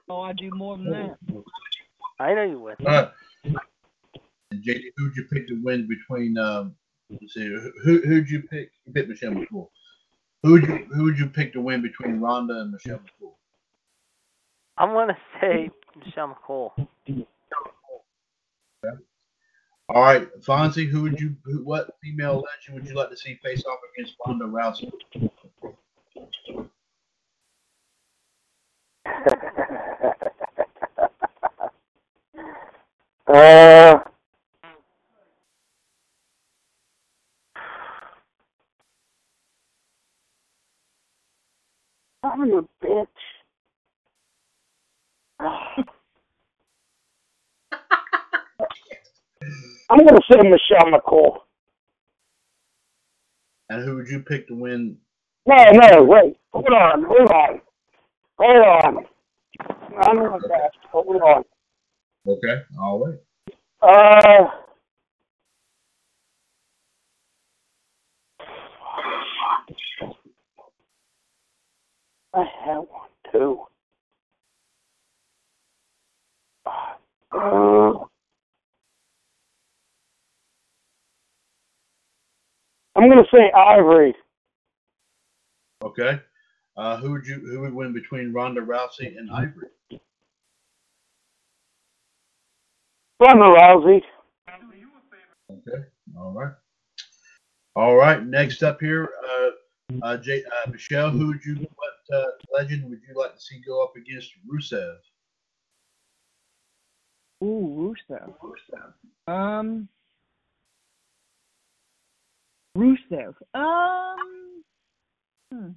Oh, 0.09 0.21
I 0.21 0.33
do 0.33 0.51
more 0.53 0.77
than 0.77 0.91
that. 0.91 1.17
I 2.21 2.35
know 2.35 2.45
you 2.45 2.61
would. 2.61 2.87
Uh, 2.87 3.11
and 3.45 4.63
JD, 4.63 4.81
who 4.97 5.05
would 5.05 5.17
you 5.17 5.25
pick 5.33 5.49
to 5.49 5.61
win 5.63 5.89
between? 5.89 6.37
Um, 6.37 6.75
let's 7.11 7.33
see, 7.33 7.47
who 7.85 8.01
who'd 8.01 8.29
you 8.29 8.43
pick? 8.43 8.71
You 8.87 8.93
picked 8.93 9.09
Michelle 9.09 9.33
McCool. 9.33 9.69
Who 10.43 10.53
would 10.53 10.63
you 10.63 10.87
who 10.95 11.05
would 11.05 11.19
you 11.19 11.27
pick 11.27 11.53
to 11.55 11.61
win 11.61 11.83
between 11.83 12.21
Ronda 12.21 12.61
and 12.61 12.73
Michelle 12.73 12.99
McCool? 12.99 13.33
I'm 14.77 14.91
gonna 14.91 15.17
say 15.41 15.71
Michelle 15.97 16.35
McCool. 16.35 16.87
All 19.91 20.03
right, 20.03 20.29
Fonzie, 20.43 20.87
who 20.87 21.01
would 21.03 21.19
you? 21.19 21.35
Who, 21.45 21.65
what 21.65 21.89
female 22.03 22.45
legend 22.45 22.75
would 22.75 22.87
you 22.87 22.95
like 22.95 23.09
to 23.09 23.17
see 23.17 23.41
face 23.43 23.65
off 23.65 23.79
against 23.95 24.17
Ronda 24.27 24.45
Rousey? 24.45 24.93
uh, 33.29 33.99
I'm 49.99 50.07
gonna 50.07 50.21
say 50.31 50.39
Michelle 50.49 50.93
McCool. 50.93 51.39
And 53.69 53.85
who 53.85 53.97
would 53.97 54.09
you 54.09 54.21
pick 54.21 54.47
to 54.47 54.55
win? 54.55 54.97
No, 55.45 55.57
no, 55.73 56.05
wait. 56.05 56.37
Hold 56.53 56.69
on, 56.69 57.05
hold 57.05 57.31
on. 57.33 57.61
Hold 58.39 58.65
on. 58.65 59.05
I 59.99 60.13
know 60.13 60.31
what 60.31 60.43
that. 60.43 60.71
Hold 60.93 61.21
on. 61.21 61.43
Okay, 62.29 62.63
I'll 62.81 63.01
wait. 63.01 63.19
Uh. 63.83 64.45
I 72.35 72.45
have 72.67 72.85
one 72.85 73.09
too. 73.33 73.61
Uh, 77.33 78.05
I'm 82.99 83.09
gonna 83.09 83.23
say 83.33 83.53
Ivory. 83.57 84.13
Okay. 85.85 86.21
Uh, 86.77 86.97
who 86.97 87.13
would 87.13 87.27
you? 87.27 87.37
Who 87.37 87.61
would 87.61 87.73
win 87.73 87.93
between 87.93 88.33
Ronda 88.33 88.61
Rousey 88.61 89.17
and 89.17 89.31
Ivory? 89.31 89.69
Ronda 93.21 93.45
Rousey. 93.45 94.03
Okay. 95.51 95.85
All 96.19 96.33
right. 96.33 96.53
All 97.77 97.95
right. 97.95 98.25
Next 98.27 98.65
up 98.65 98.81
here, 98.81 99.11
uh, 99.29 99.51
uh, 100.03 100.17
J, 100.17 100.43
uh, 100.45 100.71
Michelle. 100.71 101.11
Who 101.11 101.29
would 101.29 101.45
you? 101.45 101.55
What 101.55 102.17
uh, 102.19 102.31
legend 102.53 102.91
would 102.91 103.01
you 103.09 103.15
like 103.15 103.35
to 103.35 103.41
see 103.41 103.61
go 103.65 103.85
up 103.85 103.93
against 103.97 104.33
Rusev? 104.53 104.97
Ooh, 107.45 107.95
Rusev. 108.11 108.35
Rusev. 108.43 109.33
Um, 109.33 109.89
Rusev. 112.79 113.35
Um. 113.55 114.63
Hmm. 115.53 115.69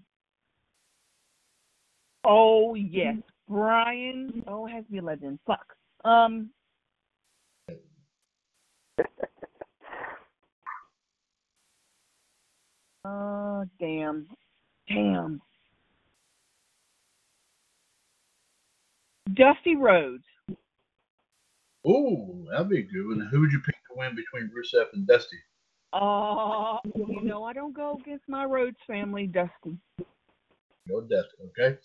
Oh 2.24 2.76
yes, 2.76 3.16
Brian. 3.50 4.44
Oh, 4.48 4.68
it 4.68 4.72
has 4.72 4.86
to 4.86 4.92
be 4.92 5.00
a 5.00 5.02
legend. 5.02 5.40
Fuck. 5.48 5.66
Um. 6.06 6.52
Uh, 13.04 13.66
damn, 13.80 14.28
damn. 14.88 15.42
Dusty 19.34 19.76
Rhodes. 19.76 20.24
Ooh, 21.88 22.46
that'd 22.52 22.70
be 22.70 22.84
good 22.84 23.08
one. 23.08 23.28
Who 23.32 23.40
would 23.40 23.52
you 23.52 23.60
pick 23.66 23.74
to 23.74 23.96
win 23.98 24.16
between 24.16 24.52
Rusev 24.52 24.86
and 24.94 25.08
Dusty? 25.08 25.38
Uh, 25.94 26.78
you 26.96 27.22
know 27.24 27.44
I 27.44 27.54
don't 27.54 27.76
go 27.76 28.00
against 28.02 28.28
my 28.28 28.46
Rhodes 28.46 28.78
family, 28.88 29.28
Dusty. 29.28 29.78
Go 30.88 31.02
Dusty. 31.02 31.52
Okay. 31.60 31.78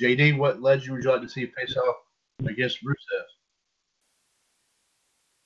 JD, 0.00 0.36
what 0.36 0.60
legend 0.60 0.92
would 0.92 1.04
you 1.04 1.10
like 1.10 1.22
to 1.22 1.28
see 1.28 1.46
face 1.46 1.76
off 1.76 1.96
against 2.46 2.84
Rusev? 2.84 3.24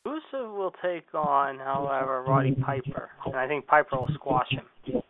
Rusev 0.06 0.56
will 0.56 0.74
take 0.82 1.14
on, 1.14 1.58
however, 1.58 2.24
Roddy 2.26 2.52
Piper, 2.52 3.10
and 3.26 3.36
I 3.36 3.46
think 3.46 3.66
Piper 3.66 3.96
will 3.96 4.10
squash 4.14 4.48
him. 4.50 5.02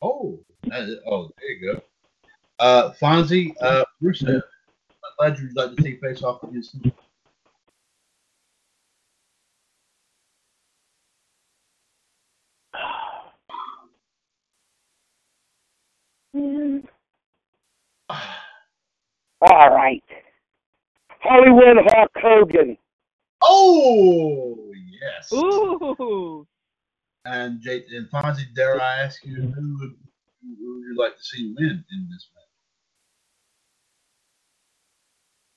Oh, 0.00 0.38
that 0.64 0.82
is, 0.82 0.98
oh, 1.06 1.28
there 1.38 1.50
you 1.50 1.74
go. 1.74 1.80
Uh, 2.58 2.92
Fonzie, 2.94 3.52
uh, 3.60 3.84
Rusev, 4.02 4.40
what 5.00 5.12
legend 5.18 5.48
would 5.48 5.56
you 5.56 5.66
like 5.68 5.76
to 5.76 5.82
see 5.82 5.96
face 5.96 6.22
off 6.22 6.42
against 6.44 6.74
him? 6.76 6.92
Yeah. 16.32 16.80
All 19.42 19.70
right. 19.70 20.02
Hollywood 21.20 21.76
Hulk 21.88 22.10
Hogan. 22.16 22.78
Oh 23.42 24.56
yes. 25.00 25.32
Ooh. 25.32 26.46
And 27.24 27.60
J 27.60 27.84
and 27.94 28.08
Fonzie, 28.10 28.54
dare 28.54 28.80
I 28.80 29.00
ask 29.00 29.24
you, 29.24 29.34
who 29.34 29.76
would, 29.80 29.94
who 30.42 30.74
would 30.74 30.84
you 30.84 30.96
like 30.96 31.16
to 31.16 31.22
see 31.22 31.54
win 31.58 31.84
in 31.90 32.08
this 32.10 32.28
match? 32.34 32.44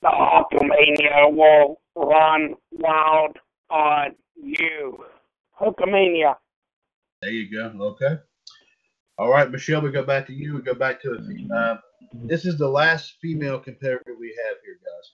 The 0.02 0.10
Hulkamania 0.10 1.32
will 1.32 1.80
run 1.96 2.56
wild 2.72 3.38
on 3.70 4.16
you. 4.36 5.06
Hulkamania. 5.62 6.36
There 7.22 7.32
you 7.32 7.52
go. 7.52 7.72
Okay. 7.80 8.18
All 9.18 9.30
right, 9.30 9.52
Michelle, 9.52 9.82
we 9.82 9.92
go 9.92 10.04
back 10.04 10.26
to 10.28 10.34
you. 10.34 10.56
We 10.56 10.62
go 10.62 10.74
back 10.74 11.02
to 11.02 11.12
uh, 11.54 11.78
this 12.14 12.45
is 12.45 12.57
the 12.57 12.68
last 12.68 13.15
female 13.22 13.60
competitor 13.60 14.15
we 14.19 14.36
have 14.45 14.57
here, 14.64 14.80
guys. 14.84 15.11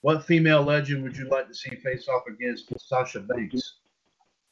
What 0.00 0.24
female 0.24 0.62
legend 0.62 1.02
would 1.02 1.16
you 1.16 1.28
like 1.28 1.48
to 1.48 1.54
see 1.54 1.74
face 1.76 2.08
off 2.08 2.24
against 2.26 2.72
Sasha 2.78 3.20
Banks? 3.20 3.74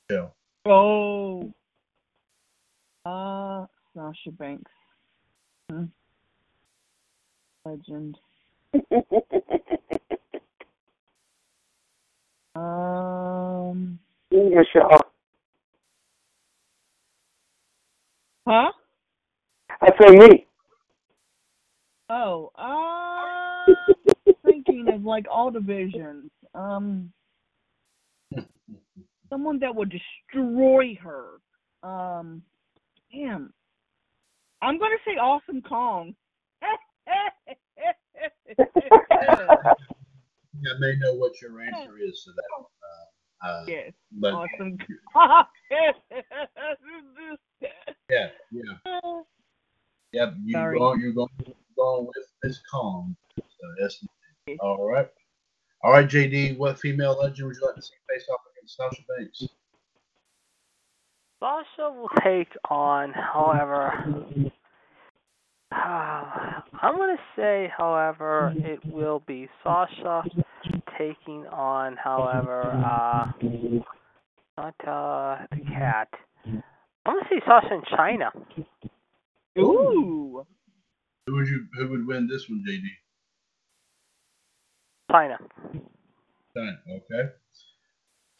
Michelle. 0.08 0.34
Oh. 0.64 1.52
Uh, 3.04 3.66
Sasha 3.94 4.30
Banks. 4.30 4.70
Hmm. 5.70 5.84
Legend. 7.64 8.18
Um. 12.54 13.98
Michelle. 14.30 15.00
Huh? 18.46 18.72
I 19.80 19.90
say 20.00 20.16
me. 20.16 20.46
Oh. 22.12 22.50
Uh. 22.56 23.72
thinking 24.44 24.86
of 24.92 25.02
like 25.04 25.24
all 25.30 25.50
divisions. 25.50 26.30
Um. 26.54 27.10
Someone 29.30 29.58
that 29.60 29.74
would 29.74 29.90
destroy 29.90 30.98
her. 31.02 31.40
Um. 31.82 32.42
Damn. 33.10 33.52
I'm 34.60 34.78
gonna 34.78 34.96
say 35.06 35.12
Awesome 35.12 35.62
Kong. 35.62 36.14
I 40.64 40.78
may 40.78 40.94
know 40.98 41.14
what 41.14 41.40
your 41.40 41.60
answer 41.62 41.98
is 41.98 42.22
to 42.24 42.32
that. 42.32 42.44
Uh, 43.42 43.48
uh, 43.48 43.64
yes. 43.66 43.92
but 44.12 44.34
Awesome 44.34 44.76
Kong. 45.12 45.44
yeah, 48.10 48.28
yeah, 48.52 49.00
yep. 50.12 50.34
You 50.44 50.52
Sorry. 50.52 50.78
go, 50.78 50.94
you're 50.94 51.12
going, 51.12 51.28
going 51.76 52.06
with 52.06 52.26
Miss 52.42 52.60
Kong. 52.70 53.16
So 53.36 53.42
that's 53.80 54.04
all 54.60 54.90
right. 54.90 55.08
All 55.84 55.92
right, 55.92 56.08
JD. 56.08 56.58
What 56.58 56.78
female 56.78 57.18
legend 57.20 57.48
would 57.48 57.56
you 57.56 57.66
like 57.66 57.76
to 57.76 57.82
see 57.82 57.94
face 58.08 58.26
off 58.32 58.40
against 58.52 58.76
Sasha 58.76 59.02
Banks? 59.16 59.48
Sasha 61.40 61.90
will 61.90 62.08
take 62.22 62.52
on, 62.70 63.12
however, 63.12 63.92
I'm 65.72 66.96
going 66.96 67.16
to 67.16 67.22
say, 67.34 67.72
however, 67.76 68.54
it 68.56 68.78
will 68.84 69.24
be 69.26 69.48
Sasha 69.64 70.22
taking 70.96 71.46
on, 71.46 71.96
however, 71.96 72.62
uh, 72.62 73.32
not 74.56 74.74
uh, 74.86 75.46
the 75.50 75.64
cat. 75.66 76.08
I'm 76.44 76.62
going 77.06 77.24
to 77.24 77.28
say 77.28 77.40
Sasha 77.44 77.74
in 77.74 77.82
Chyna. 77.82 78.30
Ooh. 79.58 80.46
Who 81.26 81.34
would 81.34 81.48
you? 81.48 81.66
Who 81.76 81.88
would 81.90 82.06
win 82.06 82.26
this 82.26 82.48
one, 82.48 82.64
JD? 82.68 82.82
Chyna. 85.10 85.38
Done. 86.54 86.78
Okay. 86.90 87.30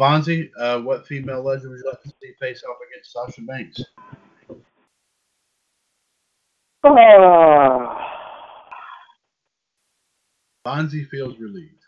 Fonzie, 0.00 0.50
uh, 0.58 0.80
what 0.80 1.06
female 1.06 1.44
legend 1.44 1.70
would 1.70 1.78
you 1.78 1.86
like 1.86 2.02
to 2.02 2.08
see 2.08 2.32
face 2.40 2.64
off 2.68 2.76
against 2.90 3.12
Sasha 3.12 3.42
Banks? 3.42 3.82
Ah. 6.84 7.98
Fonzie 10.66 11.08
feels 11.08 11.38
relieved. 11.38 11.82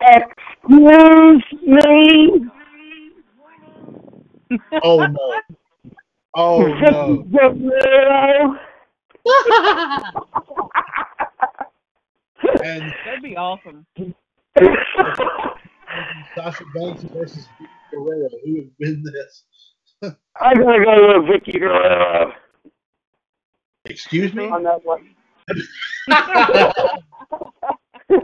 Excuse 0.00 0.62
me. 0.78 2.48
oh 4.82 5.06
no! 5.06 5.40
Oh 6.34 6.66
no! 6.66 7.24
And 12.64 12.92
That'd 13.04 13.22
be 13.22 13.36
awesome. 13.36 13.86
Sasha 16.34 16.64
Banks 16.74 17.02
versus 17.02 17.46
Vickie 17.60 17.68
Guerrero. 17.92 18.28
Who 18.44 18.54
would 18.56 18.70
win 18.80 19.02
this? 19.04 19.44
I'm 20.40 20.56
gonna 20.56 20.84
go 20.84 21.20
with 21.20 21.30
Vickie 21.42 21.58
Guerrero 21.58 22.32
Excuse 23.86 24.34
me. 24.34 24.48
on 24.48 24.62
that 24.64 24.84
one. 24.84 25.14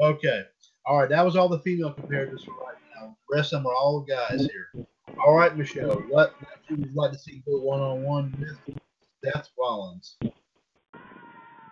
Okay. 0.00 0.42
All 0.84 0.98
right. 0.98 1.08
That 1.08 1.24
was 1.24 1.36
all 1.36 1.48
the 1.48 1.60
female 1.60 1.94
comparators 1.94 2.44
for 2.44 2.52
right 2.54 2.74
now. 2.96 3.16
The 3.28 3.36
rest 3.36 3.52
of 3.52 3.62
them 3.62 3.66
are 3.70 3.74
all 3.74 4.00
guys 4.00 4.48
here. 4.50 4.84
All 5.24 5.34
right, 5.34 5.56
Michelle. 5.56 5.96
What 6.08 6.34
would 6.70 6.78
you 6.80 6.90
like 6.94 7.12
to 7.12 7.18
see 7.18 7.42
go 7.46 7.60
one 7.60 7.80
on 7.80 8.02
one 8.02 8.34
with 8.66 8.78
Seth 9.24 9.48
Rollins? 9.58 10.16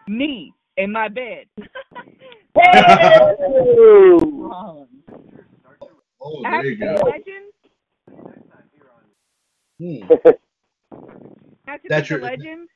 Me 0.08 0.52
in 0.76 0.92
my 0.92 1.08
bed. 1.08 1.46
Woo! 2.54 4.48
Rollins. 4.48 4.88
Oh, 6.20 6.42
there 6.42 6.64
you 6.64 6.76
go. 6.76 6.96
Hmm. 9.78 10.06
That's 11.88 12.10
your- 12.10 12.20
legend. 12.20 12.68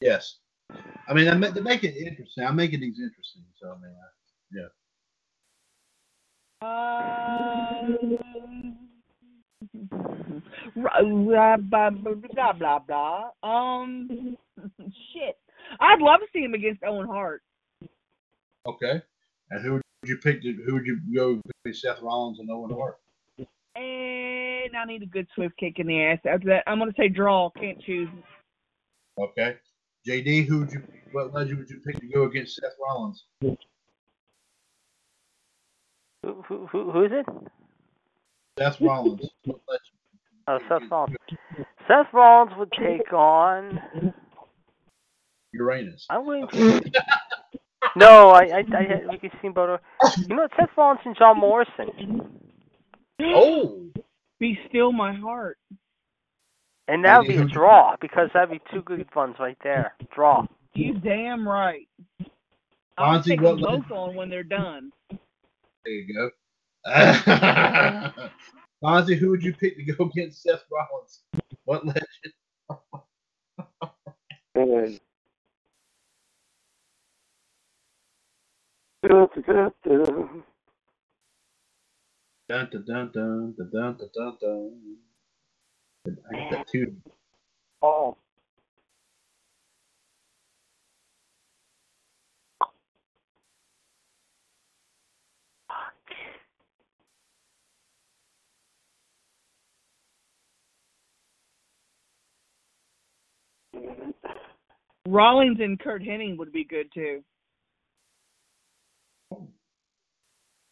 Yes. 0.00 0.38
I 1.08 1.14
mean, 1.14 1.28
I 1.28 1.34
ma- 1.34 1.50
to 1.50 1.60
make 1.60 1.82
it 1.82 1.96
interesting, 1.96 2.44
I'm 2.46 2.54
making 2.56 2.80
things 2.80 2.98
interesting. 3.00 3.42
So, 3.60 3.72
I 3.72 3.78
mean, 3.80 3.96
I, 3.96 4.08
Uh, 6.60 7.86
blah, 10.76 11.56
blah, 11.56 11.90
blah, 11.90 12.52
blah, 12.52 12.78
blah. 12.78 13.30
Um, 13.42 14.36
shit. 15.12 15.36
I'd 15.80 16.00
love 16.00 16.20
to 16.20 16.26
see 16.32 16.40
him 16.40 16.54
against 16.54 16.82
Owen 16.84 17.06
Hart. 17.06 17.42
okay. 18.66 19.02
And 19.50 19.64
who 19.64 19.72
would 19.72 19.82
you 20.04 20.18
pick? 20.18 20.42
To, 20.42 20.52
who 20.66 20.74
would 20.74 20.86
you 20.86 21.00
go 21.14 21.40
between 21.46 21.74
Seth 21.74 22.02
Rollins 22.02 22.38
and 22.38 22.50
Owen 22.50 22.70
Hart? 22.70 22.98
And 23.74 24.76
I 24.76 24.84
need 24.86 25.02
a 25.02 25.06
good 25.06 25.26
swift 25.34 25.56
kick 25.58 25.78
in 25.78 25.86
the 25.86 26.02
ass. 26.02 26.18
After 26.28 26.48
that, 26.48 26.64
I'm 26.66 26.78
going 26.78 26.90
to 26.90 26.96
say 27.00 27.08
draw. 27.08 27.48
Can't 27.50 27.80
choose. 27.82 28.08
Okay. 29.18 29.56
JD, 30.06 30.46
who 30.46 30.60
would 30.60 30.72
you? 30.72 30.82
What 31.12 31.32
legend 31.32 31.58
would 31.58 31.70
you 31.70 31.80
pick 31.86 31.98
to 32.00 32.06
go 32.08 32.24
against 32.24 32.56
Seth 32.56 32.72
Rollins? 32.82 33.24
Who, 33.40 33.56
who, 36.22 36.66
who, 36.66 36.90
who 36.90 37.04
is 37.04 37.12
it? 37.12 37.26
Seth 38.58 38.80
Rollins. 38.80 39.28
What 39.44 39.60
legend? 39.68 39.82
Oh, 40.48 40.58
Seth 40.68 40.90
Rollins. 40.90 41.16
Seth 41.86 42.12
Rollins 42.12 42.52
would 42.58 42.72
take 42.72 43.12
on. 43.12 44.14
Uranus. 45.52 46.06
I'm 46.10 46.24
going 46.24 46.46
to. 46.48 46.80
No, 47.96 48.30
I, 48.30 48.42
I, 48.42 48.64
I 48.76 48.82
had 48.82 49.06
Ricky 49.10 49.30
Steamboat. 49.38 49.80
You 50.16 50.36
know, 50.36 50.48
Seth 50.58 50.70
Rollins 50.76 51.00
and 51.04 51.16
John 51.18 51.38
Morrison, 51.38 52.30
Oh. 53.20 53.86
Be 54.38 54.56
still 54.68 54.92
my 54.92 55.12
heart. 55.14 55.58
and 56.86 57.04
that 57.04 57.18
would 57.18 57.28
be 57.28 57.36
a 57.36 57.44
draw 57.52 57.96
because 58.00 58.30
that'd 58.32 58.50
be 58.50 58.60
two 58.72 58.82
good 58.82 59.04
ones 59.16 59.34
right 59.40 59.58
there. 59.64 59.94
Draw. 60.14 60.46
You 60.74 60.94
damn 61.00 61.46
right. 61.48 61.88
I'll 62.96 63.18
Fonzie, 63.20 63.30
take 63.30 63.40
what 63.40 63.60
them 63.60 63.82
both 63.88 63.90
on 63.90 64.14
when 64.14 64.30
they're 64.30 64.44
done. 64.44 64.92
There 65.10 65.18
you 65.92 66.14
go. 66.14 66.30
Fonzie, 68.82 69.16
who 69.18 69.30
would 69.30 69.42
you 69.42 69.54
pick 69.54 69.76
to 69.76 69.92
go 69.92 70.04
against 70.06 70.42
Seth 70.42 70.64
Rollins? 70.70 71.22
What 71.64 71.86
legend? 71.86 72.04
Dun 82.48 82.68
dun 82.70 82.84
dun 82.86 83.10
dun 83.12 83.54
dun 83.56 83.70
dun 83.72 83.96
dun 83.98 84.10
dun. 84.14 84.38
dun. 84.40 84.98
I 86.30 86.36
got 86.36 86.50
that 86.50 86.68
too. 86.68 86.96
Oh. 87.82 88.16
a 95.70 95.74
minute. 96.14 96.38
Rollins 105.06 105.58
and 105.60 105.78
Curt 105.78 106.02
Hennig 106.02 106.36
would 106.38 106.52
be 106.52 106.64
good 106.64 106.92
too. 106.92 107.22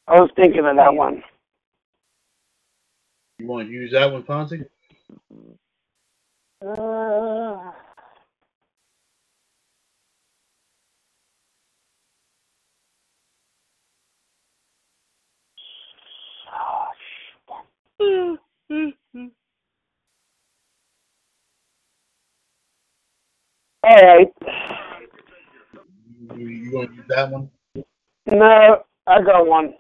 I 0.09 0.21
was 0.21 0.31
thinking 0.37 0.65
of 0.65 0.77
that 0.77 0.95
one. 0.95 1.23
You 3.39 3.47
want 3.47 3.69
to 3.69 3.73
use 3.73 3.93
that 3.93 4.13
one, 4.13 4.23
Fonzie? 4.23 4.67
Uh, 6.67 7.73
all 23.87 24.03
right. 24.03 24.33
You, 26.37 26.49
you 26.49 26.77
want 26.77 26.91
to 26.91 26.97
use 26.97 27.05
that 27.09 27.31
one? 27.31 27.51
No, 28.27 28.83
I 29.07 29.23
got 29.23 29.47
one. 29.47 29.75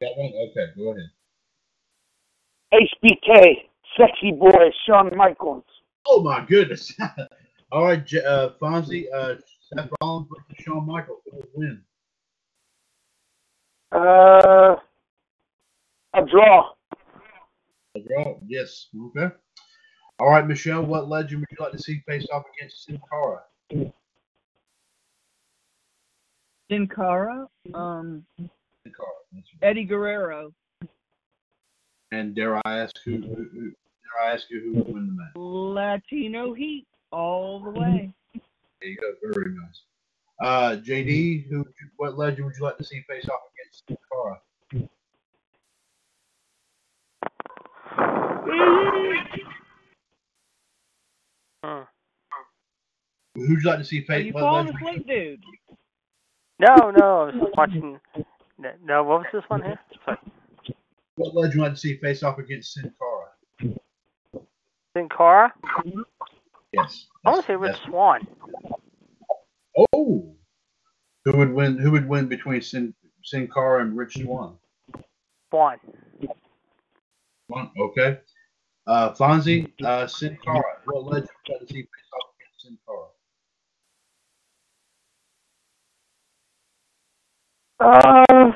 That 0.00 0.12
one? 0.16 0.32
Okay, 0.48 0.66
go 0.76 0.92
ahead. 0.92 1.10
HBK, 2.72 3.68
sexy 3.98 4.32
boy, 4.32 4.70
Shawn 4.86 5.14
Michaels. 5.16 5.64
Oh 6.06 6.22
my 6.22 6.44
goodness! 6.46 6.94
All 7.72 7.84
right, 7.84 8.14
uh, 8.14 8.50
Fonzie, 8.60 9.06
uh, 9.12 9.34
Seth 9.60 9.90
Rollins 10.00 10.28
versus 10.28 10.64
Shawn 10.64 10.86
Michaels. 10.86 11.20
Who 11.30 11.36
will 11.36 11.48
win? 11.54 11.82
Uh, 13.92 14.76
a 16.14 16.26
draw. 16.30 16.70
A 17.96 18.00
draw? 18.00 18.38
Yes. 18.46 18.86
Okay. 19.06 19.34
All 20.18 20.30
right, 20.30 20.46
Michelle. 20.46 20.82
What 20.82 21.08
legend 21.08 21.40
would 21.40 21.48
you 21.50 21.62
like 21.62 21.72
to 21.72 21.78
see 21.78 22.00
face 22.08 22.26
off 22.32 22.44
against 22.58 22.84
Sin 22.84 23.00
Cara? 23.10 23.42
Sin 26.70 26.88
Cara, 26.88 27.46
um, 27.74 28.24
Sin 28.38 28.48
Cara. 28.84 29.08
Right. 29.34 29.44
Eddie 29.62 29.84
Guerrero, 29.84 30.52
And 32.12 32.34
dare 32.34 32.56
I 32.66 32.78
ask 32.78 32.96
who? 33.04 33.18
who, 33.18 33.34
who 33.52 33.60
dare 33.60 34.24
I 34.24 34.32
ask 34.32 34.46
you 34.50 34.60
who 34.62 34.72
would 34.78 34.86
win 34.94 35.06
the 35.06 35.12
match? 35.12 35.32
Latino 35.36 36.54
Heat, 36.54 36.86
all 37.12 37.60
the 37.60 37.70
way. 37.70 38.10
There 38.80 38.88
you 38.90 38.96
go. 38.96 39.12
Very 39.32 39.54
nice. 39.54 39.82
Uh, 40.42 40.76
JD, 40.82 41.48
who? 41.48 41.66
What 41.98 42.16
legend 42.16 42.46
would 42.46 42.54
you 42.58 42.64
like 42.64 42.78
to 42.78 42.84
see 42.84 43.02
face 43.08 43.28
off 43.28 43.40
against 43.54 43.86
Sin 43.86 43.96
Cara? 44.10 44.40
Hmm. 51.66 51.82
Who'd 53.34 53.62
you 53.62 53.68
like 53.68 53.78
to 53.78 53.84
see 53.84 53.98
Are 53.98 54.02
face? 54.02 54.26
you 54.26 54.32
what 54.32 54.40
falling 54.40 54.68
asleep, 54.68 55.06
dude? 55.06 55.42
No, 56.60 56.90
no, 56.90 57.30
I 57.32 57.36
was 57.36 57.52
watching. 57.56 57.98
No, 58.58 58.70
no, 58.84 59.02
what 59.02 59.18
was 59.18 59.26
this 59.32 59.42
one 59.48 59.62
here? 59.62 59.78
Sorry. 60.04 60.16
What 61.16 61.34
legend 61.34 61.36
would 61.36 61.54
you 61.54 61.62
like 61.62 61.72
to 61.72 61.78
see 61.78 61.96
face 61.96 62.22
off 62.22 62.38
against 62.38 62.74
Sin 62.74 62.92
Cara? 62.98 63.74
Sin 64.94 65.08
Cara? 65.08 65.52
Yes. 66.72 67.06
I 67.24 67.30
want 67.30 67.44
to 67.44 67.46
say 67.46 67.56
Rich 67.56 67.76
Swann. 67.86 68.26
Oh, 69.92 70.34
who 71.24 71.36
would 71.36 71.52
win? 71.52 71.78
Who 71.78 71.90
would 71.90 72.08
win 72.08 72.28
between 72.28 72.62
Sin 72.62 72.94
Sin 73.24 73.48
Cara 73.52 73.82
and 73.82 73.96
Rich 73.96 74.18
Swann? 74.22 74.56
Swann. 75.50 75.78
One, 77.48 77.70
okay. 77.78 78.18
Uh, 78.86 79.12
Fonzie, 79.14 79.72
uh, 79.84 80.06
Sin 80.06 80.38
Cara. 80.44 80.62
What 80.86 81.04
legend 81.04 81.28
would 81.48 81.48
you 81.48 81.54
like 81.54 81.68
to 81.68 81.74
see 81.74 81.82
face 81.82 82.12
off 82.14 82.30
against 82.38 82.62
Sin 82.64 82.78
Cara? 82.86 83.06
Uh, 87.80 88.52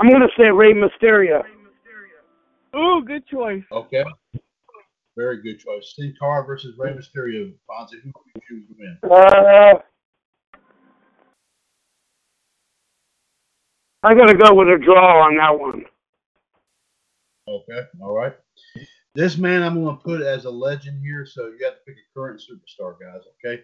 I'm 0.00 0.10
gonna 0.10 0.28
say 0.38 0.50
Rey 0.50 0.74
Mysterio. 0.74 1.42
Ooh, 2.76 3.02
good 3.04 3.26
choice. 3.26 3.62
Okay. 3.72 4.04
Very 5.16 5.42
good 5.42 5.58
choice. 5.58 5.94
Sin 5.96 6.14
Cara 6.20 6.44
versus 6.44 6.76
Rey 6.78 6.92
Mysterio. 6.92 7.52
Fonzie, 7.68 8.02
who 8.02 8.12
would 8.14 8.34
you 8.34 8.42
choose 8.46 8.68
to 8.68 8.74
win? 8.78 8.98
Uh, 9.10 9.80
I'm 14.02 14.16
gonna 14.16 14.34
go 14.34 14.54
with 14.54 14.68
a 14.68 14.78
draw 14.78 15.24
on 15.24 15.36
that 15.36 15.58
one. 15.58 15.84
Okay. 17.48 17.80
All 18.02 18.14
right. 18.14 18.34
This 19.16 19.38
man 19.38 19.62
I'm 19.62 19.82
going 19.82 19.96
to 19.96 20.02
put 20.02 20.20
as 20.20 20.44
a 20.44 20.50
legend 20.50 21.00
here, 21.00 21.24
so 21.24 21.46
you 21.46 21.64
have 21.64 21.74
to 21.74 21.80
pick 21.86 21.96
a 21.96 22.14
current 22.14 22.38
superstar, 22.38 22.96
guys. 23.00 23.22
Okay. 23.42 23.62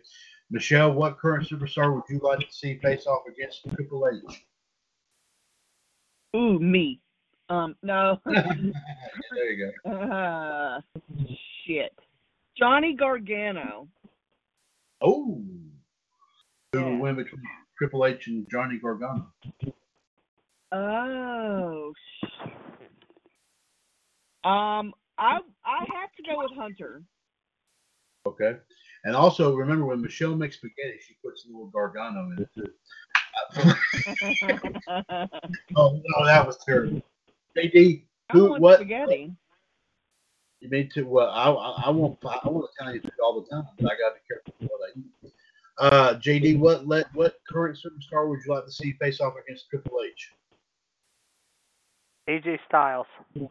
Michelle, 0.51 0.93
what 0.93 1.19
current 1.19 1.47
superstar 1.47 1.95
would 1.95 2.05
you 2.09 2.19
like 2.23 2.39
to 2.39 2.47
see 2.51 2.79
face 2.79 3.07
off 3.07 3.25
against 3.29 3.63
Triple 3.75 4.09
H? 4.09 4.47
Ooh, 6.35 6.59
me. 6.59 7.03
Um, 7.53 7.77
no. 7.83 8.19
there 8.27 9.51
you 9.51 9.73
go. 9.85 9.91
uh, 9.93 10.81
shit. 11.67 11.93
Johnny 12.57 12.95
Gargano. 12.95 13.89
Oh. 15.03 15.43
Who 16.73 16.79
Yeah. 16.81 16.99
win 16.99 17.17
between 17.17 17.43
Triple 17.77 18.07
H 18.07 18.27
and 18.29 18.47
Johnny 18.51 18.79
Gargano? 18.79 19.27
Oh. 20.73 21.93
sh- 21.95 22.49
Um, 24.45 24.95
I 25.19 25.41
I 25.65 25.85
have 25.95 26.11
to 26.17 26.23
go 26.27 26.39
with 26.39 26.53
Hunter. 26.57 27.03
Okay. 28.27 28.57
And 29.05 29.15
also 29.15 29.55
remember 29.55 29.85
when 29.85 30.01
Michelle 30.01 30.35
makes 30.37 30.57
spaghetti, 30.57 30.99
she 31.07 31.15
puts 31.23 31.45
a 31.45 31.49
little 31.49 31.67
Gargano 31.67 32.31
in 32.31 32.39
it 32.43 32.49
too. 32.55 32.73
oh 35.77 36.01
no, 36.07 36.25
that 36.25 36.47
was 36.47 36.57
terrible. 36.65 37.03
JD, 37.57 38.05
I 38.31 38.33
who, 38.33 38.51
want 38.51 38.63
what? 38.63 38.79
spaghetti. 38.79 39.33
You 40.61 40.69
mean 40.71 40.89
to? 40.95 41.03
Well, 41.03 41.29
I, 41.29 41.51
I, 41.51 41.83
I 41.87 41.91
want 41.91 42.19
I 42.25 42.49
want 42.49 42.71
Italian 42.79 43.03
food 43.03 43.13
all 43.23 43.41
the 43.41 43.49
time, 43.51 43.67
but 43.79 43.91
I 43.91 43.95
gotta 43.97 44.15
be 44.15 44.21
careful 44.29 44.55
what 44.61 44.81
I 44.89 44.99
eat. 44.99 45.33
Uh, 45.79 46.15
JD, 46.21 46.59
what 46.59 46.87
let 46.87 47.13
what 47.15 47.35
current 47.51 47.77
superstar 47.77 48.29
would 48.29 48.41
you 48.47 48.55
like 48.55 48.65
to 48.67 48.73
see 48.73 48.93
face 49.01 49.21
off 49.21 49.35
against 49.45 49.69
Triple 49.71 49.99
H? 50.07 50.31
AJ 52.29 52.59
Styles. 52.69 53.07
Who 53.35 53.51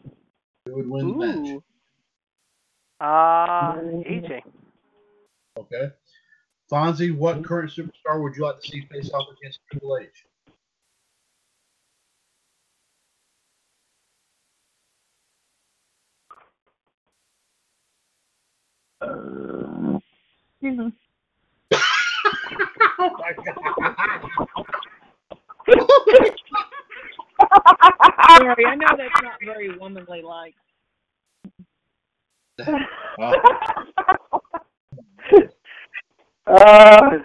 would 0.68 0.90
win 0.90 1.08
the 1.08 1.14
match? 1.14 1.62
Uh, 3.02 3.74
AJ. 4.08 4.42
Okay. 5.58 5.90
Fonzie, 6.72 7.14
what 7.14 7.44
current 7.44 7.70
superstar 7.70 8.22
would 8.22 8.36
you 8.36 8.44
like 8.44 8.62
to 8.62 8.68
see 8.68 8.88
face 8.90 9.12
off 9.12 9.28
against 9.38 9.60
Triple 9.70 9.98
H? 9.98 10.26
Oh 19.02 20.02
my 23.00 23.34
god. 23.34 23.56
Sorry, 28.38 28.66
I 28.66 28.76
know 28.76 28.88
that's 28.98 29.22
not 29.24 29.34
very 29.44 29.78
womanly 29.78 30.22
like. 30.22 30.56
Uh, 33.18 33.34
Uh, 36.48 37.20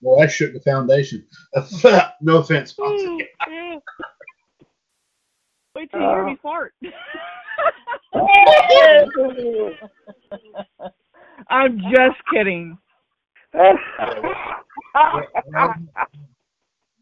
well, 0.00 0.20
that 0.20 0.30
shook 0.30 0.52
the 0.52 0.60
foundation. 0.60 1.26
no 2.20 2.38
offense. 2.38 2.74
Wait 2.78 3.30
till 5.90 6.00
you 6.00 6.06
hear 6.06 6.26
me 6.26 6.36
fart. 6.42 6.74
I'm 11.50 11.78
just 11.90 12.16
kidding. 12.32 12.78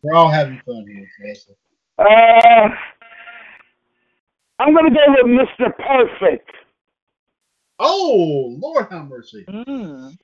We're 0.02 0.14
all 0.14 0.30
having 0.30 0.60
fun 0.66 0.86
here. 0.88 1.06
so- 1.34 1.52
uh, 1.98 2.68
I'm 4.58 4.74
gonna 4.74 4.90
go 4.90 5.04
with 5.08 5.26
Mr. 5.26 5.70
Perfect. 5.76 6.50
Oh, 7.78 8.56
Lord 8.58 8.86
have 8.90 9.08
mercy. 9.08 9.44
Mm. 9.48 10.16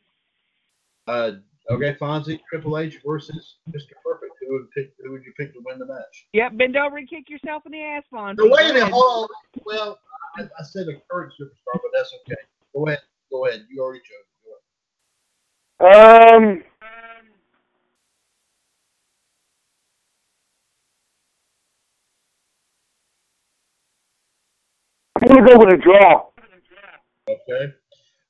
Uh, 1.06 1.32
okay, 1.70 1.94
Fonzie, 2.00 2.40
Triple 2.48 2.78
H 2.78 2.98
versus 3.04 3.56
Mr. 3.70 3.92
Perfect. 4.04 4.32
who 4.40 4.52
would 4.54 4.70
pick 4.70 4.92
who 5.02 5.12
would 5.12 5.24
you 5.24 5.32
pick 5.38 5.52
to 5.54 5.60
win 5.64 5.78
the 5.78 5.86
match? 5.86 6.26
Yep, 6.32 6.56
bend 6.56 6.76
over 6.76 6.96
and 6.96 7.08
kick 7.08 7.28
yourself 7.28 7.64
in 7.66 7.72
the 7.72 7.82
ass, 7.82 8.04
Fonzie. 8.12 8.36
No, 8.38 8.46
wait 8.46 8.66
a 8.66 8.68
Go 8.68 8.74
minute, 8.74 8.92
hold 8.92 9.30
on. 9.30 9.62
Well, 9.64 9.98
I, 10.36 10.42
I 10.42 10.62
said 10.62 10.86
a 10.88 10.94
current 11.10 11.32
superstar, 11.40 11.74
but 11.74 11.90
that's 11.94 12.12
okay. 12.22 12.40
Go 12.74 12.86
ahead, 12.86 13.00
go 13.30 13.46
ahead. 13.46 13.66
You 13.70 13.82
already 13.82 14.00
chose. 14.00 14.26
Go 15.80 15.88
ahead. 15.88 16.34
Um, 16.36 16.62
I'm 25.22 25.28
gonna 25.28 25.48
go 25.48 25.58
with 25.58 25.74
a 25.74 25.76
draw. 25.76 26.26
Okay. 27.28 27.74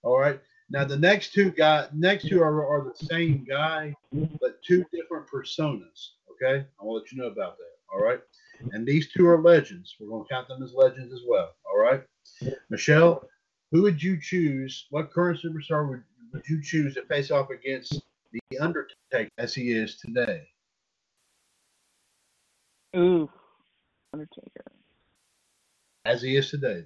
All 0.02 0.18
right. 0.18 0.40
Now 0.68 0.84
the 0.84 0.98
next 0.98 1.32
two 1.32 1.50
guy, 1.50 1.86
next 1.94 2.28
two 2.28 2.42
are, 2.42 2.66
are 2.66 2.84
the 2.84 3.06
same 3.06 3.44
guy, 3.48 3.94
but 4.12 4.62
two 4.62 4.84
different 4.92 5.26
personas. 5.28 6.10
Okay. 6.32 6.66
I'll 6.80 6.94
let 6.94 7.12
you 7.12 7.18
know 7.18 7.28
about 7.28 7.56
that. 7.58 7.76
All 7.92 8.02
right. 8.02 8.20
And 8.72 8.86
these 8.86 9.12
two 9.12 9.26
are 9.26 9.40
legends. 9.40 9.94
We're 10.00 10.08
going 10.08 10.24
to 10.24 10.28
count 10.28 10.48
them 10.48 10.62
as 10.62 10.74
legends 10.74 11.12
as 11.12 11.20
well. 11.26 11.54
All 11.64 11.78
right. 11.78 12.02
Michelle, 12.68 13.28
who 13.70 13.82
would 13.82 14.02
you 14.02 14.20
choose? 14.20 14.86
What 14.90 15.12
current 15.12 15.40
superstar 15.42 15.88
would, 15.88 16.02
would 16.32 16.46
you 16.48 16.62
choose 16.62 16.94
to 16.94 17.02
face 17.02 17.30
off 17.30 17.50
against 17.50 18.02
the 18.32 18.58
Undertaker 18.58 19.30
as 19.38 19.54
he 19.54 19.72
is 19.72 19.98
today? 19.98 20.48
Ooh. 22.96 23.30
Undertaker. 24.12 24.64
As 26.04 26.22
he 26.22 26.36
is 26.36 26.50
today. 26.50 26.84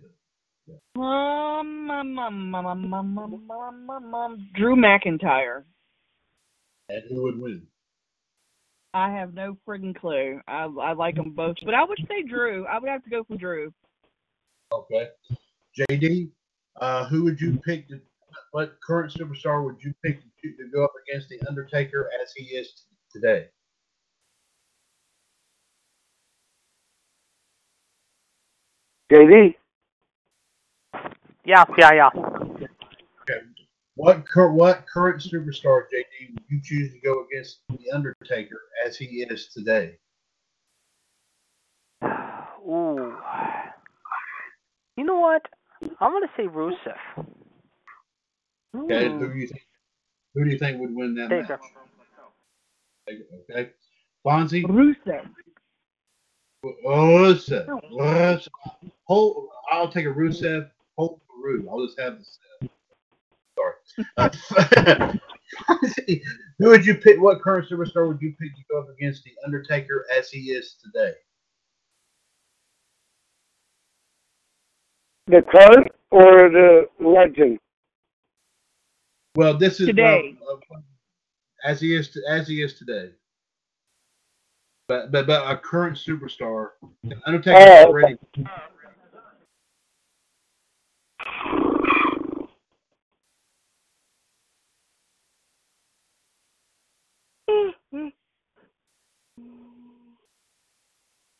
Um, 0.96 1.90
um, 1.90 2.18
um, 2.18 2.18
um, 2.18 2.54
um, 2.54 2.94
um, 2.94 3.18
um, 3.18 3.50
um, 3.50 3.90
um, 3.90 4.14
um, 4.14 4.48
Drew 4.54 4.76
McIntyre. 4.76 5.64
And 6.88 7.02
who 7.08 7.22
would 7.22 7.40
win? 7.40 7.66
I 8.92 9.10
have 9.10 9.34
no 9.34 9.56
friggin' 9.66 9.94
clue. 9.94 10.40
I 10.48 10.64
I 10.64 10.92
like 10.92 11.14
them 11.14 11.30
both, 11.30 11.56
but 11.64 11.74
I 11.74 11.84
would 11.84 11.98
say 12.08 12.22
Drew. 12.28 12.66
I 12.66 12.78
would 12.78 12.88
have 12.88 13.04
to 13.04 13.10
go 13.10 13.22
for 13.24 13.36
Drew. 13.36 13.72
Okay. 14.72 15.08
JD, 15.78 16.30
uh, 16.80 17.08
who 17.08 17.22
would 17.24 17.40
you 17.40 17.58
pick? 17.64 17.88
To, 17.88 18.00
what 18.50 18.76
current 18.84 19.12
superstar 19.12 19.64
would 19.64 19.76
you 19.82 19.94
pick 20.04 20.20
to, 20.20 20.48
to 20.56 20.70
go 20.72 20.84
up 20.84 20.92
against 21.06 21.28
the 21.28 21.40
Undertaker 21.48 22.10
as 22.20 22.32
he 22.36 22.44
is 22.56 22.84
today? 23.12 23.46
JD. 29.12 29.54
Yeah, 31.44 31.64
yeah, 31.78 31.92
yeah. 31.92 32.10
Okay. 33.22 33.40
What 33.94 34.26
cur- 34.26 34.52
what 34.52 34.86
current 34.86 35.20
superstar 35.20 35.82
JD 35.92 36.34
would 36.34 36.44
you 36.48 36.60
choose 36.62 36.92
to 36.92 37.00
go 37.00 37.24
against 37.24 37.60
the 37.68 37.90
Undertaker 37.92 38.60
as 38.86 38.96
he 38.96 39.26
is 39.28 39.48
today? 39.48 39.96
Ooh. 42.66 43.14
You 44.96 45.04
know 45.04 45.18
what? 45.18 45.42
I'm 46.00 46.12
gonna 46.12 46.30
say 46.36 46.44
Rusev. 46.44 46.96
Okay. 48.76 49.06
Ooh. 49.08 49.18
Who 49.18 49.32
do 49.32 49.38
you 49.38 49.46
think? 49.46 49.66
Who 50.34 50.44
do 50.44 50.50
you 50.50 50.58
think 50.58 50.80
would 50.80 50.94
win 50.94 51.14
that 51.14 51.28
Taker. 51.28 51.58
match? 53.08 53.18
Okay. 53.50 53.70
Fonzie. 54.24 54.64
Rusev. 54.64 55.28
Rusev. 56.64 57.66
Rusev. 57.92 58.48
Hold, 59.04 59.48
I'll 59.72 59.90
take 59.90 60.06
a 60.06 60.10
Rusev. 60.10 60.70
Hold 60.96 61.20
for 61.40 61.46
Ru. 61.46 61.68
I'll 61.70 61.86
just 61.86 61.98
have 62.00 62.18
the 62.18 62.68
Sorry. 63.56 63.74
Uh, 64.16 65.12
who 66.58 66.68
would 66.68 66.86
you 66.86 66.94
pick? 66.94 67.20
What 67.20 67.42
current 67.42 67.68
superstar 67.68 68.06
would 68.08 68.20
you 68.22 68.34
pick 68.40 68.54
to 68.54 68.62
go 68.70 68.80
up 68.80 68.88
against 68.90 69.24
the 69.24 69.32
Undertaker 69.44 70.06
as 70.16 70.30
he 70.30 70.52
is 70.52 70.76
today? 70.82 71.12
The 75.26 75.42
current 75.42 75.88
or 76.10 76.48
the 76.48 76.86
legend? 76.98 77.58
Well, 79.36 79.56
this 79.56 79.80
is 79.80 79.86
Today. 79.86 80.36
well, 80.40 80.60
uh, 80.72 80.78
as 81.64 81.80
he 81.80 81.94
is 81.94 82.16
as 82.28 82.48
he 82.48 82.62
is 82.62 82.74
today. 82.74 83.10
But 84.88 85.12
but 85.12 85.28
but 85.28 85.48
a 85.48 85.56
current 85.56 85.96
superstar. 85.96 86.70
Undertaker 87.26 87.58
Oh, 87.60 87.86
already. 87.86 88.18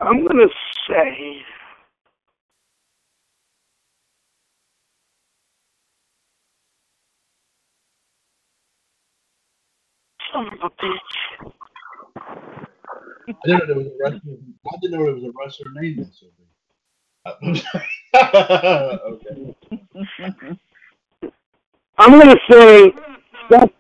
I'm 0.01 0.27
gonna 0.27 0.49
say. 0.89 1.43
Son 10.33 10.47
of 10.49 10.55
a 10.65 10.71
bitch. 10.71 11.49
I 13.45 13.49
didn't 13.49 13.61
know 13.61 13.67
there 13.67 13.77
was 13.79 13.87
a 13.89 13.97
wrestler. 14.01 14.35
I 14.67 14.77
didn't 14.83 14.99
know 14.99 15.05
there 15.07 15.15
was 15.15 15.25
a 15.25 15.33
wrestler 15.39 15.73
named 15.75 15.99
that. 16.01 16.15
So 16.15 16.27
okay. 19.15 19.55
I'm 21.99 22.19
gonna 22.19 22.37
say 22.51 22.93
Seth 23.51 23.71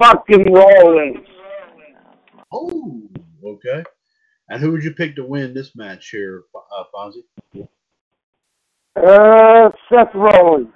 fucking 0.00 0.52
Rollins. 0.52 1.26
Oh, 2.52 3.02
okay. 3.44 3.84
And 4.50 4.60
who 4.60 4.72
would 4.72 4.82
you 4.82 4.92
pick 4.92 5.14
to 5.14 5.24
win 5.24 5.54
this 5.54 5.76
match 5.76 6.10
here, 6.10 6.42
uh, 6.54 6.84
Fonzie? 6.92 7.22
Uh, 8.96 9.70
Seth 9.88 10.12
Rollins. 10.12 10.68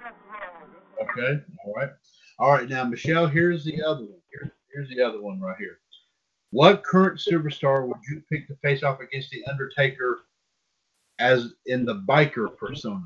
Okay. 1.01 1.41
All 1.65 1.73
right. 1.75 1.89
All 2.39 2.51
right. 2.53 2.69
Now, 2.69 2.85
Michelle, 2.85 3.27
here's 3.27 3.65
the 3.65 3.83
other 3.83 4.05
one. 4.05 4.21
Here, 4.31 4.53
here's 4.73 4.89
the 4.89 5.01
other 5.01 5.21
one 5.21 5.41
right 5.41 5.57
here. 5.59 5.79
What 6.51 6.83
current 6.83 7.19
superstar 7.19 7.85
would 7.85 7.97
you 8.09 8.23
pick 8.31 8.47
to 8.47 8.55
face 8.63 8.81
off 8.81 9.01
against 9.01 9.29
the 9.31 9.43
Undertaker 9.45 10.21
as 11.19 11.53
in 11.65 11.83
the 11.83 11.95
biker 12.07 12.55
persona? 12.55 13.03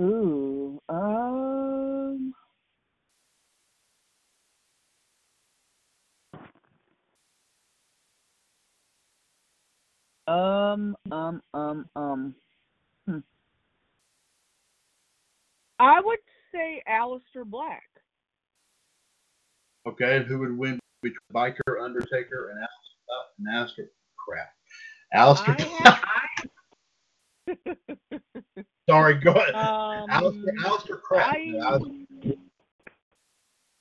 Ooh. 0.00 0.80
Um. 0.88 1.77
Um. 10.28 10.96
Um. 11.10 11.42
Um. 11.54 11.88
Um. 11.96 12.34
Hmm. 13.06 13.18
I 15.78 16.00
would 16.00 16.18
say 16.52 16.82
Aleister 16.86 17.44
Black. 17.44 17.84
Okay. 19.86 20.18
And 20.18 20.26
who 20.26 20.38
would 20.40 20.56
win 20.56 20.78
between 21.02 21.18
biker 21.34 21.82
Undertaker 21.82 22.50
and 22.50 22.58
Aleister? 22.58 22.68
And 23.38 23.48
Aleister 23.48 23.86
crap. 24.16 24.52
Aleister. 25.14 25.56
I 25.58 26.48
Sorry. 28.88 29.14
Go 29.14 29.32
ahead. 29.32 29.54
Um, 29.54 30.10
Aleister, 30.10 30.52
Aleister 30.64 30.96
crap. 30.96 31.34
I, 31.34 31.44
No, 31.46 31.66
Aleister- 31.66 32.34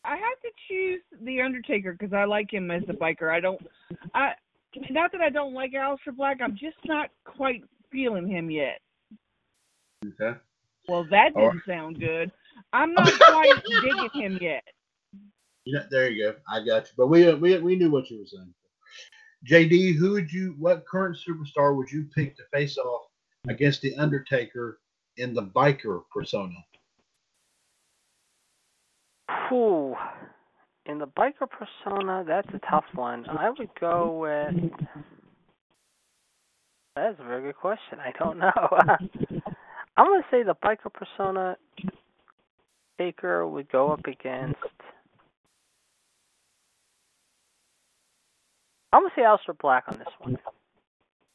I 0.05 0.15
have 0.15 0.39
to 0.41 0.49
choose 0.69 1.01
the 1.23 1.41
Undertaker 1.41 1.91
because 1.91 2.13
I 2.13 2.23
like 2.23 2.53
him 2.53 2.71
as 2.71 2.83
a 2.87 2.93
biker. 2.93 3.29
I 3.29 3.41
don't, 3.41 3.59
I 4.13 4.31
not 4.89 5.11
that 5.11 5.21
I 5.21 5.29
don't 5.29 5.53
like 5.53 5.71
Aleister 5.73 6.15
Black. 6.15 6.39
I'm 6.41 6.55
just 6.55 6.77
not 6.85 7.09
quite 7.25 7.63
feeling 7.91 8.27
him 8.27 8.49
yet. 8.49 8.79
Okay. 10.05 10.37
Well, 10.87 11.05
that 11.11 11.35
didn't 11.35 11.63
sound 11.67 11.99
good. 11.99 12.31
I'm 12.73 12.93
not 12.93 13.11
quite 13.19 13.63
digging 13.81 14.09
him 14.13 14.39
yet. 14.41 14.63
Yeah, 15.65 15.83
there 15.91 16.09
you 16.09 16.31
go. 16.31 16.35
I 16.49 16.65
got 16.65 16.85
you. 16.85 16.93
But 16.97 17.07
we 17.07 17.27
uh, 17.27 17.35
we 17.35 17.57
we 17.59 17.75
knew 17.75 17.91
what 17.91 18.09
you 18.09 18.19
were 18.19 18.25
saying. 18.25 18.53
JD, 19.49 19.95
who 19.95 20.11
would 20.11 20.31
you? 20.31 20.55
What 20.57 20.85
current 20.87 21.17
superstar 21.17 21.75
would 21.75 21.91
you 21.91 22.07
pick 22.15 22.37
to 22.37 22.43
face 22.53 22.77
off 22.77 23.07
against 23.49 23.81
the 23.81 23.95
Undertaker 23.95 24.79
in 25.17 25.33
the 25.33 25.43
biker 25.43 26.01
persona? 26.13 26.55
Whew. 29.49 29.95
In 30.87 30.99
the 30.99 31.07
biker 31.07 31.47
persona, 31.49 32.23
that's 32.25 32.47
a 32.53 32.59
tough 32.69 32.85
one. 32.95 33.25
I 33.27 33.49
would 33.49 33.69
go 33.79 34.19
with. 34.21 34.71
That's 36.95 37.19
a 37.19 37.23
very 37.23 37.43
good 37.43 37.57
question. 37.57 37.99
I 37.99 38.11
don't 38.17 38.37
know. 38.37 38.51
I'm 39.97 40.05
gonna 40.05 40.23
say 40.31 40.43
the 40.43 40.55
biker 40.63 40.91
persona 40.93 41.57
Taker 42.97 43.45
would 43.47 43.69
go 43.69 43.91
up 43.91 44.05
against. 44.07 44.55
I'm 48.93 49.01
gonna 49.03 49.13
say 49.15 49.23
Aleister 49.23 49.57
Black 49.59 49.83
on 49.89 49.99
this 49.99 50.07
one. 50.19 50.37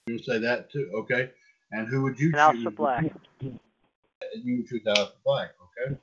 You 0.07 0.19
say 0.19 0.39
that 0.39 0.73
too, 0.73 0.91
okay? 1.01 1.31
And 1.73 1.89
who 1.89 2.03
would 2.03 2.19
you 2.19 2.33
And 2.35 2.57
choose? 2.57 2.65
Aleister 2.65 2.77
Black. 2.77 3.05
You 3.41 4.57
would 4.57 4.67
choose 4.67 4.83
Aleister 4.87 5.11
Black, 5.25 5.51
okay? 5.87 5.97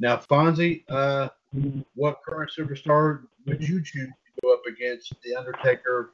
Now, 0.00 0.16
Fonzie, 0.18 0.84
uh, 0.88 1.28
what 1.94 2.20
current 2.26 2.50
superstar 2.56 3.22
would 3.46 3.66
you 3.66 3.82
choose 3.82 4.08
to 4.08 4.40
go 4.42 4.52
up 4.52 4.62
against 4.68 5.14
the 5.24 5.34
Undertaker 5.34 6.12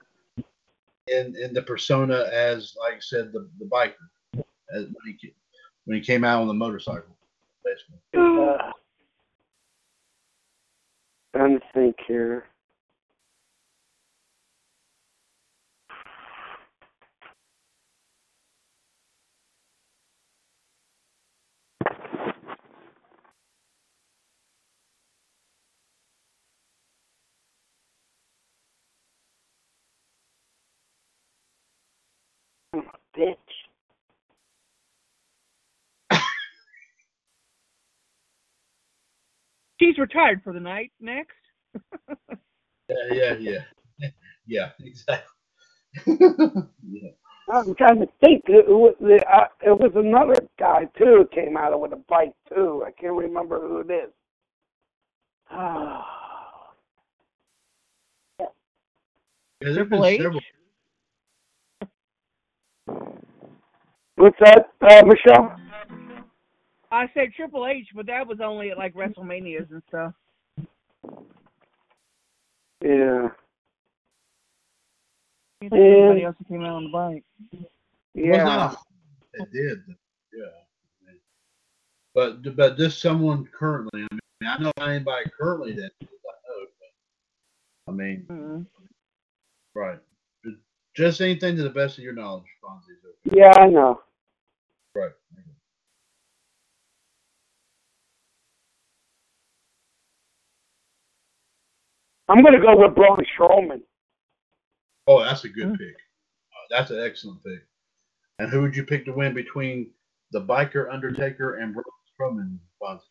in 1.09 1.37
in 1.37 1.53
the 1.53 1.63
persona 1.63 2.29
as, 2.33 2.75
like 2.81 2.95
I 2.95 3.01
said, 3.01 3.33
the 3.33 3.49
the 3.59 3.67
biker, 3.67 4.45
as 4.75 4.85
when 4.85 5.17
he 5.19 5.35
when 5.85 5.99
he 5.99 6.05
came 6.05 6.25
out 6.25 6.41
on 6.41 6.49
the 6.49 6.55
motorcycle, 6.55 7.17
basically. 7.65 7.99
Uh, 8.17 8.73
to 11.35 11.61
think 11.75 11.97
here. 12.07 12.47
Bitch. 33.19 33.37
She's 39.81 39.99
retired 39.99 40.43
for 40.45 40.53
the 40.53 40.61
night. 40.61 40.93
Next. 41.01 41.35
Yeah, 43.11 43.35
yeah, 43.41 43.61
yeah, 43.99 44.09
yeah, 44.47 44.71
exactly. 44.81 45.25
yeah. 46.07 47.11
I'm 47.51 47.75
trying 47.77 48.01
to 48.01 48.07
think. 48.21 48.43
It 48.47 48.69
was, 48.69 48.95
it 49.01 49.81
was 49.81 49.93
another 49.95 50.35
guy 50.59 50.85
too 50.99 51.25
who 51.25 51.27
came 51.35 51.57
out 51.57 51.81
with 51.81 51.93
a 51.95 52.03
bike 52.09 52.35
too. 52.55 52.85
I 52.87 52.91
can't 52.91 53.15
remember 53.15 53.59
who 53.61 53.79
it 53.81 53.91
is. 53.91 54.11
Yeah, 55.51 56.03
there's 59.63 59.77
Triple 59.77 60.05
H? 60.05 60.21
several- 60.21 60.41
What's 62.87 64.37
that, 64.41 64.71
uh, 64.81 65.03
Michelle? 65.05 65.57
I 66.91 67.11
said 67.13 67.33
Triple 67.35 67.67
H, 67.67 67.89
but 67.95 68.07
that 68.07 68.27
was 68.27 68.39
only 68.43 68.71
at 68.71 68.79
like 68.79 68.95
WrestleManias 68.95 69.71
and 69.71 69.83
stuff. 69.89 70.13
Yeah. 72.81 73.29
Can't 75.61 75.73
think 75.73 75.73
of 75.73 75.79
Anybody 75.79 76.25
else 76.25 76.37
who 76.39 76.45
came 76.55 76.65
out 76.65 76.77
on 76.77 76.85
the 76.85 76.91
bike? 76.91 77.25
Yeah. 78.15 78.45
no, 78.45 78.77
it 79.35 79.53
did. 79.53 79.79
Yeah. 80.33 80.45
But 82.15 82.57
but 82.57 82.77
just 82.77 83.01
someone 83.01 83.49
currently. 83.53 84.03
I 84.03 84.15
mean, 84.15 84.21
I 84.47 84.63
know 84.63 84.73
anybody 84.87 85.31
currently 85.37 85.73
that 85.73 85.91
I 86.01 86.05
know. 86.05 86.67
But, 87.87 87.93
I 87.93 87.97
mean, 87.97 88.27
mm 88.31 88.67
right. 89.75 89.99
Just 90.95 91.21
anything 91.21 91.57
to 91.57 91.63
the 91.63 91.71
best 91.71 91.99
of 91.99 92.05
your 92.05 92.13
knowledge, 92.13 92.45
Fonzie. 92.63 92.97
okay. 93.27 93.37
Yeah, 93.37 93.53
I 93.57 93.69
know. 93.69 94.01
Right. 94.95 95.11
I'm 102.29 102.43
gonna 102.43 102.61
go 102.61 102.77
with 102.77 102.95
Braun 102.95 103.19
Strowman. 103.37 103.83
Oh, 105.07 105.23
that's 105.23 105.45
a 105.45 105.49
good 105.49 105.69
Hmm. 105.69 105.75
pick. 105.75 105.95
Uh, 105.97 106.67
that's 106.71 106.91
an 106.91 107.01
excellent 107.01 107.43
pick. 107.45 107.67
And 108.39 108.49
who 108.51 108.63
would 108.63 108.75
you 108.75 108.85
pick 108.85 109.05
to 109.05 109.13
win 109.13 109.35
between 109.35 109.93
the 110.31 110.41
biker 110.41 110.91
Undertaker 110.93 111.57
and 111.57 111.75
Braun 111.75 111.85
Strowman, 112.19 112.59
Fonzie? 112.81 113.03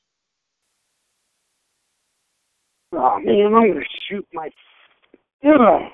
Oh 2.93 3.19
man, 3.19 3.53
I'm 3.53 3.73
gonna 3.73 3.85
shoot 4.07 4.27
my. 4.33 4.49
Ugh. 5.43 5.91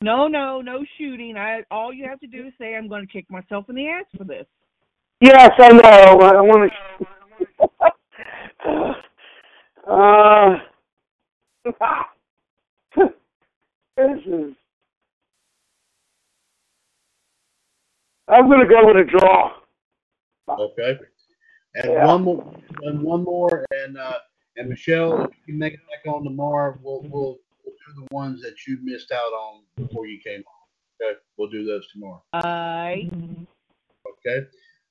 No, 0.00 0.28
no, 0.28 0.60
no 0.60 0.84
shooting. 0.96 1.36
I 1.36 1.62
all 1.70 1.92
you 1.92 2.06
have 2.08 2.20
to 2.20 2.28
do 2.28 2.46
is 2.46 2.52
say 2.58 2.76
I'm 2.76 2.88
going 2.88 3.04
to 3.06 3.12
kick 3.12 3.28
myself 3.30 3.68
in 3.68 3.74
the 3.74 3.88
ass 3.88 4.04
for 4.16 4.24
this. 4.24 4.46
Yes, 5.20 5.50
I 5.58 5.72
know. 5.72 6.20
I 6.20 6.40
want 6.40 6.70
to. 6.70 7.68
uh, 9.90 10.58
this 13.96 14.20
is. 14.26 14.54
I'm 18.28 18.48
gonna 18.48 18.68
go 18.68 18.86
with 18.86 18.96
a 18.96 19.04
draw. 19.04 19.52
Okay. 20.48 20.98
And 21.74 21.92
Yeah. 21.92 22.06
one 22.06 22.22
more, 22.22 22.54
and 22.82 23.02
one 23.02 23.24
more, 23.24 23.64
and 23.72 23.98
uh, 23.98 24.18
and 24.56 24.68
Michelle, 24.68 25.22
if 25.24 25.30
you 25.38 25.44
can 25.46 25.58
make 25.58 25.74
it 25.74 25.80
back 25.90 26.12
on 26.12 26.22
tomorrow, 26.22 26.78
we'll 26.82 27.02
we'll 27.10 27.38
we'll 27.88 27.94
the 27.94 28.14
ones 28.14 28.42
that 28.42 28.66
you 28.66 28.78
missed 28.82 29.12
out 29.12 29.32
on 29.32 29.62
before 29.76 30.06
you 30.06 30.20
came 30.24 30.40
on. 30.40 31.06
Okay, 31.06 31.18
we'll 31.36 31.48
do 31.48 31.64
those 31.64 31.90
tomorrow. 31.92 32.22
I 32.32 33.10
Okay. 34.26 34.46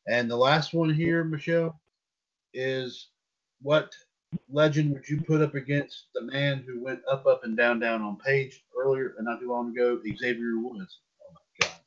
And 0.07 0.31
the 0.31 0.37
last 0.37 0.73
one 0.73 0.93
here, 0.93 1.23
Michelle, 1.23 1.79
is 2.53 3.09
what 3.61 3.93
legend 4.49 4.93
would 4.93 5.07
you 5.07 5.21
put 5.21 5.41
up 5.41 5.55
against 5.55 6.07
the 6.13 6.21
man 6.21 6.63
who 6.65 6.81
went 6.81 7.01
up, 7.09 7.25
up, 7.25 7.43
and 7.43 7.57
down, 7.57 7.79
down 7.79 8.01
on 8.01 8.17
page 8.17 8.63
earlier 8.77 9.13
and 9.17 9.25
not 9.25 9.39
too 9.39 9.49
long 9.49 9.71
ago, 9.71 9.99
Xavier 10.17 10.59
Woods? 10.59 10.99
Oh 11.21 11.33
my 11.33 11.67
God. 11.67 11.77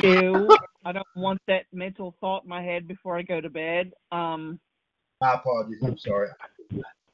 do. 0.00 0.56
I 0.84 0.92
don't 0.92 1.06
want 1.16 1.40
that 1.48 1.64
mental 1.72 2.14
thought 2.20 2.44
in 2.44 2.48
my 2.48 2.62
head 2.62 2.86
before 2.86 3.16
I 3.16 3.22
go 3.22 3.40
to 3.40 3.50
bed. 3.50 3.92
Um, 4.12 4.60
My 5.20 5.34
apologies. 5.34 5.82
I'm 5.82 5.98
sorry. 5.98 6.28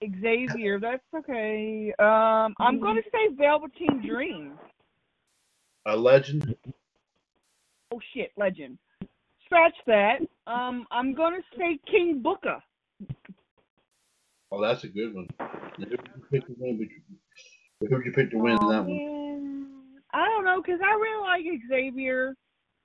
Xavier, 0.03 0.81
that's 0.81 1.03
okay. 1.15 1.93
Um, 1.99 2.55
I'm 2.59 2.81
going 2.81 2.97
to 2.97 3.03
say 3.13 3.35
Velveteen 3.37 4.07
Dream. 4.07 4.59
A 5.87 5.97
legend. 5.97 6.55
Oh 7.93 8.01
shit, 8.15 8.33
legend. 8.37 8.79
Scratch 9.45 9.75
that. 9.87 10.21
Um, 10.47 10.87
I'm 10.91 11.13
going 11.15 11.35
to 11.35 11.59
say 11.59 11.79
King 11.91 12.21
Booker. 12.23 12.63
Oh, 14.53 14.61
that's 14.63 14.85
a 14.85 14.89
good 14.89 15.15
one. 15.15 15.29
Who 15.77 15.85
would 15.85 15.91
you 15.91 16.23
pick 16.31 16.47
to 16.47 16.55
win? 16.59 16.89
Who 17.81 17.89
would 17.91 18.05
you 18.05 18.13
pick 18.13 18.31
to 18.31 18.39
win 18.39 18.59
Oh, 18.61 18.71
that 18.71 18.85
one? 18.85 19.67
I 20.13 20.27
don't 20.27 20.45
know, 20.45 20.61
because 20.61 20.81
I 20.85 20.93
really 20.95 21.23
like 21.23 21.61
Xavier. 21.69 22.35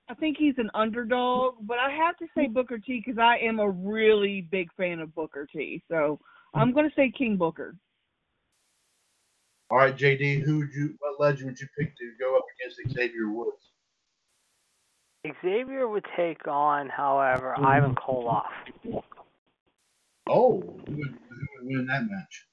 I 0.09 0.13
think 0.13 0.37
he's 0.37 0.53
an 0.57 0.69
underdog, 0.75 1.55
but 1.61 1.79
I 1.79 1.89
have 1.89 2.17
to 2.17 2.27
say 2.37 2.47
Booker 2.47 2.77
T 2.77 3.01
because 3.03 3.19
I 3.19 3.37
am 3.37 3.59
a 3.59 3.69
really 3.69 4.47
big 4.51 4.69
fan 4.77 4.99
of 4.99 5.15
Booker 5.15 5.47
T. 5.51 5.81
So 5.89 6.19
I'm 6.55 6.71
going 6.71 6.89
to 6.89 6.95
say 6.95 7.11
King 7.15 7.37
Booker. 7.37 7.75
All 9.69 9.77
right, 9.77 9.95
JD, 9.95 10.43
who 10.43 10.59
would 10.59 10.73
you? 10.73 10.95
What 10.99 11.19
legend 11.19 11.49
would 11.49 11.59
you 11.59 11.67
pick 11.77 11.97
to 11.97 12.11
go 12.19 12.37
up 12.37 12.45
against 12.59 12.95
Xavier 12.95 13.29
Woods? 13.29 13.71
Xavier 15.41 15.87
would 15.87 16.05
take 16.15 16.47
on, 16.47 16.87
however, 16.87 17.55
Ivan 17.57 17.95
Koloff. 17.95 18.43
Oh, 20.27 20.61
who 20.87 20.95
would, 20.95 21.07
who 21.29 21.47
would 21.57 21.63
win 21.63 21.87
that 21.87 22.03
match? 22.09 22.47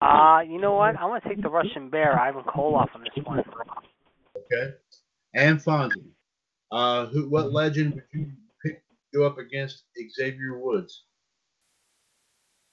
Uh, 0.00 0.40
you 0.40 0.60
know 0.60 0.72
what? 0.72 0.96
I'm 0.96 1.10
gonna 1.10 1.20
take 1.26 1.40
the 1.40 1.48
Russian 1.48 1.90
Bear, 1.90 2.18
Ivan 2.18 2.42
Koloff, 2.42 2.88
on 2.94 3.04
this 3.04 3.24
one. 3.24 3.44
Okay, 4.36 4.74
and 5.34 5.60
Fonzie. 5.60 6.10
Uh, 6.72 7.06
who? 7.06 7.28
What 7.28 7.52
legend 7.52 7.94
would 7.94 8.04
you 8.12 8.32
pick 8.64 8.82
to 8.82 9.18
go 9.18 9.24
up 9.24 9.38
against 9.38 9.84
Xavier 10.16 10.58
Woods? 10.58 11.04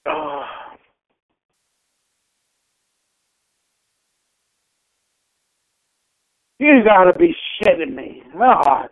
Ugh. 0.06 0.44
You 6.58 6.82
gotta 6.84 7.18
be 7.18 7.34
shitting 7.62 7.94
me. 7.94 8.22
Ah. 8.38 8.88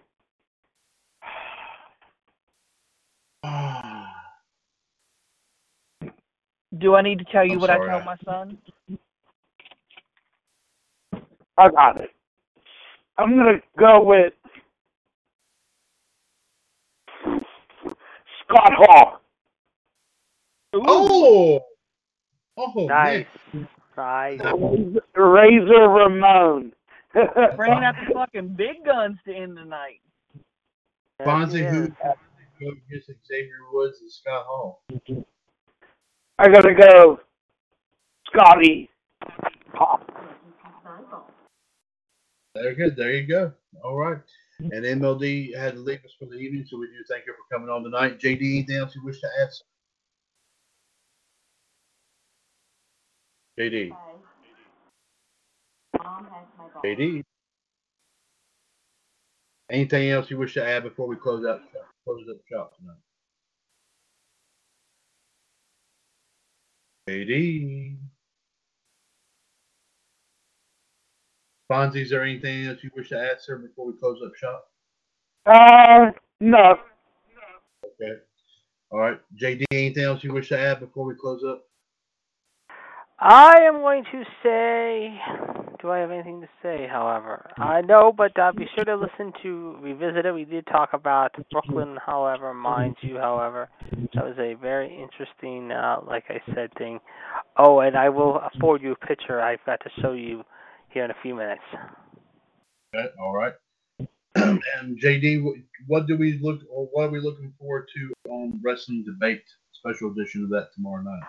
Do 6.79 6.95
I 6.95 7.03
need 7.03 7.19
to 7.19 7.25
tell 7.25 7.45
you 7.45 7.53
I'm 7.53 7.61
what 7.61 7.69
sorry, 7.69 7.91
I 7.91 7.99
tell 7.99 8.05
my 8.07 8.17
son? 8.25 8.59
I 11.57 11.69
got 11.71 12.01
it. 12.01 12.11
I'm 13.19 13.37
gonna 13.37 13.61
go 13.79 14.03
with 14.03 14.33
Scott 18.45 18.73
Hall. 18.77 19.21
Oh, 20.75 21.61
oh, 22.57 22.87
Nice. 22.87 23.27
man. 23.53 23.69
Nice. 23.97 24.41
Razor 25.17 25.89
Ramon. 25.89 26.73
Bringing 27.57 27.85
out 27.85 27.95
the 28.07 28.15
fucking 28.15 28.49
big 28.55 28.85
guns 28.85 29.17
to 29.27 29.35
end 29.35 29.57
the 29.57 29.65
night. 29.65 30.01
Fonzie, 31.23 31.61
Yeah. 31.63 31.73
who 31.73 32.67
would 32.67 32.77
against 32.89 33.11
Xavier 33.27 33.51
Woods 33.73 34.01
and 34.01 34.13
Scott 34.13 34.45
Hall? 34.47 34.83
I 36.39 36.49
gotta 36.49 36.75
go 36.75 37.19
Scotty 38.27 38.89
Hall. 39.73 40.01
Very 42.55 42.75
good. 42.75 42.97
There 42.97 43.13
you 43.13 43.27
go. 43.27 43.53
All 43.85 43.97
right. 43.97 44.19
And 44.61 44.85
MLD 44.85 45.57
had 45.57 45.75
to 45.75 45.81
leave 45.81 46.05
us 46.05 46.13
for 46.19 46.27
the 46.27 46.35
evening, 46.35 46.67
so 46.69 46.79
we 46.79 46.87
do 46.89 46.95
thank 47.09 47.25
you 47.27 47.33
for 47.35 47.57
coming 47.57 47.71
on 47.71 47.83
tonight. 47.85 48.19
JD, 48.19 48.41
anything 48.41 48.77
else 48.77 48.95
you 48.95 49.05
wish 49.05 49.21
to 49.21 49.29
add? 49.41 49.49
JD. 53.59 53.91
JD. 56.85 57.25
Anything 59.71 60.11
else 60.11 60.31
you 60.31 60.39
wish 60.39 60.55
to 60.55 60.65
add 60.65 60.85
before 60.85 61.09
we 61.09 61.17
close 61.17 61.45
out 61.45 61.61
close 62.05 62.25
up 62.31 62.37
shop 62.51 62.73
tonight? 62.79 62.97
JD. 67.09 67.97
Fonzie, 71.71 72.03
is 72.03 72.11
there 72.11 72.23
anything 72.23 72.67
else 72.67 72.79
you 72.83 72.91
wish 72.97 73.11
to 73.11 73.19
add, 73.19 73.41
sir, 73.41 73.59
before 73.59 73.87
we 73.87 73.93
close 73.95 74.21
up 74.25 74.35
shop? 74.37 74.69
Uh, 75.45 76.13
no. 76.41 76.79
Okay. 77.85 78.21
All 78.91 79.01
right. 79.01 79.21
JD, 79.37 79.65
anything 79.73 80.05
else 80.05 80.23
you 80.23 80.33
wish 80.33 80.49
to 80.49 80.59
add 80.59 80.81
before 80.81 81.05
we 81.05 81.15
close 81.15 81.43
up? 81.45 81.68
I 83.21 83.63
am 83.67 83.81
going 83.81 84.05
to 84.13 84.23
say, 84.45 85.21
do 85.83 85.91
I 85.91 85.99
have 85.99 86.13
anything 86.13 86.41
to 86.41 86.49
say? 86.63 86.87
However, 86.89 87.51
I 87.57 87.81
know, 87.81 88.13
but 88.17 88.39
uh, 88.39 88.53
be 88.53 88.67
sure 88.77 88.85
to 88.85 88.95
listen 88.95 89.33
to 89.43 89.77
revisit 89.81 90.25
it. 90.25 90.33
We 90.33 90.45
did 90.45 90.67
talk 90.69 90.91
about 90.93 91.35
Brooklyn, 91.51 91.99
however, 92.05 92.55
mind 92.55 92.95
you, 93.01 93.17
however, 93.17 93.69
that 94.15 94.25
was 94.25 94.37
a 94.39 94.55
very 94.55 94.87
interesting, 94.87 95.73
uh, 95.73 95.97
like 96.07 96.27
I 96.29 96.41
said, 96.55 96.71
thing. 96.79 97.01
Oh, 97.57 97.81
and 97.81 97.97
I 97.97 98.09
will 98.09 98.41
forward 98.61 98.83
you 98.83 98.93
a 98.93 99.07
picture 99.07 99.41
I've 99.41 99.65
got 99.67 99.81
to 99.81 99.91
show 100.01 100.13
you 100.13 100.45
here 100.91 101.05
in 101.05 101.11
a 101.11 101.17
few 101.21 101.35
minutes. 101.35 101.63
Okay. 102.95 103.09
All 103.21 103.35
right. 103.35 103.55
and 104.37 105.01
JD, 105.03 105.43
what 105.89 106.07
do 106.07 106.17
we 106.17 106.39
look, 106.41 106.61
or 106.71 106.87
what 106.93 107.07
are 107.07 107.11
we 107.11 107.21
looking 107.21 107.53
forward 107.59 107.89
to 107.97 108.31
on 108.31 108.61
Wrestling 108.65 109.05
Debate 109.05 109.43
special 109.73 110.13
edition 110.13 110.45
of 110.45 110.51
that 110.51 110.69
tomorrow 110.77 111.03
night? 111.03 111.23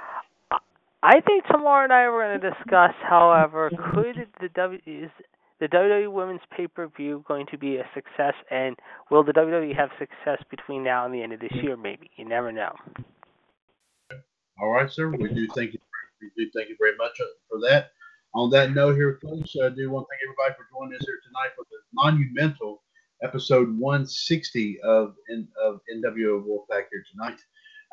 I 1.02 1.22
think 1.22 1.46
tomorrow 1.46 1.88
night 1.88 2.10
we're 2.10 2.28
going 2.28 2.42
to 2.42 2.50
discuss, 2.50 2.92
however, 3.02 3.72
could 3.94 4.28
the 4.42 4.50
W 4.50 4.80
is 4.86 5.10
the 5.60 5.68
WWE 5.68 6.12
Women's 6.12 6.42
Pay 6.56 6.68
Per 6.68 6.88
View 6.96 7.24
going 7.28 7.46
to 7.52 7.58
be 7.58 7.78
a 7.78 7.84
success, 7.94 8.34
and 8.50 8.76
will 9.12 9.24
the 9.24 9.34
WWE 9.34 9.76
have 9.76 9.90
success 10.00 10.44
between 10.50 10.84
now 10.84 11.06
and 11.06 11.14
the 11.14 11.22
end 11.22 11.34
of 11.34 11.40
this 11.40 11.52
year? 11.62 11.78
Maybe 11.78 12.10
you 12.18 12.28
never 12.28 12.52
know. 12.52 12.74
All 14.62 14.70
right, 14.70 14.92
sir. 14.92 15.10
We 15.10 15.34
do 15.34 15.48
thank 15.56 15.74
you. 15.74 15.80
We 16.22 16.32
do 16.36 16.52
thank 16.56 16.70
you 16.70 16.76
very 16.80 16.96
much 16.98 17.20
uh, 17.22 17.26
for 17.50 17.60
that. 17.70 17.92
On 18.36 18.50
that 18.52 18.72
note, 18.72 18.96
here, 18.96 19.20
folks, 19.22 19.56
I 19.56 19.70
do 19.70 19.90
want 19.90 20.06
to 20.06 20.10
thank 20.12 20.22
everybody 20.28 20.54
for 20.56 20.68
joining 20.72 20.96
us 20.96 21.06
here 21.06 21.20
tonight 21.24 21.52
for 21.56 21.66
the 21.72 21.80
monumental 21.94 22.84
episode 23.24 23.70
160 23.80 24.80
of 24.82 25.16
N- 25.32 25.48
of 25.64 25.80
NWO 25.96 26.44
Wolfpac 26.44 26.84
here 26.92 27.04
tonight. 27.12 27.40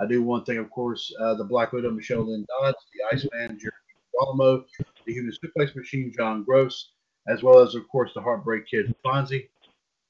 I 0.01 0.07
do 0.07 0.23
want 0.23 0.45
to 0.45 0.53
thank, 0.53 0.65
of 0.65 0.71
course, 0.71 1.13
uh, 1.21 1.35
the 1.35 1.45
Black 1.45 1.73
Widow 1.73 1.91
Michelle 1.91 2.31
Lynn 2.31 2.47
Dodds, 2.61 2.79
the 2.93 3.17
Iceman 3.17 3.59
Jeremy 3.59 3.77
Walamo, 4.15 4.65
the 5.07 5.13
Human 5.13 5.33
Suplex 5.33 5.75
Machine 5.75 6.13
John 6.15 6.45
Gross, 6.45 6.93
as 7.29 7.43
well 7.43 7.59
as, 7.61 7.75
of 7.75 7.89
course, 7.89 8.13
the 8.15 8.21
Heartbreak 8.21 8.67
Kid 8.67 8.95
Fonzie. 9.05 9.49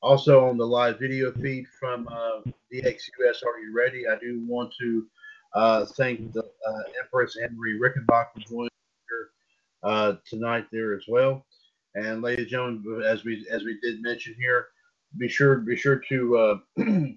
Also 0.03 0.45
on 0.45 0.57
the 0.57 0.67
live 0.67 0.99
video 0.99 1.33
feed 1.33 1.67
from 1.69 2.07
uh, 2.09 2.41
DXUS 2.73 3.45
Are 3.45 3.59
You 3.61 3.73
Ready? 3.75 4.07
I 4.09 4.19
do 4.19 4.43
want 4.47 4.75
to 4.81 5.07
uh, 5.55 5.87
thank 5.97 6.33
the 6.33 6.43
uh, 6.43 6.83
Empress 7.03 7.37
Henry 7.41 7.79
Rickenbach 7.79 8.27
for 8.35 8.41
joining 8.41 8.71
here 9.09 9.31
uh, 9.83 10.15
tonight 10.29 10.67
there 10.71 10.95
as 10.95 11.05
well. 11.09 11.47
And 11.95 12.23
ladies 12.23 12.45
and 12.45 12.51
gentlemen, 12.51 13.03
as 13.07 13.25
we 13.25 13.47
as 13.51 13.65
we 13.65 13.79
did 13.81 14.03
mention 14.03 14.35
here, 14.39 14.67
be 15.17 15.29
sure 15.29 15.57
be 15.57 15.77
sure 15.77 15.99
to 16.11 16.61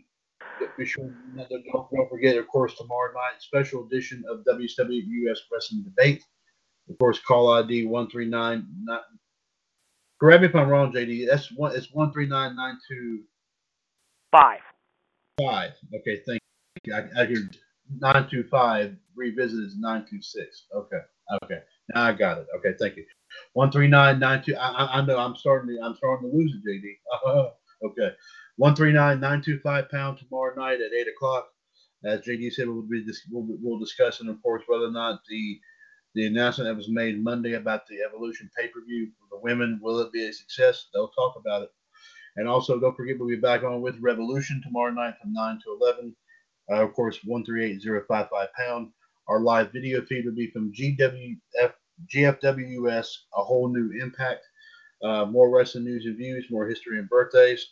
be 0.78 0.86
sure 0.86 1.10
don't, 1.36 1.90
don't 1.92 2.10
forget 2.10 2.38
of 2.38 2.48
course 2.48 2.76
tomorrow 2.76 3.14
night 3.14 3.42
special 3.42 3.86
edition 3.86 4.24
of 4.30 4.40
WWUS 4.46 5.40
Wrestling 5.52 5.84
Debate. 5.84 6.24
Of 6.90 6.98
course, 7.00 7.20
call 7.20 7.54
ID 7.54 7.86
one 7.86 8.10
three 8.10 8.28
nine 8.28 8.68
nine. 8.84 9.00
Correct 10.20 10.42
me 10.42 10.50
if 10.50 10.56
I'm 10.56 10.70
wrong, 10.70 10.92
JD. 10.94 11.28
That's 11.30 11.52
one. 11.56 11.76
It's 11.76 11.94
one 11.94 12.12
three 12.14 12.28
nine 12.28 12.56
nine 12.56 12.78
two 12.90 13.22
Five. 14.32 14.60
five. 15.40 15.72
Okay, 15.96 16.22
thank 16.28 16.42
you. 16.86 16.94
I, 16.96 17.22
I 17.22 17.26
hear 17.26 17.50
nine 18.00 18.28
two 18.30 18.44
five. 18.52 18.96
Revisit 19.16 19.66
is 19.66 19.78
nine 19.80 20.06
two 20.10 20.22
six. 20.22 20.66
Okay, 20.76 21.00
okay. 21.44 21.60
Now 21.94 22.06
I 22.06 22.14
got 22.14 22.40
it. 22.40 22.48
Okay, 22.58 22.76
thank 22.80 22.98
you. 22.98 23.06
One 23.54 23.72
three 23.72 23.88
nine 23.88 24.20
nine 24.20 24.44
two. 24.44 24.56
I, 24.56 24.70
I, 24.70 25.00
I 25.00 25.06
know. 25.06 25.18
I'm 25.20 25.36
starting 25.36 25.76
to. 25.76 25.84
I'm 25.84 25.96
starting 25.96 26.30
to 26.32 26.38
lose 26.38 26.54
it, 26.54 26.68
JD. 26.68 27.52
okay. 27.86 28.16
One 28.60 28.76
three 28.76 28.92
nine 28.92 29.22
nine 29.22 29.42
two 29.42 29.58
five 29.60 29.90
pound 29.90 30.18
tomorrow 30.18 30.54
night 30.54 30.82
at 30.82 30.92
eight 30.92 31.08
o'clock. 31.08 31.48
As 32.04 32.20
JD 32.20 32.52
said, 32.52 32.68
we'll 32.68 32.82
be 32.82 33.06
we'll, 33.32 33.46
we'll 33.62 33.80
discuss, 33.80 34.20
and 34.20 34.30
of 34.30 34.44
course, 34.44 34.64
whether 34.68 34.84
or 34.84 34.92
not 34.92 35.22
the 35.30 35.58
the 36.14 36.26
announcement 36.26 36.68
that 36.68 36.76
was 36.76 36.90
made 36.90 37.24
Monday 37.24 37.54
about 37.54 37.88
the 37.88 38.02
Evolution 38.06 38.52
pay 38.60 38.68
per 38.68 38.84
view 38.86 39.12
for 39.18 39.34
the 39.34 39.42
women 39.42 39.80
will 39.82 40.02
it 40.02 40.12
be 40.12 40.28
a 40.28 40.34
success? 40.34 40.88
They'll 40.94 41.08
talk 41.08 41.38
about 41.38 41.62
it. 41.62 41.70
And 42.36 42.50
also, 42.50 42.78
don't 42.78 42.98
forget 42.98 43.16
we'll 43.18 43.30
be 43.30 43.38
back 43.38 43.64
on 43.64 43.82
with 43.82 43.98
Revolution 44.02 44.62
tomorrow 44.62 44.92
night 44.92 45.14
from 45.22 45.32
nine 45.32 45.62
to 45.64 45.78
eleven. 45.80 46.14
Uh, 46.70 46.84
of 46.84 46.94
course, 46.94 47.18
one 47.24 47.46
three 47.46 47.64
eight 47.64 47.82
zero 47.82 48.04
five 48.10 48.28
five 48.30 48.50
pound. 48.60 48.92
Our 49.30 49.40
live 49.40 49.72
video 49.72 50.02
feed 50.02 50.26
will 50.26 50.36
be 50.36 50.52
from 50.52 50.74
GWF 50.74 51.72
GFWS, 52.14 53.08
a 53.36 53.42
whole 53.42 53.70
new 53.70 53.98
impact. 54.02 54.46
Uh, 55.02 55.24
more 55.24 55.50
wrestling 55.50 55.86
news 55.86 56.06
and 56.06 56.18
views, 56.18 56.48
more 56.52 56.68
history 56.68 57.00
and 57.00 57.08
birthdays. 57.08 57.66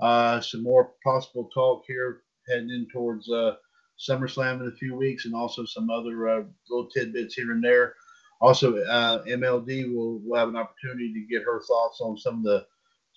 Uh, 0.00 0.40
some 0.40 0.62
more 0.62 0.92
possible 1.04 1.48
talk 1.54 1.84
here 1.86 2.22
heading 2.48 2.70
in 2.70 2.86
towards 2.92 3.30
uh, 3.30 3.54
SummerSlam 3.98 4.60
in 4.60 4.68
a 4.68 4.76
few 4.76 4.96
weeks, 4.96 5.26
and 5.26 5.34
also 5.34 5.64
some 5.64 5.90
other 5.90 6.28
uh, 6.28 6.42
little 6.68 6.90
tidbits 6.90 7.34
here 7.34 7.52
and 7.52 7.62
there. 7.62 7.94
Also, 8.40 8.76
uh, 8.76 9.22
MLD 9.24 9.94
will, 9.94 10.18
will 10.20 10.36
have 10.36 10.48
an 10.48 10.56
opportunity 10.56 11.12
to 11.12 11.26
get 11.30 11.44
her 11.44 11.62
thoughts 11.62 12.00
on 12.00 12.18
some 12.18 12.38
of 12.38 12.42
the 12.42 12.66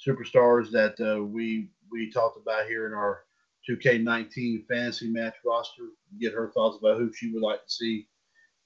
superstars 0.05 0.69
that 0.71 0.99
uh, 0.99 1.23
we 1.23 1.69
we 1.91 2.11
talked 2.11 2.37
about 2.37 2.67
here 2.67 2.87
in 2.87 2.93
our 2.93 3.23
2K19 3.69 4.67
fantasy 4.67 5.09
match 5.09 5.35
roster. 5.45 5.83
Get 6.19 6.33
her 6.33 6.51
thoughts 6.53 6.77
about 6.79 6.97
who 6.97 7.11
she 7.13 7.31
would 7.31 7.41
like 7.41 7.63
to 7.63 7.71
see 7.71 8.07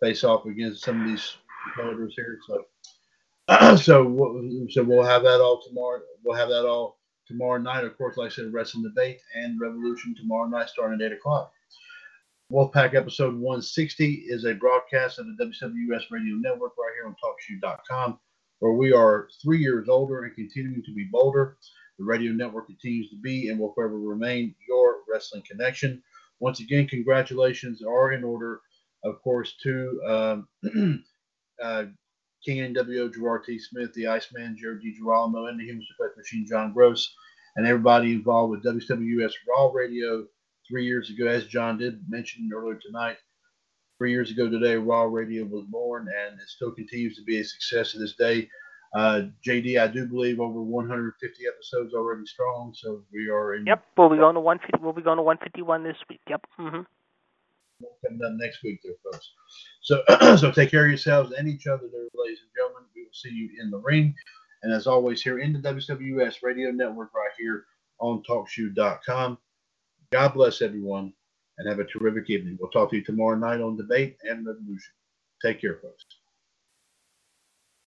face 0.01 0.23
off 0.23 0.45
against 0.45 0.83
some 0.83 1.01
of 1.01 1.07
these 1.07 1.37
competitors 1.63 2.13
here. 2.15 2.39
So, 2.47 3.77
so 3.77 4.67
so 4.69 4.83
we'll 4.83 5.03
have 5.03 5.23
that 5.23 5.41
all 5.41 5.61
tomorrow. 5.61 6.01
We'll 6.23 6.37
have 6.37 6.49
that 6.49 6.65
all 6.65 6.98
tomorrow 7.29 7.61
night. 7.61 7.85
Of 7.85 7.97
course, 7.97 8.17
like 8.17 8.31
I 8.31 8.35
said, 8.35 8.51
Wrestling 8.51 8.83
Debate 8.83 9.21
and 9.35 9.61
Revolution 9.61 10.15
tomorrow 10.15 10.49
night 10.49 10.67
starting 10.67 10.99
at 10.99 11.11
8 11.13 11.17
o'clock. 11.17 11.53
Wolfpac 12.51 12.95
episode 12.95 13.35
160 13.35 14.25
is 14.27 14.43
a 14.43 14.55
broadcast 14.55 15.19
of 15.19 15.27
the 15.27 15.45
WWS 15.45 16.03
Radio 16.09 16.35
Network 16.35 16.73
right 16.77 16.93
here 16.95 17.05
on 17.05 17.15
TalkShoe.com, 17.23 18.19
where 18.57 18.73
we 18.73 18.91
are 18.91 19.29
three 19.41 19.59
years 19.59 19.87
older 19.87 20.23
and 20.23 20.35
continuing 20.35 20.81
to 20.83 20.93
be 20.93 21.07
bolder. 21.11 21.57
The 21.99 22.05
radio 22.05 22.31
network 22.31 22.65
continues 22.65 23.09
to 23.11 23.17
be 23.17 23.49
and 23.49 23.59
will 23.59 23.73
forever 23.73 23.99
remain 23.99 24.55
your 24.67 24.95
wrestling 25.07 25.43
connection. 25.47 26.01
Once 26.39 26.59
again, 26.59 26.87
congratulations 26.87 27.83
are 27.83 28.13
in 28.13 28.23
order, 28.23 28.61
of 29.03 29.21
course, 29.21 29.55
to 29.61 30.01
um, 30.65 31.03
uh, 31.61 31.83
King 32.43 32.73
NWO 32.73 33.13
Gerard 33.13 33.43
T. 33.45 33.59
Smith, 33.59 33.93
the 33.93 34.07
Iceman 34.07 34.57
Jared 34.59 34.81
D. 34.81 34.95
Girolamo, 34.97 35.47
and 35.47 35.59
the 35.59 35.65
Human 35.65 35.83
Suplex 35.83 36.15
Machine 36.17 36.45
John 36.47 36.73
Gross, 36.73 37.13
and 37.55 37.67
everybody 37.67 38.13
involved 38.13 38.51
with 38.51 38.63
WWS 38.63 39.33
Raw 39.47 39.71
Radio 39.71 40.25
three 40.67 40.85
years 40.85 41.09
ago, 41.09 41.27
as 41.27 41.45
John 41.45 41.77
did 41.77 42.01
mention 42.07 42.49
earlier 42.53 42.79
tonight. 42.81 43.17
Three 43.97 44.11
years 44.11 44.31
ago 44.31 44.49
today, 44.49 44.75
Raw 44.75 45.03
Radio 45.03 45.43
was 45.43 45.65
born, 45.69 46.07
and 46.07 46.39
it 46.39 46.47
still 46.47 46.71
continues 46.71 47.17
to 47.17 47.23
be 47.23 47.39
a 47.39 47.43
success 47.43 47.91
to 47.91 47.99
this 47.99 48.15
day. 48.15 48.49
Uh, 48.95 49.23
JD, 49.45 49.79
I 49.79 49.87
do 49.87 50.07
believe 50.07 50.39
over 50.39 50.61
150 50.61 51.43
episodes 51.45 51.93
already 51.93 52.25
strong, 52.25 52.73
so 52.73 53.03
we 53.13 53.29
are 53.29 53.55
in. 53.55 53.65
Yep, 53.65 53.83
we'll 53.97 54.09
be 54.09 54.17
going 54.17 54.35
to 54.35 54.41
150. 54.41 54.83
We'll 54.83 54.93
be 54.93 55.01
going 55.01 55.17
to 55.17 55.23
151 55.23 55.83
this 55.83 55.97
week. 56.09 56.21
Yep. 56.29 56.45
Hmm 57.79 57.87
coming 58.05 58.21
up 58.25 58.33
next 58.37 58.63
week, 58.63 58.79
there, 58.83 58.93
folks. 59.03 59.31
So, 59.81 60.03
so 60.37 60.51
take 60.51 60.71
care 60.71 60.85
of 60.85 60.89
yourselves 60.89 61.33
and 61.37 61.47
each 61.47 61.67
other, 61.67 61.83
there, 61.91 62.07
ladies 62.15 62.39
and 62.41 62.51
gentlemen. 62.55 62.83
We 62.95 63.03
will 63.03 63.09
see 63.13 63.29
you 63.29 63.49
in 63.61 63.71
the 63.71 63.79
ring, 63.79 64.13
and 64.63 64.73
as 64.73 64.87
always, 64.87 65.21
here 65.21 65.39
in 65.39 65.53
the 65.53 65.59
WWS 65.59 66.35
Radio 66.43 66.71
Network, 66.71 67.13
right 67.13 67.31
here 67.37 67.65
on 67.99 68.23
TalkShoe.com. 68.29 69.37
God 70.11 70.33
bless 70.33 70.61
everyone, 70.61 71.13
and 71.57 71.69
have 71.69 71.79
a 71.79 71.85
terrific 71.85 72.29
evening. 72.29 72.57
We'll 72.59 72.71
talk 72.71 72.89
to 72.91 72.97
you 72.97 73.03
tomorrow 73.03 73.37
night 73.37 73.61
on 73.61 73.77
Debate 73.77 74.17
and 74.23 74.45
Revolution. 74.45 74.93
Take 75.41 75.61
care, 75.61 75.79
folks. 75.81 76.05